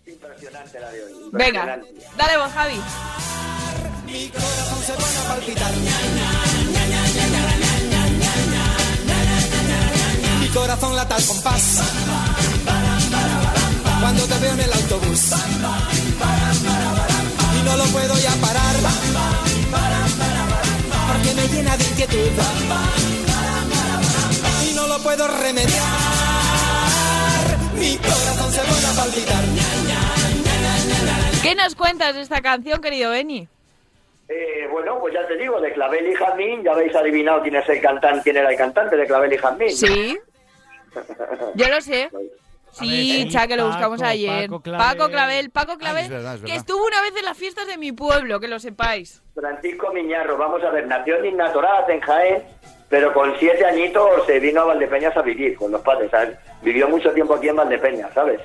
Impresionante 0.06 0.78
la 0.78 0.90
de 0.92 1.02
hoy. 1.04 1.12
Venga, 1.32 1.80
dale 2.16 2.36
vos, 2.38 2.52
Javi. 2.52 2.80
Mi 4.06 4.28
corazón 4.28 4.78
se 4.82 4.92
pone 4.92 5.18
a 5.18 5.28
palpitar. 5.34 5.72
Mi 10.40 10.48
corazón 10.48 10.94
lata 10.94 11.16
al 11.16 11.24
compás. 11.26 11.82
Cuando 14.00 14.24
te 14.24 14.38
veo 14.38 14.52
en 14.52 14.60
el 14.60 14.72
autobús. 14.72 15.32
Y 17.54 17.64
no 17.64 17.76
lo 17.76 17.84
puedo 17.84 18.14
ya 18.18 18.30
parar. 18.40 18.76
Porque 21.08 21.34
me 21.34 21.48
llena 21.48 21.76
de 21.76 21.84
inquietud. 21.84 22.30
Y 24.68 24.74
no 24.74 24.86
lo 24.86 24.98
puedo 24.98 25.26
remediar. 25.28 25.82
Mi 27.74 27.96
corazón 27.96 28.52
se 28.52 28.60
pone 28.60 28.86
a 28.86 28.92
palpitar. 28.96 29.44
¿Qué 31.42 31.54
nos 31.54 31.74
cuentas 31.74 32.14
de 32.14 32.22
esta 32.22 32.40
canción, 32.40 32.80
querido 32.80 33.10
Benny? 33.10 33.48
Eh, 34.28 34.66
bueno, 34.70 34.98
pues 35.00 35.14
ya 35.14 35.26
te 35.28 35.36
digo, 35.36 35.60
de 35.60 35.72
Clavel 35.72 36.10
y 36.10 36.14
Jazmín, 36.14 36.64
ya 36.64 36.72
habéis 36.72 36.94
adivinado 36.96 37.42
quién 37.42 37.54
es 37.54 37.68
el 37.68 37.80
cantante, 37.80 38.22
quién 38.24 38.36
era 38.36 38.50
el 38.50 38.56
cantante 38.56 38.96
de 38.96 39.06
Clavel 39.06 39.32
y 39.32 39.38
Jazmín. 39.38 39.70
Sí, 39.70 40.18
yo 41.54 41.68
lo 41.68 41.80
sé. 41.80 42.10
Sí, 42.78 43.28
cha, 43.30 43.46
que 43.46 43.56
lo 43.56 43.64
Paco, 43.64 43.72
buscamos 43.76 44.02
ayer. 44.02 44.48
Paco 44.48 44.60
Clavel. 44.60 44.86
Paco 44.98 45.10
Clavel, 45.10 45.50
Paco 45.50 45.72
Ah, 45.72 45.78
Clavel, 45.78 46.04
es 46.04 46.10
verdad, 46.10 46.34
es 46.36 46.42
que 46.42 46.54
estuvo 46.54 46.84
una 46.86 47.00
vez 47.02 47.12
en 47.18 47.24
las 47.24 47.36
fiestas 47.36 47.66
de 47.66 47.76
mi 47.78 47.92
pueblo, 47.92 48.38
que 48.40 48.48
lo 48.48 48.58
sepáis. 48.58 49.22
Francisco 49.34 49.92
Miñarro, 49.92 50.36
vamos 50.36 50.62
a 50.62 50.70
ver, 50.70 50.86
nació 50.86 51.16
en 51.16 51.26
Innatorat, 51.26 51.88
en 51.90 52.00
Jaén, 52.00 52.42
pero 52.88 53.12
con 53.12 53.34
siete 53.38 53.64
añitos 53.64 54.24
se 54.26 54.38
vino 54.40 54.60
a 54.62 54.64
Valdepeñas 54.66 55.16
a 55.16 55.22
vivir 55.22 55.56
con 55.56 55.72
los 55.72 55.80
padres, 55.80 56.10
¿sabes? 56.10 56.36
Vivió 56.62 56.88
mucho 56.88 57.10
tiempo 57.12 57.34
aquí 57.34 57.48
en 57.48 57.56
Valdepeñas, 57.56 58.12
¿sabes? 58.14 58.40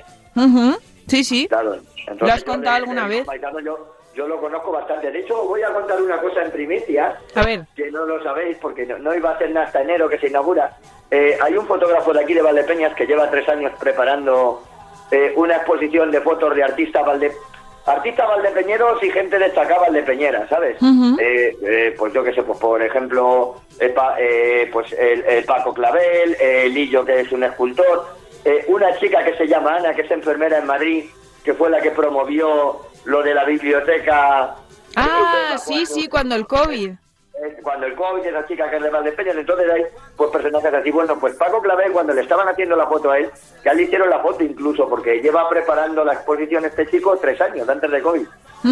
Sí, 1.06 1.24
sí. 1.24 1.46
Claro. 1.48 1.74
Entonces, 1.74 2.28
¿Lo 2.28 2.32
has 2.34 2.44
contado 2.44 2.76
de- 2.76 2.82
alguna 2.82 3.06
vez? 3.06 3.24
paisano 3.24 3.60
Yo, 3.60 3.96
yo 4.14 4.26
lo 4.26 4.40
conozco 4.40 4.72
bastante. 4.72 5.10
De 5.10 5.20
hecho, 5.20 5.44
voy 5.44 5.62
a 5.62 5.72
contar 5.72 6.00
una 6.00 6.20
cosa 6.20 6.42
en 6.42 6.50
primicia, 6.50 7.18
A 7.34 7.42
ver, 7.44 7.66
que 7.76 7.90
no 7.90 8.04
lo 8.06 8.22
sabéis 8.22 8.56
porque 8.60 8.84
no, 8.86 8.98
no 8.98 9.14
iba 9.14 9.30
a 9.30 9.38
ser 9.38 9.50
nada 9.50 9.66
hasta 9.66 9.82
enero 9.82 10.08
que 10.08 10.18
se 10.18 10.28
inaugura. 10.28 10.76
Eh, 11.14 11.36
hay 11.42 11.56
un 11.58 11.66
fotógrafo 11.66 12.12
de 12.14 12.22
aquí 12.24 12.32
de 12.32 12.40
Valdepeñas 12.40 12.94
que 12.94 13.04
lleva 13.06 13.30
tres 13.30 13.46
años 13.48 13.70
preparando 13.78 14.62
eh, 15.10 15.34
una 15.36 15.56
exposición 15.56 16.10
de 16.10 16.22
fotos 16.22 16.54
de 16.56 16.64
artistas 16.64 17.04
valde 17.04 17.30
artistas 17.84 18.28
valdepeñeros 18.28 19.02
y 19.02 19.10
gente 19.10 19.38
destacada 19.38 19.80
valdepeñera, 19.82 20.48
¿sabes? 20.48 20.80
Ujú. 20.80 21.18
Eh, 21.20 21.56
eh, 21.66 21.94
pues 21.98 22.12
yo 22.14 22.22
qué 22.24 22.32
sé, 22.32 22.42
pues 22.44 22.58
por 22.58 22.80
ejemplo, 22.80 23.56
el 23.78 23.92
Pa- 23.92 24.14
eh, 24.18 24.70
pues 24.72 24.90
el, 24.92 25.22
el 25.24 25.44
Paco 25.44 25.74
Clavel, 25.74 26.36
el 26.40 26.72
Lillo, 26.72 27.04
que 27.04 27.20
es 27.20 27.30
un 27.32 27.42
escultor, 27.44 28.06
eh, 28.44 28.64
una 28.68 28.96
chica 28.98 29.22
que 29.24 29.36
se 29.36 29.46
llama 29.48 29.74
Ana, 29.76 29.94
que 29.94 30.02
es 30.02 30.10
enfermera 30.12 30.58
en 30.58 30.66
Madrid, 30.66 31.06
que 31.44 31.52
fue 31.54 31.68
la 31.70 31.80
que 31.82 31.90
promovió 31.90 32.80
lo 33.04 33.22
de 33.22 33.34
la 33.34 33.44
biblioteca. 33.44 34.54
ah, 34.96 35.56
sí, 35.58 35.84
sí, 35.84 36.06
cuando 36.08 36.36
el 36.36 36.46
COVID. 36.46 36.92
Eh, 37.42 37.56
Cuando 37.62 37.86
el 37.86 37.94
COVID, 37.94 38.24
esa 38.24 38.46
chica 38.46 38.70
que 38.70 38.76
es 38.76 38.82
de 38.82 38.90
Valdepeñas, 38.90 39.36
entonces 39.36 39.70
hay 39.70 39.82
pues 40.16 40.30
personajes 40.30 40.72
así. 40.72 40.90
Bueno, 40.90 41.18
pues 41.18 41.34
Paco 41.34 41.60
Clavel, 41.60 41.92
cuando 41.92 42.12
le 42.12 42.20
estaban 42.20 42.48
haciendo 42.48 42.76
la 42.76 42.86
foto 42.86 43.10
a 43.10 43.18
él, 43.18 43.30
ya 43.64 43.74
le 43.74 43.82
hicieron 43.82 44.10
la 44.10 44.20
foto 44.20 44.44
incluso, 44.44 44.88
porque 44.88 45.20
lleva 45.20 45.48
preparando 45.48 46.04
la 46.04 46.14
exposición 46.14 46.64
este 46.64 46.86
chico 46.86 47.16
tres 47.16 47.40
años 47.40 47.68
antes 47.68 47.90
de 47.90 48.02
COVID. 48.02 48.26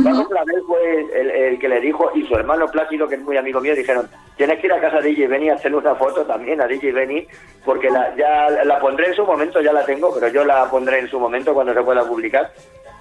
Paco 0.05 0.29
Clavel 0.29 0.63
fue 0.69 1.01
el, 1.21 1.31
el 1.31 1.59
que 1.59 1.69
le 1.69 1.81
dijo, 1.81 2.13
y 2.15 2.25
su 2.27 2.37
hermano 2.37 2.69
Plácido, 2.69 3.09
que 3.09 3.17
es 3.17 3.21
muy 3.23 3.37
amigo 3.37 3.61
mío, 3.61 3.75
dijeron, 3.75 4.09
tienes 4.37 4.61
que 4.61 4.69
ir 4.69 4.73
a 4.73 4.81
casa 4.81 5.01
de 5.01 5.09
DJ 5.09 5.27
Benny 5.27 5.51
a 5.51 5.55
hacerle 5.55 5.79
una 5.79 5.97
foto 5.97 6.25
también 6.25 6.61
a 6.61 6.69
DJ 6.69 6.93
Benny, 6.93 7.27
porque 7.65 7.91
la, 7.91 8.15
ya 8.15 8.49
la 8.65 8.79
pondré 8.79 9.09
en 9.09 9.15
su 9.15 9.25
momento, 9.25 9.61
ya 9.61 9.73
la 9.73 9.85
tengo, 9.85 10.15
pero 10.15 10.29
yo 10.29 10.45
la 10.45 10.71
pondré 10.71 11.01
en 11.01 11.09
su 11.09 11.19
momento 11.19 11.53
cuando 11.55 11.75
se 11.75 11.83
pueda 11.83 12.05
publicar. 12.05 12.53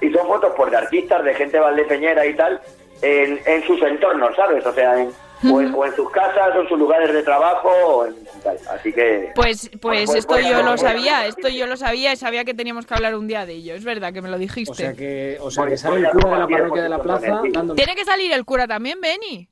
Y 0.02 0.12
son 0.12 0.26
fotos 0.26 0.54
por 0.56 0.72
de 0.72 0.78
artistas, 0.78 1.24
de 1.24 1.36
gente 1.36 1.60
valdepeñera 1.60 2.26
y 2.26 2.34
tal, 2.34 2.60
en, 3.04 3.40
en 3.46 3.64
sus 3.64 3.80
entornos, 3.84 4.36
¿sabes? 4.36 4.66
O 4.66 4.74
sea, 4.74 5.00
en, 5.00 5.12
o, 5.44 5.62
en, 5.62 5.74
o 5.74 5.86
en 5.86 5.96
sus 5.96 6.10
casas, 6.12 6.56
o 6.56 6.62
en 6.62 6.68
sus 6.70 6.78
lugares 6.80 7.14
de 7.14 7.24
trabajo, 7.24 7.70
o 7.70 8.06
en 8.06 8.16
tal. 8.44 8.58
Así 8.72 8.92
que... 8.92 9.32
Pues, 9.36 9.70
pues 9.82 10.06
Pues, 10.06 10.16
esto 10.16 10.34
pues, 10.34 10.48
yo 10.48 10.62
lo 10.64 10.78
sabía, 10.78 11.26
esto 11.28 11.48
yo 11.50 11.68
lo 11.68 11.78
sabía 11.78 12.14
y 12.14 12.18
sabía 12.18 12.44
que 12.46 12.54
teníamos 12.54 12.86
que 12.86 12.94
hablar 12.94 13.16
un 13.16 13.28
día 13.28 13.46
de 13.46 13.54
ello. 13.54 13.76
Es 13.76 13.84
verdad 13.84 14.12
que 14.14 14.22
me 14.22 14.30
lo 14.30 14.38
dijiste. 14.38 14.72
O 14.72 14.76
sea 14.76 14.94
que, 14.94 15.38
o 15.42 15.52
sea 15.52 15.66
que 15.68 15.78
sale 15.78 16.00
el 16.00 16.10
cura 16.10 16.34
de 16.34 16.40
la 16.40 16.48
parroquia 16.48 16.84
de 16.84 16.90
la 16.90 17.02
plaza 17.02 17.42
Tiene 17.76 17.96
que 17.96 18.06
salir 18.06 18.32
el 18.32 18.46
cura 18.46 18.68
también, 18.68 19.00
Benny. 19.02 19.48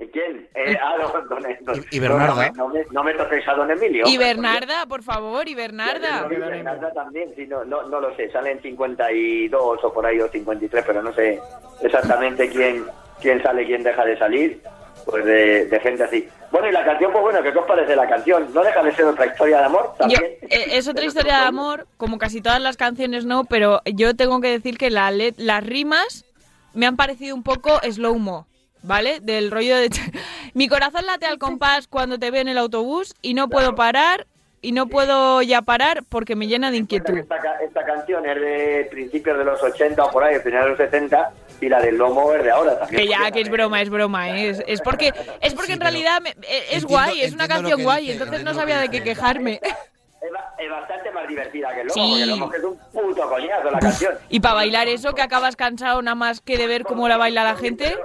¿Y 0.00 0.06
quién? 0.08 0.48
Eh, 0.54 0.76
ah, 0.80 0.94
no, 0.96 1.08
don, 1.08 1.42
don- 1.62 1.84
Y- 1.90 1.98
Bernarda. 1.98 2.50
No, 2.50 2.68
no, 2.68 2.74
me- 2.74 2.86
no 2.92 3.02
me 3.02 3.14
toquéis 3.14 3.48
a 3.48 3.54
don 3.54 3.68
Emilio. 3.68 4.04
Y 4.06 4.16
Bernarda, 4.16 4.86
por 4.86 5.02
favor, 5.02 5.48
y 5.48 5.54
porque- 5.54 5.62
Bernarda. 5.62 6.28
Y 6.30 6.36
Bernarda 6.36 6.92
también, 6.92 7.32
sí, 7.34 7.48
no, 7.48 7.64
no, 7.64 7.82
no 7.88 8.00
lo 8.00 8.14
sé, 8.14 8.30
salen 8.30 8.60
52 8.62 9.82
o 9.82 9.92
por 9.92 10.06
ahí 10.06 10.20
o 10.20 10.28
53, 10.28 10.84
pero 10.86 11.02
no 11.02 11.12
sé 11.12 11.40
exactamente 11.82 12.48
quién, 12.48 12.84
quién 13.20 13.42
sale, 13.42 13.66
quién 13.66 13.82
deja 13.82 14.04
de 14.04 14.16
salir, 14.18 14.62
pues 15.10 15.24
de, 15.24 15.64
de 15.66 15.80
gente 15.80 16.02
así. 16.04 16.28
Bueno, 16.52 16.68
y 16.68 16.72
la 16.72 16.84
canción, 16.84 17.10
pues 17.12 17.22
bueno, 17.22 17.42
¿qué 17.42 17.48
os 17.48 17.66
parece 17.66 17.96
la 17.96 18.06
canción? 18.06 18.52
¿No 18.52 18.62
deja 18.62 18.82
de 18.82 18.94
ser 18.94 19.06
otra 19.06 19.24
historia 19.26 19.58
de 19.58 19.64
amor 19.64 19.92
Yo, 19.92 19.96
también? 19.96 20.22
eh, 20.42 20.64
es 20.72 20.86
otra 20.86 21.04
historia 21.04 21.38
de 21.40 21.44
amor, 21.46 21.86
como 21.96 22.18
casi 22.18 22.42
todas 22.42 22.60
las 22.60 22.76
canciones 22.76 23.24
no, 23.24 23.44
pero 23.44 23.80
yo 23.86 24.14
tengo 24.14 24.40
que 24.42 24.50
decir 24.50 24.76
que 24.76 24.90
la 24.90 25.10
let- 25.10 25.38
las 25.38 25.64
rimas 25.64 26.26
me 26.74 26.86
han 26.86 26.96
parecido 26.96 27.34
un 27.34 27.42
poco 27.42 27.80
slow-mo. 27.82 28.46
¿vale? 28.80 29.18
Del 29.20 29.50
rollo 29.50 29.76
de... 29.76 29.90
Mi 30.54 30.68
corazón 30.68 31.04
late 31.04 31.26
al 31.26 31.38
compás 31.38 31.88
cuando 31.88 32.16
te 32.20 32.30
veo 32.30 32.42
en 32.42 32.48
el 32.48 32.58
autobús 32.58 33.12
y 33.22 33.34
no 33.34 33.48
puedo 33.48 33.74
parar 33.74 34.27
y 34.60 34.72
no 34.72 34.86
puedo 34.88 35.40
ya 35.42 35.62
parar 35.62 36.02
porque 36.08 36.34
me 36.36 36.46
llena 36.46 36.70
de 36.70 36.78
inquietud. 36.78 37.16
Esta, 37.18 37.38
ca- 37.38 37.56
esta 37.64 37.84
canción 37.84 38.26
es 38.26 38.40
de 38.40 38.88
principios 38.90 39.38
de 39.38 39.44
los 39.44 39.62
80 39.62 40.04
o 40.04 40.10
por 40.10 40.24
ahí, 40.24 40.38
finales 40.40 40.64
de 40.64 40.70
los 40.70 40.78
70, 40.78 41.30
y 41.60 41.68
la 41.68 41.80
del 41.80 41.96
lomo 41.96 42.32
es 42.32 42.42
de 42.42 42.50
ahora 42.50 42.78
también. 42.78 43.02
Que 43.02 43.08
ya, 43.08 43.30
que 43.30 43.40
es 43.40 43.48
broma, 43.50 43.80
es 43.82 43.90
broma, 43.90 44.30
¿eh? 44.30 44.50
es, 44.50 44.62
es 44.66 44.80
porque 44.80 45.12
es 45.40 45.54
porque 45.54 45.72
en 45.74 45.80
realidad 45.80 46.20
me- 46.20 46.30
eh, 46.30 46.64
es 46.72 46.84
guay, 46.84 47.20
es 47.20 47.32
una 47.34 47.48
canción 47.48 47.82
guay, 47.82 48.02
dice, 48.06 48.14
entonces 48.22 48.44
no 48.44 48.54
sabía 48.54 48.78
de 48.80 48.88
qué 48.88 49.02
quejarme. 49.02 49.60
Es 50.58 50.68
bastante 50.70 51.12
más 51.12 51.28
divertida 51.28 51.72
que 51.72 51.82
el 51.82 51.86
lomo, 51.86 51.94
Sí. 51.94 52.08
porque 52.10 52.22
el 52.24 52.30
lomo 52.30 52.52
es 52.54 52.64
un 52.64 52.78
puto 52.92 53.28
coñazo 53.28 53.70
la 53.70 53.78
canción. 53.78 54.14
Y 54.28 54.40
para 54.40 54.54
bailar 54.56 54.88
eso, 54.88 55.14
que 55.14 55.22
acabas 55.22 55.54
cansado 55.54 56.02
nada 56.02 56.16
más 56.16 56.40
que 56.40 56.58
de 56.58 56.66
ver 56.66 56.82
cómo 56.82 57.08
la 57.08 57.16
baila 57.16 57.44
la 57.44 57.54
gente. 57.56 57.96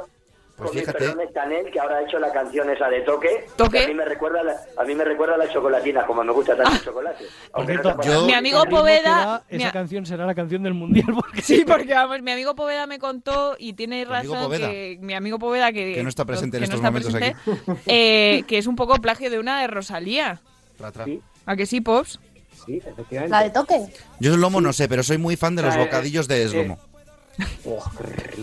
Pues 0.56 0.70
fíjate. 0.72 1.06
Chanel, 1.34 1.72
que 1.72 1.80
ahora 1.80 1.98
ha 1.98 2.02
hecho 2.04 2.20
la 2.20 2.32
canción 2.32 2.70
esa 2.70 2.88
de 2.88 3.02
Toque. 3.02 3.46
¿Toque? 3.56 3.80
que 3.80 3.84
A 3.86 3.88
mí 3.88 3.94
me 3.96 4.06
recuerda, 4.06 4.44
la- 4.44 4.56
a 4.78 4.84
mí 4.86 4.94
me 4.94 5.04
recuerda 5.04 5.34
a 5.34 5.38
las 5.40 5.52
chocolatinas, 5.52 6.06
como 6.06 6.24
me 6.24 6.32
gusta 6.32 6.56
tanto 6.56 6.72
el 6.74 6.82
chocolate. 6.84 7.26
No 7.58 7.66
cierto, 7.66 7.90
sepa- 7.90 8.26
Mi 8.28 8.34
amigo 8.34 8.64
Poveda- 8.66 9.44
mi 9.50 9.58
esa 9.58 9.70
a- 9.70 9.72
canción 9.72 10.06
será 10.06 10.28
la 10.28 10.36
canción 10.36 10.62
del 10.62 10.76
mundial. 10.76 11.08
Porque 11.16 11.42
Sí, 11.42 11.64
porque 11.66 11.94
vamos, 11.94 12.22
mi 12.22 12.32
amigo 12.32 12.56
Poveda 12.56 12.86
me 12.86 13.00
contó 13.00 13.56
y 13.58 13.74
tiene 13.74 14.06
¿Tu 14.06 14.14
amigo 14.14 14.34
razón 14.36 14.46
Poveda? 14.48 14.70
que 14.70 14.98
mi 15.02 15.16
amigo 15.16 15.40
Poveda 15.40 15.72
que, 15.74 15.94
Que 15.96 16.04
no 16.04 16.10
está 16.10 16.24
presente 16.24 16.58
en 16.58 16.62
que 16.62 16.66
estos 16.66 16.82
no 16.82 16.88
está 16.88 16.92
momentos 16.92 17.36
presente, 17.46 17.82
eh, 17.88 18.44
que 18.48 18.60
es 18.60 18.68
un 18.68 18.76
poco 18.76 18.96
plagio 19.02 19.32
de 19.32 19.40
una 19.40 19.60
de 19.62 19.68
Rosalía. 19.68 20.40
Tra, 20.78 20.92
tra. 20.92 21.06
¿A 21.48 21.56
que 21.56 21.66
sí, 21.66 21.82
Pops? 21.82 22.20
Sí, 22.66 22.78
efectivamente. 22.78 23.30
La 23.36 23.44
de 23.44 23.50
toque. 23.50 23.88
Yo 24.20 24.36
el 24.36 24.40
lomo 24.40 24.62
no 24.62 24.72
sé, 24.72 24.88
pero 24.88 25.02
soy 25.04 25.18
muy 25.18 25.36
fan 25.36 25.56
de 25.56 25.64
los 25.64 25.74
Ah, 25.76 25.82
eh, 25.82 25.84
bocadillos 25.86 26.28
de 26.28 26.44
eslomo. 26.44 26.78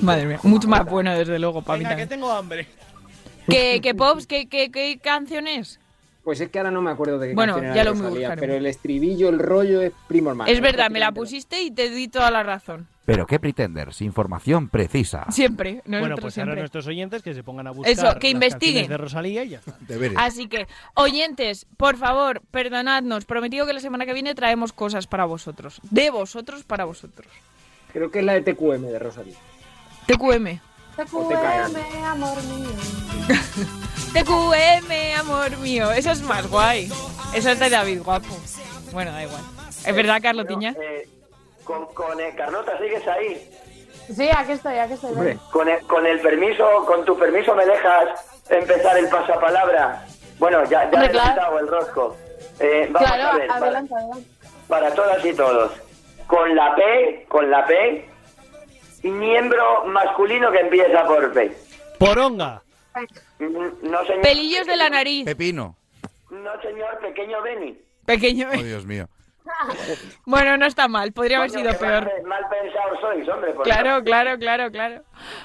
Madre 0.03 0.27
mía, 0.27 0.41
mucho 0.43 0.69
más 0.69 0.85
bueno 0.85 1.17
desde 1.17 1.39
luego 1.39 1.63
para 1.63 1.79
mí 1.79 1.85
Venga, 1.85 1.97
que 1.97 2.07
tengo 2.07 2.31
hambre. 2.31 2.67
¿Qué, 3.49 3.81
qué 3.83 3.95
Pops? 3.95 4.27
¿Qué, 4.27 4.49
qué, 4.49 4.71
qué 4.71 4.99
canción 5.03 5.47
es? 5.49 5.79
Pues 6.23 6.41
es 6.41 6.51
que 6.51 6.59
ahora 6.59 6.71
no 6.71 6.83
me 6.83 6.91
acuerdo 6.91 7.19
de 7.19 7.29
qué 7.29 7.35
Bueno, 7.35 7.55
canción 7.55 7.75
ya 7.75 7.81
era 7.81 7.91
lo 7.91 7.97
me 7.97 8.03
Rosalía, 8.03 8.29
buscaré. 8.29 8.41
pero 8.41 8.55
el 8.55 8.67
estribillo, 8.67 9.29
el 9.31 9.39
rollo 9.39 9.81
es 9.81 9.93
primo 10.07 10.31
hermano. 10.31 10.51
Es 10.51 10.61
verdad, 10.61 10.91
me 10.91 11.01
la 11.01 11.13
pusiste 11.13 11.63
y 11.63 11.71
te 11.71 11.89
di 11.91 12.09
toda 12.09 12.31
la 12.31 12.43
razón. 12.43 12.87
Pero 13.07 13.27
qué 13.27 13.41
pretenders, 13.41 14.03
información 14.03 14.69
precisa. 14.69 15.27
Siempre. 15.31 15.81
Bueno, 15.87 16.01
nosotros 16.09 16.21
pues 16.21 16.35
siempre. 16.35 16.53
ahora 16.53 16.61
nuestros 16.61 16.87
oyentes 16.87 17.23
que 17.23 17.35
se 17.35 17.43
pongan 17.43 17.67
a 17.67 17.71
buscar 17.73 17.91
Eso, 17.93 18.19
que 18.21 18.29
las 18.29 18.35
investiguen. 18.35 18.87
de 18.87 18.97
Rosalía 18.99 19.43
y 19.45 19.49
ya 19.49 19.59
está. 19.59 19.77
Así 20.17 20.47
que, 20.47 20.69
oyentes, 20.95 21.67
por 21.77 21.97
favor, 21.97 22.43
perdonadnos. 22.53 23.25
Prometido 23.25 23.67
que 23.67 23.73
la 23.73 23.81
semana 23.81 24.07
que 24.07 24.13
viene 24.13 24.35
traemos 24.35 24.73
cosas 24.73 25.07
para 25.09 25.25
vosotros. 25.25 25.81
De 25.91 26.11
vosotros 26.11 26.63
para 26.63 26.85
vosotros. 26.85 27.27
Creo 27.93 28.11
que 28.11 28.21
es 28.21 28.25
la 28.25 28.35
de 28.35 28.43
TQM 28.43 28.83
de 28.83 28.99
Rosalía. 28.99 29.37
TQM. 30.07 30.61
TQM, 30.97 32.05
amor 32.05 32.43
mío. 32.45 32.69
TQM, 34.13 35.21
amor 35.21 35.57
mío. 35.59 35.93
Eso 35.93 36.11
es 36.11 36.23
más 36.23 36.49
guay. 36.49 36.91
Eso 37.35 37.51
es 37.51 37.59
de 37.59 37.71
David 37.71 38.03
Guapo. 38.03 38.37
Bueno, 38.93 39.13
da 39.13 39.23
igual. 39.23 39.43
¿Es 39.87 39.95
verdad, 39.95 40.21
Carlotiña? 40.23 40.75
Eh, 40.81 41.09
con, 41.65 41.87
con 41.95 42.19
eh, 42.21 42.35
Carlota, 42.37 42.77
¿sigues 42.79 43.07
ahí? 43.07 43.51
Sí, 44.15 44.29
aquí 44.37 44.53
estoy, 44.53 44.77
aquí 44.79 44.95
estoy. 44.95 45.13
Con 45.53 45.69
el, 45.69 45.81
con 45.87 46.07
el 46.07 46.21
permiso, 46.21 46.85
con 46.87 47.05
tu 47.05 47.17
permiso, 47.17 47.55
¿me 47.55 47.65
dejas 47.65 48.09
empezar 48.49 48.99
el 48.99 49.09
pasapalabra? 49.09 50.05
Bueno, 50.39 50.65
ya, 50.65 50.83
ya 50.83 50.85
Hombre, 50.91 51.07
he 51.07 51.11
claro. 51.11 51.31
quitado 51.35 51.59
el 51.61 51.69
rosco. 51.69 52.17
Eh, 52.59 52.89
vamos 52.91 53.09
Claro, 53.09 53.29
a 53.31 53.35
ver, 53.39 53.47
para- 53.47 53.61
adelante, 53.61 53.95
adelante. 53.95 54.29
para 54.69 54.95
todas 54.95 55.25
y 55.25 55.33
todos. 55.33 55.73
Con 56.31 56.55
la 56.55 56.75
P, 56.77 57.25
con 57.29 57.51
la 57.51 57.67
P, 57.67 58.05
miembro 59.03 59.85
masculino 59.87 60.53
que 60.53 60.61
empieza 60.61 61.05
por 61.05 61.33
P. 61.33 61.53
Poronga. 61.99 62.63
Mm, 63.41 63.47
No, 63.83 64.05
señor. 64.07 64.23
Pelillos 64.23 64.65
de 64.67 64.77
la 64.77 64.89
nariz. 64.91 65.25
Pepino. 65.25 65.77
No, 66.31 66.63
señor, 66.63 66.99
pequeño 67.01 67.43
Beni. 67.43 67.77
Pequeño. 68.07 68.49
Oh, 68.57 68.63
Dios 68.63 68.87
mío. 68.87 69.09
Bueno, 70.25 70.57
no 70.57 70.67
está 70.67 70.89
mal. 70.89 71.13
Podría 71.13 71.39
haber 71.39 71.51
sido 71.51 71.73
peor. 71.79 72.11
Mal, 72.25 72.45
pensados 72.49 73.01
sois, 73.01 73.29
hombre. 73.29 73.53
por 73.53 73.65
Claro, 73.65 74.03
claro, 74.05 74.39
claro, 74.39 74.71
claro. 74.71 75.03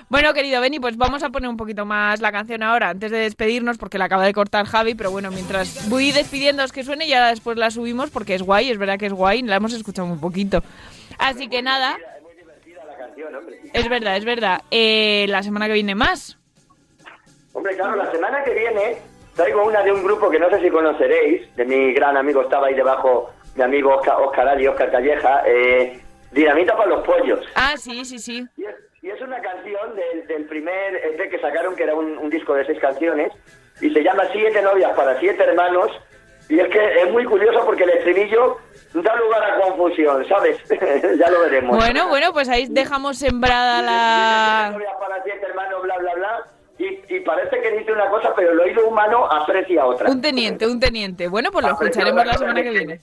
Bueno, 0.09 0.33
querido 0.33 0.61
Benny, 0.61 0.79
pues 0.79 0.97
vamos 0.97 1.23
a 1.23 1.29
poner 1.29 1.49
un 1.49 1.57
poquito 1.57 1.85
más 1.85 2.21
la 2.21 2.31
canción 2.31 2.63
ahora, 2.63 2.89
antes 2.89 3.11
de 3.11 3.17
despedirnos, 3.17 3.77
porque 3.77 3.97
la 3.97 4.05
acaba 4.05 4.25
de 4.25 4.33
cortar 4.33 4.65
Javi, 4.65 4.95
pero 4.95 5.11
bueno, 5.11 5.31
mientras 5.31 5.89
voy 5.89 6.11
despidiéndoos 6.11 6.71
que 6.71 6.83
suene, 6.83 7.07
ya 7.07 7.29
después 7.29 7.57
la 7.57 7.71
subimos, 7.71 8.11
porque 8.11 8.35
es 8.35 8.43
guay, 8.43 8.69
es 8.69 8.77
verdad 8.77 8.97
que 8.97 9.07
es 9.07 9.13
guay, 9.13 9.41
la 9.41 9.55
hemos 9.55 9.73
escuchado 9.73 10.07
muy 10.07 10.17
poquito. 10.17 10.61
Así 11.17 11.47
que 11.47 11.61
nada, 11.61 11.97
es 13.73 13.89
verdad, 13.89 14.17
es 14.17 14.25
verdad. 14.25 14.61
Eh, 14.71 15.25
la 15.29 15.43
semana 15.43 15.67
que 15.67 15.73
viene 15.73 15.95
más. 15.95 16.37
Hombre, 17.53 17.75
claro, 17.75 17.95
la 17.95 18.11
semana 18.11 18.43
que 18.43 18.53
viene 18.53 18.97
traigo 19.35 19.65
una 19.65 19.81
de 19.83 19.91
un 19.91 20.03
grupo 20.03 20.29
que 20.29 20.39
no 20.39 20.49
sé 20.49 20.61
si 20.61 20.69
conoceréis, 20.69 21.53
de 21.55 21.65
mi 21.65 21.93
gran 21.93 22.17
amigo, 22.17 22.41
estaba 22.41 22.67
ahí 22.67 22.73
debajo, 22.73 23.31
mi 23.55 23.63
amigo 23.63 23.95
Oscar, 23.95 24.17
Oscar 24.21 24.47
Ali, 24.49 24.67
Oscar 24.67 24.91
Calleja, 24.91 25.43
eh, 25.45 26.01
Dinamita 26.31 26.75
para 26.75 26.89
los 26.89 27.05
pollos. 27.05 27.39
Ah, 27.55 27.75
sí, 27.77 28.03
sí, 28.03 28.19
sí. 28.19 28.45
Y 28.57 28.65
es, 28.65 28.75
y 29.01 29.09
es 29.09 29.21
una 29.21 29.39
canción 29.41 29.95
del, 29.95 30.27
del 30.27 30.45
primer 30.45 30.95
EP 30.95 31.29
que 31.29 31.39
sacaron, 31.39 31.75
que 31.75 31.83
era 31.83 31.95
un, 31.95 32.17
un 32.17 32.29
disco 32.29 32.53
de 32.55 32.65
seis 32.65 32.79
canciones, 32.79 33.31
y 33.79 33.89
se 33.91 34.03
llama 34.03 34.23
Siete 34.33 34.61
novias 34.61 34.91
para 34.95 35.17
siete 35.19 35.43
hermanos, 35.43 35.91
y 36.49 36.59
es 36.59 36.67
que 36.67 37.01
es 37.01 37.11
muy 37.11 37.23
curioso 37.25 37.65
porque 37.65 37.83
el 37.83 37.91
estribillo 37.91 38.57
da 38.93 39.15
lugar 39.15 39.43
a 39.43 39.59
confusión, 39.61 40.25
¿sabes? 40.27 40.57
ya 40.69 41.29
lo 41.29 41.41
veremos. 41.41 41.77
Bueno, 41.77 42.07
bueno, 42.09 42.33
pues 42.33 42.49
ahí 42.49 42.67
dejamos 42.69 43.17
sembrada 43.17 43.79
Siete 43.79 43.91
la... 43.91 44.69
novias 44.73 44.93
para 44.99 45.23
siete 45.23 45.45
hermanos, 45.45 45.83
bla, 45.83 45.97
bla, 45.97 46.13
bla, 46.15 46.43
y, 46.77 47.15
y 47.15 47.19
parece 47.21 47.61
que 47.61 47.71
dice 47.71 47.91
una 47.91 48.07
cosa, 48.09 48.33
pero 48.35 48.51
el 48.51 48.59
oído 48.59 48.87
humano 48.87 49.25
aprecia 49.31 49.85
otra. 49.85 50.09
Un 50.09 50.21
teniente, 50.21 50.67
un 50.67 50.79
teniente. 50.79 51.27
Bueno, 51.27 51.49
pues 51.51 51.65
lo 51.65 51.71
Aprecia 51.73 52.01
escucharemos 52.03 52.25
la 52.25 52.33
semana 52.33 52.61
que 52.63 52.71
que- 52.71 52.77
viene. 52.79 53.01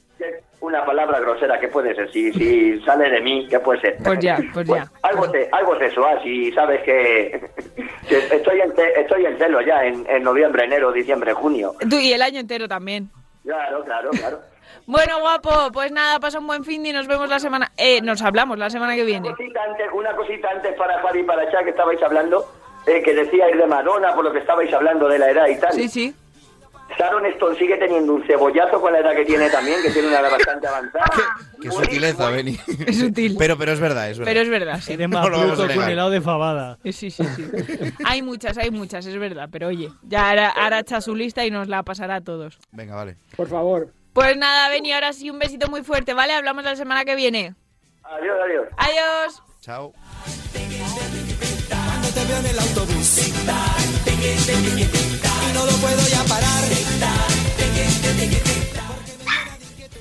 Una 0.60 0.84
palabra 0.84 1.18
grosera, 1.18 1.58
¿qué 1.58 1.66
puede 1.66 1.92
ser? 1.92 2.12
Si, 2.12 2.32
si 2.34 2.80
sale 2.82 3.10
de 3.10 3.20
mí, 3.20 3.48
¿qué 3.50 3.58
puede 3.58 3.80
ser? 3.80 3.96
Pues 4.04 4.20
ya, 4.20 4.38
pues 4.54 4.64
ya. 4.68 4.86
Algo, 5.02 5.28
te, 5.28 5.48
algo 5.50 5.76
sexual, 5.76 6.20
si 6.22 6.52
sabes 6.52 6.80
que, 6.84 7.50
que 8.08 8.18
estoy, 8.36 8.60
en, 8.60 8.72
ce- 8.76 9.00
estoy 9.00 9.26
en 9.26 9.36
celo 9.38 9.60
ya 9.62 9.84
en, 9.84 10.06
en 10.08 10.22
noviembre, 10.22 10.64
enero, 10.64 10.92
diciembre, 10.92 11.32
junio. 11.32 11.72
Tú 11.90 11.96
y 11.96 12.12
el 12.12 12.22
año 12.22 12.38
entero 12.38 12.68
también. 12.68 13.10
Claro, 13.44 13.82
claro, 13.84 14.10
claro. 14.10 14.38
Bueno, 14.86 15.20
guapo, 15.20 15.50
pues 15.72 15.92
nada, 15.92 16.18
pasa 16.18 16.38
un 16.38 16.46
buen 16.46 16.64
fin 16.64 16.84
y 16.86 16.92
nos 16.92 17.06
vemos 17.06 17.28
la 17.28 17.38
semana... 17.38 17.70
Eh, 17.76 18.00
nos 18.00 18.20
hablamos 18.22 18.58
la 18.58 18.68
semana 18.70 18.94
que 18.96 19.04
viene. 19.04 19.28
Una 19.28 19.36
cosita 19.36 19.60
antes, 19.64 19.86
una 19.92 20.16
cosita 20.16 20.48
antes 20.50 20.74
para 20.76 20.98
Javi 21.02 21.20
y 21.20 21.22
para 21.24 21.50
Chá 21.52 21.62
que 21.62 21.70
estabais 21.70 22.02
hablando, 22.02 22.44
eh, 22.86 23.02
que 23.02 23.14
decíais 23.14 23.56
de 23.56 23.66
Madonna, 23.66 24.14
por 24.14 24.24
lo 24.24 24.32
que 24.32 24.38
estabais 24.40 24.72
hablando 24.72 25.08
de 25.08 25.18
la 25.18 25.30
edad 25.30 25.46
y 25.48 25.58
tal. 25.58 25.72
Sí, 25.72 25.88
sí. 25.88 26.14
Sharon 26.98 27.24
Stone 27.24 27.58
sigue 27.58 27.78
teniendo 27.78 28.12
un 28.12 28.26
cebollazo 28.26 28.78
con 28.78 28.92
la 28.92 28.98
edad 28.98 29.14
que 29.14 29.24
tiene 29.24 29.48
también, 29.48 29.80
que 29.82 29.90
tiene 29.90 30.08
una 30.08 30.20
edad 30.20 30.30
bastante 30.30 30.66
avanzada. 30.66 31.06
Qué 31.62 31.70
sutileza, 31.70 32.28
Beni. 32.28 32.58
Es 32.86 32.98
sutil. 32.98 33.36
Pero, 33.38 33.56
pero 33.56 33.72
es 33.72 33.80
verdad, 33.80 34.10
es 34.10 34.18
verdad. 34.18 34.30
Pero 34.30 34.40
es 34.42 34.50
verdad, 34.50 34.78
sí. 34.82 34.96
Más 35.08 35.30
No 35.30 35.66
negar. 35.66 35.90
helado 35.90 36.10
de 36.10 36.20
fabada. 36.20 36.78
Sí, 36.84 36.92
sí, 36.92 37.10
sí. 37.10 37.24
Hay 38.04 38.20
muchas, 38.20 38.58
hay 38.58 38.70
muchas, 38.70 39.06
es 39.06 39.18
verdad. 39.18 39.48
Pero 39.50 39.68
oye, 39.68 39.88
ya 40.02 40.28
hará, 40.28 40.50
hará 40.50 40.80
hecha 40.80 41.00
su 41.00 41.14
lista 41.14 41.46
y 41.46 41.50
nos 41.50 41.66
la 41.68 41.82
pasará 41.82 42.16
a 42.16 42.20
todos. 42.20 42.58
Venga, 42.72 42.94
vale. 42.94 43.16
Por 43.36 43.48
favor. 43.48 43.88
Pues 44.12 44.36
nada, 44.36 44.68
Beni, 44.68 44.92
ahora 44.92 45.14
sí 45.14 45.30
un 45.30 45.38
besito 45.38 45.68
muy 45.68 45.82
fuerte, 45.82 46.12
¿vale? 46.12 46.34
Hablamos 46.34 46.62
la 46.62 46.76
semana 46.76 47.06
que 47.06 47.14
viene. 47.14 47.54
Adiós, 48.04 48.36
adiós. 48.44 48.66
Adiós. 48.76 49.42
Chao. 49.62 49.94
Cuando 52.14 52.20
te 52.20 52.24
veo 52.26 52.38
en 52.38 52.46
el 52.46 52.58
autobús 52.58 53.18
y 53.18 53.32
no 55.54 55.66
lo 55.66 55.72
puedo 55.72 56.08
ya 56.08 56.22
parar. 56.24 56.62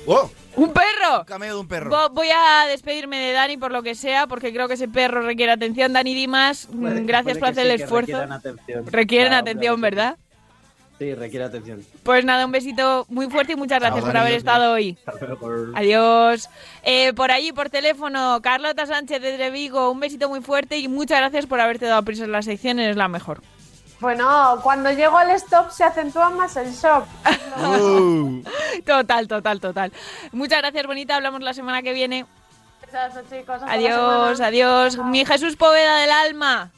¡Oh! 0.06 0.30
¡Un 0.56 0.72
perro! 0.72 1.24
Cameo 1.26 1.54
de 1.54 1.60
un 1.60 1.68
perro. 1.68 1.90
Vo- 1.90 2.10
Voy 2.12 2.28
a 2.30 2.66
despedirme 2.66 3.18
de 3.18 3.32
Dani 3.32 3.56
por 3.56 3.70
lo 3.72 3.82
que 3.82 3.94
sea, 3.94 4.26
porque 4.26 4.52
creo 4.52 4.68
que 4.68 4.74
ese 4.74 4.88
perro 4.88 5.22
requiere 5.22 5.52
atención. 5.52 5.92
Dani 5.92 6.12
Dimas, 6.14 6.66
Puede- 6.66 7.02
gracias 7.04 7.38
puede 7.38 7.40
por 7.40 7.48
hacer 7.60 7.64
sí, 7.64 7.70
el 7.72 7.80
esfuerzo. 7.80 8.16
atención. 8.18 8.86
Requieren 8.86 9.28
Claro, 9.28 9.42
atención, 9.42 9.80
claro, 9.80 9.96
¿verdad? 9.96 10.16
Sí, 10.18 10.31
requiere 11.14 11.44
atención. 11.44 11.84
Pues 12.02 12.24
nada, 12.24 12.46
un 12.46 12.52
besito 12.52 13.06
muy 13.08 13.28
fuerte 13.28 13.52
y 13.52 13.56
muchas 13.56 13.80
gracias 13.80 14.02
Chao, 14.02 14.12
por 14.12 14.16
haber 14.16 14.34
estado 14.34 14.72
hoy. 14.72 14.96
Adiós. 15.74 16.48
Eh, 16.82 17.12
por 17.14 17.30
allí, 17.30 17.52
por 17.52 17.70
teléfono, 17.70 18.40
Carlota 18.42 18.86
Sánchez 18.86 19.20
de 19.20 19.50
Vigo, 19.50 19.90
un 19.90 20.00
besito 20.00 20.28
muy 20.28 20.40
fuerte 20.40 20.78
y 20.78 20.88
muchas 20.88 21.18
gracias 21.18 21.46
por 21.46 21.60
haberte 21.60 21.86
dado 21.86 22.02
prisa 22.02 22.24
en 22.24 22.32
la 22.32 22.42
sección, 22.42 22.78
eres 22.78 22.96
la 22.96 23.08
mejor. 23.08 23.42
Bueno, 24.02 24.58
cuando 24.64 24.90
llego 24.90 25.16
al 25.16 25.30
stop 25.30 25.70
se 25.70 25.84
acentúa 25.84 26.28
más 26.30 26.56
el 26.56 26.72
shock. 26.72 27.06
Total, 28.84 29.28
total, 29.28 29.60
total. 29.60 29.92
Muchas 30.32 30.58
gracias, 30.58 30.86
bonita. 30.86 31.14
Hablamos 31.14 31.40
la 31.42 31.54
semana 31.54 31.82
que 31.82 31.92
viene. 31.92 32.26
Besazo, 32.84 33.20
chicos. 33.30 33.62
hasta 33.62 33.72
Adiós, 33.72 34.40
adiós. 34.40 34.98
Mi 34.98 35.24
Jesús 35.24 35.54
Poveda 35.54 35.98
del 35.98 36.10
alma. 36.10 36.72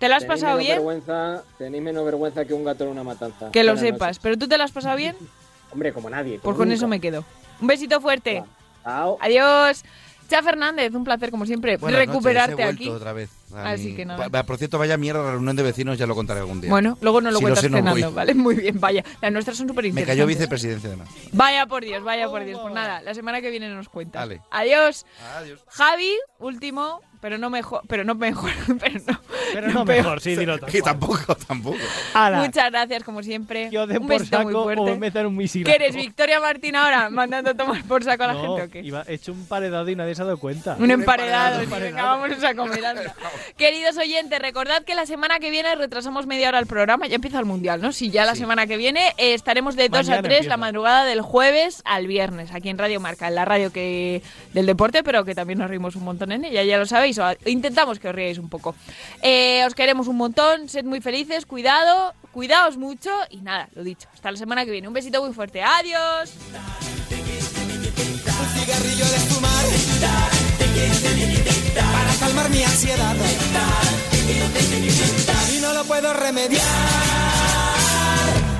¿Te 0.00 0.08
lo 0.08 0.14
has 0.16 0.22
Tenéis 0.22 0.40
pasado 0.40 0.58
bien? 0.58 0.72
Vergüenza, 0.78 1.42
tenéis 1.58 1.82
menos 1.84 2.04
vergüenza 2.04 2.44
que 2.44 2.54
un 2.54 2.64
gato 2.64 2.84
en 2.84 2.90
una 2.90 3.04
matanza. 3.04 3.50
Que 3.52 3.62
lo 3.62 3.74
Buenas 3.74 3.80
sepas. 3.92 4.00
noches. 4.08 4.18
¿Pero 4.22 4.36
tú 4.38 4.48
te 4.48 4.58
lo 4.58 4.64
has 4.64 4.72
pasado 4.72 4.96
bien? 4.96 5.14
Hombre, 5.72 5.92
como 5.92 6.10
nadie. 6.10 6.40
Pues 6.42 6.56
con 6.56 6.72
eso 6.72 6.88
me 6.88 7.00
quedo. 7.00 7.24
Un 7.60 7.66
besito 7.68 8.00
fuerte. 8.00 8.42
Chao. 8.82 9.18
Adiós. 9.20 9.84
Cha 10.28 10.44
Fernández, 10.44 10.94
un 10.94 11.02
placer 11.02 11.32
como 11.32 11.44
siempre 11.44 11.76
Buenas 11.76 11.98
noches, 11.98 12.08
recuperarte 12.14 12.62
he 12.62 12.64
aquí. 12.64 12.88
otra 12.88 13.12
vez. 13.12 13.30
Así 13.52 13.96
que 13.96 14.04
nada. 14.04 14.44
Por 14.44 14.58
cierto, 14.58 14.78
vaya 14.78 14.96
mierda 14.96 15.24
la 15.24 15.32
reunión 15.32 15.56
de 15.56 15.64
vecinos, 15.64 15.98
ya 15.98 16.06
lo 16.06 16.14
contaré 16.14 16.38
algún 16.38 16.60
día. 16.60 16.70
Bueno, 16.70 16.96
luego 17.00 17.20
no 17.20 17.32
lo 17.32 17.38
Si 17.38 17.42
cuentas 17.42 17.62
sé, 17.62 17.66
cenando, 17.68 17.90
voy. 17.90 18.14
¿vale? 18.14 18.34
Muy 18.36 18.54
bien, 18.54 18.78
vaya. 18.78 19.04
Las 19.20 19.32
nuestras 19.32 19.56
son 19.56 19.66
súper 19.66 19.82
Me 19.82 19.88
interesantes. 19.88 20.16
cayó 20.16 20.26
vicepresidencia 20.28 20.86
además. 20.88 21.08
Vaya 21.32 21.66
por 21.66 21.84
Dios, 21.84 22.04
vaya 22.04 22.28
por 22.28 22.44
Dios. 22.44 22.60
Pues 22.62 22.72
nada, 22.72 23.02
la 23.02 23.12
semana 23.12 23.40
que 23.40 23.50
viene 23.50 23.68
nos 23.74 23.88
cuentas. 23.88 24.22
Vale. 24.22 24.40
Adiós. 24.52 25.04
Adiós. 25.36 25.64
Javi, 25.66 26.12
último, 26.38 27.00
pero 27.20 27.38
no 27.38 27.50
mejor, 27.50 27.82
pero 27.86 28.04
no 28.04 28.14
mejor, 28.14 28.50
pero 28.80 28.98
no. 29.06 29.20
Pero 29.52 29.68
no 29.72 29.84
peor. 29.84 29.98
mejor, 30.04 30.20
sí, 30.20 30.36
dilo 30.36 30.58
tal 30.58 30.70
cual. 30.70 30.82
tampoco, 30.82 31.34
tampoco. 31.36 31.76
Ala, 32.14 32.38
Muchas 32.42 32.70
gracias, 32.70 33.02
como 33.04 33.22
siempre. 33.22 33.68
yo 33.70 33.86
de 33.86 33.98
un 33.98 34.06
por 34.06 34.18
besito 34.18 34.38
muy 34.42 34.52
saco 34.52 34.62
fuerte. 34.64 34.80
o 34.82 34.84
me 34.86 34.96
metan 34.96 35.26
un 35.26 35.36
misil. 35.36 35.64
¿Qué 35.64 35.74
eres, 35.74 35.94
Victoria 35.96 36.40
Martín 36.40 36.76
ahora? 36.76 37.10
Mandando 37.10 37.50
a 37.50 37.54
tomar 37.54 37.82
por 37.84 38.02
saco 38.04 38.24
a 38.24 38.26
la 38.28 38.32
No, 38.34 38.40
gente 38.56 38.62
o 38.62 38.70
qué? 38.70 38.80
iba 38.86 39.04
hecho 39.08 39.32
un 39.32 39.44
paredado 39.46 39.88
y 39.90 39.96
nadie 39.96 40.14
se 40.14 40.22
ha 40.22 40.24
dado 40.24 40.38
cuenta. 40.38 40.76
Un 40.78 40.90
emparedado, 40.90 41.58
Un 41.58 41.64
emparedado. 41.64 41.96
venga, 41.96 42.02
vámonos 42.04 42.44
a 42.44 42.54
comer. 42.54 42.80
Queridos 43.56 43.96
oyentes, 43.98 44.38
recordad 44.40 44.82
que 44.84 44.94
la 44.94 45.06
semana 45.06 45.38
que 45.38 45.50
viene 45.50 45.74
retrasamos 45.74 46.26
media 46.26 46.48
hora 46.48 46.58
el 46.58 46.66
programa. 46.66 47.06
Ya 47.06 47.16
empieza 47.16 47.38
el 47.38 47.44
mundial, 47.44 47.82
¿no? 47.82 47.92
Sí, 47.92 48.10
ya 48.10 48.24
la 48.24 48.34
semana 48.34 48.66
que 48.66 48.76
viene 48.76 49.08
eh, 49.18 49.34
estaremos 49.34 49.76
de 49.76 49.88
2 49.88 49.98
a 49.98 50.02
Mañana 50.02 50.22
3 50.22 50.32
empieza. 50.32 50.48
la 50.50 50.56
madrugada 50.56 51.04
del 51.04 51.20
jueves 51.22 51.82
al 51.84 52.06
viernes, 52.06 52.52
aquí 52.52 52.68
en 52.68 52.78
Radio 52.78 53.00
Marca, 53.00 53.28
en 53.28 53.34
la 53.34 53.44
radio 53.44 53.72
que 53.72 54.22
del 54.54 54.66
deporte, 54.66 55.02
pero 55.02 55.24
que 55.24 55.34
también 55.34 55.58
nos 55.58 55.68
reímos 55.68 55.96
un 55.96 56.04
montón 56.04 56.32
en 56.32 56.44
ella, 56.44 56.62
ya 56.62 56.78
lo 56.78 56.86
sabéis. 56.86 57.09
O 57.18 57.34
intentamos 57.46 57.98
que 57.98 58.08
os 58.08 58.14
riáis 58.14 58.38
un 58.38 58.48
poco. 58.48 58.74
Eh, 59.22 59.64
os 59.66 59.74
queremos 59.74 60.06
un 60.08 60.16
montón, 60.16 60.68
sed 60.68 60.84
muy 60.84 61.00
felices, 61.00 61.46
cuidado, 61.46 62.14
cuidaos 62.32 62.76
mucho 62.76 63.10
y 63.30 63.38
nada, 63.38 63.68
lo 63.74 63.82
dicho. 63.82 64.08
Hasta 64.12 64.30
la 64.30 64.36
semana 64.36 64.64
que 64.64 64.70
viene. 64.70 64.88
Un 64.88 64.94
besito 64.94 65.22
muy 65.22 65.34
fuerte. 65.34 65.62
Adiós. 65.62 66.32
Un 68.40 68.60
cigarrillo 68.60 69.04
de 69.04 69.18
fumar 69.28 69.64
para 71.74 72.14
calmar 72.18 72.50
mi 72.50 72.62
ansiedad 72.62 73.16
y 75.54 75.60
no 75.60 75.72
lo 75.72 75.84
puedo 75.84 76.12
remediar 76.12 76.64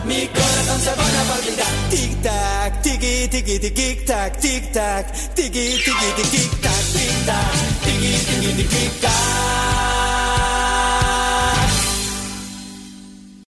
mi 0.05 0.27
corazón 0.27 0.81
se 0.81 0.91
pone 0.91 1.19
a 1.19 1.25
palpitar 1.25 1.67
tic 1.91 2.23
tac 2.23 2.83
tiki 2.83 3.29
tiki 3.29 3.59
tiki 3.59 4.05
tac 4.05 4.41
tic 4.41 4.73
tac 4.73 5.05
tiki 5.35 5.67
tiki 5.85 6.09
tiki 6.17 6.43
tac 6.63 6.83
tic 6.95 7.27
tac 7.27 7.70
significar. 8.01 10.10